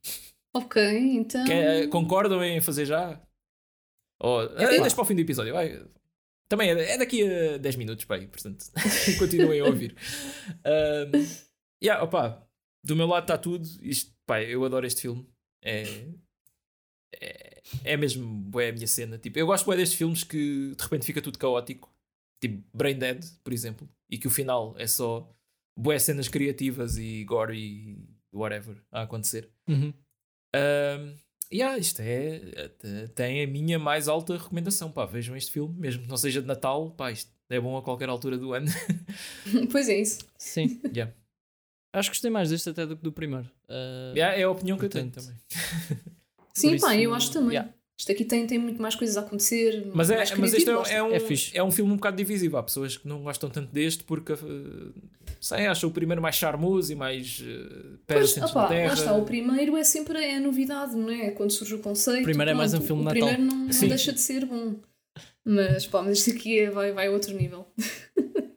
Ok, 0.55 0.83
então. 1.17 1.45
Quer, 1.45 1.89
concordam 1.89 2.43
em 2.43 2.61
fazer 2.61 2.87
já? 2.87 3.21
Oh, 4.23 4.43
é, 4.43 4.81
deixa 4.81 4.95
para 4.95 5.03
o 5.03 5.05
fim 5.05 5.15
do 5.15 5.21
episódio. 5.21 5.53
Vai. 5.53 5.85
Também 6.49 6.71
é, 6.71 6.93
é 6.93 6.99
daqui 6.99 7.27
a 7.27 7.59
10 7.59 7.77
minutos, 7.77 8.05
pai, 8.05 8.27
portanto, 8.27 8.65
continuem 9.19 9.61
a 9.61 9.65
ouvir. 9.65 9.97
Um, 10.65 11.27
yeah, 11.83 12.03
opa, 12.03 12.47
do 12.85 12.95
meu 12.95 13.07
lado 13.07 13.25
está 13.25 13.37
tudo. 13.37 13.67
Isto, 13.83 14.15
pai, 14.27 14.47
eu 14.47 14.65
adoro 14.65 14.87
este 14.87 15.03
filme. 15.03 15.27
É, 15.63 16.07
é, 17.21 17.63
é 17.83 17.97
mesmo 17.97 18.51
é 18.61 18.69
a 18.69 18.73
minha 18.73 18.87
cena. 18.87 19.19
Tipo, 19.19 19.39
eu 19.39 19.47
gosto 19.47 19.69
bem 19.69 19.77
destes 19.77 19.99
filmes 19.99 20.23
que 20.23 20.75
de 20.77 20.83
repente 20.83 21.07
fica 21.07 21.23
tudo 21.23 21.39
caótico. 21.39 21.93
Tipo 22.41 22.63
Brain 22.73 22.99
Dead, 22.99 23.25
por 23.43 23.53
exemplo. 23.53 23.89
E 24.09 24.19
que 24.19 24.29
o 24.29 24.31
final 24.31 24.75
é 24.79 24.87
só 24.87 25.29
boas 25.77 26.03
cenas 26.03 26.29
criativas 26.29 26.97
e 26.99 27.25
gore 27.25 27.59
e 27.59 28.09
whatever 28.33 28.77
a 28.93 29.03
acontecer. 29.03 29.51
Uhum. 29.69 29.93
Um, 30.55 31.15
e 31.51 31.59
yeah, 31.59 31.79
isto 31.79 32.01
é, 32.01 32.71
tem 33.15 33.43
a 33.43 33.47
minha 33.47 33.79
mais 33.79 34.09
alta 34.09 34.37
recomendação. 34.37 34.91
Pá, 34.91 35.05
vejam 35.05 35.37
este 35.37 35.53
filme, 35.53 35.75
mesmo 35.79 36.03
que 36.03 36.09
não 36.09 36.17
seja 36.17 36.41
de 36.41 36.47
Natal, 36.47 36.91
pá, 36.91 37.13
isto 37.13 37.31
é 37.49 37.61
bom 37.61 37.77
a 37.77 37.83
qualquer 37.83 38.09
altura 38.09 38.39
do 38.39 38.53
ano. 38.53 38.67
pois 39.71 39.89
é 39.89 39.99
isso. 39.99 40.19
Sim. 40.39 40.81
Yeah. 40.95 41.13
Acho 41.93 42.11
que 42.11 42.17
gostei 42.17 42.31
mais 42.31 42.51
deste 42.51 42.71
até 42.71 42.87
do 42.87 42.97
que 42.97 43.03
do 43.03 43.13
primeiro. 43.13 43.49
Uh, 43.69 44.17
yeah, 44.17 44.37
é 44.37 44.43
a 44.43 44.51
opinião 44.51 44.77
portanto, 44.77 45.13
que 45.13 45.19
eu 45.19 45.23
tenho 45.23 45.37
também. 45.37 45.41
Sim, 46.53 46.75
isso, 46.75 46.87
pá, 46.87 46.97
eu 46.97 47.15
acho 47.15 47.33
também. 47.33 47.51
Yeah. 47.51 47.73
Isto 47.97 48.11
aqui 48.11 48.25
tem, 48.25 48.47
tem 48.47 48.59
muito 48.59 48.83
mais 48.83 48.97
coisas 48.97 49.17
a 49.17 49.21
acontecer. 49.21 49.87
Mas, 49.95 50.11
é, 50.11 50.25
mas 50.37 50.53
este 50.53 50.69
é, 50.69 50.73
é, 50.73 51.03
um, 51.03 51.13
é, 51.13 51.19
é, 51.55 51.63
um 51.63 51.71
filme 51.71 51.93
um 51.93 51.97
bocado 51.97 52.17
divisivo. 52.17 52.57
Há 52.57 52.63
pessoas 52.63 52.97
que 52.97 53.07
não 53.07 53.23
gostam 53.23 53.49
tanto 53.49 53.73
deste 53.73 54.03
porque 54.03 54.33
uh, 54.33 54.93
sei, 55.45 55.67
acham 55.67 55.91
o 55.91 55.93
primeiro 55.93 56.21
mais 56.21 56.35
charmoso 56.35 56.93
e 56.93 56.95
mais 56.95 57.41
uh, 57.41 57.99
pois, 58.07 58.37
opa, 58.39 58.69
terra. 58.69 58.89
Lá 58.89 58.95
está, 58.95 59.15
o 59.15 59.25
primeiro 59.25 59.77
é 59.77 59.85
sempre 59.85 60.25
a 60.33 60.41
novidade, 60.41 60.97
não 60.97 61.11
é? 61.11 61.31
Quando 61.31 61.51
surge 61.51 61.75
o 61.75 61.81
conceito. 61.81 62.21
O 62.21 62.25
primeiro 62.25 62.51
pronto, 62.51 62.57
é 62.57 62.59
mais 62.59 62.75
um 62.75 62.81
filme 62.81 63.03
o 63.03 63.05
Natal. 63.05 63.23
O 63.23 63.27
primeiro 63.27 63.43
não, 63.43 63.67
não 63.67 63.89
deixa 63.89 64.13
de 64.13 64.21
ser 64.21 64.45
bom. 64.45 64.77
Mas 65.45 65.87
pá, 65.87 66.03
mas 66.03 66.19
isto 66.19 66.31
aqui 66.31 66.59
é, 66.59 66.71
vai, 66.71 66.93
vai 66.93 67.09
a 67.09 67.11
outro 67.11 67.37
nível. 67.37 67.67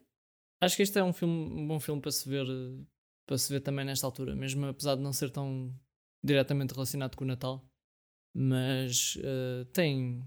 Acho 0.60 0.76
que 0.76 0.82
este 0.82 0.98
é 0.98 1.04
um, 1.04 1.12
filme, 1.12 1.34
um 1.34 1.68
bom 1.68 1.78
filme 1.78 2.00
para 2.00 2.10
se 2.10 2.28
ver 2.28 2.46
para 3.26 3.36
se 3.36 3.52
ver 3.52 3.60
também 3.60 3.84
nesta 3.84 4.06
altura, 4.06 4.34
mesmo 4.34 4.66
apesar 4.66 4.94
de 4.94 5.02
não 5.02 5.12
ser 5.12 5.30
tão 5.30 5.70
diretamente 6.24 6.72
relacionado 6.72 7.14
com 7.14 7.24
o 7.24 7.26
Natal 7.26 7.62
mas 8.34 9.16
uh, 9.16 9.64
tem 9.72 10.24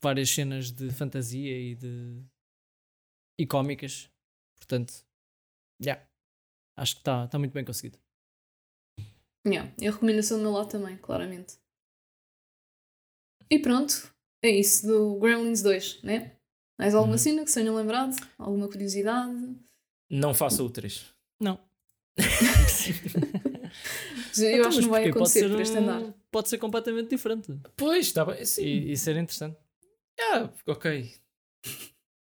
várias 0.00 0.30
cenas 0.30 0.70
de 0.70 0.90
fantasia 0.90 1.58
e 1.58 1.74
de 1.74 2.24
e 3.38 3.46
cómicas, 3.46 4.10
portanto, 4.56 5.04
yeah, 5.82 6.06
acho 6.76 6.94
que 6.94 7.00
está 7.00 7.26
tá 7.26 7.38
muito 7.38 7.52
bem 7.52 7.64
conseguido. 7.64 7.98
Yeah, 9.46 9.72
é 9.80 9.88
a 9.88 9.90
recomendação 9.90 10.38
do 10.38 10.44
meu 10.44 10.52
lado 10.52 10.68
também, 10.68 10.96
claramente. 10.98 11.58
E 13.50 13.58
pronto, 13.58 14.12
é 14.42 14.50
isso 14.50 14.86
do 14.86 15.18
Gremlins 15.18 15.62
2, 15.62 16.02
né? 16.02 16.36
Mais 16.78 16.94
alguma 16.94 17.16
hum. 17.16 17.18
cena 17.18 17.44
que 17.44 17.50
se 17.50 17.60
tenham 17.60 17.74
lembrado? 17.74 18.16
Alguma 18.38 18.68
curiosidade? 18.68 19.56
Não 20.10 20.32
faça 20.32 20.62
o 20.62 20.70
3. 20.70 21.12
Não. 21.40 21.58
eu 24.38 24.50
então, 24.50 24.68
acho 24.68 24.78
que 24.78 24.84
não 24.84 24.90
vai 24.90 25.08
acontecer 25.08 25.48
por 25.48 25.60
este 25.60 25.76
andar. 25.76 26.14
Pode 26.30 26.48
ser 26.48 26.58
completamente 26.58 27.10
diferente. 27.10 27.52
Pois, 27.76 28.06
está 28.06 28.24
bem. 28.24 28.44
Sim. 28.44 28.62
E, 28.62 28.92
e 28.92 28.96
ser 28.96 29.16
interessante. 29.16 29.56
Ah, 30.20 30.50
ok. 30.66 31.12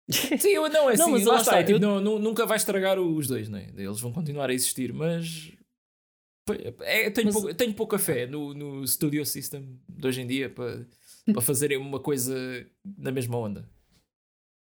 Sim, 0.40 0.50
eu 0.50 0.68
não 0.70 0.90
é 0.90 0.94
assim, 0.94 1.04
não, 1.04 1.12
mas 1.12 1.26
lá, 1.26 1.34
lá 1.34 1.42
está, 1.42 1.62
está 1.62 1.72
eu... 1.72 1.80
não, 1.80 2.20
nunca 2.20 2.46
vai 2.46 2.58
estragar 2.58 3.00
os 3.00 3.28
dois, 3.28 3.48
né? 3.48 3.72
Eles 3.76 4.00
vão 4.00 4.12
continuar 4.12 4.50
a 4.50 4.54
existir, 4.54 4.92
mas 4.92 5.52
é, 6.82 7.10
tenho, 7.12 7.28
mas... 7.28 7.36
pouca, 7.36 7.54
tenho 7.54 7.74
pouca 7.74 8.00
fé 8.00 8.26
no, 8.26 8.54
no 8.54 8.88
Studio 8.88 9.24
System 9.26 9.80
de 9.88 10.08
hoje 10.08 10.22
em 10.22 10.28
dia 10.28 10.50
para, 10.50 10.86
para 11.32 11.42
fazerem 11.42 11.78
uma 11.78 12.00
coisa 12.00 12.36
na 12.98 13.12
mesma 13.12 13.38
onda. 13.38 13.70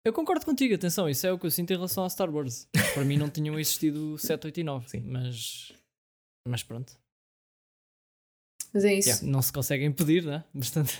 Eu 0.06 0.14
concordo 0.14 0.46
contigo, 0.46 0.76
atenção, 0.76 1.10
isso 1.10 1.26
é 1.26 1.32
o 1.32 1.38
que 1.38 1.46
eu 1.46 1.52
sinto 1.52 1.72
em 1.72 1.76
relação 1.76 2.06
a 2.06 2.10
Star 2.10 2.34
Wars. 2.34 2.68
Para 2.94 3.04
mim 3.04 3.18
não 3.18 3.30
tinham 3.30 3.60
existido 3.60 4.18
7, 4.18 4.46
8 4.46 4.60
e 4.60 4.64
9, 4.64 4.90
Sim. 4.90 5.02
mas 5.02 5.74
mas 6.48 6.64
pronto. 6.64 6.94
Mas 8.74 8.86
é 8.86 8.94
isso. 8.94 9.10
Yeah. 9.10 9.28
Não 9.28 9.42
se 9.42 9.52
consegue 9.52 9.86
impedir, 9.86 10.24
né? 10.24 10.44
Bastante. 10.54 11.00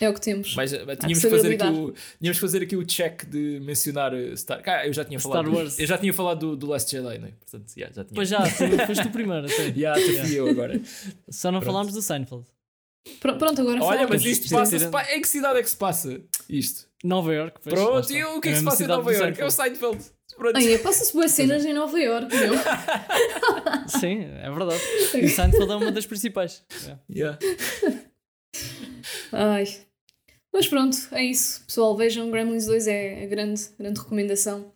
É 0.00 0.08
o 0.08 0.14
que 0.14 0.20
temos. 0.20 0.54
Mas 0.54 0.72
uh, 0.72 0.76
tínhamos, 0.76 1.20
que 1.20 1.30
fazer 1.30 1.52
aqui 1.54 1.66
o, 1.66 1.94
tínhamos 2.18 2.36
que 2.36 2.40
fazer 2.40 2.62
aqui 2.62 2.76
o 2.76 2.84
check 2.84 3.24
de 3.26 3.60
mencionar 3.60 4.14
uh, 4.14 4.36
Star 4.36 4.62
Ah, 4.66 4.86
eu 4.86 4.92
já 4.92 5.04
tinha 5.04 5.20
falado. 5.20 5.46
Star 5.46 5.54
Wars. 5.54 5.78
Eu 5.78 5.86
já 5.86 5.98
tinha 5.98 6.12
falado 6.12 6.38
do, 6.38 6.56
do 6.56 6.66
Last 6.66 6.90
Jedi, 6.90 7.18
não 7.18 7.28
é? 7.28 7.32
Portanto, 7.32 7.72
yeah, 7.76 7.94
já 7.94 8.04
tinha. 8.04 8.14
Pois 8.14 8.28
já, 8.28 8.44
foste 8.86 9.06
o 9.06 9.10
primeiro. 9.10 9.46
Até. 9.46 9.66
yeah, 9.76 10.00
yeah. 10.00 10.32
eu 10.32 10.48
agora. 10.48 10.80
Só 11.28 11.50
não 11.50 11.60
Pronto. 11.60 11.72
falámos 11.72 11.92
do 11.92 12.02
Seinfeld. 12.02 12.44
Pronto, 13.20 13.60
agora 13.60 13.82
Olha, 13.82 14.08
mas 14.08 14.24
isto 14.24 14.50
passa. 14.50 14.76
Em 15.14 15.20
que 15.20 15.28
cidade 15.28 15.58
é 15.58 15.62
que 15.62 15.70
se 15.70 15.76
passa 15.76 16.20
isto? 16.48 16.86
Nova 17.04 17.32
York. 17.32 17.60
Pronto, 17.62 18.12
e 18.12 18.24
o 18.24 18.40
que 18.40 18.48
é 18.48 18.52
que 18.52 18.58
se 18.58 18.64
passa 18.64 18.84
em 18.84 18.86
Nova 18.86 19.12
York? 19.12 19.40
É 19.40 19.44
o 19.44 19.50
Seinfeld. 19.50 20.04
Ai, 20.54 20.78
passa-se 20.78 21.12
boas 21.12 21.30
cenas 21.30 21.64
em 21.64 21.72
Nova 21.72 21.98
York, 21.98 22.34
meu. 22.34 22.54
Sim, 23.88 24.24
é 24.24 24.50
verdade. 24.50 24.80
E 25.14 25.28
Seinfeld 25.28 25.70
é 25.70 25.76
uma 25.76 25.92
das 25.92 26.04
principais. 26.04 26.62
Yeah. 27.08 27.38
Ai. 29.32 29.64
Mas 30.52 30.66
pronto, 30.66 30.96
é 31.12 31.24
isso. 31.24 31.64
Pessoal, 31.66 31.96
vejam 31.96 32.30
Gremlins 32.30 32.66
2 32.66 32.86
é 32.86 33.24
a 33.24 33.26
grande, 33.26 33.62
grande 33.78 34.00
recomendação. 34.00 34.72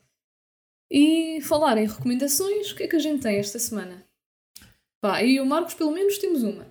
E 0.91 1.41
falar 1.43 1.79
em 1.79 1.87
recomendações, 1.87 2.71
o 2.71 2.77
que 2.77 2.83
é 2.83 2.89
que 2.89 2.97
a 2.97 3.01
gente 3.01 3.23
tem 3.23 3.37
esta 3.37 3.59
semana? 3.59 4.05
Pá, 5.01 5.23
e 5.23 5.41
o 5.41 5.47
Marcos, 5.47 5.75
pelo 5.75 5.93
menos, 5.93 6.19
temos 6.19 6.43
uma. 6.43 6.67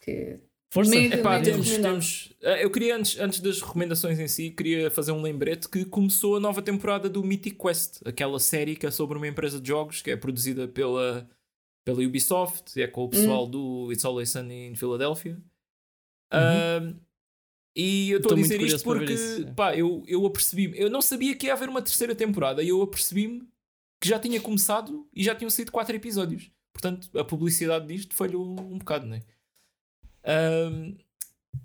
Que 0.00 0.40
Força. 0.72 0.94
Mega, 0.94 1.16
Epá, 1.16 1.30
mega 1.30 1.44
temos, 1.44 1.78
temos, 1.78 2.32
eh, 2.42 2.64
eu 2.64 2.70
queria, 2.70 2.96
antes, 2.96 3.18
antes 3.18 3.40
das 3.40 3.60
recomendações 3.60 4.20
em 4.20 4.28
si, 4.28 4.50
queria 4.50 4.88
fazer 4.88 5.10
um 5.10 5.20
lembrete 5.20 5.68
que 5.68 5.84
começou 5.84 6.36
a 6.36 6.40
nova 6.40 6.62
temporada 6.62 7.08
do 7.08 7.24
Mythic 7.24 7.56
Quest, 7.56 8.00
aquela 8.06 8.38
série 8.38 8.76
que 8.76 8.86
é 8.86 8.90
sobre 8.90 9.18
uma 9.18 9.26
empresa 9.26 9.60
de 9.60 9.66
jogos 9.66 10.00
que 10.00 10.12
é 10.12 10.16
produzida 10.16 10.68
pela, 10.68 11.28
pela 11.84 12.04
Ubisoft, 12.04 12.78
e 12.78 12.82
é 12.82 12.86
com 12.86 13.02
o 13.02 13.08
pessoal 13.08 13.46
hum. 13.46 13.50
do 13.50 13.88
It's 13.90 14.04
Always 14.04 14.30
Sunny 14.30 14.68
in 14.68 14.76
Philadelphia. 14.76 15.36
Uhum. 16.32 16.90
Uh, 16.92 17.00
e 17.80 18.10
eu 18.10 18.18
estou 18.18 18.32
a 18.32 18.36
dizer 18.36 18.60
isto 18.60 18.84
porque 18.84 19.14
pá, 19.56 19.74
eu, 19.74 20.04
eu 20.06 20.26
apercebi-me, 20.26 20.78
eu 20.78 20.90
não 20.90 21.00
sabia 21.00 21.34
que 21.34 21.46
ia 21.46 21.54
haver 21.54 21.70
uma 21.70 21.80
terceira 21.80 22.14
temporada 22.14 22.62
e 22.62 22.68
eu 22.68 22.82
apercebi-me 22.82 23.48
que 23.98 24.06
já 24.06 24.18
tinha 24.18 24.38
começado 24.38 25.08
e 25.14 25.24
já 25.24 25.34
tinham 25.34 25.48
sido 25.48 25.72
quatro 25.72 25.96
episódios. 25.96 26.50
Portanto, 26.74 27.08
a 27.18 27.24
publicidade 27.24 27.86
disto 27.86 28.14
falhou 28.14 28.44
um 28.44 28.76
bocado, 28.76 29.06
não 29.06 29.16
é? 29.16 29.22
Um, 30.70 30.94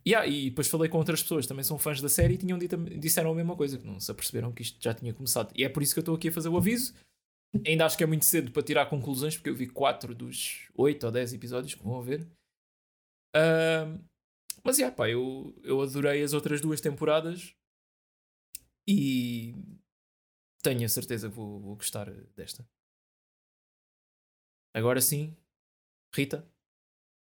yeah, 0.07 0.25
e 0.25 0.49
depois 0.49 0.69
falei 0.69 0.89
com 0.89 0.97
outras 0.97 1.21
pessoas 1.21 1.45
também 1.45 1.65
são 1.65 1.77
fãs 1.77 1.99
da 1.99 2.07
série 2.07 2.35
e 2.35 2.37
tinham 2.37 2.57
dito, 2.57 2.77
disseram 2.77 3.31
a 3.31 3.35
mesma 3.35 3.55
coisa, 3.57 3.77
que 3.77 3.85
não 3.85 3.99
se 3.99 4.09
aperceberam 4.09 4.53
que 4.53 4.61
isto 4.61 4.81
já 4.81 4.93
tinha 4.93 5.13
começado. 5.13 5.51
E 5.53 5.65
é 5.65 5.69
por 5.69 5.83
isso 5.83 5.93
que 5.93 5.99
eu 5.99 6.01
estou 6.01 6.15
aqui 6.15 6.29
a 6.29 6.31
fazer 6.31 6.47
o 6.47 6.55
aviso. 6.55 6.93
Ainda 7.65 7.85
acho 7.85 7.97
que 7.97 8.03
é 8.05 8.07
muito 8.07 8.23
cedo 8.23 8.51
para 8.51 8.63
tirar 8.63 8.85
conclusões, 8.85 9.35
porque 9.35 9.49
eu 9.49 9.55
vi 9.55 9.67
4 9.67 10.15
dos 10.15 10.69
8 10.75 11.05
ou 11.05 11.11
10 11.11 11.33
episódios 11.33 11.73
que 11.73 11.83
vão 11.83 11.99
haver. 11.99 12.25
Um, 13.35 13.99
mas 14.65 14.79
yeah, 14.79 14.93
pá, 14.93 15.07
eu, 15.07 15.55
eu 15.63 15.79
adorei 15.79 16.23
as 16.23 16.33
outras 16.33 16.59
duas 16.59 16.81
temporadas 16.81 17.55
e 18.87 19.53
tenho 20.63 20.83
a 20.83 20.89
certeza 20.89 21.29
que 21.29 21.35
vou, 21.35 21.59
vou 21.59 21.75
gostar 21.75 22.09
desta. 22.35 22.67
Agora 24.73 24.99
sim, 24.99 25.37
Rita. 26.13 26.49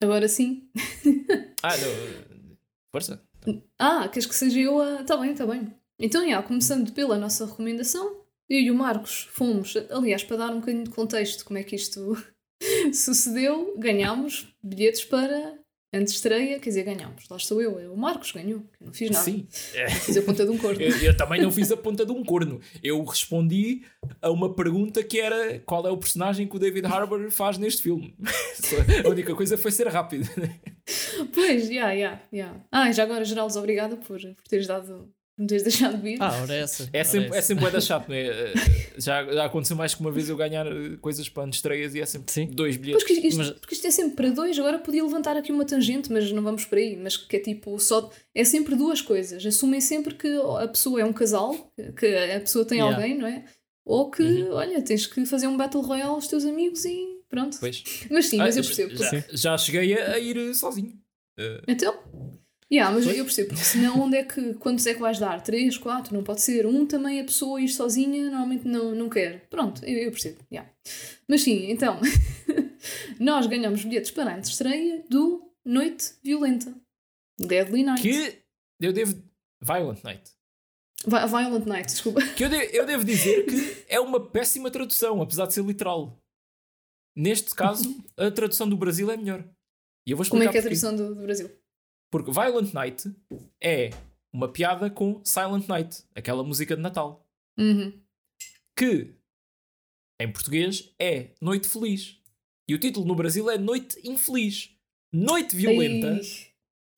Agora 0.02 0.28
sim. 0.28 0.70
ah, 1.62 1.78
não. 1.78 2.58
Força. 2.92 3.24
Ah, 3.78 4.10
queres 4.10 4.26
que 4.26 4.36
seja 4.36 4.60
eu 4.60 4.82
a. 4.82 5.02
Está 5.02 5.16
bem, 5.16 5.32
está 5.32 5.46
bem. 5.46 5.74
Então, 6.00 6.28
já, 6.28 6.42
começando 6.42 6.92
pela 6.94 7.18
nossa 7.18 7.46
recomendação, 7.46 8.26
eu 8.50 8.60
e 8.60 8.72
o 8.72 8.76
Marcos 8.76 9.28
fomos, 9.32 9.76
aliás, 9.92 10.24
para 10.24 10.38
dar 10.38 10.52
um 10.52 10.60
bocadinho 10.60 10.84
de 10.84 10.90
contexto 10.90 11.46
como 11.46 11.60
é 11.60 11.64
que 11.64 11.76
isto 11.76 12.16
sucedeu, 12.94 13.78
ganhámos 13.78 14.56
bilhetes 14.64 15.06
para 15.06 15.57
Antes 15.94 16.16
estreia, 16.16 16.60
quer 16.60 16.70
dizer, 16.70 16.84
ganhámos. 16.84 17.30
Lá 17.30 17.38
estou 17.38 17.62
eu, 17.62 17.80
eu, 17.80 17.94
o 17.94 17.98
Marcos 17.98 18.34
ganhou, 18.34 18.62
não 18.80 18.92
fiz 18.92 19.10
nada. 19.10 19.24
Sim. 19.24 19.48
É. 19.74 19.90
Fiz 19.90 20.18
a 20.18 20.22
ponta 20.22 20.46
de 20.46 20.52
um 20.52 20.58
corno. 20.58 20.82
eu, 20.82 20.98
eu, 20.98 21.16
também 21.16 21.42
não 21.42 21.50
fiz 21.50 21.72
a 21.72 21.78
ponta 21.78 22.06
de 22.06 22.12
um 22.12 22.24
corno. 22.26 22.60
Eu 22.84 23.02
respondi 23.06 23.84
a 24.22 24.30
uma 24.30 24.54
pergunta 24.54 25.02
que 25.02 25.20
era 25.20 25.60
qual 25.60 25.88
é 25.88 25.90
o 25.90 25.98
personagem 25.98 26.46
que 26.46 26.56
o 26.56 26.60
David 26.60 26.86
Harbour 26.86 27.32
faz 27.32 27.58
neste 27.58 27.82
filme. 27.82 28.14
a 29.06 29.10
única 29.10 29.34
coisa 29.34 29.58
foi 29.58 29.72
ser 29.72 29.88
rápido. 29.88 30.30
pois, 31.34 31.68
já, 31.68 31.96
já, 31.96 32.22
yeah. 32.34 32.66
Ah, 32.70 32.92
já 32.92 33.04
agora, 33.04 33.24
Geraldo, 33.24 33.58
obrigada 33.58 33.96
por, 33.96 34.20
por 34.20 34.48
teres 34.50 34.68
dado 34.68 35.10
me 35.38 35.46
tens 35.46 35.62
deixado 35.62 36.02
vir. 36.02 36.18
Ah, 36.20 36.42
ora 36.42 36.54
é 36.56 36.62
essa. 36.62 36.90
É 36.92 37.04
sempre, 37.04 37.28
essa. 37.28 37.38
é 37.38 37.42
sempre 37.42 37.70
da 37.70 37.80
chato, 37.82 38.10
não 38.10 38.16
é? 38.16 38.26
Eh, 38.26 38.54
já, 38.98 39.24
já 39.24 39.46
aconteceu 39.46 39.78
mais 39.78 39.94
que 39.94 40.02
uma 40.02 40.12
vez 40.12 40.30
eu 40.30 40.36
ganhar 40.36 40.66
eh, 40.66 40.98
coisas 41.00 41.30
para 41.30 41.48
estreias 41.50 41.94
e 41.94 42.02
é 42.02 42.06
sempre 42.06 42.32
Sim. 42.32 42.48
dois 42.48 42.76
bilhetes. 42.76 43.04
Porque 43.04 43.28
isto, 43.28 43.38
mas... 43.38 43.52
porque 43.52 43.76
isto 43.76 43.86
é 43.86 43.92
sempre 43.92 44.16
para 44.16 44.30
dois, 44.32 44.58
agora 44.58 44.80
podia 44.80 45.04
levantar 45.04 45.38
aqui 45.38 45.52
uma 45.52 45.64
tangente, 45.64 46.12
mas 46.12 46.32
não 46.32 46.42
vamos 46.42 46.66
por 46.66 46.80
aí. 46.80 46.98
Mas 46.98 47.16
que 47.16 47.36
é 47.36 47.40
tipo 47.40 47.80
só. 47.80 48.10
É 48.34 48.44
sempre 48.44 48.76
duas 48.76 49.00
coisas. 49.00 49.46
Assumem 49.46 49.80
sempre 49.80 50.16
que 50.16 50.28
a 50.60 50.68
pessoa 50.68 51.02
é 51.02 51.06
um 51.06 51.14
casal, 51.14 51.72
que 51.98 52.06
a 52.36 52.40
pessoa 52.40 52.66
tem 52.66 52.80
yeah. 52.80 52.96
alguém, 52.96 53.18
não 53.18 53.28
é? 53.28 53.46
Ou 53.86 54.10
que, 54.10 54.24
uhum. 54.24 54.54
olha, 54.54 54.82
tens 54.82 55.06
que 55.06 55.26
fazer 55.26 55.48
um 55.48 55.56
Battle 55.56 55.82
Royale 55.82 56.10
aos 56.10 56.28
teus 56.28 56.46
amigos 56.46 56.84
e 56.84 57.22
pronto. 57.30 57.58
Pois. 57.60 57.84
Mas 58.10 58.26
sim, 58.26 58.40
ah, 58.40 58.44
mas 58.44 58.58
eu 58.58 58.64
percebo. 58.64 58.96
Já, 58.96 59.24
já 59.32 59.58
cheguei 59.58 59.98
a, 59.98 60.14
a 60.14 60.20
ir 60.20 60.54
sozinho. 60.56 61.00
Uh... 61.40 61.62
Então? 61.68 61.96
Yeah, 62.72 62.94
mas 62.94 63.08
eu 63.08 63.24
percebo, 63.24 63.50
porque 63.50 63.64
senão 63.64 64.02
onde 64.02 64.18
é 64.18 64.24
que, 64.24 64.54
quantos 64.56 64.86
é 64.86 64.94
que 64.94 65.00
vais 65.00 65.18
dar? 65.18 65.42
Três, 65.42 65.78
quatro? 65.78 66.14
Não 66.14 66.22
pode 66.22 66.42
ser. 66.42 66.66
Um 66.66 66.86
também 66.86 67.22
a 67.22 67.24
pessoa 67.24 67.62
ir 67.62 67.70
sozinha 67.70 68.26
normalmente 68.26 68.68
não, 68.68 68.94
não 68.94 69.10
quer. 69.10 69.48
Pronto, 69.50 69.84
eu, 69.86 69.98
eu 69.98 70.12
percebo. 70.12 70.40
Yeah. 70.52 70.70
Mas 71.30 71.44
sim, 71.44 71.72
então, 71.72 72.00
nós 73.20 73.48
ganhamos 73.48 73.86
bilhetes 73.86 74.12
para 74.12 74.36
a 74.36 74.40
estreia 74.40 75.02
do 75.10 75.50
Noite 75.66 76.14
Violenta. 76.22 76.76
Deadly 77.40 77.84
Night. 77.84 78.02
Que 78.02 78.38
eu 78.82 78.92
devo. 78.92 79.24
Violent 79.62 80.04
Night. 80.04 80.32
Violent 81.06 81.66
Night, 81.66 81.88
desculpa. 81.88 82.22
Que 82.36 82.46
eu, 82.46 82.50
de, 82.50 82.76
eu 82.76 82.86
devo 82.86 83.06
dizer 83.06 83.46
que 83.46 83.86
é 83.88 84.00
uma 84.00 84.20
péssima 84.20 84.70
tradução, 84.70 85.22
apesar 85.22 85.46
de 85.46 85.54
ser 85.54 85.64
literal. 85.64 86.18
Neste 87.16 87.56
caso, 87.56 88.04
a 88.18 88.30
tradução 88.30 88.68
do 88.68 88.76
Brasil 88.76 89.10
é 89.10 89.18
melhor. 89.18 89.48
E 90.06 90.12
eu 90.12 90.18
vou 90.18 90.28
Como 90.28 90.44
é 90.44 90.48
que 90.48 90.58
é 90.58 90.60
a 90.60 90.64
tradução 90.64 90.96
do, 90.96 91.16
do 91.16 91.22
Brasil? 91.22 91.50
Porque 92.12 92.32
Violent 92.32 92.74
Night 92.74 93.14
é 93.62 93.90
uma 94.34 94.52
piada 94.52 94.90
com 94.90 95.22
Silent 95.24 95.68
Night, 95.68 96.04
aquela 96.16 96.44
música 96.44 96.76
de 96.76 96.82
Natal. 96.82 97.26
Uhum. 97.58 98.00
Que 98.76 99.16
em 100.20 100.32
português 100.32 100.94
é 101.00 101.32
Noite 101.42 101.68
Feliz. 101.68 102.18
E 102.70 102.76
o 102.76 102.80
título 102.80 103.06
no 103.06 103.16
Brasil 103.16 103.50
é 103.50 103.58
Noite 103.58 104.00
Infeliz. 104.04 104.72
Noite 105.14 105.56
Violenta 105.56 106.20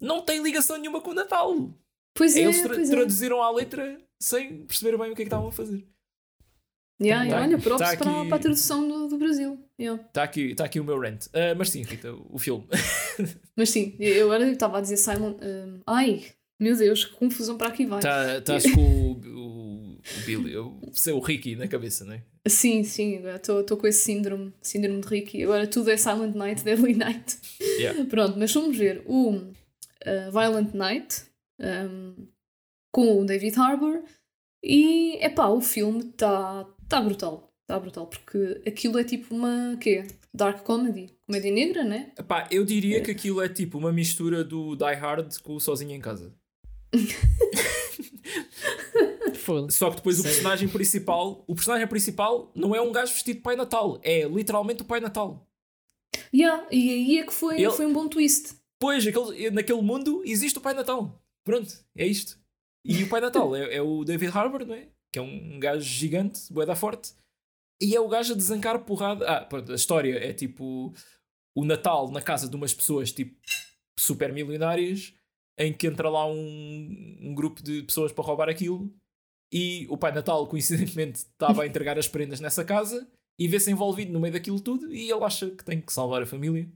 não 0.01 0.21
tem 0.21 0.41
ligação 0.41 0.77
nenhuma 0.77 1.01
com 1.01 1.11
o 1.11 1.13
Natal. 1.13 1.53
Pois 2.15 2.35
é, 2.35 2.41
Eles 2.41 2.61
tra 2.61 2.81
é. 2.81 2.89
traduziram 2.89 3.41
à 3.41 3.51
letra 3.51 4.01
sem 4.21 4.65
perceber 4.65 4.97
bem 4.97 5.11
o 5.11 5.15
que 5.15 5.21
é 5.21 5.25
que 5.25 5.29
estavam 5.29 5.49
a 5.49 5.51
fazer. 5.51 5.87
Yeah, 7.01 7.29
Tá- 7.29 7.41
olha, 7.41 7.57
props 7.57 7.79
tá 7.79 7.97
para, 7.97 8.19
aqui- 8.19 8.27
para 8.27 8.35
a 8.37 8.39
tradução 8.39 8.87
do, 8.87 9.07
do 9.07 9.17
Brasil. 9.17 9.57
Yeah. 9.79 10.03
Está 10.03 10.23
aqui, 10.23 10.53
tá 10.53 10.65
aqui 10.65 10.79
o 10.79 10.83
meu 10.83 10.99
rant. 10.99 11.27
Ah, 11.33 11.55
mas 11.57 11.69
sim, 11.69 11.81
Rita, 11.81 12.13
o 12.29 12.37
filme. 12.37 12.65
Mas 13.55 13.69
sim, 13.69 13.95
eu 13.99 14.25
agora 14.31 14.49
estava 14.49 14.77
a 14.77 14.81
dizer 14.81 14.97
Simon. 14.97 15.35
hum, 15.41 15.79
ai, 15.85 16.23
meu 16.59 16.75
Deus, 16.77 17.03
que 17.05 17.15
confusão 17.15 17.57
para 17.57 17.67
aqui 17.69 17.85
vai. 17.85 18.01
Tá- 18.01 18.37
Estás 18.37 18.69
com 18.71 18.81
o, 18.81 19.11
o, 19.13 19.97
Billy, 20.25 20.55
o, 20.57 21.19
Ricky 21.19 21.55
na 21.55 21.67
cabeça, 21.67 22.05
não 22.05 22.13
é? 22.13 22.21
Sim, 22.47 22.83
sim, 22.83 23.21
estou 23.35 23.77
com 23.77 23.85
esse 23.87 23.99
síndrome, 24.03 24.53
síndrome 24.61 25.01
de 25.01 25.07
Ricky. 25.07 25.43
Agora 25.43 25.67
tudo 25.67 25.91
é 25.91 25.97
Silent 25.97 26.35
Night, 26.35 26.63
Deadly 26.63 26.95
Night. 26.95 27.37
Yeah. 27.61 28.03
Pronto, 28.09 28.37
mas 28.39 28.53
vamos 28.53 28.75
ver 28.77 29.03
o 29.05 29.31
uh, 29.31 30.31
Violent 30.31 30.73
Night 30.73 31.23
um, 31.59 32.27
com 32.93 33.21
o 33.21 33.25
David 33.25 33.57
Harbour 33.59 34.01
e 34.63 35.17
epá, 35.23 35.47
o 35.47 35.61
filme 35.61 35.99
está 36.09 36.65
tá 36.89 37.01
brutal. 37.01 37.51
Está 37.61 37.79
brutal, 37.79 38.07
porque 38.07 38.61
aquilo 38.65 38.97
é 38.97 39.03
tipo 39.03 39.35
uma 39.35 39.77
quê? 39.79 40.03
Dark 40.33 40.63
comedy, 40.63 41.11
comédia 41.27 41.51
negra, 41.51 41.83
né? 41.83 42.11
Epá, 42.17 42.47
eu 42.49 42.65
diria 42.65 42.99
que 43.01 43.11
aquilo 43.11 43.41
é 43.41 43.47
tipo 43.47 43.77
uma 43.77 43.91
mistura 43.91 44.43
do 44.43 44.75
Die 44.75 44.95
Hard 44.95 45.37
com 45.43 45.55
o 45.55 45.59
Sozinho 45.59 45.91
em 45.95 46.01
Casa. 46.01 46.33
Foda-se. 49.35 49.77
Só 49.77 49.89
que 49.89 49.97
depois 49.97 50.19
o 50.19 50.21
Sério? 50.21 50.35
personagem 50.37 50.67
principal, 50.67 51.43
o 51.47 51.55
personagem 51.55 51.87
principal 51.87 52.51
não 52.55 52.75
é 52.75 52.81
um 52.81 52.91
gajo 52.91 53.13
vestido 53.13 53.37
de 53.37 53.41
Pai 53.43 53.55
Natal, 53.55 53.99
é 54.03 54.23
literalmente 54.27 54.81
o 54.81 54.85
Pai 54.85 54.99
Natal. 54.99 55.47
Yeah, 56.33 56.67
e 56.71 56.91
aí 56.91 57.17
é 57.19 57.23
que 57.23 57.33
foi, 57.33 57.55
Ele- 57.61 57.71
foi 57.71 57.85
um 57.85 57.93
bom 57.93 58.07
twist. 58.07 58.55
Pois, 58.79 59.05
aquele, 59.05 59.51
naquele 59.51 59.81
mundo 59.81 60.21
existe 60.25 60.57
o 60.57 60.61
Pai 60.61 60.73
Natal. 60.73 61.21
Pronto, 61.43 61.71
é 61.95 62.05
isto. 62.07 62.37
E 62.85 63.03
o 63.03 63.09
Pai 63.09 63.21
Natal 63.21 63.55
é, 63.55 63.75
é 63.75 63.81
o 63.81 64.03
David 64.03 64.31
Harbour, 64.35 64.65
não 64.65 64.73
é? 64.75 64.87
Que 65.11 65.19
é 65.19 65.21
um 65.21 65.59
gajo 65.59 65.81
gigante, 65.81 66.51
bué 66.51 66.65
da 66.65 66.75
forte. 66.75 67.13
E 67.81 67.95
é 67.95 67.99
o 67.99 68.07
gajo 68.07 68.33
a 68.33 68.35
desancar 68.35 68.83
porrada. 68.83 69.25
Ah, 69.27 69.45
pronto, 69.45 69.71
a 69.71 69.75
história 69.75 70.17
é 70.17 70.33
tipo 70.33 70.93
o 71.55 71.65
Natal 71.65 72.11
na 72.11 72.21
casa 72.21 72.47
de 72.47 72.55
umas 72.55 72.73
pessoas 72.73 73.11
tipo 73.11 73.35
super 73.99 74.31
milionárias 74.31 75.13
em 75.57 75.73
que 75.73 75.87
entra 75.87 76.09
lá 76.09 76.25
um, 76.25 77.17
um 77.21 77.35
grupo 77.35 77.61
de 77.61 77.83
pessoas 77.83 78.13
para 78.13 78.23
roubar 78.23 78.47
aquilo 78.47 78.93
e 79.51 79.85
o 79.89 79.97
Pai 79.97 80.13
Natal 80.13 80.47
coincidentemente 80.47 81.19
estava 81.19 81.63
a 81.63 81.67
entregar 81.67 81.97
as 81.97 82.07
prendas 82.07 82.39
nessa 82.39 82.63
casa 82.63 83.09
e 83.37 83.47
vê-se 83.47 83.71
envolvido 83.71 84.11
no 84.11 84.19
meio 84.19 84.33
daquilo 84.33 84.59
tudo 84.59 84.93
e 84.93 85.11
ele 85.11 85.23
acha 85.23 85.49
que 85.49 85.63
tem 85.63 85.81
que 85.81 85.91
salvar 85.91 86.21
a 86.21 86.25
família. 86.25 86.69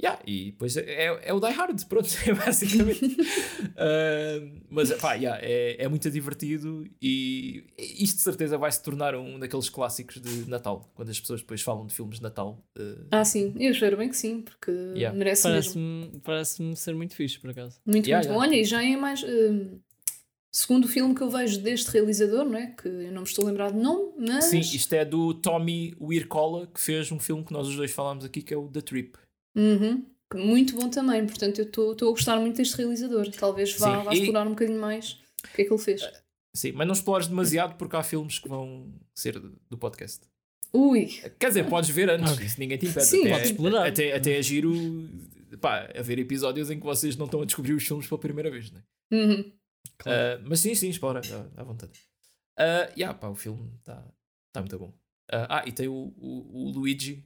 Yeah, 0.00 0.22
e 0.24 0.52
depois 0.52 0.76
é, 0.76 0.82
é, 1.06 1.20
é 1.24 1.32
o 1.34 1.40
Die 1.40 1.50
Hard, 1.52 1.84
pronto, 1.86 2.08
é 2.26 2.32
basicamente. 2.34 3.16
Ah, 3.76 4.40
mas 4.70 4.92
pá, 4.94 5.14
yeah, 5.14 5.38
é, 5.42 5.76
é 5.84 5.88
muito 5.88 6.10
divertido 6.10 6.84
e 7.02 7.64
isto 7.78 8.16
de 8.16 8.22
certeza 8.22 8.56
vai 8.58 8.70
se 8.72 8.82
tornar 8.82 9.14
um 9.14 9.38
daqueles 9.38 9.68
clássicos 9.68 10.20
de 10.20 10.48
Natal, 10.48 10.90
quando 10.94 11.10
as 11.10 11.18
pessoas 11.20 11.40
depois 11.40 11.60
falam 11.62 11.86
de 11.86 11.94
filmes 11.94 12.16
de 12.18 12.22
Natal. 12.22 12.64
ah, 12.78 13.20
Ah, 13.20 13.24
sim, 13.24 13.54
eu 13.58 13.70
espero 13.72 13.96
bem 13.96 14.08
que 14.08 14.16
sim, 14.16 14.40
porque 14.40 14.70
Yeah. 14.70 15.16
merece 15.16 15.48
mesmo. 15.48 16.20
Parece-me 16.22 16.72
parece 16.72 16.76
ser 16.76 16.94
muito 16.94 17.14
fixe, 17.14 17.38
por 17.38 17.50
acaso. 17.50 17.80
Muito, 17.86 18.06
Yeah, 18.08 18.26
muito 18.28 18.38
bom. 18.38 18.44
yeah. 18.44 18.56
Olha, 18.56 18.60
e 18.60 18.64
já 18.64 18.84
é 18.84 18.96
mais. 18.96 19.22
hum, 19.24 19.78
segundo 20.52 20.88
filme 20.88 21.14
que 21.14 21.20
eu 21.22 21.30
vejo 21.30 21.60
deste 21.60 21.90
realizador, 21.90 22.44
não 22.44 22.56
é? 22.58 22.66
Que 22.68 22.88
eu 22.88 23.12
não 23.12 23.22
me 23.22 23.28
estou 23.28 23.44
a 23.44 23.48
lembrar 23.48 23.70
de 23.72 23.78
nome, 23.78 24.12
mas. 24.18 24.44
Sim, 24.46 24.60
isto 24.60 24.92
é 24.94 25.04
do 25.04 25.34
Tommy 25.34 25.94
Wirkola, 26.00 26.66
que 26.66 26.80
fez 26.80 27.10
um 27.12 27.18
filme 27.20 27.44
que 27.44 27.52
nós 27.52 27.68
os 27.68 27.76
dois 27.76 27.90
falámos 27.92 28.24
aqui, 28.24 28.42
que 28.42 28.52
é 28.54 28.56
o 28.56 28.68
The 28.68 28.80
Trip. 28.80 29.16
Uhum. 29.58 30.06
Muito 30.34 30.76
bom 30.76 30.88
também, 30.88 31.26
portanto 31.26 31.58
eu 31.58 31.64
estou 31.64 32.08
a 32.08 32.10
gostar 32.10 32.38
muito 32.38 32.56
deste 32.56 32.76
realizador. 32.76 33.30
Talvez 33.32 33.72
vá, 33.76 33.98
Sim, 33.98 34.04
vá 34.04 34.14
e- 34.14 34.18
explorar 34.18 34.46
um 34.46 34.50
bocadinho 34.50 34.80
mais 34.80 35.12
o 35.44 35.54
que 35.54 35.62
é 35.62 35.64
que 35.64 35.72
ele 35.72 35.82
fez. 35.82 36.02
Sim, 36.54 36.72
mas 36.72 36.86
não 36.86 36.92
explores 36.94 37.26
demasiado 37.28 37.76
porque 37.76 37.96
há 37.96 38.02
filmes 38.02 38.38
que 38.38 38.48
vão 38.48 38.92
ser 39.14 39.38
do 39.70 39.78
podcast. 39.78 40.20
Ui, 40.72 41.06
Quer 41.38 41.48
dizer, 41.48 41.66
podes 41.68 41.88
ver 41.90 42.10
antes, 42.10 42.32
Ok. 42.32 42.44
isso 42.44 42.60
ninguém 42.60 42.76
te 42.76 42.86
impede. 42.86 43.06
Sim, 43.06 43.20
até, 43.22 43.30
podes 43.30 43.50
explorar. 43.50 43.86
Até, 43.88 44.14
até 44.14 44.38
é 44.38 44.42
giro 44.42 44.72
pá, 45.60 45.88
haver 45.96 46.18
episódios 46.18 46.70
em 46.70 46.78
que 46.78 46.84
vocês 46.84 47.16
não 47.16 47.24
estão 47.24 47.40
a 47.40 47.44
descobrir 47.46 47.72
os 47.72 47.82
filmes 47.86 48.06
pela 48.06 48.20
primeira 48.20 48.50
vez, 48.50 48.70
né? 48.70 48.82
uhum. 49.10 49.52
Ah, 50.04 50.40
mas 50.44 50.60
sim, 50.60 50.74
sim, 50.74 50.90
explora, 50.90 51.20
à, 51.56 51.60
à 51.60 51.64
vontade. 51.64 51.92
Uh, 52.58 52.92
yeah, 52.96 53.16
pá, 53.18 53.28
o 53.28 53.34
filme 53.34 53.72
está 53.78 54.04
tá 54.52 54.60
muito 54.60 54.78
bom. 54.78 54.92
Ah, 55.30 55.60
ah, 55.60 55.64
e 55.66 55.72
tem 55.72 55.88
o, 55.88 56.12
o, 56.16 56.66
o 56.66 56.70
Luigi 56.70 57.24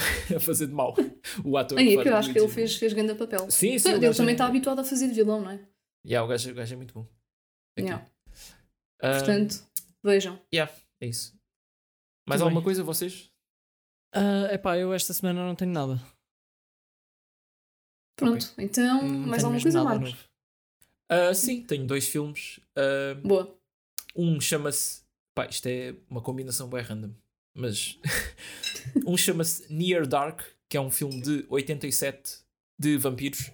a 0.36 0.40
fazer 0.40 0.66
de 0.66 0.72
mau. 0.72 0.94
O 1.44 1.56
ator 1.56 1.78
Aí 1.78 1.96
é 1.96 2.02
que 2.02 2.08
eu 2.08 2.16
acho 2.16 2.32
que 2.32 2.38
ele 2.38 2.48
fez, 2.48 2.76
fez 2.76 2.92
grande 2.92 3.14
papel. 3.14 3.50
Sim, 3.50 3.78
sim. 3.78 3.90
ele 3.90 3.98
gajo 4.00 4.16
também 4.16 4.32
é- 4.32 4.34
está 4.34 4.46
habituado 4.46 4.78
a 4.80 4.84
fazer 4.84 5.08
de 5.08 5.14
vilão, 5.14 5.40
não 5.42 5.50
é? 5.50 5.60
Yeah, 6.06 6.24
o, 6.24 6.28
gajo, 6.28 6.50
o 6.50 6.54
gajo 6.54 6.72
é 6.74 6.76
muito 6.76 6.94
bom. 6.94 7.06
Yeah. 7.78 8.06
Ah, 9.02 9.12
Portanto, 9.18 9.62
vejam. 10.02 10.40
é 10.52 11.06
isso. 11.06 11.34
Mais 12.28 12.38
Tudo 12.40 12.44
alguma 12.48 12.60
bem. 12.60 12.64
coisa, 12.64 12.82
vocês? 12.82 13.30
Ah, 14.14 14.48
epá, 14.52 14.76
eu 14.78 14.92
esta 14.92 15.12
semana 15.12 15.44
não 15.46 15.54
tenho 15.54 15.72
nada. 15.72 16.00
Pronto, 18.16 18.52
então, 18.58 19.02
Não 19.02 19.26
mais 19.28 19.42
alguma 19.44 19.62
coisa, 19.62 19.82
Marcos? 19.82 20.14
Ah, 21.08 21.34
sim, 21.34 21.62
tenho 21.62 21.86
dois 21.86 22.06
filmes. 22.08 22.60
Ah, 22.76 23.14
Boa. 23.22 23.58
Um 24.14 24.40
chama-se. 24.40 25.02
Pá, 25.34 25.46
isto 25.46 25.66
é 25.66 25.94
uma 26.08 26.20
combinação 26.20 26.68
bem 26.68 26.82
random. 26.82 27.14
Mas. 27.54 27.98
um 29.06 29.16
chama-se 29.16 29.72
Near 29.72 30.06
Dark, 30.06 30.42
que 30.68 30.76
é 30.76 30.80
um 30.80 30.90
filme 30.90 31.20
de 31.20 31.44
87 31.48 32.38
de 32.78 32.96
vampiros. 32.96 33.50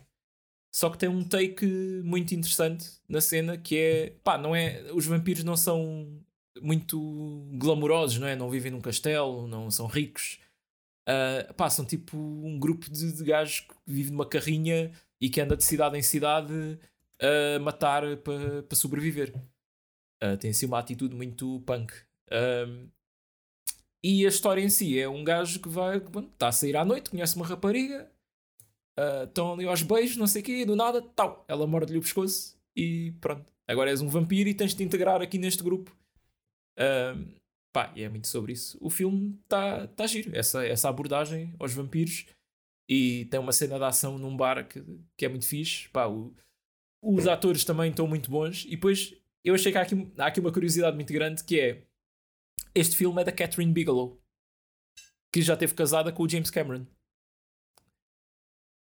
Só 0.73 0.90
que 0.90 0.98
tem 0.98 1.09
um 1.09 1.24
take 1.24 1.66
muito 2.05 2.35
interessante 2.35 2.86
na 3.09 3.20
cena 3.20 3.56
que 3.56 3.77
é. 3.77 4.10
Pá, 4.23 4.36
não 4.36 4.55
é. 4.55 4.82
Os 4.93 5.06
vampiros 5.06 5.44
não 5.44 5.56
são 5.56 6.23
muito 6.60 7.48
glamourosos, 7.52 8.18
não 8.18 8.27
é? 8.27 8.36
Não 8.36 8.51
vivem 8.51 8.73
num 8.73 8.81
castelo, 8.81 9.47
não 9.47 9.70
são 9.70 9.86
ricos. 9.86 10.39
Ah, 11.06 11.52
pá, 11.55 11.70
são 11.70 11.85
tipo 11.85 12.16
um 12.16 12.59
grupo 12.59 12.90
de, 12.90 13.12
de 13.12 13.24
gajos 13.24 13.60
que 13.60 13.74
vive 13.86 14.10
numa 14.10 14.27
carrinha 14.27 14.90
e 15.20 15.31
que 15.31 15.40
anda 15.40 15.56
de 15.56 15.64
cidade 15.64 15.97
em 15.97 16.02
cidade 16.02 16.78
a 17.20 17.59
matar 17.60 18.16
para 18.18 18.62
pa 18.64 18.74
sobreviver. 18.74 19.32
Uh, 20.23 20.36
tem 20.39 20.51
assim 20.51 20.66
uma 20.66 20.78
atitude 20.78 21.14
muito 21.14 21.60
punk. 21.60 21.93
Um, 22.32 22.89
e 24.02 24.24
a 24.24 24.28
história 24.28 24.60
em 24.62 24.68
si 24.68 24.98
é 24.98 25.09
um 25.09 25.24
gajo 25.24 25.60
que 25.60 25.68
vai, 25.68 25.98
está 25.98 26.48
a 26.48 26.52
sair 26.52 26.77
à 26.77 26.85
noite, 26.85 27.10
conhece 27.10 27.36
uma 27.36 27.47
rapariga, 27.47 28.10
uh, 28.98 29.24
estão 29.24 29.52
ali 29.55 29.66
aos 29.66 29.82
beijos, 29.82 30.16
não 30.16 30.27
sei 30.27 30.43
o 30.43 30.44
quê, 30.44 30.64
do 30.64 30.77
nada, 30.77 31.02
tal, 31.02 31.44
ela 31.48 31.66
morde-lhe 31.66 31.98
o 31.98 32.02
pescoço 32.02 32.56
e 32.77 33.12
pronto. 33.20 33.52
Agora 33.68 33.90
és 33.90 34.01
um 34.01 34.09
vampiro 34.09 34.48
e 34.48 34.55
tens 34.55 34.70
de 34.70 34.77
te 34.77 34.82
integrar 34.85 35.20
aqui 35.20 35.39
neste 35.39 35.62
grupo. 35.62 35.97
Um, 36.78 37.35
pá, 37.73 37.93
e 37.97 38.02
é 38.02 38.09
muito 38.09 38.28
sobre 38.28 38.52
isso. 38.52 38.78
O 38.81 38.89
filme 38.90 39.39
está 39.43 39.86
tá 39.89 40.06
giro, 40.06 40.31
essa, 40.36 40.64
essa 40.64 40.89
abordagem 40.89 41.52
aos 41.59 41.73
vampiros. 41.73 42.27
E 42.89 43.24
tem 43.24 43.40
uma 43.40 43.51
cena 43.51 43.78
de 43.78 43.85
ação 43.85 44.16
num 44.18 44.36
bar 44.36 44.68
que, 44.68 44.81
que 45.16 45.24
é 45.24 45.28
muito 45.28 45.47
fixe. 45.47 45.89
Pá, 45.89 46.06
o- 46.06 46.32
os 47.02 47.27
atores 47.27 47.64
também 47.64 47.90
estão 47.90 48.06
muito 48.06 48.31
bons. 48.31 48.64
E 48.66 48.70
depois 48.70 49.14
eu 49.44 49.55
achei 49.55 49.73
que 49.73 49.78
há 49.78 49.82
aqui, 49.82 50.12
há 50.16 50.27
aqui 50.27 50.39
uma 50.39 50.52
curiosidade 50.52 50.94
muito 50.94 51.12
grande 51.12 51.43
que 51.43 51.59
é 51.59 51.82
este 52.77 52.97
filme 52.97 53.20
é 53.20 53.24
da 53.24 53.32
Catherine 53.32 53.73
Bigelow 53.73 54.20
que 55.32 55.43
já 55.43 55.55
esteve 55.55 55.74
casada 55.74 56.12
com 56.12 56.23
o 56.23 56.28
James 56.28 56.51
Cameron 56.51 56.86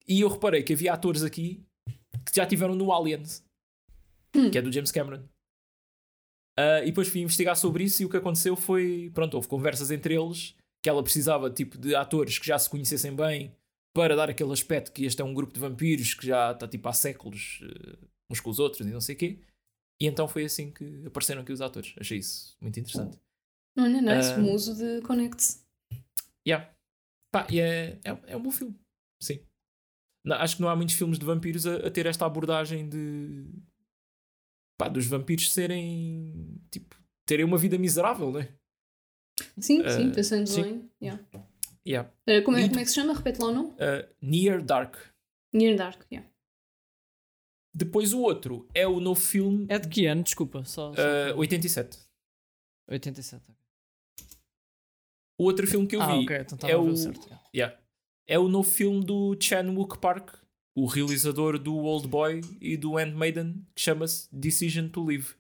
e 0.06 0.20
eu 0.20 0.28
reparei 0.28 0.62
que 0.62 0.73
havia 0.73 0.93
atores 0.93 1.23
aqui 1.23 1.65
que 2.27 2.36
já 2.36 2.47
tiveram 2.47 2.74
no 2.74 2.93
Aliens 2.93 3.44
Hum. 4.36 4.51
que 4.51 4.59
é 4.59 4.62
do 4.62 4.73
James 4.73 4.90
Cameron 4.90 5.28
Ah, 6.59 6.81
e 6.82 6.86
depois 6.86 7.06
fui 7.09 7.20
investigar 7.20 7.56
sobre 7.56 7.85
isso 7.85 8.02
e 8.02 8.05
o 8.05 8.09
que 8.11 8.16
aconteceu 8.16 8.56
foi 8.56 9.11
pronto, 9.15 9.35
houve 9.35 9.47
conversas 9.47 9.90
entre 9.93 10.15
eles 10.15 10.56
que 10.82 10.89
ela 10.90 11.02
precisava 11.02 11.48
tipo 11.51 11.78
de 11.78 11.94
atores 11.94 12.39
que 12.39 12.47
já 12.47 12.59
se 12.59 12.69
conhecessem 12.69 13.15
bem 13.15 13.55
para 13.94 14.16
dar 14.16 14.28
aquele 14.28 14.52
aspecto 14.52 14.93
que 14.93 15.05
este 15.05 15.23
é 15.23 15.24
um 15.24 15.32
grupo 15.32 15.52
de 15.52 15.61
vampiros 15.61 16.15
que 16.15 16.27
já 16.27 16.51
está 16.51 16.66
tipo 16.66 16.89
há 16.89 16.93
séculos 16.93 17.61
eh, 17.62 17.97
uns 18.28 18.40
com 18.40 18.51
os 18.51 18.59
outros 18.59 18.86
e 18.86 18.90
não 18.90 19.01
sei 19.01 19.15
o 19.15 19.19
quê 19.19 19.39
e 20.01 20.06
então 20.06 20.27
foi 20.27 20.44
assim 20.44 20.73
que 20.73 21.06
apareceram 21.06 21.43
aqui 21.43 21.52
os 21.52 21.61
atores. 21.61 21.94
Achei 21.98 22.19
isso 22.19 22.56
muito 22.61 22.78
interessante. 22.81 23.16
Olha, 23.77 24.01
nice, 24.01 24.33
Ah. 24.33 24.39
um 24.39 24.53
uso 24.53 24.75
de 24.77 25.01
Connect. 25.03 25.59
Yeah. 26.47 26.73
Pá, 27.33 27.47
e 27.51 27.59
é, 27.61 27.99
é, 28.05 28.23
é 28.29 28.37
um 28.37 28.43
bom 28.43 28.51
filme. 28.51 28.79
Sim. 29.21 29.45
Não, 30.25 30.37
acho 30.37 30.57
que 30.57 30.63
não 30.63 30.69
há 30.69 30.77
muitos 30.77 30.95
filmes 30.95 31.19
de 31.19 31.25
vampiros 31.27 31.67
a, 31.67 31.77
a 31.87 31.91
ter 31.91 32.07
esta 32.07 32.25
abordagem 32.27 32.89
de. 32.89 33.47
Pá, 34.79 34.89
dos 34.89 35.07
vampiros 35.07 35.53
serem. 35.53 36.61
Tipo, 36.71 36.97
terem 37.27 37.45
uma 37.45 37.59
vida 37.59 37.77
miserável, 37.79 38.31
não 38.31 38.41
é? 38.41 38.55
Sim, 39.59 39.83
Ah, 39.85 39.91
sim, 39.91 40.13
pensando 40.13 40.47
sim. 40.47 40.63
bem. 40.63 40.91
Yeah. 41.03 41.25
Yeah. 41.87 42.13
Ah, 42.29 42.43
como, 42.45 42.57
é, 42.57 42.69
como 42.69 42.79
é 42.81 42.83
que 42.83 42.89
se 42.89 42.95
chama? 42.95 43.15
Repete 43.15 43.41
lá 43.41 43.49
o 43.49 43.53
nome? 43.55 43.71
Uh, 43.73 44.15
Near 44.23 44.63
Dark. 44.63 44.97
Near 45.53 45.77
Dark, 45.77 46.07
yeah. 46.11 46.29
Depois 47.75 48.13
o 48.13 48.21
outro 48.21 48.69
é 48.73 48.87
o 48.87 49.01
novo 49.01 49.21
filme 49.21 49.67
É 49.69 49.79
de 49.81 49.89
que 49.89 50.07
ano? 50.07 50.23
Desculpa. 50.23 50.65
Só, 50.65 50.95
só 50.95 51.35
uh, 51.35 51.39
87. 51.39 51.99
87. 52.89 53.53
O 55.39 55.44
outro 55.44 55.66
filme 55.66 55.86
que 55.86 55.97
eu 55.97 56.02
ah, 56.02 56.06
vi 56.06 56.24
ok. 56.24 56.36
Então 56.52 56.69
é 56.69 56.73
a 56.73 56.77
ver 56.78 56.90
o- 56.90 56.97
certo. 56.97 57.27
yeah. 57.27 57.44
Yeah. 57.55 57.81
É 58.27 58.39
o 58.39 58.48
novo 58.48 58.69
filme 58.69 59.05
do 59.05 59.36
Chan 59.40 59.70
Wook 59.70 59.98
Park, 59.98 60.35
o 60.77 60.86
realizador 60.86 61.59
do 61.59 61.77
Old 61.77 62.09
Boy 62.09 62.40
e 62.61 62.77
do 62.77 62.97
Handmaiden, 62.97 63.66
que 63.74 63.82
chama-se 63.82 64.28
Decision 64.32 64.89
to 64.89 65.05
Live, 65.05 65.35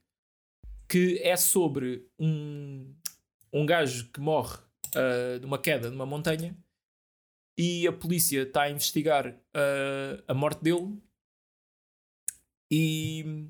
que 0.88 1.18
é 1.22 1.36
sobre 1.36 2.06
um, 2.18 2.94
um 3.52 3.64
gajo 3.64 4.10
que 4.12 4.20
morre 4.20 4.58
uh, 4.94 5.40
de 5.40 5.46
uma 5.46 5.58
queda 5.58 5.90
numa 5.90 6.04
montanha 6.04 6.56
e 7.58 7.86
a 7.86 7.92
polícia 7.92 8.42
está 8.42 8.62
a 8.62 8.70
investigar 8.70 9.28
uh, 9.28 10.22
a 10.26 10.34
morte 10.34 10.62
dele 10.62 10.98
e, 12.70 13.48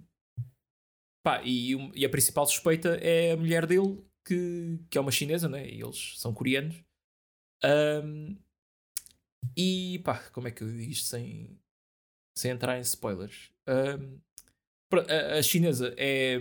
pá, 1.25 1.43
e, 1.43 1.73
e, 1.95 2.05
a 2.05 2.11
principal 2.11 2.47
suspeita 2.47 2.97
é 3.01 3.33
a 3.33 3.37
mulher 3.37 3.67
dele 3.67 4.05
que, 4.25 4.79
que 4.91 4.99
é 4.99 5.01
uma 5.01 5.11
chinesa, 5.11 5.49
né? 5.49 5.69
e 5.69 5.83
eles 5.83 6.15
são 6.19 6.33
coreanos 6.33 6.83
um, 7.65 8.37
e 9.57 10.01
pá, 10.05 10.19
como 10.33 10.49
é 10.49 10.51
que 10.51 10.63
eu 10.63 10.69
digo 10.69 10.91
isto 10.91 11.07
sem, 11.07 11.59
sem 12.37 12.51
entrar 12.51 12.77
em 12.77 12.83
spoilers? 12.83 13.51
Um, 13.67 14.21
a, 14.93 15.39
a, 15.39 15.43
chinesa 15.43 15.95
é. 15.97 16.39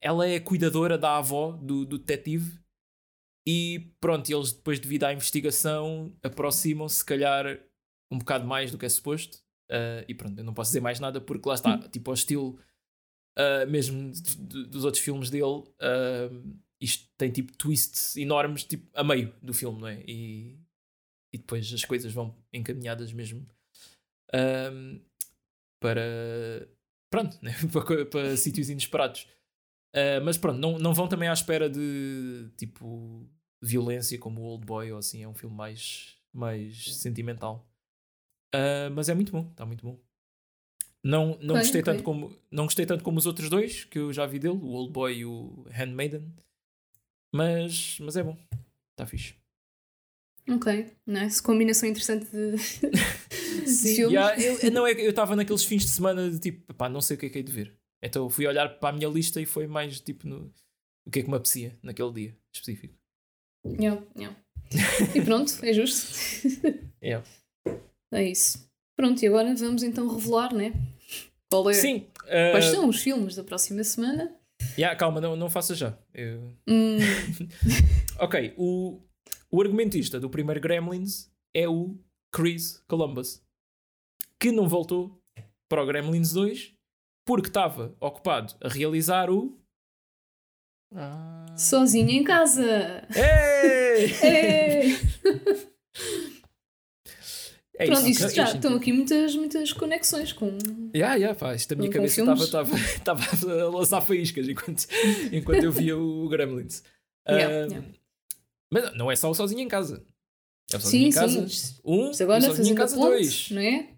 Ela 0.00 0.28
é 0.28 0.40
cuidadora 0.40 0.96
da 0.96 1.16
avó 1.16 1.52
do, 1.52 1.84
do 1.84 1.98
detetive. 1.98 2.58
E 3.46 3.92
pronto, 4.00 4.28
eles 4.30 4.52
depois, 4.52 4.80
devido 4.80 5.04
à 5.04 5.12
investigação, 5.12 6.12
aproximam-se, 6.22 6.96
se 6.96 7.04
calhar, 7.04 7.60
um 8.10 8.18
bocado 8.18 8.46
mais 8.46 8.70
do 8.70 8.78
que 8.78 8.86
é 8.86 8.88
suposto. 8.88 9.38
Uh, 9.70 10.02
e 10.08 10.14
pronto, 10.14 10.38
eu 10.38 10.44
não 10.44 10.54
posso 10.54 10.70
dizer 10.70 10.80
mais 10.80 11.00
nada 11.00 11.20
porque 11.20 11.48
lá 11.48 11.54
está, 11.54 11.74
hum. 11.74 11.88
tipo, 11.88 12.10
ao 12.10 12.14
estilo 12.14 12.58
uh, 13.38 13.68
mesmo 13.68 14.10
de, 14.10 14.36
de, 14.36 14.66
dos 14.66 14.84
outros 14.84 15.02
filmes 15.02 15.30
dele, 15.30 15.44
uh, 15.44 16.56
isto 16.80 17.08
tem 17.16 17.30
tipo 17.30 17.56
twists 17.56 18.16
enormes 18.16 18.64
tipo, 18.64 18.86
a 18.94 19.02
meio 19.02 19.34
do 19.42 19.54
filme, 19.54 19.80
não 19.80 19.88
é? 19.88 20.02
E, 20.06 20.58
e 21.32 21.38
depois 21.38 21.72
as 21.72 21.84
coisas 21.84 22.12
vão 22.12 22.36
encaminhadas 22.52 23.12
mesmo 23.12 23.46
um, 24.34 25.00
para 25.80 26.68
pronto, 27.10 27.38
né? 27.42 27.54
para, 27.72 28.06
para 28.06 28.36
sítios 28.36 28.68
inesperados. 28.68 29.26
Uh, 29.94 30.20
mas 30.24 30.36
pronto, 30.36 30.58
não, 30.58 30.78
não 30.78 30.92
vão 30.92 31.08
também 31.08 31.28
à 31.28 31.32
espera 31.32 31.70
de 31.70 32.50
tipo 32.56 33.26
violência 33.62 34.18
como 34.18 34.42
o 34.42 34.44
Old 34.44 34.66
Boy 34.66 34.92
ou 34.92 34.98
assim, 34.98 35.22
é 35.22 35.28
um 35.28 35.34
filme 35.34 35.56
mais, 35.56 36.16
mais 36.32 36.96
sentimental. 36.96 37.66
Uh, 38.54 38.90
mas 38.94 39.08
é 39.08 39.14
muito 39.14 39.32
bom, 39.32 39.48
está 39.50 39.64
muito 39.64 39.84
bom. 39.84 39.98
Não, 41.02 41.38
não, 41.40 41.54
gostei 41.54 41.82
Tanto 41.82 42.02
como, 42.02 42.36
não 42.50 42.64
gostei 42.64 42.84
tanto 42.84 43.04
como 43.04 43.18
os 43.18 43.26
outros 43.26 43.48
dois 43.48 43.84
que 43.84 43.96
eu 43.96 44.12
já 44.12 44.26
vi 44.26 44.40
dele, 44.40 44.58
o 44.60 44.70
Old 44.70 44.92
Boy 44.92 45.18
e 45.18 45.24
o 45.24 45.64
Handmaiden. 45.70 46.34
Mas, 47.34 47.98
mas 48.00 48.16
é 48.16 48.22
bom, 48.22 48.36
está 48.92 49.06
fixe. 49.06 49.34
Ok, 50.48 50.92
nice. 51.06 51.42
Combinação 51.42 51.88
interessante 51.88 52.26
de, 52.30 52.52
de 53.66 53.94
filmes. 53.94 54.12
Yeah, 54.12 54.40
eu, 54.40 54.70
não, 54.70 54.86
é, 54.86 54.92
eu 54.92 55.10
estava 55.10 55.34
naqueles 55.34 55.64
fins 55.64 55.82
de 55.82 55.90
semana 55.90 56.30
de 56.30 56.38
tipo, 56.38 56.72
pá, 56.74 56.88
não 56.88 57.00
sei 57.00 57.16
o 57.16 57.20
que 57.20 57.26
é 57.26 57.30
que 57.30 57.38
hei 57.38 57.42
de 57.42 57.52
ver. 57.52 57.76
Então 58.02 58.30
fui 58.30 58.46
olhar 58.46 58.78
para 58.78 58.90
a 58.90 58.92
minha 58.92 59.08
lista 59.08 59.40
e 59.40 59.46
foi 59.46 59.66
mais 59.66 60.00
tipo 60.00 60.28
no, 60.28 60.52
o 61.04 61.10
que 61.10 61.18
é 61.18 61.22
que 61.22 61.28
me 61.28 61.36
apetecia 61.36 61.76
naquele 61.82 62.12
dia 62.12 62.38
específico. 62.54 62.94
Yeah, 63.66 64.00
yeah. 64.16 64.36
E 65.14 65.20
pronto, 65.22 65.52
é 65.62 65.72
justo. 65.72 66.16
Yeah. 67.02 67.24
É 68.10 68.24
isso. 68.24 68.68
Pronto, 68.96 69.22
e 69.22 69.28
agora 69.28 69.54
vamos 69.54 69.84
então 69.84 70.08
revelar, 70.08 70.52
né? 70.52 70.72
Qual 71.48 71.70
é, 71.70 71.74
Sim. 71.74 72.06
Uh... 72.24 72.50
Quais 72.50 72.64
são 72.64 72.88
os 72.88 73.00
filmes 73.00 73.36
da 73.36 73.44
próxima 73.44 73.84
semana? 73.84 74.34
Yeah, 74.78 74.96
calma, 74.96 75.20
não, 75.20 75.36
não 75.36 75.48
faça 75.48 75.74
já. 75.74 75.98
Eu... 76.12 76.54
Hum. 76.68 76.98
ok, 78.20 78.54
o, 78.56 79.00
o 79.50 79.60
argumentista 79.62 80.20
do 80.20 80.28
primeiro 80.28 80.60
Gremlins 80.60 81.30
é 81.54 81.68
o 81.68 81.98
Chris 82.32 82.82
Columbus, 82.86 83.42
que 84.38 84.52
não 84.52 84.68
voltou 84.68 85.20
para 85.68 85.82
o 85.82 85.86
Gremlins 85.86 86.32
2 86.32 86.74
porque 87.24 87.48
estava 87.48 87.94
ocupado 88.00 88.54
a 88.62 88.68
realizar 88.68 89.30
o. 89.30 89.58
Ah. 90.94 91.46
Sozinho 91.56 92.10
em 92.10 92.22
casa! 92.22 93.06
Ei! 93.14 94.12
Ei! 94.22 95.66
É 97.78 97.86
Pronto, 97.86 98.08
isto 98.08 98.28
já 98.30 98.44
estão 98.44 98.74
aqui 98.74 98.92
muitas, 98.92 99.36
muitas 99.36 99.72
conexões 99.72 100.32
com. 100.32 100.56
Yeah, 100.94 101.16
yeah, 101.16 101.38
pá, 101.38 101.54
isto 101.54 101.72
a 101.72 101.76
minha 101.76 101.90
cabeça 101.90 102.22
estava 102.96 103.22
a 103.24 103.68
lançar 103.68 104.00
faíscas 104.00 104.48
enquanto, 104.48 104.86
enquanto 105.30 105.62
eu 105.62 105.72
via 105.72 105.96
o 105.96 106.28
Gremlins. 106.28 106.82
Yeah, 107.28 107.66
uh, 107.66 107.68
yeah. 107.68 107.88
Mas 108.70 108.96
não 108.96 109.10
é 109.10 109.16
só 109.16 109.28
o 109.28 109.34
sozinho 109.34 109.60
em 109.60 109.66
casa. 109.66 110.00
É 110.72 110.76
o 110.76 110.80
sozinho 110.80 111.02
sim, 111.02 111.08
em 111.08 111.12
casa. 111.12 111.48
Sim. 111.48 111.74
Um, 111.84 112.10
Isto 112.12 112.22
agora 112.22 112.40
sozinho 112.40 112.68
em 112.68 112.74
casa 112.76 112.94
ponte, 112.94 113.08
dois. 113.08 113.50
Não 113.50 113.60
é? 113.60 113.88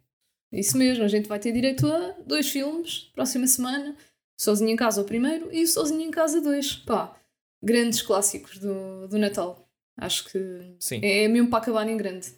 Isso 0.50 0.78
mesmo, 0.78 1.05
a 1.05 1.09
gente 1.09 1.28
vai 1.28 1.38
ter 1.38 1.52
direito 1.52 1.86
a 1.86 2.16
dois 2.26 2.48
filmes 2.48 3.10
próxima 3.14 3.46
semana. 3.46 3.94
Sozinho 4.40 4.70
em 4.70 4.76
casa 4.76 5.02
o 5.02 5.05
primeiro 5.05 5.50
e 5.52 5.66
Sozinho 5.66 6.00
em 6.00 6.10
casa 6.10 6.40
dois. 6.40 6.72
Pá, 6.72 7.14
grandes 7.62 8.00
clássicos 8.00 8.56
do, 8.56 9.09
do 9.09 9.18
Natal. 9.18 9.68
Acho 9.94 10.24
que 10.30 10.74
sim. 10.78 11.00
é 11.02 11.28
mesmo 11.28 11.50
para 11.50 11.59
acabar 11.59 11.86
em 11.86 11.98
grande. 11.98 12.32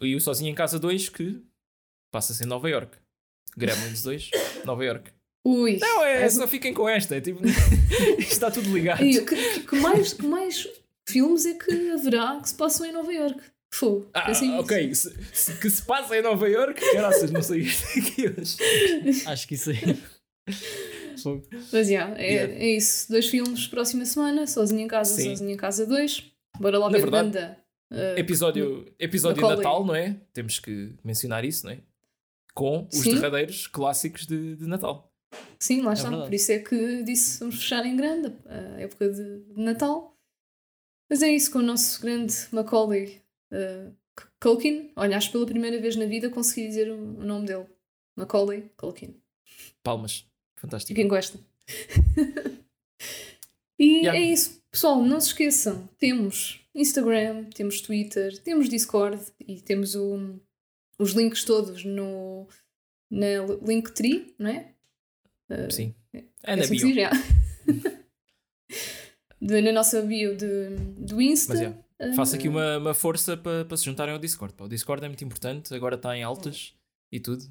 E 0.00 0.14
o 0.14 0.20
Sozinho 0.20 0.50
em 0.50 0.54
Casa 0.54 0.78
2 0.78 1.08
que 1.08 1.40
passa-se 2.10 2.44
em 2.44 2.46
Nova 2.46 2.68
York. 2.68 2.96
Gremlins 3.56 4.02
2, 4.02 4.30
Nova 4.64 4.84
York. 4.84 5.10
Ui. 5.46 5.78
Não, 5.78 6.04
é, 6.04 6.22
é 6.22 6.30
só 6.30 6.48
fiquem 6.48 6.72
com 6.72 6.88
esta. 6.88 7.16
É 7.16 7.20
tipo, 7.20 7.40
está 8.18 8.50
tudo 8.50 8.72
ligado. 8.72 9.04
E, 9.04 9.24
que, 9.24 9.60
que, 9.60 9.76
mais, 9.76 10.12
que 10.14 10.26
mais 10.26 10.66
filmes 11.06 11.44
é 11.44 11.54
que 11.54 11.90
haverá 11.90 12.40
que 12.40 12.48
se 12.48 12.54
passam 12.54 12.86
em 12.86 12.92
Nova 12.92 13.12
York? 13.12 13.40
Fogo. 13.72 14.08
Ah, 14.14 14.30
assim, 14.30 14.56
ok. 14.56 14.94
Se, 14.94 15.12
se, 15.32 15.58
que 15.58 15.68
se 15.68 15.82
passa 15.82 16.16
em 16.16 16.22
Nova 16.22 16.48
York, 16.48 16.80
graças, 16.94 17.30
não 17.30 17.42
sei 17.42 17.62
isto 17.62 17.86
aqui 17.98 18.28
hoje. 18.28 18.56
Acho 19.26 19.48
que 19.48 19.54
isso 19.54 19.70
é. 19.72 19.74
Mas 21.72 21.88
yeah, 21.88 22.14
é, 22.16 22.32
yeah. 22.32 22.54
é 22.54 22.68
isso. 22.68 23.10
Dois 23.10 23.26
filmes 23.26 23.66
próxima 23.66 24.04
semana, 24.04 24.46
Sozinho 24.46 24.82
em 24.82 24.88
Casa, 24.88 25.14
Sim. 25.14 25.30
Sozinho 25.30 25.50
em 25.50 25.56
Casa 25.56 25.86
2. 25.86 26.24
Bora 26.60 26.78
lá 26.78 26.86
Na 26.86 26.92
ver 26.92 27.02
verdade, 27.02 27.24
banda. 27.24 27.63
Uh, 27.94 28.18
episódio 28.18 28.92
episódio 28.98 29.42
de 29.42 29.56
Natal, 29.56 29.84
não 29.84 29.94
é? 29.94 30.16
Temos 30.32 30.58
que 30.58 30.94
mencionar 31.04 31.44
isso, 31.44 31.66
não 31.66 31.72
é? 31.72 31.78
Com 32.54 32.88
os 32.92 33.00
Sim. 33.00 33.14
derradeiros 33.14 33.66
clássicos 33.66 34.26
de, 34.26 34.56
de 34.56 34.66
Natal. 34.66 35.12
Sim, 35.58 35.82
lá 35.82 35.90
é 35.90 35.94
está. 35.94 36.08
Verdade. 36.08 36.28
Por 36.28 36.34
isso 36.34 36.52
é 36.52 36.58
que 36.58 37.02
disse 37.02 37.40
vamos 37.40 37.56
fechar 37.56 37.84
em 37.86 37.96
grande 37.96 38.32
a 38.46 38.80
época 38.80 39.08
de, 39.08 39.40
de 39.40 39.62
Natal. 39.62 40.16
Mas 41.08 41.22
é 41.22 41.30
isso 41.30 41.50
com 41.50 41.58
o 41.58 41.62
nosso 41.62 42.00
grande 42.00 42.34
Macaulay 42.50 43.22
uh, 43.52 43.94
Culkin. 44.40 44.90
Olha, 44.96 45.16
acho 45.16 45.28
que 45.28 45.32
pela 45.32 45.46
primeira 45.46 45.80
vez 45.80 45.96
na 45.96 46.06
vida 46.06 46.30
consegui 46.30 46.66
dizer 46.68 46.90
o, 46.90 46.96
o 46.96 47.24
nome 47.24 47.46
dele. 47.46 47.66
Macaulay 48.16 48.70
Culkin. 48.76 49.14
Palmas. 49.82 50.26
Fantástico. 50.56 50.88
Fiquem 50.88 51.08
gosta. 51.08 51.38
e 53.78 53.98
yeah. 53.98 54.18
é 54.18 54.22
isso. 54.22 54.62
Pessoal, 54.70 55.02
não 55.02 55.20
se 55.20 55.28
esqueçam. 55.28 55.88
Temos 55.98 56.60
Instagram, 56.74 57.44
temos 57.54 57.80
Twitter, 57.80 58.36
temos 58.42 58.68
Discord 58.68 59.20
e 59.46 59.60
temos 59.60 59.94
o, 59.94 60.40
os 60.98 61.12
links 61.12 61.44
todos 61.44 61.84
no 61.84 62.48
na 63.10 63.44
Linktree, 63.64 64.34
não 64.38 64.50
é? 64.50 64.72
Uh, 65.48 65.70
Sim. 65.70 65.94
É, 66.12 66.24
é 66.42 66.56
na 66.56 66.62
assim 66.62 66.76
bio. 66.76 66.94
Diz, 66.94 67.92
de, 69.40 69.60
na 69.60 69.72
nossa 69.72 70.02
bio 70.02 70.36
de, 70.36 70.70
do 70.98 71.20
Insta. 71.20 71.54
Mas, 71.98 72.10
uh, 72.10 72.16
Faço 72.16 72.34
aqui 72.34 72.48
uma, 72.48 72.78
uma 72.78 72.94
força 72.94 73.36
para 73.36 73.64
pa 73.64 73.76
se 73.76 73.84
juntarem 73.84 74.12
ao 74.12 74.18
Discord. 74.18 74.54
Pá. 74.54 74.64
O 74.64 74.68
Discord 74.68 75.04
é 75.04 75.08
muito 75.08 75.24
importante, 75.24 75.72
agora 75.74 75.94
está 75.94 76.16
em 76.16 76.22
altas 76.22 76.74
e 77.12 77.20
tudo. 77.20 77.44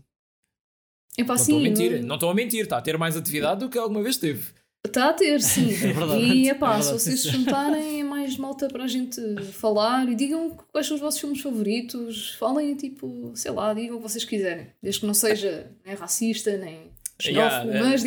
É 1.17 1.23
pá, 1.23 1.35
não 1.35 1.41
estou 1.41 1.57
a 1.57 1.61
mentir, 1.61 2.03
não 2.03 2.15
estou 2.15 2.29
a 2.29 2.33
mentir, 2.33 2.63
está 2.63 2.77
a 2.77 2.81
ter 2.81 2.97
mais 2.97 3.15
atividade 3.15 3.61
do 3.61 3.69
que 3.69 3.77
alguma 3.77 4.01
vez 4.01 4.17
teve. 4.17 4.51
Está 4.85 5.09
a 5.09 5.13
ter, 5.13 5.41
sim. 5.41 5.69
É 5.83 5.93
verdade. 5.93 6.21
E 6.21 6.49
é 6.49 6.53
se 6.81 6.91
vocês 6.91 7.21
se 7.21 7.29
juntarem, 7.29 8.01
é 8.01 8.03
mais 8.03 8.37
malta 8.37 8.67
para 8.67 8.83
a 8.83 8.87
gente 8.87 9.19
falar 9.53 10.07
e 10.09 10.15
digam 10.15 10.57
quais 10.71 10.87
são 10.87 10.95
os 10.95 11.01
vossos 11.01 11.19
filmes 11.19 11.41
favoritos. 11.41 12.35
Falem 12.35 12.75
tipo, 12.75 13.31
sei 13.33 13.51
lá, 13.51 13.73
digam 13.73 13.95
o 13.95 14.01
que 14.01 14.09
vocês 14.09 14.25
quiserem. 14.25 14.67
Desde 14.81 15.01
que 15.01 15.07
não 15.07 15.13
seja 15.13 15.71
nem 15.85 15.95
racista, 15.95 16.57
nem 16.57 16.91
xenófobo, 17.19 17.71
yeah, 17.71 17.89
mas. 17.89 18.03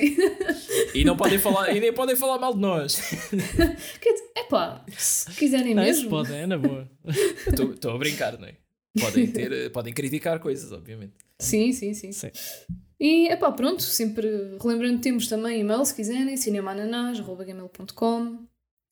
e 0.94 1.05
não 1.05 1.16
podem 1.16 1.39
falar, 1.39 1.74
e 1.74 1.81
nem 1.81 1.93
podem 1.93 2.16
falar 2.16 2.39
mal 2.39 2.55
de 2.55 2.61
nós. 2.61 3.01
É 4.39 4.44
pá, 4.44 4.85
se 4.98 5.31
quiserem 5.31 5.74
não, 5.74 5.82
mesmo. 5.82 6.11
podem, 6.11 6.43
é 6.43 6.47
na 6.47 6.59
boa. 6.59 6.86
Estou 7.48 7.90
a 7.90 7.98
brincar, 7.98 8.39
não 8.39 8.47
é? 8.47 8.55
Podem, 9.01 9.27
ter, 9.27 9.73
podem 9.73 9.94
criticar 9.94 10.39
coisas, 10.40 10.70
obviamente. 10.73 11.15
Sim, 11.40 11.72
sim, 11.72 11.94
sim. 11.94 12.12
sim. 12.12 12.30
E, 12.98 13.28
epá, 13.28 13.52
pronto, 13.52 13.82
sempre 13.82 14.56
relembrando, 14.60 15.00
temos 15.00 15.28
também 15.28 15.60
e-mail 15.60 15.84
se 15.84 15.94
quiserem, 15.94 16.36
cinemananás.gmail.com 16.36 18.22
uh, 18.22 18.48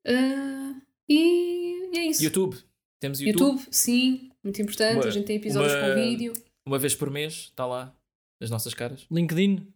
ah, 0.06 0.80
e 1.08 1.98
é 1.98 2.06
isso. 2.06 2.22
YouTube, 2.22 2.56
temos 3.00 3.20
YouTube. 3.20 3.40
YouTube, 3.40 3.66
sim, 3.70 4.30
muito 4.42 4.60
importante, 4.60 4.96
uma, 4.96 5.06
a 5.06 5.10
gente 5.10 5.24
tem 5.24 5.36
episódios 5.36 5.72
uma, 5.72 5.88
com 5.88 5.94
vídeo. 5.94 6.32
Uma 6.66 6.78
vez 6.78 6.94
por 6.94 7.10
mês, 7.10 7.32
está 7.32 7.66
lá 7.66 7.96
as 8.42 8.50
nossas 8.50 8.74
caras. 8.74 9.06
LinkedIn. 9.10 9.66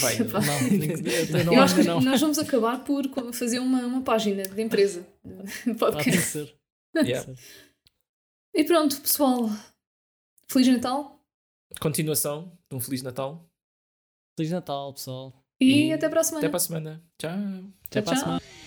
Vai, 0.00 0.18
não, 0.26 0.68
LinkedIn, 0.68 1.44
não, 1.44 1.54
Eu 1.54 1.62
acho 1.62 1.76
que 1.76 1.84
não. 1.84 2.00
nós 2.00 2.20
vamos 2.20 2.38
acabar 2.38 2.84
por 2.84 3.04
fazer 3.32 3.60
uma, 3.60 3.86
uma 3.86 4.02
página 4.02 4.42
de 4.42 4.60
empresa. 4.60 5.06
Pode 5.78 6.12
ser. 6.12 6.52
Yeah. 6.96 7.32
E 8.54 8.64
pronto, 8.64 9.00
pessoal. 9.00 9.50
Feliz 10.48 10.68
Natal 10.68 11.15
continuação 11.80 12.56
de 12.70 12.76
um 12.76 12.80
Feliz 12.80 13.02
Natal. 13.02 13.48
Feliz 14.36 14.52
Natal, 14.52 14.92
pessoal. 14.92 15.42
E, 15.60 15.86
e 15.86 15.92
até 15.92 16.08
para 16.08 16.20
a 16.20 16.24
semana. 16.24 16.40
Até 16.44 16.48
para 16.50 16.56
a 16.56 16.60
semana. 16.60 17.04
Tchau. 17.18 17.30
Até 17.86 18.02
tchau, 18.02 18.02
para 18.02 18.12
a 18.12 18.16
semana. 18.16 18.65